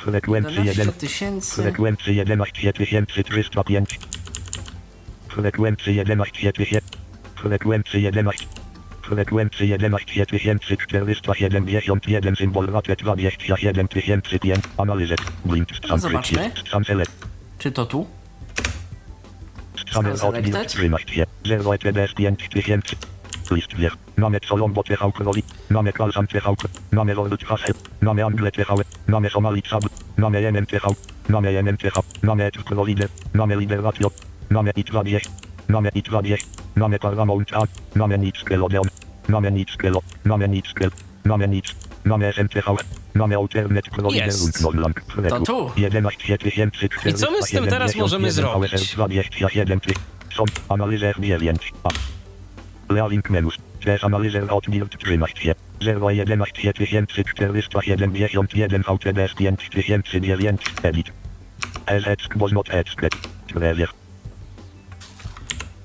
11 0.06 0.92
tysięcy. 0.92 1.62
Frekwencji 1.62 2.16
11305. 2.16 3.98
Frekwencji 5.28 5.94
11000. 5.94 6.84
Frekwencji 7.36 8.02
11. 8.02 8.46
Frekwencji 9.02 9.68
11471 9.68 12.36
symbol 12.36 12.66
raczej 12.66 12.96
27005. 12.96 14.64
Analizę. 14.76 15.14
Blink 15.44 15.68
No, 15.88 15.98
zobaczmy. 15.98 16.50
Stan 16.66 16.84
select. 16.84 17.12
Czy 17.58 17.72
to 17.72 17.86
tu? 17.86 18.06
Stan 19.90 20.06
odbiór 20.06 20.18
selected. 20.18 20.68
trzymać 20.68 21.10
się. 21.10 21.26
0 21.44 21.74
ETBS 21.74 22.14
5000. 22.14 22.96
List 23.50 23.76
wiech. 23.76 23.96
Mamy 24.16 24.40
Colombo 24.40 24.82
TV 24.82 25.12
Kroli. 25.12 25.42
Mamy 25.70 25.92
Kalsam 25.92 26.26
TV. 26.26 26.54
Mamy 26.92 27.14
World 27.14 27.44
Hassel. 27.44 27.74
Mamy 28.00 28.24
Angle 28.24 28.50
TV. 28.50 28.74
Mamy 29.06 29.30
Somali 29.30 29.62
Sab. 29.70 29.82
Mamy 30.16 30.42
Yemen 30.42 30.66
TV. 30.66 30.88
Mamy 31.28 31.52
Yemen 31.52 31.76
TV. 31.76 32.00
Mamy 32.22 32.44
Etro 32.44 32.84
Lider. 32.84 33.08
Mamy 33.34 33.56
Lider 33.56 33.82
Radio. 33.82 34.10
Mamy 34.50 34.70
Itwa 34.76 35.04
Wiech. 35.04 35.22
Mamy 35.68 35.90
Itwa 35.94 36.22
Wiech. 36.22 36.40
Mamy 36.74 36.98
Paramount 36.98 37.52
A. 37.52 37.62
Mamy 37.94 38.18
Nickel 38.18 38.64
Odeon. 38.64 38.88
Mamy 39.28 39.50
Nickel. 39.50 39.94
Mamy 40.24 40.48
Nickel. 40.48 40.90
Mamy 41.24 41.48
Nic. 41.48 41.74
Mamy 42.04 42.32
SMTV. 42.32 42.76
Mamy 43.14 43.36
Alternet 43.36 43.84
Pro 43.90 44.10
Lider 44.10 44.26
Jest. 44.26 44.44
und 44.44 44.60
Nordland. 44.60 44.96
To 45.28 45.40
tu. 45.40 45.70
11 45.76 46.38
tysięcy 46.38 46.88
I 47.06 47.14
co 47.14 47.30
my 47.30 47.42
z 47.42 47.50
tym 47.50 47.66
teraz 47.66 47.96
możemy 47.96 48.32
zrobić? 48.32 48.94
21 48.94 49.80
są 50.36 50.44
analizer 50.68 51.20
9 51.20 51.72
a 52.88 52.92
Lealink 52.92 53.30
menus 53.30 53.58
Też 53.84 54.04
analizer 54.04 54.52
odbiór 54.52 54.88
13 54.88 55.54
011 55.80 56.58
471 56.58 57.06
VTBS 57.06 57.68
5009 59.34 60.58
edit. 60.82 61.12
LX 61.86 62.36
was 62.36 62.52
not 62.52 62.68
expected 62.68 63.30
Trevier 63.46 63.88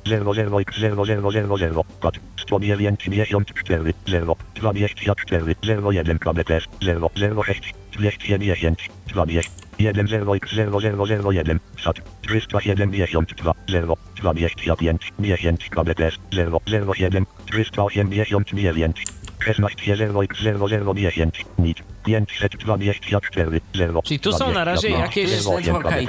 00x0000 0.05 1.83
Pad 1.99 2.19
194 2.49 3.93
0 4.07 4.37
24 4.53 5.93
01 5.93 6.19
KBTS 6.19 6.67
0 6.81 7.09
06 7.45 7.61
210 7.91 8.75
20 9.07 9.60
1 9.81 10.07
0 10.07 10.35
x 10.35 10.51
0001 10.55 11.59
SAT 11.83 12.01
372 12.21 13.53
0 13.67 13.97
25 14.15 15.13
10 15.19 15.69
KBTS 15.69 16.17
0 16.31 16.61
07 16.95 17.25
389 17.45 19.03
16 19.45 19.95
0 19.95 20.27
0 20.41 20.67
0 20.67 20.93
10 20.93 21.45
nic. 21.59 21.77
524 22.05 23.61
0 23.73 24.01
Czyli 24.01 24.19
tu 24.19 24.31
są 24.31 24.51
na 24.51 24.63
razie 24.63 24.89
jakieś-. 24.89 25.45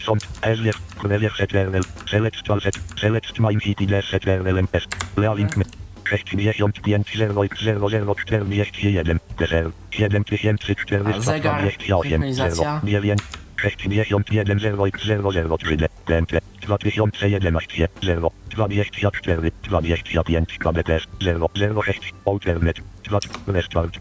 Sąd 0.00 0.28
Ezlier 0.42 0.74
Premier 1.00 1.32
CTRL 1.32 1.82
Select 2.10 2.42
Twal 2.42 2.60
Set 2.60 2.74
Select 3.00 3.38
Mine 3.38 3.60
City 3.60 3.86
Des 3.86 4.04
CTRL-MS 4.10 4.86
Lealink 5.16 5.56
menus 5.56 5.87
65 6.08 7.12
0 7.16 7.44
0 7.60 7.88
0 7.88 8.14
41 8.14 9.18
DSL 9.38 9.70
7428 9.90 12.22
synchronizacja. 12.22 12.80
9 12.84 13.20
61 13.56 14.58
0 14.58 14.90
0 15.04 15.32
0 15.32 15.58
3 15.58 15.76
D 15.76 15.88
TNT 16.06 16.40
2011 16.60 17.88
0 18.02 18.30
24 18.50 19.50
25 19.62 20.58
KBTS 20.58 21.02
0 21.20 21.48
0 21.54 21.82
6 21.82 22.00
Alternet 22.26 22.76
2 23.04 23.18
Restart 23.46 23.98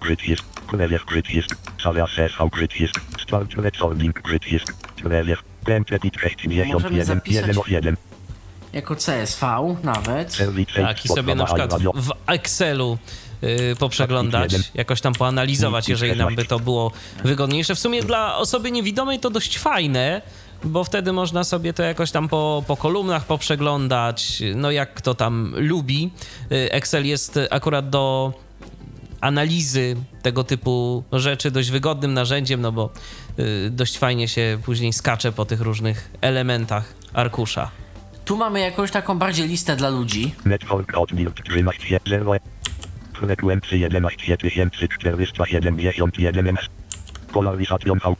Premier 0.67 1.01
Grid 1.07 1.29
jest 1.29 1.55
Sala 1.83 2.07
Grid 2.51 2.79
jest 2.79 2.95
Start 3.19 3.53
Resolving 3.53 4.21
Grid 4.21 4.51
jest 4.51 4.65
Premier 5.03 5.37
TNT 5.65 5.91
61 6.19 6.67
zapisać- 7.15 7.35
1 7.35 7.55
1 7.67 7.97
Jako 8.73 8.95
CSV 8.95 9.45
nawet. 9.83 10.37
Tak, 10.75 11.05
i 11.05 11.07
sobie 11.07 11.35
na 11.35 11.45
przykład 11.45 11.73
w 11.95 12.11
Excelu 12.27 12.97
y, 13.43 13.75
poprzeglądać, 13.79 14.55
jakoś 14.73 15.01
tam 15.01 15.13
poanalizować, 15.13 15.89
jeżeli 15.89 16.17
nam 16.17 16.35
by 16.35 16.45
to 16.45 16.59
było 16.59 16.91
wygodniejsze. 17.23 17.75
W 17.75 17.79
sumie 17.79 18.03
dla 18.03 18.37
osoby 18.37 18.71
niewidomej 18.71 19.19
to 19.19 19.29
dość 19.29 19.57
fajne, 19.57 20.21
bo 20.63 20.83
wtedy 20.83 21.13
można 21.13 21.43
sobie 21.43 21.73
to 21.73 21.83
jakoś 21.83 22.11
tam 22.11 22.27
po, 22.29 22.63
po 22.67 22.77
kolumnach 22.77 23.25
poprzeglądać, 23.25 24.43
no 24.55 24.71
jak 24.71 24.93
kto 24.93 25.13
tam 25.15 25.53
lubi. 25.57 26.11
Y, 26.51 26.71
Excel 26.71 27.05
jest 27.05 27.39
akurat 27.51 27.89
do 27.89 28.33
analizy 29.21 29.95
tego 30.21 30.43
typu 30.43 31.03
rzeczy 31.11 31.51
dość 31.51 31.69
wygodnym 31.71 32.13
narzędziem, 32.13 32.61
no 32.61 32.71
bo 32.71 32.89
y, 33.39 33.69
dość 33.69 33.97
fajnie 33.97 34.27
się 34.27 34.59
później 34.65 34.93
skacze 34.93 35.31
po 35.31 35.45
tych 35.45 35.61
różnych 35.61 36.09
elementach 36.21 36.93
arkusza. 37.13 37.71
Tu 38.27 38.37
mamy 38.37 38.59
jakąś 38.59 38.91
taką 38.91 39.19
bardziej 39.19 39.47
listę 39.47 39.75
dla 39.75 39.89
ludzi. 39.89 40.35
Network 40.45 40.95
Outbuild 40.95 41.43
13 41.43 41.99
0 42.05 42.31
Frekwencji 43.13 43.85
11471 43.89 46.47
ms 46.47 46.65
Polaryzacją 47.33 47.93
V. 47.93 48.15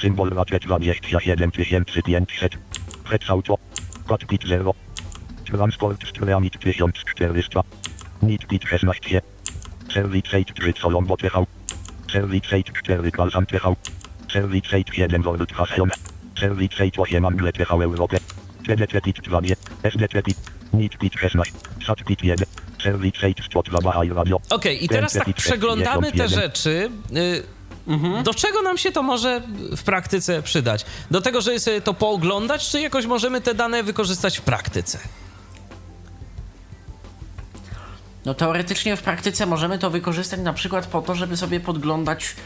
Symbol 0.00 0.30
raczej 0.30 0.60
27500 0.60 2.52
Flex 3.04 3.30
Auto 3.30 3.58
Cockpit 4.08 4.48
0 4.48 4.74
Transport 5.44 6.08
Streamit 6.08 6.58
1400 6.58 7.62
Nitpit 8.22 8.64
16 8.64 9.20
Service 9.94 10.44
3 10.54 10.72
Solombo 10.80 11.16
TV 11.16 11.44
Service 12.12 12.62
4 12.82 13.10
Balsam 13.16 13.46
TV 13.46 13.76
Service 14.32 14.68
7 14.92 15.22
World 15.22 15.52
Fashion 15.52 15.90
Service 16.40 16.90
8 16.96 17.24
Angle 17.24 17.52
TV 17.52 17.84
Europę 17.84 18.16
TDT 18.66 19.22
2 19.22 19.40
SDT 19.82 20.30
Nitpit 20.72 21.14
16 21.14 21.52
Satpit 21.86 22.24
1 22.24 22.46
Service 22.82 23.18
102 23.50 23.80
Bahai 23.80 24.10
Radio 24.10 24.40
Okej, 24.50 24.84
i 24.84 24.88
teraz 24.88 25.12
tak 25.12 25.34
przeglądamy 25.34 26.06
te 26.06 26.12
51. 26.12 26.28
rzeczy. 26.28 26.90
Y, 27.16 28.22
Do 28.22 28.34
czego 28.34 28.62
nam 28.62 28.78
się 28.78 28.92
to 28.92 29.02
może 29.02 29.42
w 29.76 29.82
praktyce 29.82 30.42
przydać? 30.42 30.84
Do 31.10 31.20
tego, 31.20 31.40
żeby 31.40 31.60
sobie 31.60 31.80
to 31.80 31.94
pooglądać, 31.94 32.68
czy 32.68 32.80
jakoś 32.80 33.06
możemy 33.06 33.40
te 33.40 33.54
dane 33.54 33.82
wykorzystać 33.82 34.38
w 34.38 34.42
praktyce? 34.42 34.98
No 38.26 38.34
teoretycznie 38.34 38.96
w 38.96 39.02
praktyce 39.02 39.46
możemy 39.46 39.78
to 39.78 39.90
wykorzystać 39.90 40.40
na 40.40 40.52
przykład 40.52 40.86
po 40.86 41.02
to, 41.02 41.14
żeby 41.14 41.36
sobie 41.36 41.60
podglądać 41.60 42.36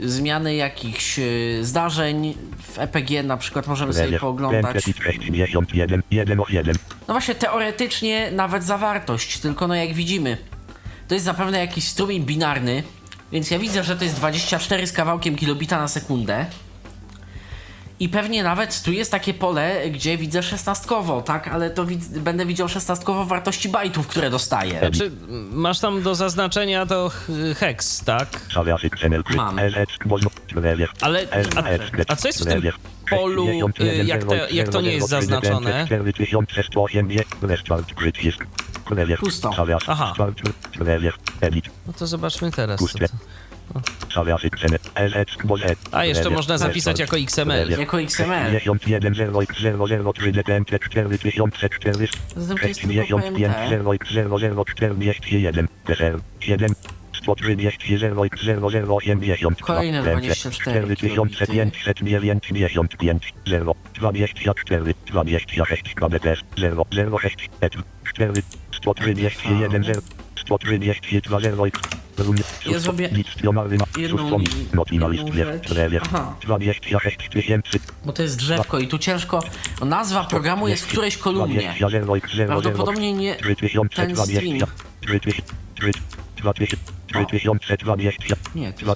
zmiany 0.00 0.54
jakichś 0.54 1.18
y, 1.18 1.58
zdarzeń 1.62 2.34
w 2.62 2.78
EPG, 2.78 3.22
na 3.22 3.36
przykład 3.36 3.66
możemy 3.66 3.92
sobie 3.92 4.18
pooglądać. 4.18 4.84
51 4.84 6.02
1 6.10 6.40
1 6.50 6.76
No 7.08 7.14
właśnie 7.14 7.34
teoretycznie 7.34 8.30
nawet 8.30 8.64
zawartość, 8.64 9.38
tylko 9.38 9.68
no 9.68 9.74
jak 9.74 9.92
widzimy, 9.94 10.36
to 11.08 11.14
jest 11.14 11.24
zapewne 11.24 11.58
jakiś 11.58 11.88
strumień 11.88 12.22
binarny, 12.22 12.82
więc 13.32 13.50
ja 13.50 13.58
widzę, 13.58 13.84
że 13.84 13.96
to 13.96 14.04
jest 14.04 14.16
24 14.16 14.86
z 14.86 14.92
kawałkiem 14.92 15.36
kilobita 15.36 15.78
na 15.78 15.88
sekundę. 15.88 16.46
I 18.00 18.08
pewnie 18.08 18.42
nawet 18.42 18.82
tu 18.82 18.92
jest 18.92 19.10
takie 19.10 19.34
pole, 19.34 19.90
gdzie 19.90 20.18
widzę 20.18 20.42
szesnastkowo, 20.42 21.22
tak? 21.22 21.48
Ale 21.48 21.70
to 21.70 21.84
widz- 21.86 22.18
będę 22.18 22.46
widział 22.46 22.68
szesnastkowo 22.68 23.24
wartości 23.24 23.68
bajtów, 23.68 24.06
które 24.06 24.30
dostaję. 24.30 24.80
Czy 24.90 25.04
y, 25.04 25.10
masz 25.52 25.78
tam 25.80 26.02
do 26.02 26.14
zaznaczenia 26.14 26.86
to 26.86 27.10
hex, 27.56 28.04
tak? 28.04 28.40
Mam. 29.36 29.58
Ale 31.00 31.26
a, 31.56 31.62
a 32.12 32.16
co 32.16 32.28
jest 32.28 32.38
w 32.40 32.42
tym 32.52 32.62
polu, 33.10 33.46
y, 33.80 34.04
jak, 34.06 34.20
te, 34.24 34.36
jak 34.50 34.68
to 34.68 34.80
nie 34.80 34.92
jest 34.92 35.08
zaznaczone? 35.40 35.70
Pusto. 39.20 39.50
Aha. 39.88 40.12
No 41.86 41.92
to 41.92 42.06
zobaczmy 42.06 42.50
teraz. 42.52 42.80
Co 42.80 42.86
to. 43.08 43.16
A 45.92 46.04
jeszcze 46.04 46.30
można 46.30 46.58
zapisać 46.58 46.98
jako 47.00 47.18
XML. 47.18 47.70
Jako 47.78 48.00
XML. 48.00 48.52
Zatem 52.36 52.58
to 52.58 52.68
jest 52.68 52.80
tylko 52.80 53.18
PMT. 53.38 53.68
Kolejne 59.66 60.02
24 60.02 60.86
Ja 72.66 72.78
zrobię 72.78 73.08
jedną- 73.96 74.16
rzecz. 75.44 75.68
Aha. 76.04 76.34
26 76.42 77.28
tysięcy 77.28 77.80
Bo 78.04 78.12
to 78.12 78.22
jest 78.22 78.36
drzewko 78.36 78.78
i 78.78 78.88
tu 78.88 78.98
ciężko. 78.98 79.42
Nazwa 79.86 80.24
programu 80.24 80.68
jest 80.68 80.84
w 80.84 80.88
którejś 80.88 81.16
kolumnie. 81.16 81.62
Prawdopodobnie 82.62 83.12
nie 83.12 83.34
ten 83.96 84.16
string. 84.36 84.60
Nie, 88.54 88.72
to 88.72 88.80
jest 88.80 88.86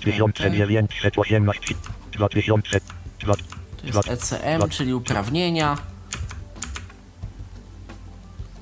To 3.80 3.86
jest 3.86 3.94
ECM, 4.32 4.68
czyli 4.68 4.94
uprawnienia. 4.94 5.78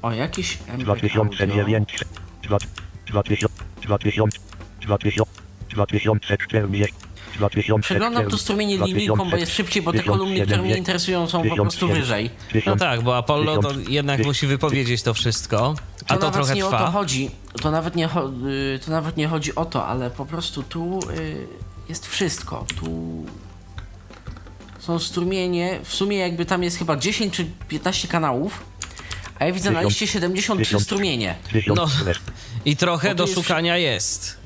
O, 0.03 0.13
jakiś 0.13 0.59
MP 0.69 0.85
audio. 1.53 1.67
2009, 2.43 3.49
2000, 3.83 4.39
2000, 4.83 5.31
2040. 5.71 6.95
2040. 7.39 7.83
Przeglądam 7.83 8.31
tu 8.31 8.39
strumienie 8.39 8.79
linijką, 8.79 9.31
bo 9.31 9.37
jest 9.37 9.53
szybciej, 9.55 9.83
bo 9.83 9.93
te 9.93 10.03
kolumny, 10.03 10.41
które 10.41 10.63
mnie 10.63 10.77
interesują 10.77 11.29
są 11.29 11.49
po 11.49 11.55
prostu 11.55 11.89
wyżej. 11.89 12.31
No 12.67 12.77
tak, 12.77 13.03
bo 13.03 13.17
Apollo 13.17 13.59
to 13.59 13.71
jednak 13.89 14.25
musi 14.25 14.47
wypowiedzieć 14.47 15.03
to 15.03 15.15
wszystko, 15.15 15.75
a 16.09 16.15
To, 16.15 16.21
to 16.21 16.31
trochę 16.31 16.55
nie 16.55 16.67
o 16.67 16.71
to 16.71 16.77
trwa. 16.77 16.91
chodzi. 16.91 17.31
To 17.63 17.71
nawet 17.71 17.97
nie, 17.97 18.07
y, 18.07 18.79
to 18.85 18.91
nawet 18.91 19.17
nie 19.17 19.29
chodzi 19.29 19.55
o 19.55 19.65
to, 19.65 19.87
ale 19.87 20.11
po 20.11 20.27
prostu 20.27 20.63
tu 20.63 21.01
y, 21.11 21.47
jest 21.89 22.07
wszystko. 22.07 22.67
Tu 22.81 23.25
są 24.79 24.99
strumienie. 24.99 25.81
W 25.85 25.95
sumie 25.95 26.17
jakby 26.19 26.45
tam 26.47 26.63
jest 26.63 26.77
chyba 26.79 26.97
10 26.97 27.35
czy 27.35 27.47
15 27.69 28.09
kanałów, 28.09 28.63
a 29.43 29.45
ja 29.45 29.53
widzę 29.53 29.71
na 29.71 29.83
liście 29.83 30.07
73 30.07 30.81
strumienie. 30.81 31.35
No 31.67 31.87
i 32.65 32.77
trochę 32.77 33.15
do 33.15 33.25
tu 33.25 33.31
jest- 33.31 33.43
szukania 33.43 33.77
jest. 33.77 34.37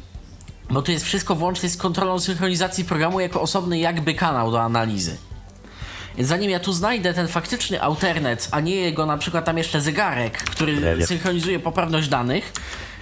Bo 0.71 0.83
tu 0.83 0.93
jest 0.93 1.05
wszystko 1.05 1.35
włącznie 1.35 1.69
z 1.69 1.77
kontrolą 1.77 2.21
synchronizacji 2.21 2.85
programu 2.85 3.21
jako 3.21 3.41
osobny 3.41 3.79
jakby 3.79 4.15
kanał 4.15 4.51
do 4.51 4.63
analizy. 4.63 5.17
Więc 6.17 6.29
zanim 6.29 6.51
ja 6.51 6.61
tu 6.61 6.73
znajdę 6.73 7.15
ten 7.15 7.29
faktyczny 7.29 7.83
alternet, 7.83 8.49
a 8.51 8.61
nie 8.61 8.75
jego 8.75 9.07
na 9.07 9.19
przykład 9.19 9.45
tam 9.45 9.59
jeszcze 9.59 9.81
zegarek, 9.81 10.39
który 10.39 11.07
synchronizuje 11.07 11.61
poprawność 11.61 12.09
danych, 12.09 12.53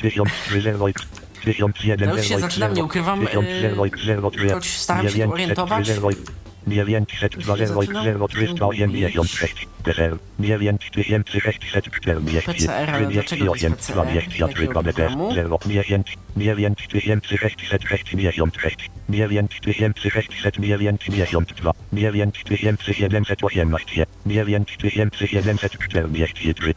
1030. 0.01 1.07
1001. 1.45 2.09
Ja 2.09 2.15
już 2.17 2.27
się 2.27 2.39
zaczynam, 2.39 2.75
nie 2.75 2.85
ukrywam, 2.85 3.23
yy, 3.23 3.75
choć 4.53 4.71
staram 4.71 5.09
się 5.09 5.25
tu 5.25 5.33
orientować. 5.33 5.89
9020386. 6.69 9.67
PSL 9.85 10.19
9640. 10.39 12.47
PCR, 12.47 12.91
ale 12.91 13.07
dlaczego 13.07 13.47
to 13.47 13.55
jest 13.55 13.77
PCR? 13.77 14.07
Jakiego 14.39 14.83
programu? 14.83 15.35
10 15.67 16.19
9666 16.37 18.91
9662 19.09 20.93
9718 21.93 24.07
9743 24.27 26.75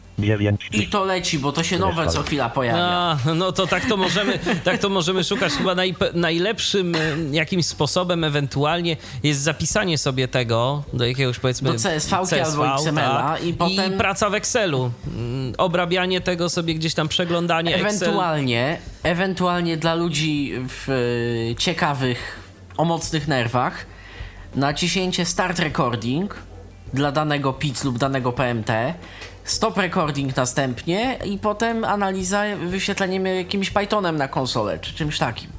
I 0.72 0.86
to 0.86 1.04
leci, 1.04 1.38
bo 1.38 1.52
to 1.52 1.62
się 1.62 1.78
nowe 1.78 2.06
co 2.06 2.22
chwila 2.22 2.48
pojawia. 2.48 2.82
A, 2.82 3.16
no 3.34 3.52
to 3.52 3.66
tak 3.66 3.84
to 3.86 3.96
możemy, 3.96 4.38
tak 4.64 4.78
to 4.78 4.88
możemy 4.88 5.24
szukać. 5.24 5.52
Chyba 5.52 5.74
najpe- 5.74 6.14
najlepszym 6.14 6.94
e, 6.94 6.98
jakimś 7.32 7.66
sposobem 7.66 8.24
ewentualnie 8.24 8.96
jest 9.22 9.40
zapisanie 9.40 9.98
sobie 9.98 10.28
tego 10.28 10.82
do 10.92 11.06
jakiegoś 11.06 11.38
powiedzmy 11.38 11.72
Do 11.72 11.78
CSV-ki 11.78 12.40
albo 12.40 12.74
XML-a 12.74 13.34
tak, 13.36 13.44
i 13.44 13.54
potem- 13.54 13.98
praca 13.98 14.30
w 14.30 14.34
Excelu. 14.34 14.90
Mm, 15.06 15.54
Obrabianie 15.58 16.20
tego 16.20 16.48
sobie 16.48 16.74
gdzieś 16.74 16.94
tam, 16.94 17.08
przeglądanie 17.08 17.74
Excel. 17.74 17.86
Ewentualnie, 17.86 18.78
ewentualnie 19.02 19.76
dla 19.76 19.94
ludzi 19.94 20.52
w, 20.68 20.88
e, 21.52 21.56
ciekawych 21.56 22.27
o 22.78 22.84
mocnych 22.84 23.28
nerwach 23.28 23.86
naciśnięcie 24.54 25.24
start 25.24 25.58
recording 25.58 26.34
dla 26.94 27.12
danego 27.12 27.52
PIC 27.52 27.84
lub 27.84 27.98
danego 27.98 28.32
PMT, 28.32 28.70
stop 29.44 29.76
recording 29.76 30.36
następnie 30.36 31.18
i 31.24 31.38
potem 31.38 31.84
analiza 31.84 32.42
wyświetleniem 32.68 33.26
jakimś 33.26 33.70
Pythonem 33.70 34.16
na 34.16 34.28
konsolę 34.28 34.78
czy 34.78 34.94
czymś 34.94 35.18
takim. 35.18 35.50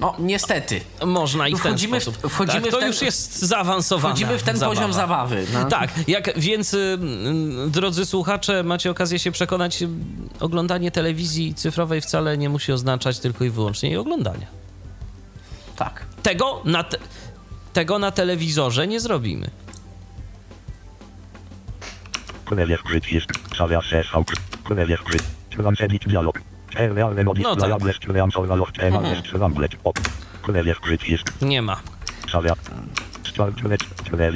No, 0.00 0.14
niestety. 0.18 0.80
Można 1.06 1.48
i 1.48 1.54
w 1.54 1.62
ten 1.62 1.72
Wchodzimy 1.72 2.00
w- 2.00 2.02
sposób. 2.02 2.32
wchodzimy 2.32 2.60
tak, 2.60 2.70
w 2.70 2.74
to 2.74 2.78
ten- 2.78 2.88
już 2.88 3.02
jest 3.02 3.38
zaawansowane. 3.42 4.14
Wchodzimy 4.14 4.38
w 4.38 4.42
ten 4.42 4.60
poziom 4.60 4.92
zabawy. 4.92 5.46
No. 5.52 5.64
Tak, 5.64 5.90
jak, 6.08 6.38
więc 6.40 6.74
y, 6.74 6.98
y, 7.66 7.70
drodzy 7.70 8.06
słuchacze, 8.06 8.62
macie 8.62 8.90
okazję 8.90 9.18
się 9.18 9.32
przekonać, 9.32 9.84
oglądanie 10.40 10.90
telewizji 10.90 11.54
cyfrowej 11.54 12.00
wcale 12.00 12.38
nie 12.38 12.48
musi 12.48 12.72
oznaczać 12.72 13.18
tylko 13.18 13.44
i 13.44 13.50
wyłącznie 13.50 13.88
jej 13.88 13.98
oglądania. 13.98 14.46
tak. 15.76 16.05
Tego 16.26 16.62
na, 16.64 16.82
te, 16.82 16.96
tego 17.72 17.98
na 17.98 18.10
telewizorze 18.10 18.86
nie 18.86 19.00
zrobimy. 19.00 19.50
No 27.42 27.56
tak. 27.56 27.70
jest. 31.08 31.42
Nie 31.42 31.62
ma. 31.62 31.80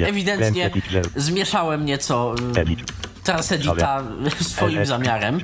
Ewidentnie 0.07 0.71
zmieszałem 1.15 1.85
nieco 1.85 2.35
y, 2.57 2.59
Edit. 2.59 2.79
Transedita 3.23 4.03
swoim 4.41 4.85
zamiarem. 4.85 5.39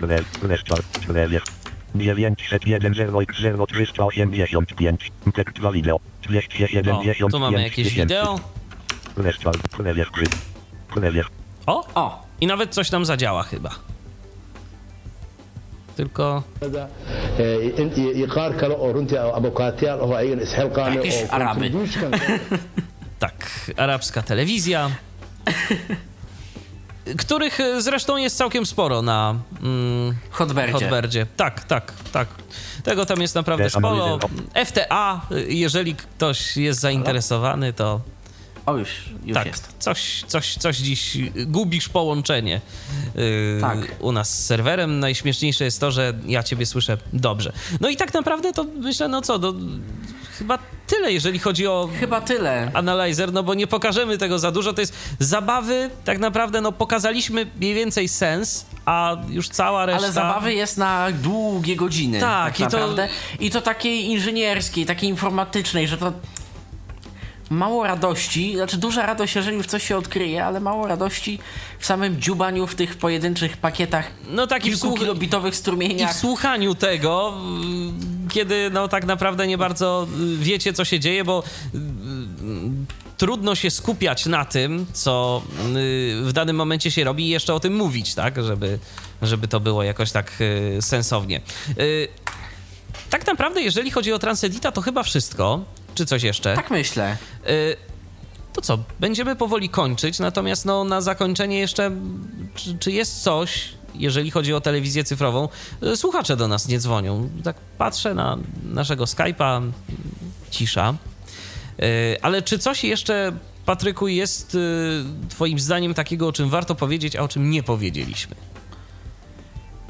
Cornelia. 1.97 2.35
901 2.37 2.93
0385. 3.67 5.11
Tekst 5.35 5.57
wideo. 5.73 5.95
O, 5.95 6.01
275. 6.21 7.31
tu 7.31 7.39
mamy 7.39 7.61
jakieś 7.63 7.93
wideo. 7.93 8.39
O, 11.65 11.87
O, 11.95 12.23
i 12.41 12.47
nawet 12.47 12.73
coś 12.73 12.89
tam 12.89 13.05
zadziała 13.05 13.43
chyba. 13.43 13.69
Tylko 15.95 16.43
Jakieś 20.95 21.15
Araby. 21.29 21.71
tak, 23.19 23.71
arabska 23.77 24.21
telewizja. 24.21 24.89
Których 27.17 27.59
y, 27.59 27.81
zresztą 27.81 28.17
jest 28.17 28.37
całkiem 28.37 28.65
sporo 28.65 29.01
na 29.01 29.35
mm, 29.63 30.15
Hotberdzie. 30.29 30.73
Hotberdzie. 30.73 31.25
Tak, 31.37 31.63
tak, 31.63 31.93
tak. 32.11 32.27
Tego 32.83 33.05
tam 33.05 33.21
jest 33.21 33.35
naprawdę 33.35 33.69
sporo. 33.69 34.19
FTA, 34.65 35.21
y, 35.31 35.53
jeżeli 35.53 35.95
ktoś 35.95 36.57
jest 36.57 36.79
zainteresowany, 36.79 37.73
to 37.73 38.01
O, 38.65 38.77
już, 38.77 38.89
już 39.25 39.33
tak, 39.35 39.47
jest. 39.47 39.75
coś, 39.79 40.23
coś, 40.27 40.55
coś 40.55 40.77
dziś 40.77 41.17
gubisz 41.45 41.89
połączenie 41.89 42.61
yy, 43.15 43.57
Tak. 43.61 43.77
u 43.99 44.11
nas 44.11 44.39
z 44.39 44.45
serwerem. 44.45 44.99
Najśmieszniejsze 44.99 45.63
jest 45.65 45.79
to, 45.79 45.91
że 45.91 46.13
ja 46.25 46.43
ciebie 46.43 46.65
słyszę 46.65 46.97
dobrze. 47.13 47.53
No 47.81 47.89
i 47.89 47.97
tak 47.97 48.13
naprawdę 48.13 48.53
to 48.53 48.63
myślę, 48.63 49.07
no 49.07 49.21
co, 49.21 49.37
no, 49.37 49.53
chyba 50.37 50.59
tyle, 50.87 51.11
jeżeli 51.11 51.39
chodzi 51.39 51.67
o 51.67 51.89
Chyba 51.99 52.21
tyle. 52.21 52.71
Analyzer, 52.73 53.33
no 53.33 53.43
bo 53.43 53.53
nie 53.53 53.67
pokażemy 53.67 54.17
tego 54.17 54.39
za 54.39 54.51
dużo. 54.51 54.73
To 54.73 54.81
jest 54.81 54.93
zabawy, 55.19 55.89
tak 56.05 56.19
naprawdę, 56.19 56.61
no 56.61 56.71
pokazaliśmy 56.71 57.47
mniej 57.59 57.73
więcej 57.73 58.07
sens, 58.07 58.65
a 58.85 59.17
już 59.29 59.49
cała 59.49 59.85
reszta... 59.85 60.03
Ale 60.03 60.11
zabawy 60.11 60.53
jest 60.53 60.77
na 60.77 61.07
długie 61.11 61.75
godziny. 61.75 62.19
Tak, 62.19 62.45
Tak, 62.45 62.55
i 62.55 62.57
to- 62.57 62.63
naprawdę. 62.63 63.07
I 63.39 63.49
to 63.51 63.61
takiej 63.61 64.05
inżynierskiej, 64.05 64.85
takiej 64.85 65.09
informatycznej, 65.09 65.87
że 65.87 65.97
to 65.97 66.13
mało 67.49 67.87
radości, 67.87 68.55
znaczy 68.55 68.77
duża 68.77 69.05
radość, 69.05 69.35
jeżeli 69.35 69.57
już 69.57 69.67
coś 69.67 69.83
się 69.87 69.97
odkryje, 69.97 70.45
ale 70.45 70.59
mało 70.59 70.87
radości 70.87 71.39
w 71.79 71.85
samym 71.85 72.21
dziubaniu 72.21 72.67
w 72.67 72.75
tych 72.75 72.97
pojedynczych 72.97 73.57
pakietach 73.57 74.11
No 74.29 74.47
tak 74.47 74.65
i 74.65 74.71
w, 74.71 74.73
kilkukilobitowych 74.81 75.53
i 75.53 75.57
strumieniach. 75.57 76.13
w 76.13 76.19
słuchaniu 76.19 76.75
tego, 76.75 77.33
y, 78.27 78.33
kiedy 78.33 78.69
no 78.73 78.87
tak 78.87 79.05
naprawdę 79.05 79.47
nie 79.47 79.57
bardzo 79.57 80.07
y, 80.33 80.37
wiecie, 80.37 80.73
co 80.73 80.85
się 80.85 80.99
dzieje, 80.99 81.23
bo 81.23 81.43
y, 81.73 81.77
y, 81.77 81.81
trudno 83.17 83.55
się 83.55 83.71
skupiać 83.71 84.25
na 84.25 84.45
tym, 84.45 84.85
co 84.93 85.41
w 86.21 86.31
danym 86.33 86.55
momencie 86.55 86.91
się 86.91 87.03
robi 87.03 87.25
i 87.25 87.29
jeszcze 87.29 87.53
o 87.53 87.59
tym 87.59 87.75
mówić, 87.75 88.15
tak, 88.15 88.43
żeby, 88.43 88.79
żeby 89.21 89.47
to 89.47 89.59
było 89.59 89.83
jakoś 89.83 90.11
tak 90.11 90.31
sensownie. 90.81 91.41
Tak 93.09 93.27
naprawdę, 93.27 93.61
jeżeli 93.61 93.91
chodzi 93.91 94.13
o 94.13 94.19
Transedita, 94.19 94.71
to 94.71 94.81
chyba 94.81 95.03
wszystko. 95.03 95.65
Czy 95.97 96.05
coś 96.05 96.23
jeszcze? 96.23 96.55
Tak 96.55 96.71
myślę. 96.71 97.17
Y, 97.49 97.75
To 98.53 98.61
co, 98.61 98.77
będziemy 98.99 99.35
powoli 99.35 99.69
kończyć, 99.69 100.19
natomiast 100.19 100.65
no, 100.65 100.83
na 100.83 101.01
zakończenie 101.01 101.59
jeszcze, 101.59 101.91
czy, 102.55 102.77
czy 102.77 102.91
jest 102.91 103.23
coś, 103.23 103.69
jeżeli 103.95 104.31
chodzi 104.31 104.53
o 104.53 104.61
telewizję 104.61 105.03
cyfrową? 105.03 105.49
Y, 105.83 105.97
Słuchacze 105.97 106.37
do 106.37 106.47
nas 106.47 106.67
nie 106.67 106.79
dzwonią. 106.79 107.29
Tak 107.43 107.55
patrzę 107.77 108.13
na 108.13 108.37
naszego 108.63 109.03
Skype'a, 109.05 109.71
cisza. 110.51 110.93
Y, 111.83 112.17
Ale 112.21 112.41
czy 112.41 112.59
coś 112.59 112.83
jeszcze, 112.83 113.31
Patryku, 113.65 114.07
jest 114.07 114.57
twoim 115.29 115.59
zdaniem 115.59 115.93
takiego, 115.93 116.27
o 116.27 116.31
czym 116.33 116.49
warto 116.49 116.75
powiedzieć, 116.75 117.15
a 117.15 117.21
o 117.21 117.27
czym 117.27 117.49
nie 117.49 117.63
powiedzieliśmy? 117.63 118.35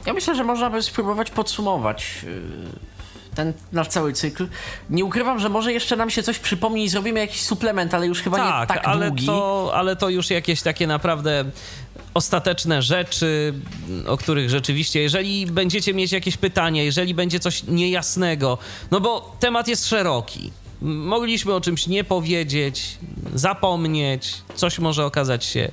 Ja 0.05 0.13
myślę, 0.13 0.35
że 0.35 0.43
można 0.43 0.69
by 0.69 0.83
spróbować 0.83 1.31
podsumować 1.31 2.25
ten 3.37 3.53
nasz 3.71 3.87
cały 3.87 4.13
cykl. 4.13 4.47
Nie 4.89 5.05
ukrywam, 5.05 5.39
że 5.39 5.49
może 5.49 5.73
jeszcze 5.73 5.95
nam 5.95 6.09
się 6.09 6.23
coś 6.23 6.39
przypomni 6.39 6.83
i 6.83 6.89
zrobimy 6.89 7.19
jakiś 7.19 7.41
suplement, 7.41 7.93
ale 7.93 8.07
już 8.07 8.21
chyba 8.21 8.37
nie 8.37 8.67
tak 8.67 8.87
ale, 8.87 9.07
długi. 9.07 9.25
to, 9.25 9.71
ale 9.73 9.95
to 9.95 10.09
już 10.09 10.29
jakieś 10.29 10.61
takie 10.61 10.87
naprawdę 10.87 11.45
ostateczne 12.13 12.81
rzeczy, 12.81 13.53
o 14.07 14.17
których 14.17 14.49
rzeczywiście, 14.49 15.01
jeżeli 15.01 15.45
będziecie 15.45 15.93
mieć 15.93 16.11
jakieś 16.11 16.37
pytania, 16.37 16.83
jeżeli 16.83 17.13
będzie 17.13 17.39
coś 17.39 17.63
niejasnego, 17.63 18.57
no 18.91 18.99
bo 18.99 19.35
temat 19.39 19.67
jest 19.67 19.87
szeroki. 19.87 20.51
Mogliśmy 20.81 21.53
o 21.53 21.61
czymś 21.61 21.87
nie 21.87 22.03
powiedzieć, 22.03 22.97
zapomnieć, 23.33 24.33
coś 24.55 24.79
może 24.79 25.05
okazać 25.05 25.45
się 25.45 25.71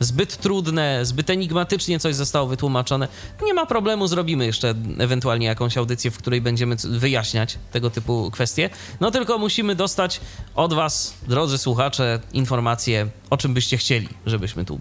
zbyt 0.00 0.36
trudne, 0.36 1.04
zbyt 1.06 1.30
enigmatycznie 1.30 2.00
coś 2.00 2.14
zostało 2.14 2.46
wytłumaczone. 2.46 3.08
Nie 3.42 3.54
ma 3.54 3.66
problemu, 3.66 4.06
zrobimy 4.06 4.46
jeszcze 4.46 4.74
ewentualnie 4.98 5.46
jakąś 5.46 5.76
audycję, 5.76 6.10
w 6.10 6.18
której 6.18 6.40
będziemy 6.40 6.76
wyjaśniać 6.84 7.58
tego 7.72 7.90
typu 7.90 8.30
kwestie. 8.30 8.70
No 9.00 9.10
tylko 9.10 9.38
musimy 9.38 9.74
dostać 9.74 10.20
od 10.54 10.74
Was, 10.74 11.14
drodzy 11.28 11.58
słuchacze, 11.58 12.20
informacje, 12.32 13.06
o 13.30 13.36
czym 13.36 13.54
byście 13.54 13.76
chcieli, 13.76 14.08
żebyśmy 14.26 14.64
tu 14.64 14.80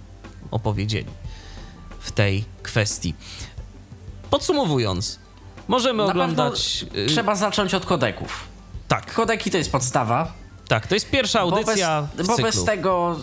opowiedzieli 0.52 1.08
w 2.00 2.12
tej 2.12 2.46
kwestii. 2.64 3.14
Podsumowując, 4.30 5.20
możemy 5.68 6.04
Na 6.04 6.10
oglądać. 6.10 6.86
y, 6.96 7.06
trzeba 7.06 7.36
zacząć 7.36 7.74
od 7.74 7.86
kodeków. 7.86 8.48
Tak, 8.88 9.14
Kodeki 9.14 9.52
to 9.52 9.58
jest 9.58 9.72
podstawa. 9.72 10.34
tak, 10.68 10.88
to 10.88 10.94
jest 10.96 11.10
pierwsza 11.10 11.40
audycja 11.40 12.08
bo 12.12 12.18
bez, 12.18 12.28
bo 12.28 12.38
bez 12.38 12.64
tego 12.64 13.20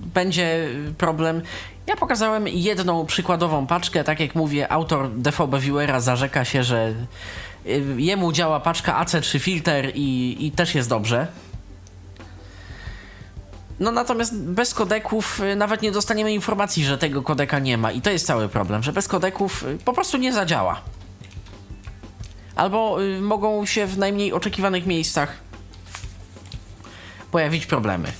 będzie 0.00 0.68
problem. 0.98 1.42
Ja 1.86 1.96
pokazałem 1.96 2.48
jedną 2.48 3.06
przykładową 3.06 3.66
paczkę. 3.66 4.04
Tak 4.04 4.20
jak 4.20 4.34
mówię, 4.34 4.72
autor 4.72 5.10
DVB 5.10 5.60
Viewera 5.60 6.00
zarzeka 6.00 6.44
się, 6.44 6.64
że 6.64 6.94
y, 7.66 7.82
jemu 7.96 8.32
działa 8.32 8.60
paczka 8.60 9.04
AC3 9.04 9.38
filter 9.38 9.92
i, 9.94 10.36
i 10.46 10.52
też 10.52 10.74
jest 10.74 10.88
dobrze. 10.88 11.26
No 13.80 13.92
natomiast 13.92 14.42
bez 14.42 14.74
kodeków 14.74 15.40
y, 15.40 15.56
nawet 15.56 15.82
nie 15.82 15.92
dostaniemy 15.92 16.32
informacji, 16.32 16.84
że 16.84 16.98
tego 16.98 17.22
kodeka 17.22 17.58
nie 17.58 17.78
ma. 17.78 17.92
I 17.92 18.00
to 18.00 18.10
jest 18.10 18.26
cały 18.26 18.48
problem, 18.48 18.82
że 18.82 18.92
bez 18.92 19.08
kodeków 19.08 19.64
y, 19.64 19.78
po 19.84 19.92
prostu 19.92 20.16
nie 20.16 20.32
zadziała. 20.32 20.80
Albo 22.56 22.98
mogą 23.20 23.66
się 23.66 23.86
w 23.86 23.98
najmniej 23.98 24.32
oczekiwanych 24.32 24.86
miejscach 24.86 25.36
pojawić 27.30 27.66
problemy. 27.66 28.12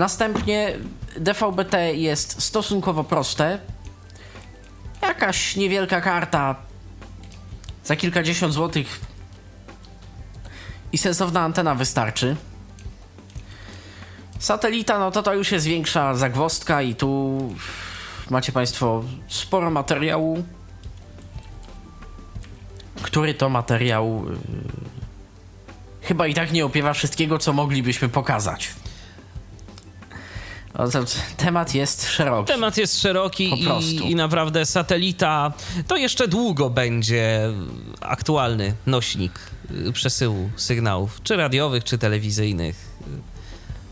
Następnie 0.00 0.78
DVB-T 1.16 1.94
jest 1.94 2.42
stosunkowo 2.42 3.04
proste. 3.04 3.58
Jakaś 5.02 5.56
niewielka 5.56 6.00
karta 6.00 6.56
za 7.84 7.96
kilkadziesiąt 7.96 8.54
złotych 8.54 9.00
i 10.92 10.98
sensowna 10.98 11.40
antena 11.40 11.74
wystarczy. 11.74 12.36
Satelita, 14.38 14.98
no 14.98 15.10
to 15.10 15.22
to 15.22 15.34
już 15.34 15.52
jest 15.52 15.66
większa 15.66 16.14
zagwozdka 16.14 16.82
i 16.82 16.94
tu 16.94 17.38
macie 18.30 18.52
Państwo 18.52 19.04
sporo 19.28 19.70
materiału, 19.70 20.44
który 23.02 23.34
to 23.34 23.48
materiał 23.48 24.24
y, 26.02 26.06
chyba 26.06 26.26
i 26.26 26.34
tak 26.34 26.52
nie 26.52 26.64
opiewa 26.64 26.92
wszystkiego, 26.92 27.38
co 27.38 27.52
moglibyśmy 27.52 28.08
pokazać. 28.08 28.70
No 30.78 30.86
temat 31.36 31.74
jest 31.74 32.10
szeroki. 32.10 32.52
Temat 32.52 32.76
jest 32.76 33.00
szeroki 33.00 33.64
i, 33.80 34.10
i 34.10 34.14
naprawdę 34.14 34.66
satelita 34.66 35.52
to 35.86 35.96
jeszcze 35.96 36.28
długo 36.28 36.70
będzie 36.70 37.40
aktualny 38.00 38.74
nośnik 38.86 39.32
y, 39.88 39.92
przesyłu 39.92 40.50
sygnałów, 40.56 41.20
czy 41.22 41.36
radiowych, 41.36 41.84
czy 41.84 41.98
telewizyjnych. 41.98 42.76
y, 43.00 43.04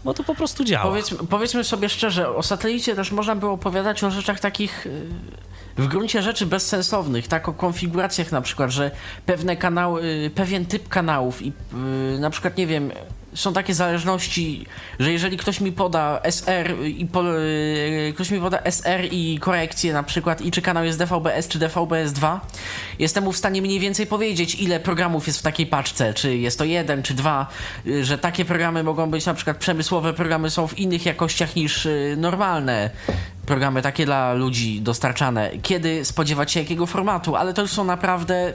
Bo 0.05 0.15
to 0.15 0.25
po 0.25 0.35
prostu 0.35 0.65
działa. 0.65 0.85
Powiedz, 0.85 1.15
powiedzmy 1.31 1.65
sobie 1.65 1.89
szczerze, 1.89 2.29
o 2.29 2.43
satelicie 2.43 2.95
też 2.95 3.13
można 3.13 3.37
było 3.37 3.53
opowiadać 3.53 4.05
o 4.05 4.11
rzeczach 4.11 4.41
takich 4.41 4.87
y, 4.87 5.07
w 5.77 5.87
gruncie 5.87 6.23
rzeczy 6.23 6.47
bezsensownych, 6.47 7.29
tak 7.29 7.49
o 7.49 7.53
konfiguracjach 7.53 8.33
na 8.33 8.41
przykład, 8.41 8.71
że 8.71 8.91
pewne 9.27 9.57
kanały, 9.57 10.31
pewien 10.35 10.67
typ 10.67 10.89
kanałów 10.89 11.43
i 11.43 11.53
na 12.19 12.31
przykład 12.31 12.57
nie 12.57 12.67
wiem, 12.67 12.93
są 13.35 13.53
takie 13.53 13.75
zależności, 13.75 14.67
że 14.99 15.13
jeżeli 15.13 15.37
ktoś 15.37 15.61
mi 15.61 15.73
poda 15.73 16.21
SR 16.23 16.75
i 16.85 17.07
po, 17.07 17.39
y, 17.39 18.13
ktoś 18.15 18.31
mi 18.31 18.41
poda 18.41 18.59
SR 18.65 19.09
i 19.11 19.39
korekcję 19.41 19.93
na 19.93 20.03
przykład 20.03 20.41
i 20.41 20.51
czy 20.51 20.63
kanał 20.63 20.85
jest 20.85 20.99
DVB-S 20.99 21.49
czy 21.49 21.59
DVB-S2, 21.59 22.39
jestem 22.99 23.33
w 23.33 23.37
stanie 23.37 23.63
mniej 23.63 23.81
więcej 23.81 24.07
powiedzieć, 24.07 24.55
ile 24.55 24.81
programów 24.81 25.27
jest 25.27 25.39
w 25.39 25.43
takiej 25.43 25.67
paczce, 25.67 26.15
czy 26.15 26.37
jest 26.37 26.59
to 26.59 26.65
jeden, 26.65 27.03
czy 27.03 27.15
dwa, 27.15 27.47
y, 27.87 28.05
że 28.05 28.19
takie 28.19 28.45
programy 28.45 28.83
mogą 28.83 29.11
być 29.11 29.27
na 29.27 29.35
przykład 29.35 29.57
przemysłowe 29.57 30.13
programy 30.13 30.51
są 30.51 30.67
w 30.67 30.79
innych 30.79 31.07
jakościach 31.07 31.57
niż 31.57 31.87
y, 31.87 32.15
normalne. 32.19 32.91
Programy 33.47 33.83
takie 33.83 34.07
dla 34.07 34.35
ludzi 34.35 34.81
dostarczane. 34.81 35.51
Kiedy 35.63 36.05
spodziewać 36.05 36.53
się 36.53 36.61
jakiego 36.61 36.87
formatu, 36.87 37.37
ale 37.37 37.55
to 37.55 37.63
już 37.63 37.71
są 37.71 37.85
naprawdę 37.85 38.53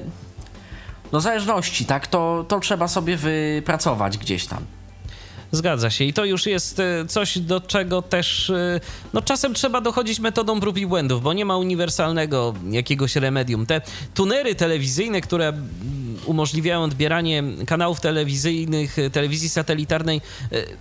no 1.13 1.21
zależności, 1.21 1.85
tak? 1.85 2.07
To, 2.07 2.45
to 2.47 2.59
trzeba 2.59 2.87
sobie 2.87 3.17
wypracować 3.17 4.17
gdzieś 4.17 4.45
tam. 4.45 4.65
Zgadza 5.51 5.89
się. 5.89 6.03
I 6.03 6.13
to 6.13 6.25
już 6.25 6.45
jest 6.45 6.79
e, 6.79 7.05
coś, 7.07 7.39
do 7.39 7.61
czego 7.61 8.01
też 8.01 8.49
e, 8.49 8.79
no, 9.13 9.21
czasem 9.21 9.53
trzeba 9.53 9.81
dochodzić 9.81 10.19
metodą 10.19 10.59
prób 10.59 10.77
i 10.77 10.85
błędów, 10.87 11.21
bo 11.21 11.33
nie 11.33 11.45
ma 11.45 11.57
uniwersalnego 11.57 12.53
jakiegoś 12.69 13.15
remedium. 13.15 13.65
Te 13.65 13.81
tunery 14.13 14.55
telewizyjne, 14.55 15.21
które 15.21 15.53
umożliwiają 16.25 16.83
odbieranie 16.83 17.43
kanałów 17.67 18.01
telewizyjnych, 18.01 18.99
e, 18.99 19.09
telewizji 19.09 19.49
satelitarnej, 19.49 20.21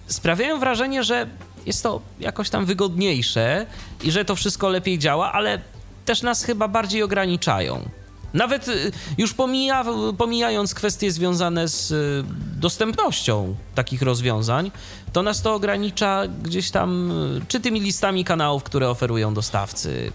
sprawiają 0.07 0.61
wrażenie, 0.61 1.05
że 1.05 1.27
jest 1.67 1.83
to 1.83 2.01
jakoś 2.21 2.51
tam 2.51 2.67
wygodniejsze 2.67 3.67
i 4.03 4.11
że 4.11 4.25
to 4.25 4.37
wszystko 4.37 4.69
lepiej 4.69 4.99
działa, 4.99 5.33
ale 5.33 5.59
też 6.05 6.23
nas 6.23 6.45
chyba 6.45 6.69
bardziej 6.69 7.03
ograniczają. 7.03 7.89
Nawet 8.35 8.69
y, 8.69 8.93
już 9.19 9.35
pomija, 9.35 9.85
pomijając 10.19 10.75
kwestie 10.75 11.13
związane 11.13 11.69
z 11.69 11.91
y, 11.91 12.25
dostępnością 12.61 13.55
takich 13.75 14.03
rozwiązań, 14.03 14.71
to 15.13 15.23
nas 15.23 15.43
to 15.43 15.55
ogranicza 15.55 16.23
gdzieś 16.43 16.71
tam, 16.71 17.11
y, 17.11 17.41
czy 17.49 17.61
tymi 17.61 17.81
listami 17.81 18.25
kanałów, 18.25 18.63
które 18.63 18.91
oferują 18.91 19.35
dostawcy, 19.35 20.13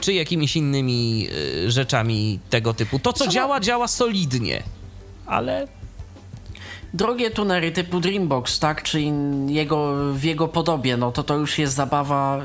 czy 0.00 0.12
jakimiś 0.12 0.56
innymi 0.56 1.28
rzeczami 1.66 2.38
tego 2.50 2.74
typu. 2.74 2.98
To, 2.98 3.12
co 3.12 3.24
Samo- 3.24 3.32
działa, 3.32 3.60
działa 3.60 3.88
solidnie, 3.88 4.62
ale 5.26 5.68
Drogie 6.94 7.30
tunery 7.30 7.72
typu 7.72 8.00
Dreambox, 8.00 8.58
tak? 8.58 8.82
Czy 8.82 9.00
in, 9.00 9.48
jego, 9.50 9.94
w 10.12 10.24
jego 10.24 10.48
podobie, 10.48 10.96
no 10.96 11.12
to 11.12 11.22
to 11.22 11.36
już 11.36 11.58
jest 11.58 11.74
zabawa. 11.74 12.40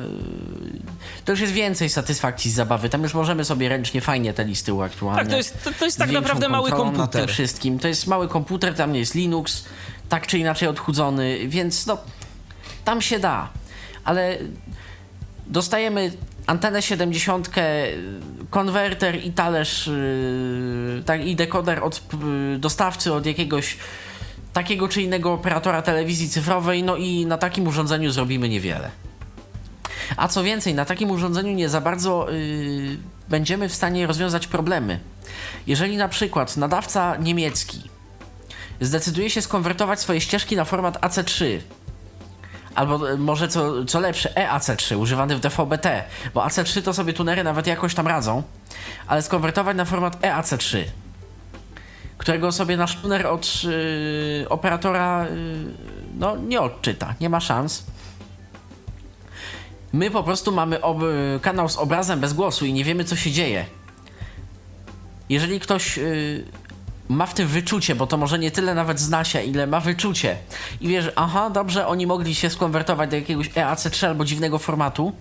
yy, 0.74 0.80
To 1.26 1.32
już 1.32 1.42
jest 1.42 1.54
więcej 1.54 1.90
satysfakcji 1.90 2.52
z 2.52 2.54
zabawy. 2.56 2.90
Tam 2.90 3.04
już 3.04 3.14
możemy 3.14 3.46
sobie 3.46 3.70
ręcznie 3.70 4.02
fajnie 4.02 4.34
te 4.34 4.46
listy 4.46 4.74
uaktualniać. 4.74 5.24
tak, 5.24 5.32
to 5.32 5.38
jest, 5.38 5.64
to, 5.64 5.72
to 5.80 5.86
jest 5.86 5.98
tak 5.98 6.12
naprawdę 6.12 6.50
mały 6.50 6.70
kontrolą 6.70 6.92
nad 6.92 7.12
tym 7.12 7.22
komputer. 7.22 7.30
wszystkim. 7.34 7.80
To 7.80 7.88
jest 7.88 8.08
mały 8.08 8.28
komputer, 8.28 8.74
tam 8.76 8.96
jest 8.96 9.16
Linux, 9.16 9.66
tak 10.10 10.28
czy 10.28 10.38
inaczej 10.38 10.68
odchudzony, 10.70 11.40
więc 11.48 11.86
no 11.86 11.98
tam 12.86 13.02
się 13.02 13.20
da. 13.20 13.50
Ale 14.04 14.38
dostajemy 15.48 16.12
antenę 16.48 16.82
70, 16.82 17.50
konwerter 18.50 19.24
i 19.26 19.32
talerz, 19.32 19.88
yy, 19.88 21.04
tak, 21.06 21.26
i 21.26 21.36
dekoder 21.36 21.84
od 21.84 22.02
yy, 22.52 22.60
dostawcy, 22.60 23.14
od 23.14 23.26
jakiegoś 23.26 23.78
takiego 24.54 24.88
czy 24.88 25.02
innego 25.02 25.34
operatora 25.34 25.82
telewizji 25.82 26.30
cyfrowej, 26.30 26.84
no 26.84 26.96
i 26.96 27.26
na 27.26 27.38
takim 27.38 27.68
urządzeniu 27.68 28.12
zrobimy 28.12 28.50
niewiele. 28.50 28.92
A 30.18 30.28
co 30.28 30.44
więcej, 30.44 30.74
na 30.74 30.86
takim 30.86 31.12
urządzeniu 31.12 31.54
nie 31.54 31.70
za 31.70 31.82
bardzo 31.82 32.28
yy, 32.32 32.98
będziemy 33.30 33.70
w 33.70 33.76
stanie 33.76 34.08
rozwiązać 34.08 34.48
problemy. 34.48 35.00
Jeżeli 35.68 35.98
na 35.98 36.08
przykład 36.08 36.58
nadawca 36.58 37.16
niemiecki 37.16 37.82
zdecyduje 38.82 39.30
się 39.30 39.42
skonwertować 39.42 40.00
swoje 40.00 40.22
ścieżki 40.22 40.56
na 40.56 40.66
format 40.66 41.02
AC3, 41.02 41.60
albo 42.76 43.12
e, 43.12 43.18
może 43.18 43.48
co, 43.48 43.86
co 43.86 44.00
lepsze, 44.00 44.38
E 44.38 44.50
EAC3 44.50 44.98
używany 44.98 45.36
w 45.36 45.40
DVB-T, 45.40 46.04
bo 46.34 46.42
AC3 46.42 46.82
to 46.82 46.94
sobie 46.94 47.14
tunery 47.14 47.44
nawet 47.44 47.68
jakoś 47.68 47.96
tam 47.96 48.08
radzą, 48.08 48.44
ale 49.08 49.22
skonwertować 49.22 49.78
na 49.78 49.86
format 49.86 50.24
E 50.24 50.36
EAC3, 50.36 50.84
którego 52.20 52.52
sobie 52.52 52.78
nasz 52.78 52.96
tuner 52.96 53.28
od 53.28 53.64
yy, 53.64 54.50
operatora 54.50 55.26
yy, 55.30 55.74
no, 56.18 56.38
nie 56.38 56.62
odczyta, 56.62 57.16
nie 57.22 57.30
ma 57.30 57.40
szans. 57.40 57.84
My 59.94 60.12
po 60.12 60.24
prostu 60.24 60.52
mamy 60.52 60.80
kanał 61.42 61.70
z 61.70 61.78
obrazem 61.78 62.20
bez 62.20 62.34
głosu 62.34 62.66
i 62.66 62.74
nie 62.74 62.84
wiemy, 62.84 63.04
co 63.04 63.16
się 63.16 63.32
dzieje. 63.32 63.66
Jeżeli 65.30 65.60
ktoś 65.60 65.98
yy, 65.98 66.44
ma 67.10 67.26
w 67.26 67.34
tym 67.34 67.48
wyczucie, 67.48 67.96
bo 67.96 68.08
to 68.08 68.18
może 68.18 68.40
nie 68.40 68.52
tyle 68.52 68.76
nawet 68.76 69.00
zna 69.00 69.24
się, 69.24 69.44
ile 69.44 69.68
ma 69.68 69.80
wyczucie 69.80 70.38
i 70.82 70.88
wie, 70.88 71.02
że 71.02 71.14
aha, 71.16 71.50
dobrze, 71.50 71.88
oni 71.88 72.08
mogli 72.08 72.36
się 72.36 72.50
skonwertować 72.50 73.10
do 73.10 73.16
jakiegoś 73.16 73.48
E 73.48 73.52
EAC3 73.52 74.06
albo 74.06 74.26
dziwnego 74.26 74.60
formatu, 74.60 75.12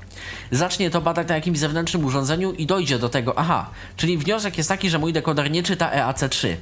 zacznie 0.50 0.90
to 0.90 1.00
badać 1.00 1.28
na 1.28 1.34
jakimś 1.34 1.58
zewnętrznym 1.58 2.04
urządzeniu 2.04 2.52
i 2.52 2.66
dojdzie 2.66 2.98
do 2.98 3.08
tego, 3.08 3.38
aha, 3.38 3.70
czyli 3.96 4.18
wniosek 4.18 4.58
jest 4.58 4.68
taki, 4.68 4.90
że 4.90 4.98
mój 4.98 5.12
dekoder 5.12 5.50
nie 5.50 5.62
czyta 5.62 5.90
E 5.92 6.06
EAC3. 6.06 6.56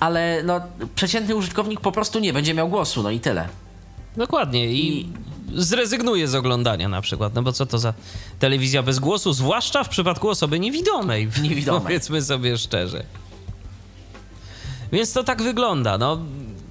Ale 0.00 0.42
no, 0.44 0.60
przeciętny 0.94 1.36
użytkownik 1.36 1.80
po 1.80 1.92
prostu 1.92 2.18
nie 2.18 2.32
będzie 2.32 2.54
miał 2.54 2.68
głosu, 2.68 3.02
no 3.02 3.10
i 3.10 3.20
tyle. 3.20 3.48
Dokładnie 4.16 4.66
i, 4.72 5.00
I- 5.00 5.08
zrezygnuje 5.54 6.28
z 6.28 6.34
oglądania 6.34 6.88
na 6.88 7.00
przykład, 7.00 7.34
no 7.34 7.42
bo 7.42 7.52
co 7.52 7.66
to 7.66 7.78
za 7.78 7.94
telewizja 8.38 8.82
bez 8.82 8.98
głosu, 8.98 9.32
zwłaszcza 9.32 9.84
w 9.84 9.88
przypadku 9.88 10.28
osoby 10.28 10.60
niewidomej, 10.60 11.28
Niewidomej. 11.42 11.82
powiedzmy 11.82 12.22
sobie 12.22 12.58
szczerze. 12.58 13.04
Więc 14.92 15.12
to 15.12 15.24
tak 15.24 15.42
wygląda, 15.42 15.98
no. 15.98 16.18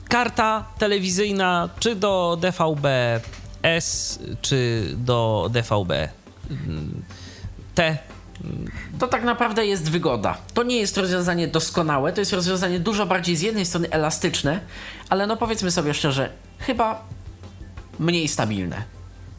Karta 0.09 0.65
telewizyjna 0.77 1.69
czy 1.79 1.95
do 1.95 2.37
DVB 2.41 2.81
DVB-S 3.63 4.19
czy 4.41 4.83
do 4.97 5.49
DVB 5.53 5.91
T. 7.75 7.97
To 8.99 9.07
tak 9.07 9.23
naprawdę 9.23 9.65
jest 9.65 9.91
wygoda. 9.91 10.37
To 10.53 10.63
nie 10.63 10.77
jest 10.77 10.97
rozwiązanie 10.97 11.47
doskonałe, 11.47 12.13
to 12.13 12.21
jest 12.21 12.33
rozwiązanie 12.33 12.79
dużo 12.79 13.05
bardziej 13.05 13.35
z 13.35 13.41
jednej 13.41 13.65
strony 13.65 13.89
elastyczne, 13.89 14.59
ale 15.09 15.27
no 15.27 15.37
powiedzmy 15.37 15.71
sobie 15.71 15.93
szczerze, 15.93 16.29
chyba 16.59 17.03
mniej 17.99 18.27
stabilne. 18.27 18.83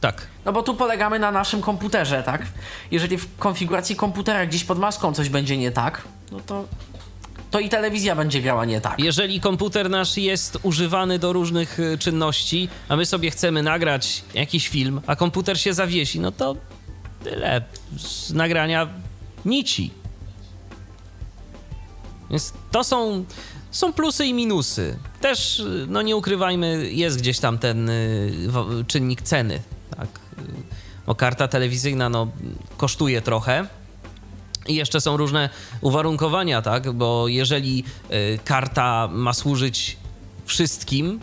Tak. 0.00 0.26
No 0.44 0.52
bo 0.52 0.62
tu 0.62 0.74
polegamy 0.74 1.18
na 1.18 1.32
naszym 1.32 1.60
komputerze, 1.60 2.22
tak? 2.22 2.46
Jeżeli 2.90 3.18
w 3.18 3.36
konfiguracji 3.36 3.96
komputera 3.96 4.46
gdzieś 4.46 4.64
pod 4.64 4.78
maską 4.78 5.12
coś 5.12 5.28
będzie 5.28 5.56
nie 5.56 5.70
tak, 5.70 6.02
no 6.32 6.40
to, 6.40 6.64
to 7.50 7.60
i 7.60 7.68
telewizja 7.68 8.16
będzie 8.16 8.42
grała 8.42 8.64
nie 8.64 8.80
tak. 8.80 8.98
Jeżeli 8.98 9.40
komputer 9.40 9.90
nasz 9.90 10.16
jest 10.16 10.58
używany 10.62 11.18
do 11.18 11.32
różnych 11.32 11.80
y, 11.80 11.98
czynności, 11.98 12.68
a 12.88 12.96
my 12.96 13.06
sobie 13.06 13.30
chcemy 13.30 13.62
nagrać 13.62 14.24
jakiś 14.34 14.68
film, 14.68 15.00
a 15.06 15.16
komputer 15.16 15.60
się 15.60 15.74
zawiesi, 15.74 16.20
no 16.20 16.32
to 16.32 16.56
tyle 17.30 17.62
z 17.98 18.32
nagrania 18.32 18.88
nici. 19.44 19.90
Więc 22.30 22.52
to 22.70 22.84
są, 22.84 23.24
są 23.70 23.92
plusy 23.92 24.26
i 24.26 24.34
minusy. 24.34 24.98
Też, 25.20 25.60
y, 25.60 25.86
no 25.88 26.02
nie 26.02 26.16
ukrywajmy, 26.16 26.92
jest 26.92 27.18
gdzieś 27.18 27.38
tam 27.38 27.58
ten 27.58 27.88
y, 27.88 28.84
czynnik 28.86 29.22
ceny, 29.22 29.62
tak? 29.96 30.08
Y, 30.38 30.42
Bo 31.06 31.14
karta 31.14 31.48
telewizyjna, 31.48 32.08
no, 32.08 32.28
kosztuje 32.76 33.22
trochę. 33.22 33.66
I 34.66 34.74
jeszcze 34.74 35.00
są 35.00 35.16
różne 35.16 35.50
uwarunkowania, 35.80 36.62
tak? 36.62 36.92
Bo 36.92 37.28
jeżeli 37.28 37.84
y, 38.10 38.38
karta 38.44 39.08
ma 39.12 39.32
służyć 39.32 39.96
wszystkim, 40.44 41.20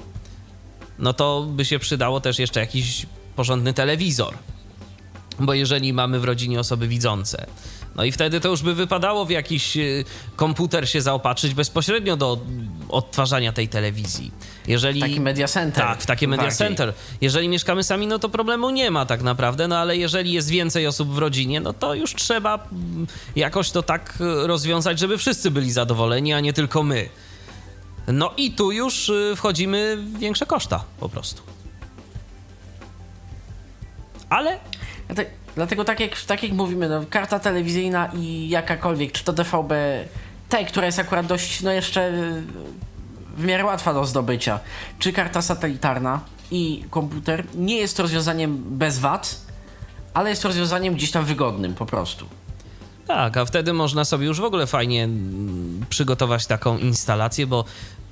no 0.99 1.13
to 1.13 1.47
by 1.49 1.65
się 1.65 1.79
przydało 1.79 2.21
też 2.21 2.39
jeszcze 2.39 2.59
jakiś 2.59 3.05
porządny 3.35 3.73
telewizor. 3.73 4.37
Bo 5.39 5.53
jeżeli 5.53 5.93
mamy 5.93 6.19
w 6.19 6.23
rodzinie 6.23 6.59
osoby 6.59 6.87
widzące, 6.87 7.45
no 7.95 8.03
i 8.03 8.11
wtedy 8.11 8.39
to 8.39 8.49
już 8.49 8.61
by 8.61 8.75
wypadało 8.75 9.25
w 9.25 9.29
jakiś 9.29 9.77
y, 9.77 10.05
komputer 10.35 10.89
się 10.89 11.01
zaopatrzyć 11.01 11.53
bezpośrednio 11.53 12.17
do 12.17 12.39
odtwarzania 12.89 13.53
tej 13.53 13.67
telewizji. 13.67 14.31
Jeżeli... 14.67 15.01
Taki 15.01 15.19
media 15.21 15.47
center. 15.47 15.83
Tak, 15.85 16.01
w 16.01 16.05
takie 16.05 16.27
media 16.27 16.43
bardziej. 16.43 16.67
center. 16.67 16.93
Jeżeli 17.21 17.49
mieszkamy 17.49 17.83
sami, 17.83 18.07
no 18.07 18.19
to 18.19 18.29
problemu 18.29 18.69
nie 18.69 18.91
ma 18.91 19.05
tak 19.05 19.21
naprawdę, 19.21 19.67
no 19.67 19.77
ale 19.77 19.97
jeżeli 19.97 20.31
jest 20.31 20.49
więcej 20.49 20.87
osób 20.87 21.09
w 21.09 21.17
rodzinie, 21.17 21.59
no 21.61 21.73
to 21.73 21.93
już 21.93 22.15
trzeba 22.15 22.67
mm, 22.71 23.07
jakoś 23.35 23.71
to 23.71 23.83
tak 23.83 24.13
y, 24.21 24.47
rozwiązać, 24.47 24.99
żeby 24.99 25.17
wszyscy 25.17 25.51
byli 25.51 25.71
zadowoleni, 25.71 26.33
a 26.33 26.39
nie 26.39 26.53
tylko 26.53 26.83
my. 26.83 27.09
No 28.07 28.33
i 28.37 28.51
tu 28.51 28.71
już 28.71 29.09
y, 29.09 29.33
wchodzimy 29.35 29.97
w 29.97 30.19
większe 30.19 30.45
koszta 30.45 30.83
po 30.99 31.09
prostu. 31.09 31.41
Ale 34.29 34.59
Dlate- 35.13 35.25
Dlatego 35.55 35.83
tak 35.85 35.99
jak, 35.99 36.21
tak 36.21 36.43
jak 36.43 36.51
mówimy, 36.51 36.89
no, 36.89 37.03
karta 37.09 37.39
telewizyjna 37.39 38.11
i 38.15 38.49
jakakolwiek, 38.49 39.11
czy 39.11 39.23
to 39.23 39.33
DVB, 39.33 39.73
tej, 40.49 40.65
która 40.65 40.85
jest 40.85 40.99
akurat 40.99 41.25
dość, 41.25 41.61
no 41.61 41.71
jeszcze 41.71 42.09
y, 42.09 42.43
w 43.37 43.45
miarę 43.45 43.65
łatwa 43.65 43.93
do 43.93 44.05
zdobycia, 44.05 44.59
czy 44.99 45.13
karta 45.13 45.41
satelitarna 45.41 46.19
i 46.51 46.83
komputer, 46.89 47.43
nie 47.55 47.75
jest 47.75 47.97
to 47.97 48.03
rozwiązaniem 48.03 48.63
bez 48.77 48.99
wad, 48.99 49.41
ale 50.13 50.29
jest 50.29 50.41
to 50.41 50.47
rozwiązaniem 50.47 50.93
gdzieś 50.93 51.11
tam 51.11 51.25
wygodnym 51.25 51.75
po 51.75 51.85
prostu. 51.85 52.25
Tak, 53.07 53.37
a 53.37 53.45
wtedy 53.45 53.73
można 53.73 54.05
sobie 54.05 54.25
już 54.25 54.41
w 54.41 54.43
ogóle 54.43 54.67
fajnie 54.67 55.03
mm, 55.03 55.85
przygotować 55.89 56.47
taką 56.47 56.77
instalację, 56.77 57.47
bo 57.47 57.65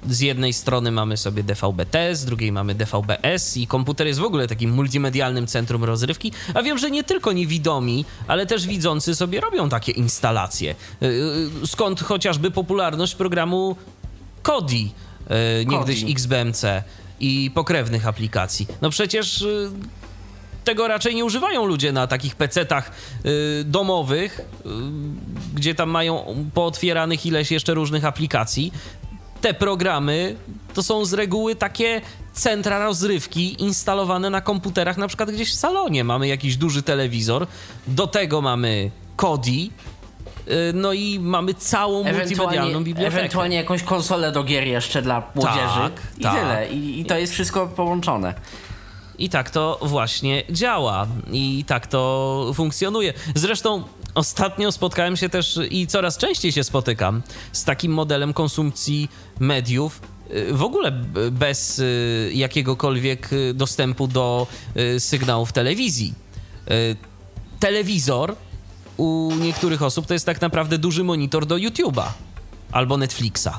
z 0.09 0.19
jednej 0.19 0.53
strony 0.53 0.91
mamy 0.91 1.17
sobie 1.17 1.43
DVB-T, 1.43 2.15
z 2.15 2.25
drugiej 2.25 2.51
mamy 2.51 2.75
DVB-S 2.75 3.57
i 3.57 3.67
komputer 3.67 4.07
jest 4.07 4.19
w 4.19 4.23
ogóle 4.23 4.47
takim 4.47 4.73
multimedialnym 4.73 5.47
centrum 5.47 5.83
rozrywki, 5.83 6.31
a 6.53 6.63
wiem, 6.63 6.77
że 6.77 6.91
nie 6.91 7.03
tylko 7.03 7.31
niewidomi, 7.31 8.05
ale 8.27 8.45
też 8.45 8.67
widzący 8.67 9.15
sobie 9.15 9.41
robią 9.41 9.69
takie 9.69 9.91
instalacje. 9.91 10.75
Yy, 11.01 11.09
Skąd 11.65 12.01
chociażby 12.01 12.51
popularność 12.51 13.15
programu 13.15 13.75
Kodi, 14.41 14.91
yy, 15.29 15.65
niegdyś. 15.65 16.03
XBMC 16.09 16.83
i 17.19 17.51
pokrewnych 17.53 18.07
aplikacji. 18.07 18.67
No 18.81 18.89
przecież 18.89 19.45
tego 20.63 20.87
raczej 20.87 21.15
nie 21.15 21.25
używają 21.25 21.65
ludzie 21.65 21.91
na 21.91 22.07
takich 22.07 22.35
pecetach 22.35 22.91
y, 23.25 23.63
domowych, 23.65 24.39
y, 24.39 24.69
gdzie 25.55 25.75
tam 25.75 25.89
mają 25.89 26.35
pootwieranych 26.53 27.25
ileś 27.25 27.51
jeszcze 27.51 27.73
różnych 27.73 28.05
aplikacji. 28.05 28.73
Te 29.41 29.53
programy 29.53 30.35
to 30.73 30.83
są 30.83 31.05
z 31.05 31.13
reguły 31.13 31.55
takie 31.55 32.01
centra 32.33 32.79
rozrywki 32.85 33.63
instalowane 33.63 34.29
na 34.29 34.41
komputerach, 34.41 34.97
na 34.97 35.07
przykład 35.07 35.31
gdzieś 35.31 35.51
w 35.51 35.55
salonie. 35.59 36.03
Mamy 36.03 36.27
jakiś 36.27 36.57
duży 36.57 36.83
telewizor, 36.83 37.47
do 37.87 38.07
tego 38.07 38.41
mamy 38.41 38.91
Kodi, 39.15 39.71
y, 40.47 40.51
no 40.73 40.93
i 40.93 41.19
mamy 41.19 41.53
całą 41.53 42.03
multimedialną 42.03 42.83
bibliotekę. 42.83 43.17
ewentualnie 43.17 43.55
jakąś 43.57 43.83
konsolę 43.83 44.31
do 44.31 44.43
gier 44.43 44.63
jeszcze 44.67 45.01
dla 45.01 45.23
młodzieży. 45.35 45.79
Tak, 45.83 46.01
I 46.17 46.23
tak. 46.23 46.33
tyle. 46.35 46.69
I, 46.69 46.99
I 46.99 47.05
to 47.05 47.17
jest 47.17 47.33
wszystko 47.33 47.67
połączone. 47.67 48.33
I 49.17 49.29
tak 49.29 49.49
to 49.49 49.79
właśnie 49.81 50.43
działa. 50.49 51.07
I 51.31 51.65
tak 51.67 51.87
to 51.87 52.51
funkcjonuje. 52.53 53.13
Zresztą 53.35 53.83
ostatnio 54.15 54.71
spotkałem 54.71 55.17
się 55.17 55.29
też 55.29 55.59
i 55.69 55.87
coraz 55.87 56.17
częściej 56.17 56.51
się 56.51 56.63
spotykam 56.63 57.21
z 57.51 57.63
takim 57.63 57.91
modelem 57.91 58.33
konsumpcji 58.33 59.09
mediów. 59.39 60.01
y, 60.31 60.53
W 60.53 60.63
ogóle 60.63 60.91
bez 61.31 61.79
y, 61.79 62.31
jakiegokolwiek 62.33 63.33
y, 63.33 63.53
dostępu 63.53 64.07
do 64.07 64.47
sygnałów 64.99 65.51
telewizji. 65.51 66.13
Telewizor 67.59 68.35
u 68.97 69.31
niektórych 69.39 69.81
osób 69.81 70.05
to 70.05 70.13
jest 70.13 70.25
tak 70.25 70.41
naprawdę 70.41 70.77
duży 70.77 71.03
monitor 71.03 71.45
do 71.45 71.55
YouTube'a 71.55 72.03
albo 72.71 72.97
Netflixa, 72.97 73.49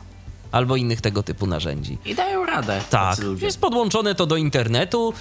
albo 0.52 0.76
innych 0.76 1.00
tego 1.00 1.22
typu 1.22 1.46
narzędzi. 1.46 1.98
I 2.04 2.14
dają 2.14 2.46
radę. 2.46 2.80
Tak, 2.90 3.18
jest 3.40 3.60
podłączone 3.60 4.14
to 4.14 4.26
do 4.26 4.36
internetu, 4.36 5.14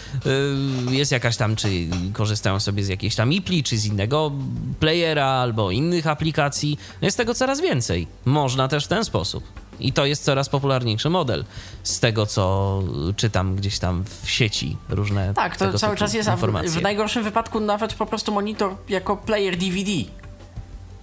yy, 0.88 0.96
jest 0.96 1.12
jakaś 1.12 1.38
tam, 1.38 1.56
czy 1.56 1.70
korzystają 2.14 2.60
sobie 2.60 2.84
z 2.84 2.88
jakiejś 2.88 3.16
tam 3.16 3.34
IPLI, 3.34 3.64
czy 3.64 3.78
z 3.78 3.86
innego 3.86 4.32
playera, 4.80 5.26
albo 5.28 5.72
innych 5.72 6.08
aplikacji. 6.08 6.78
No 7.02 7.06
Jest 7.06 7.18
tego 7.18 7.34
coraz 7.34 7.62
więcej. 7.62 8.08
Można 8.26 8.68
też 8.68 8.86
w 8.86 8.88
ten 8.88 9.06
sposób. 9.06 9.44
I 9.80 9.94
to 9.94 10.06
jest 10.06 10.24
coraz 10.24 10.50
popularniejszy 10.50 11.10
model 11.10 11.46
z 11.84 12.00
tego, 12.00 12.26
co 12.26 12.82
czytam 13.16 13.56
gdzieś 13.56 13.80
tam 13.80 14.04
w 14.24 14.30
sieci 14.30 14.78
różne 14.90 15.34
Tak, 15.34 15.58
to 15.58 15.80
cały 15.80 15.98
czas 15.98 16.14
jest, 16.14 16.30
a 16.30 16.32
w, 16.32 16.36
informacje. 16.36 16.70
w 16.70 16.82
najgorszym 16.82 17.24
wypadku 17.24 17.60
nawet 17.60 17.94
po 17.94 18.06
prostu 18.06 18.32
monitor 18.32 18.76
jako 18.90 19.18
player 19.18 19.58
DVD 19.58 19.92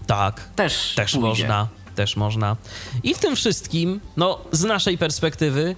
Tak, 0.07 0.49
też 0.57 0.95
Też 0.95 1.13
pójdzie. 1.13 1.29
można, 1.29 1.69
też 1.99 2.17
można. 2.17 2.57
I 3.03 3.15
w 3.15 3.19
tym 3.19 3.37
wszystkim, 3.37 4.01
no 4.17 4.39
z 4.53 4.65
naszej 4.65 4.99
perspektywy, 4.99 5.77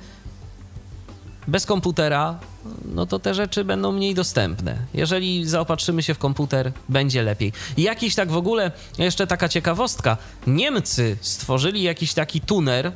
bez 1.49 1.67
komputera, 1.67 2.39
no 2.85 3.07
to 3.07 3.19
te 3.19 3.35
rzeczy 3.35 3.65
będą 3.65 3.93
mniej 3.93 4.15
dostępne. 4.15 4.77
Jeżeli 4.95 5.49
zaopatrzymy 5.49 6.03
się 6.03 6.15
w 6.15 6.19
komputer, 6.19 6.73
będzie 6.89 7.23
lepiej. 7.23 7.53
I 7.77 7.83
jakiś 7.83 8.15
tak 8.15 8.31
w 8.31 8.37
ogóle, 8.37 8.73
jeszcze 8.99 9.27
taka 9.27 9.49
ciekawostka, 9.49 10.17
Niemcy 10.47 11.17
stworzyli 11.21 11.83
jakiś 11.83 12.15
taki 12.15 12.41
tuner, 12.41 12.93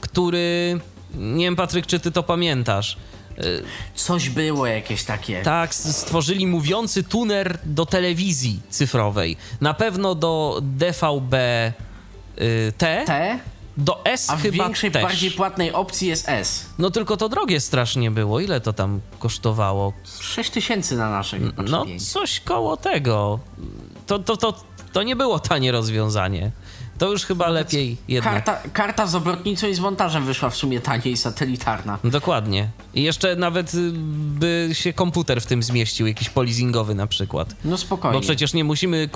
który, 0.00 0.80
nie 1.14 1.44
wiem 1.44 1.56
Patryk, 1.56 1.86
czy 1.86 2.00
ty 2.00 2.12
to 2.12 2.22
pamiętasz, 2.22 2.96
Coś 3.94 4.28
było 4.28 4.66
jakieś 4.66 5.04
takie. 5.04 5.42
tak, 5.42 5.74
stworzyli 5.74 6.46
mówiący 6.46 7.02
tuner 7.02 7.58
do 7.64 7.86
telewizji 7.86 8.60
cyfrowej. 8.70 9.36
Na 9.60 9.74
pewno 9.74 10.14
do 10.14 10.60
DVB 10.62 11.34
y, 12.40 12.72
T, 12.78 13.04
T, 13.06 13.38
do 13.76 14.04
S 14.04 14.30
a 14.30 14.36
w 14.36 14.42
chyba 14.42 14.64
większej, 14.64 14.90
też. 14.90 15.02
bardziej 15.02 15.30
płatnej 15.30 15.72
opcji 15.72 16.08
jest 16.08 16.28
S. 16.28 16.66
No 16.78 16.90
tylko 16.90 17.16
to 17.16 17.28
drogie 17.28 17.60
strasznie 17.60 18.10
było. 18.10 18.40
Ile 18.40 18.60
to 18.60 18.72
tam 18.72 19.00
kosztowało? 19.18 19.92
6 20.20 20.50
tysięcy 20.50 20.96
na 20.96 21.10
naszej. 21.10 21.40
No 21.70 21.86
coś 22.10 22.40
koło 22.40 22.76
tego. 22.76 23.40
To, 24.06 24.18
to, 24.18 24.36
to, 24.36 24.54
to 24.92 25.02
nie 25.02 25.16
było 25.16 25.38
tanie 25.38 25.72
rozwiązanie. 25.72 26.50
To 26.98 27.10
już 27.10 27.24
chyba 27.24 27.48
lepiej 27.48 27.96
jednak. 28.08 28.44
Karta, 28.44 28.68
karta 28.72 29.06
z 29.06 29.14
obrotnicą 29.14 29.66
i 29.68 29.74
z 29.74 29.80
montażem 29.80 30.24
wyszła 30.24 30.50
w 30.50 30.56
sumie 30.56 30.80
taniej 30.80 31.16
satelitarna. 31.16 31.98
Dokładnie. 32.04 32.68
I 32.94 33.02
jeszcze 33.02 33.36
nawet 33.36 33.74
y, 33.74 33.90
by 34.38 34.70
się 34.72 34.92
komputer 34.92 35.40
w 35.40 35.46
tym 35.46 35.62
zmieścił, 35.62 36.06
jakiś 36.06 36.28
polizingowy 36.30 36.94
na 36.94 37.06
przykład. 37.06 37.54
No 37.64 37.78
spokojnie. 37.78 38.18
Bo 38.18 38.22
przecież 38.22 38.54
nie 38.54 38.64
musimy, 38.64 39.08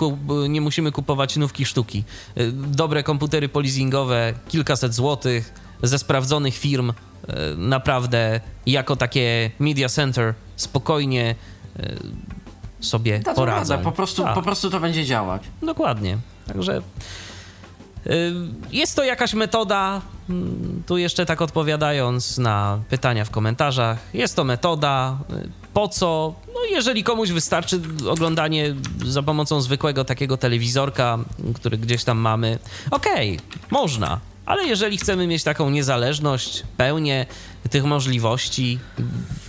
nie 0.49 0.61
musimy 0.61 0.93
kupować 0.93 1.37
nówki 1.37 1.65
sztuki. 1.65 2.05
Y, 2.39 2.53
Dobre 2.53 3.03
komputery 3.03 3.49
polizingowe, 3.49 4.35
kilkaset 4.49 4.95
złotych, 4.95 5.53
ze 5.83 5.99
sprawdzonych 5.99 6.57
firm, 6.57 6.91
y, 6.91 6.95
naprawdę 7.57 8.41
jako 8.67 8.97
takie 8.97 9.51
media 9.59 9.89
center 9.89 10.35
spokojnie 10.57 11.35
sobie 12.81 13.21
poradzą. 13.35 13.79
po 13.79 13.93
prostu, 13.93 14.23
Tak, 14.23 14.35
po 14.35 14.43
prostu 14.43 14.71
to 14.71 14.81
będzie 14.81 15.05
działać. 15.05 15.43
Dokładnie. 15.63 16.19
Także 16.47 16.83
Jest 18.71 18.97
to 18.97 19.05
jakaś 19.05 19.35
metoda, 19.35 20.01
mm, 20.31 20.83
tu 20.87 20.99
jeszcze 20.99 21.27
tak 21.27 21.43
odpowiadając 21.43 22.39
na 22.39 22.79
pytania 22.89 23.25
w 23.25 23.31
komentarzach, 23.31 23.99
jest 24.15 24.37
to 24.37 24.45
metoda, 24.45 25.19
y, 25.33 25.49
po 25.75 25.89
co? 25.89 26.35
No 26.47 26.61
jeżeli 26.71 27.05
komuś 27.05 27.31
wystarczy 27.31 27.81
oglądanie 28.11 28.75
za 29.05 29.23
pomocą 29.23 29.61
zwykłego 29.61 30.05
takiego 30.05 30.37
telewizorka, 30.37 31.19
który 31.55 31.79
gdzieś 31.79 32.05
tam 32.05 32.19
mamy, 32.19 32.59
okej, 32.91 33.41
można. 33.71 34.21
Ale 34.47 34.65
jeżeli 34.65 34.99
chcemy 34.99 35.27
mieć 35.27 35.43
taką 35.45 35.71
niezależność, 35.71 36.63
pełnię 36.77 37.27
tych 37.71 37.85
możliwości 37.85 38.79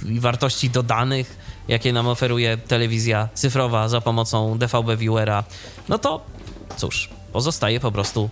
i 0.06 0.20
wartości 0.20 0.70
dodanych, 0.70 1.38
jakie 1.68 1.94
nam 1.94 2.08
oferuje 2.08 2.58
telewizja 2.58 3.30
cyfrowa 3.34 3.90
za 3.90 4.02
pomocą 4.02 4.58
DVB 4.58 4.98
Viewera, 4.98 5.44
no 5.90 5.98
to 5.98 6.26
cóż, 6.78 7.10
pozostaje 7.34 7.80
po 7.80 7.92
prostu 7.92 8.30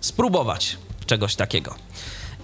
spróbować 0.00 0.76
czegoś 1.06 1.34
takiego. 1.36 1.74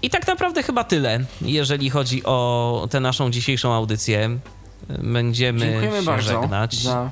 I 0.03 0.11
tak 0.11 0.27
naprawdę 0.27 0.63
chyba 0.63 0.85
tyle, 0.85 1.21
jeżeli 1.43 1.91
chodzi 1.91 2.25
o 2.25 2.89
tę 2.91 3.01
naszą 3.01 3.31
dzisiejszą 3.31 3.75
audycję. 3.75 4.39
Będziemy 4.89 5.61
Dziękujemy 5.61 6.03
się 6.03 6.23
żegnać. 6.23 6.83
za... 6.83 7.11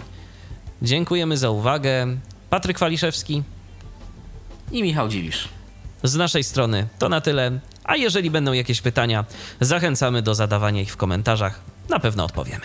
Dziękujemy 0.83 1.37
za 1.37 1.51
uwagę. 1.51 2.07
Patryk 2.51 2.79
Waliszewski 2.79 3.43
i 4.73 4.83
Michał 4.83 5.09
Dziwisz. 5.09 5.49
z 6.03 6.15
naszej 6.15 6.45
strony 6.45 6.89
to 6.99 7.09
na 7.09 7.21
tyle. 7.21 7.59
A 7.85 7.97
jeżeli 7.97 8.31
będą 8.31 8.53
jakieś 8.53 8.81
pytania, 8.81 9.25
zachęcamy 9.61 10.23
do 10.23 10.35
zadawania 10.35 10.81
ich 10.83 10.93
w 10.93 10.97
komentarzach. 10.97 11.61
Na 11.89 11.99
pewno 12.01 12.25
odpowiemy. 12.25 12.65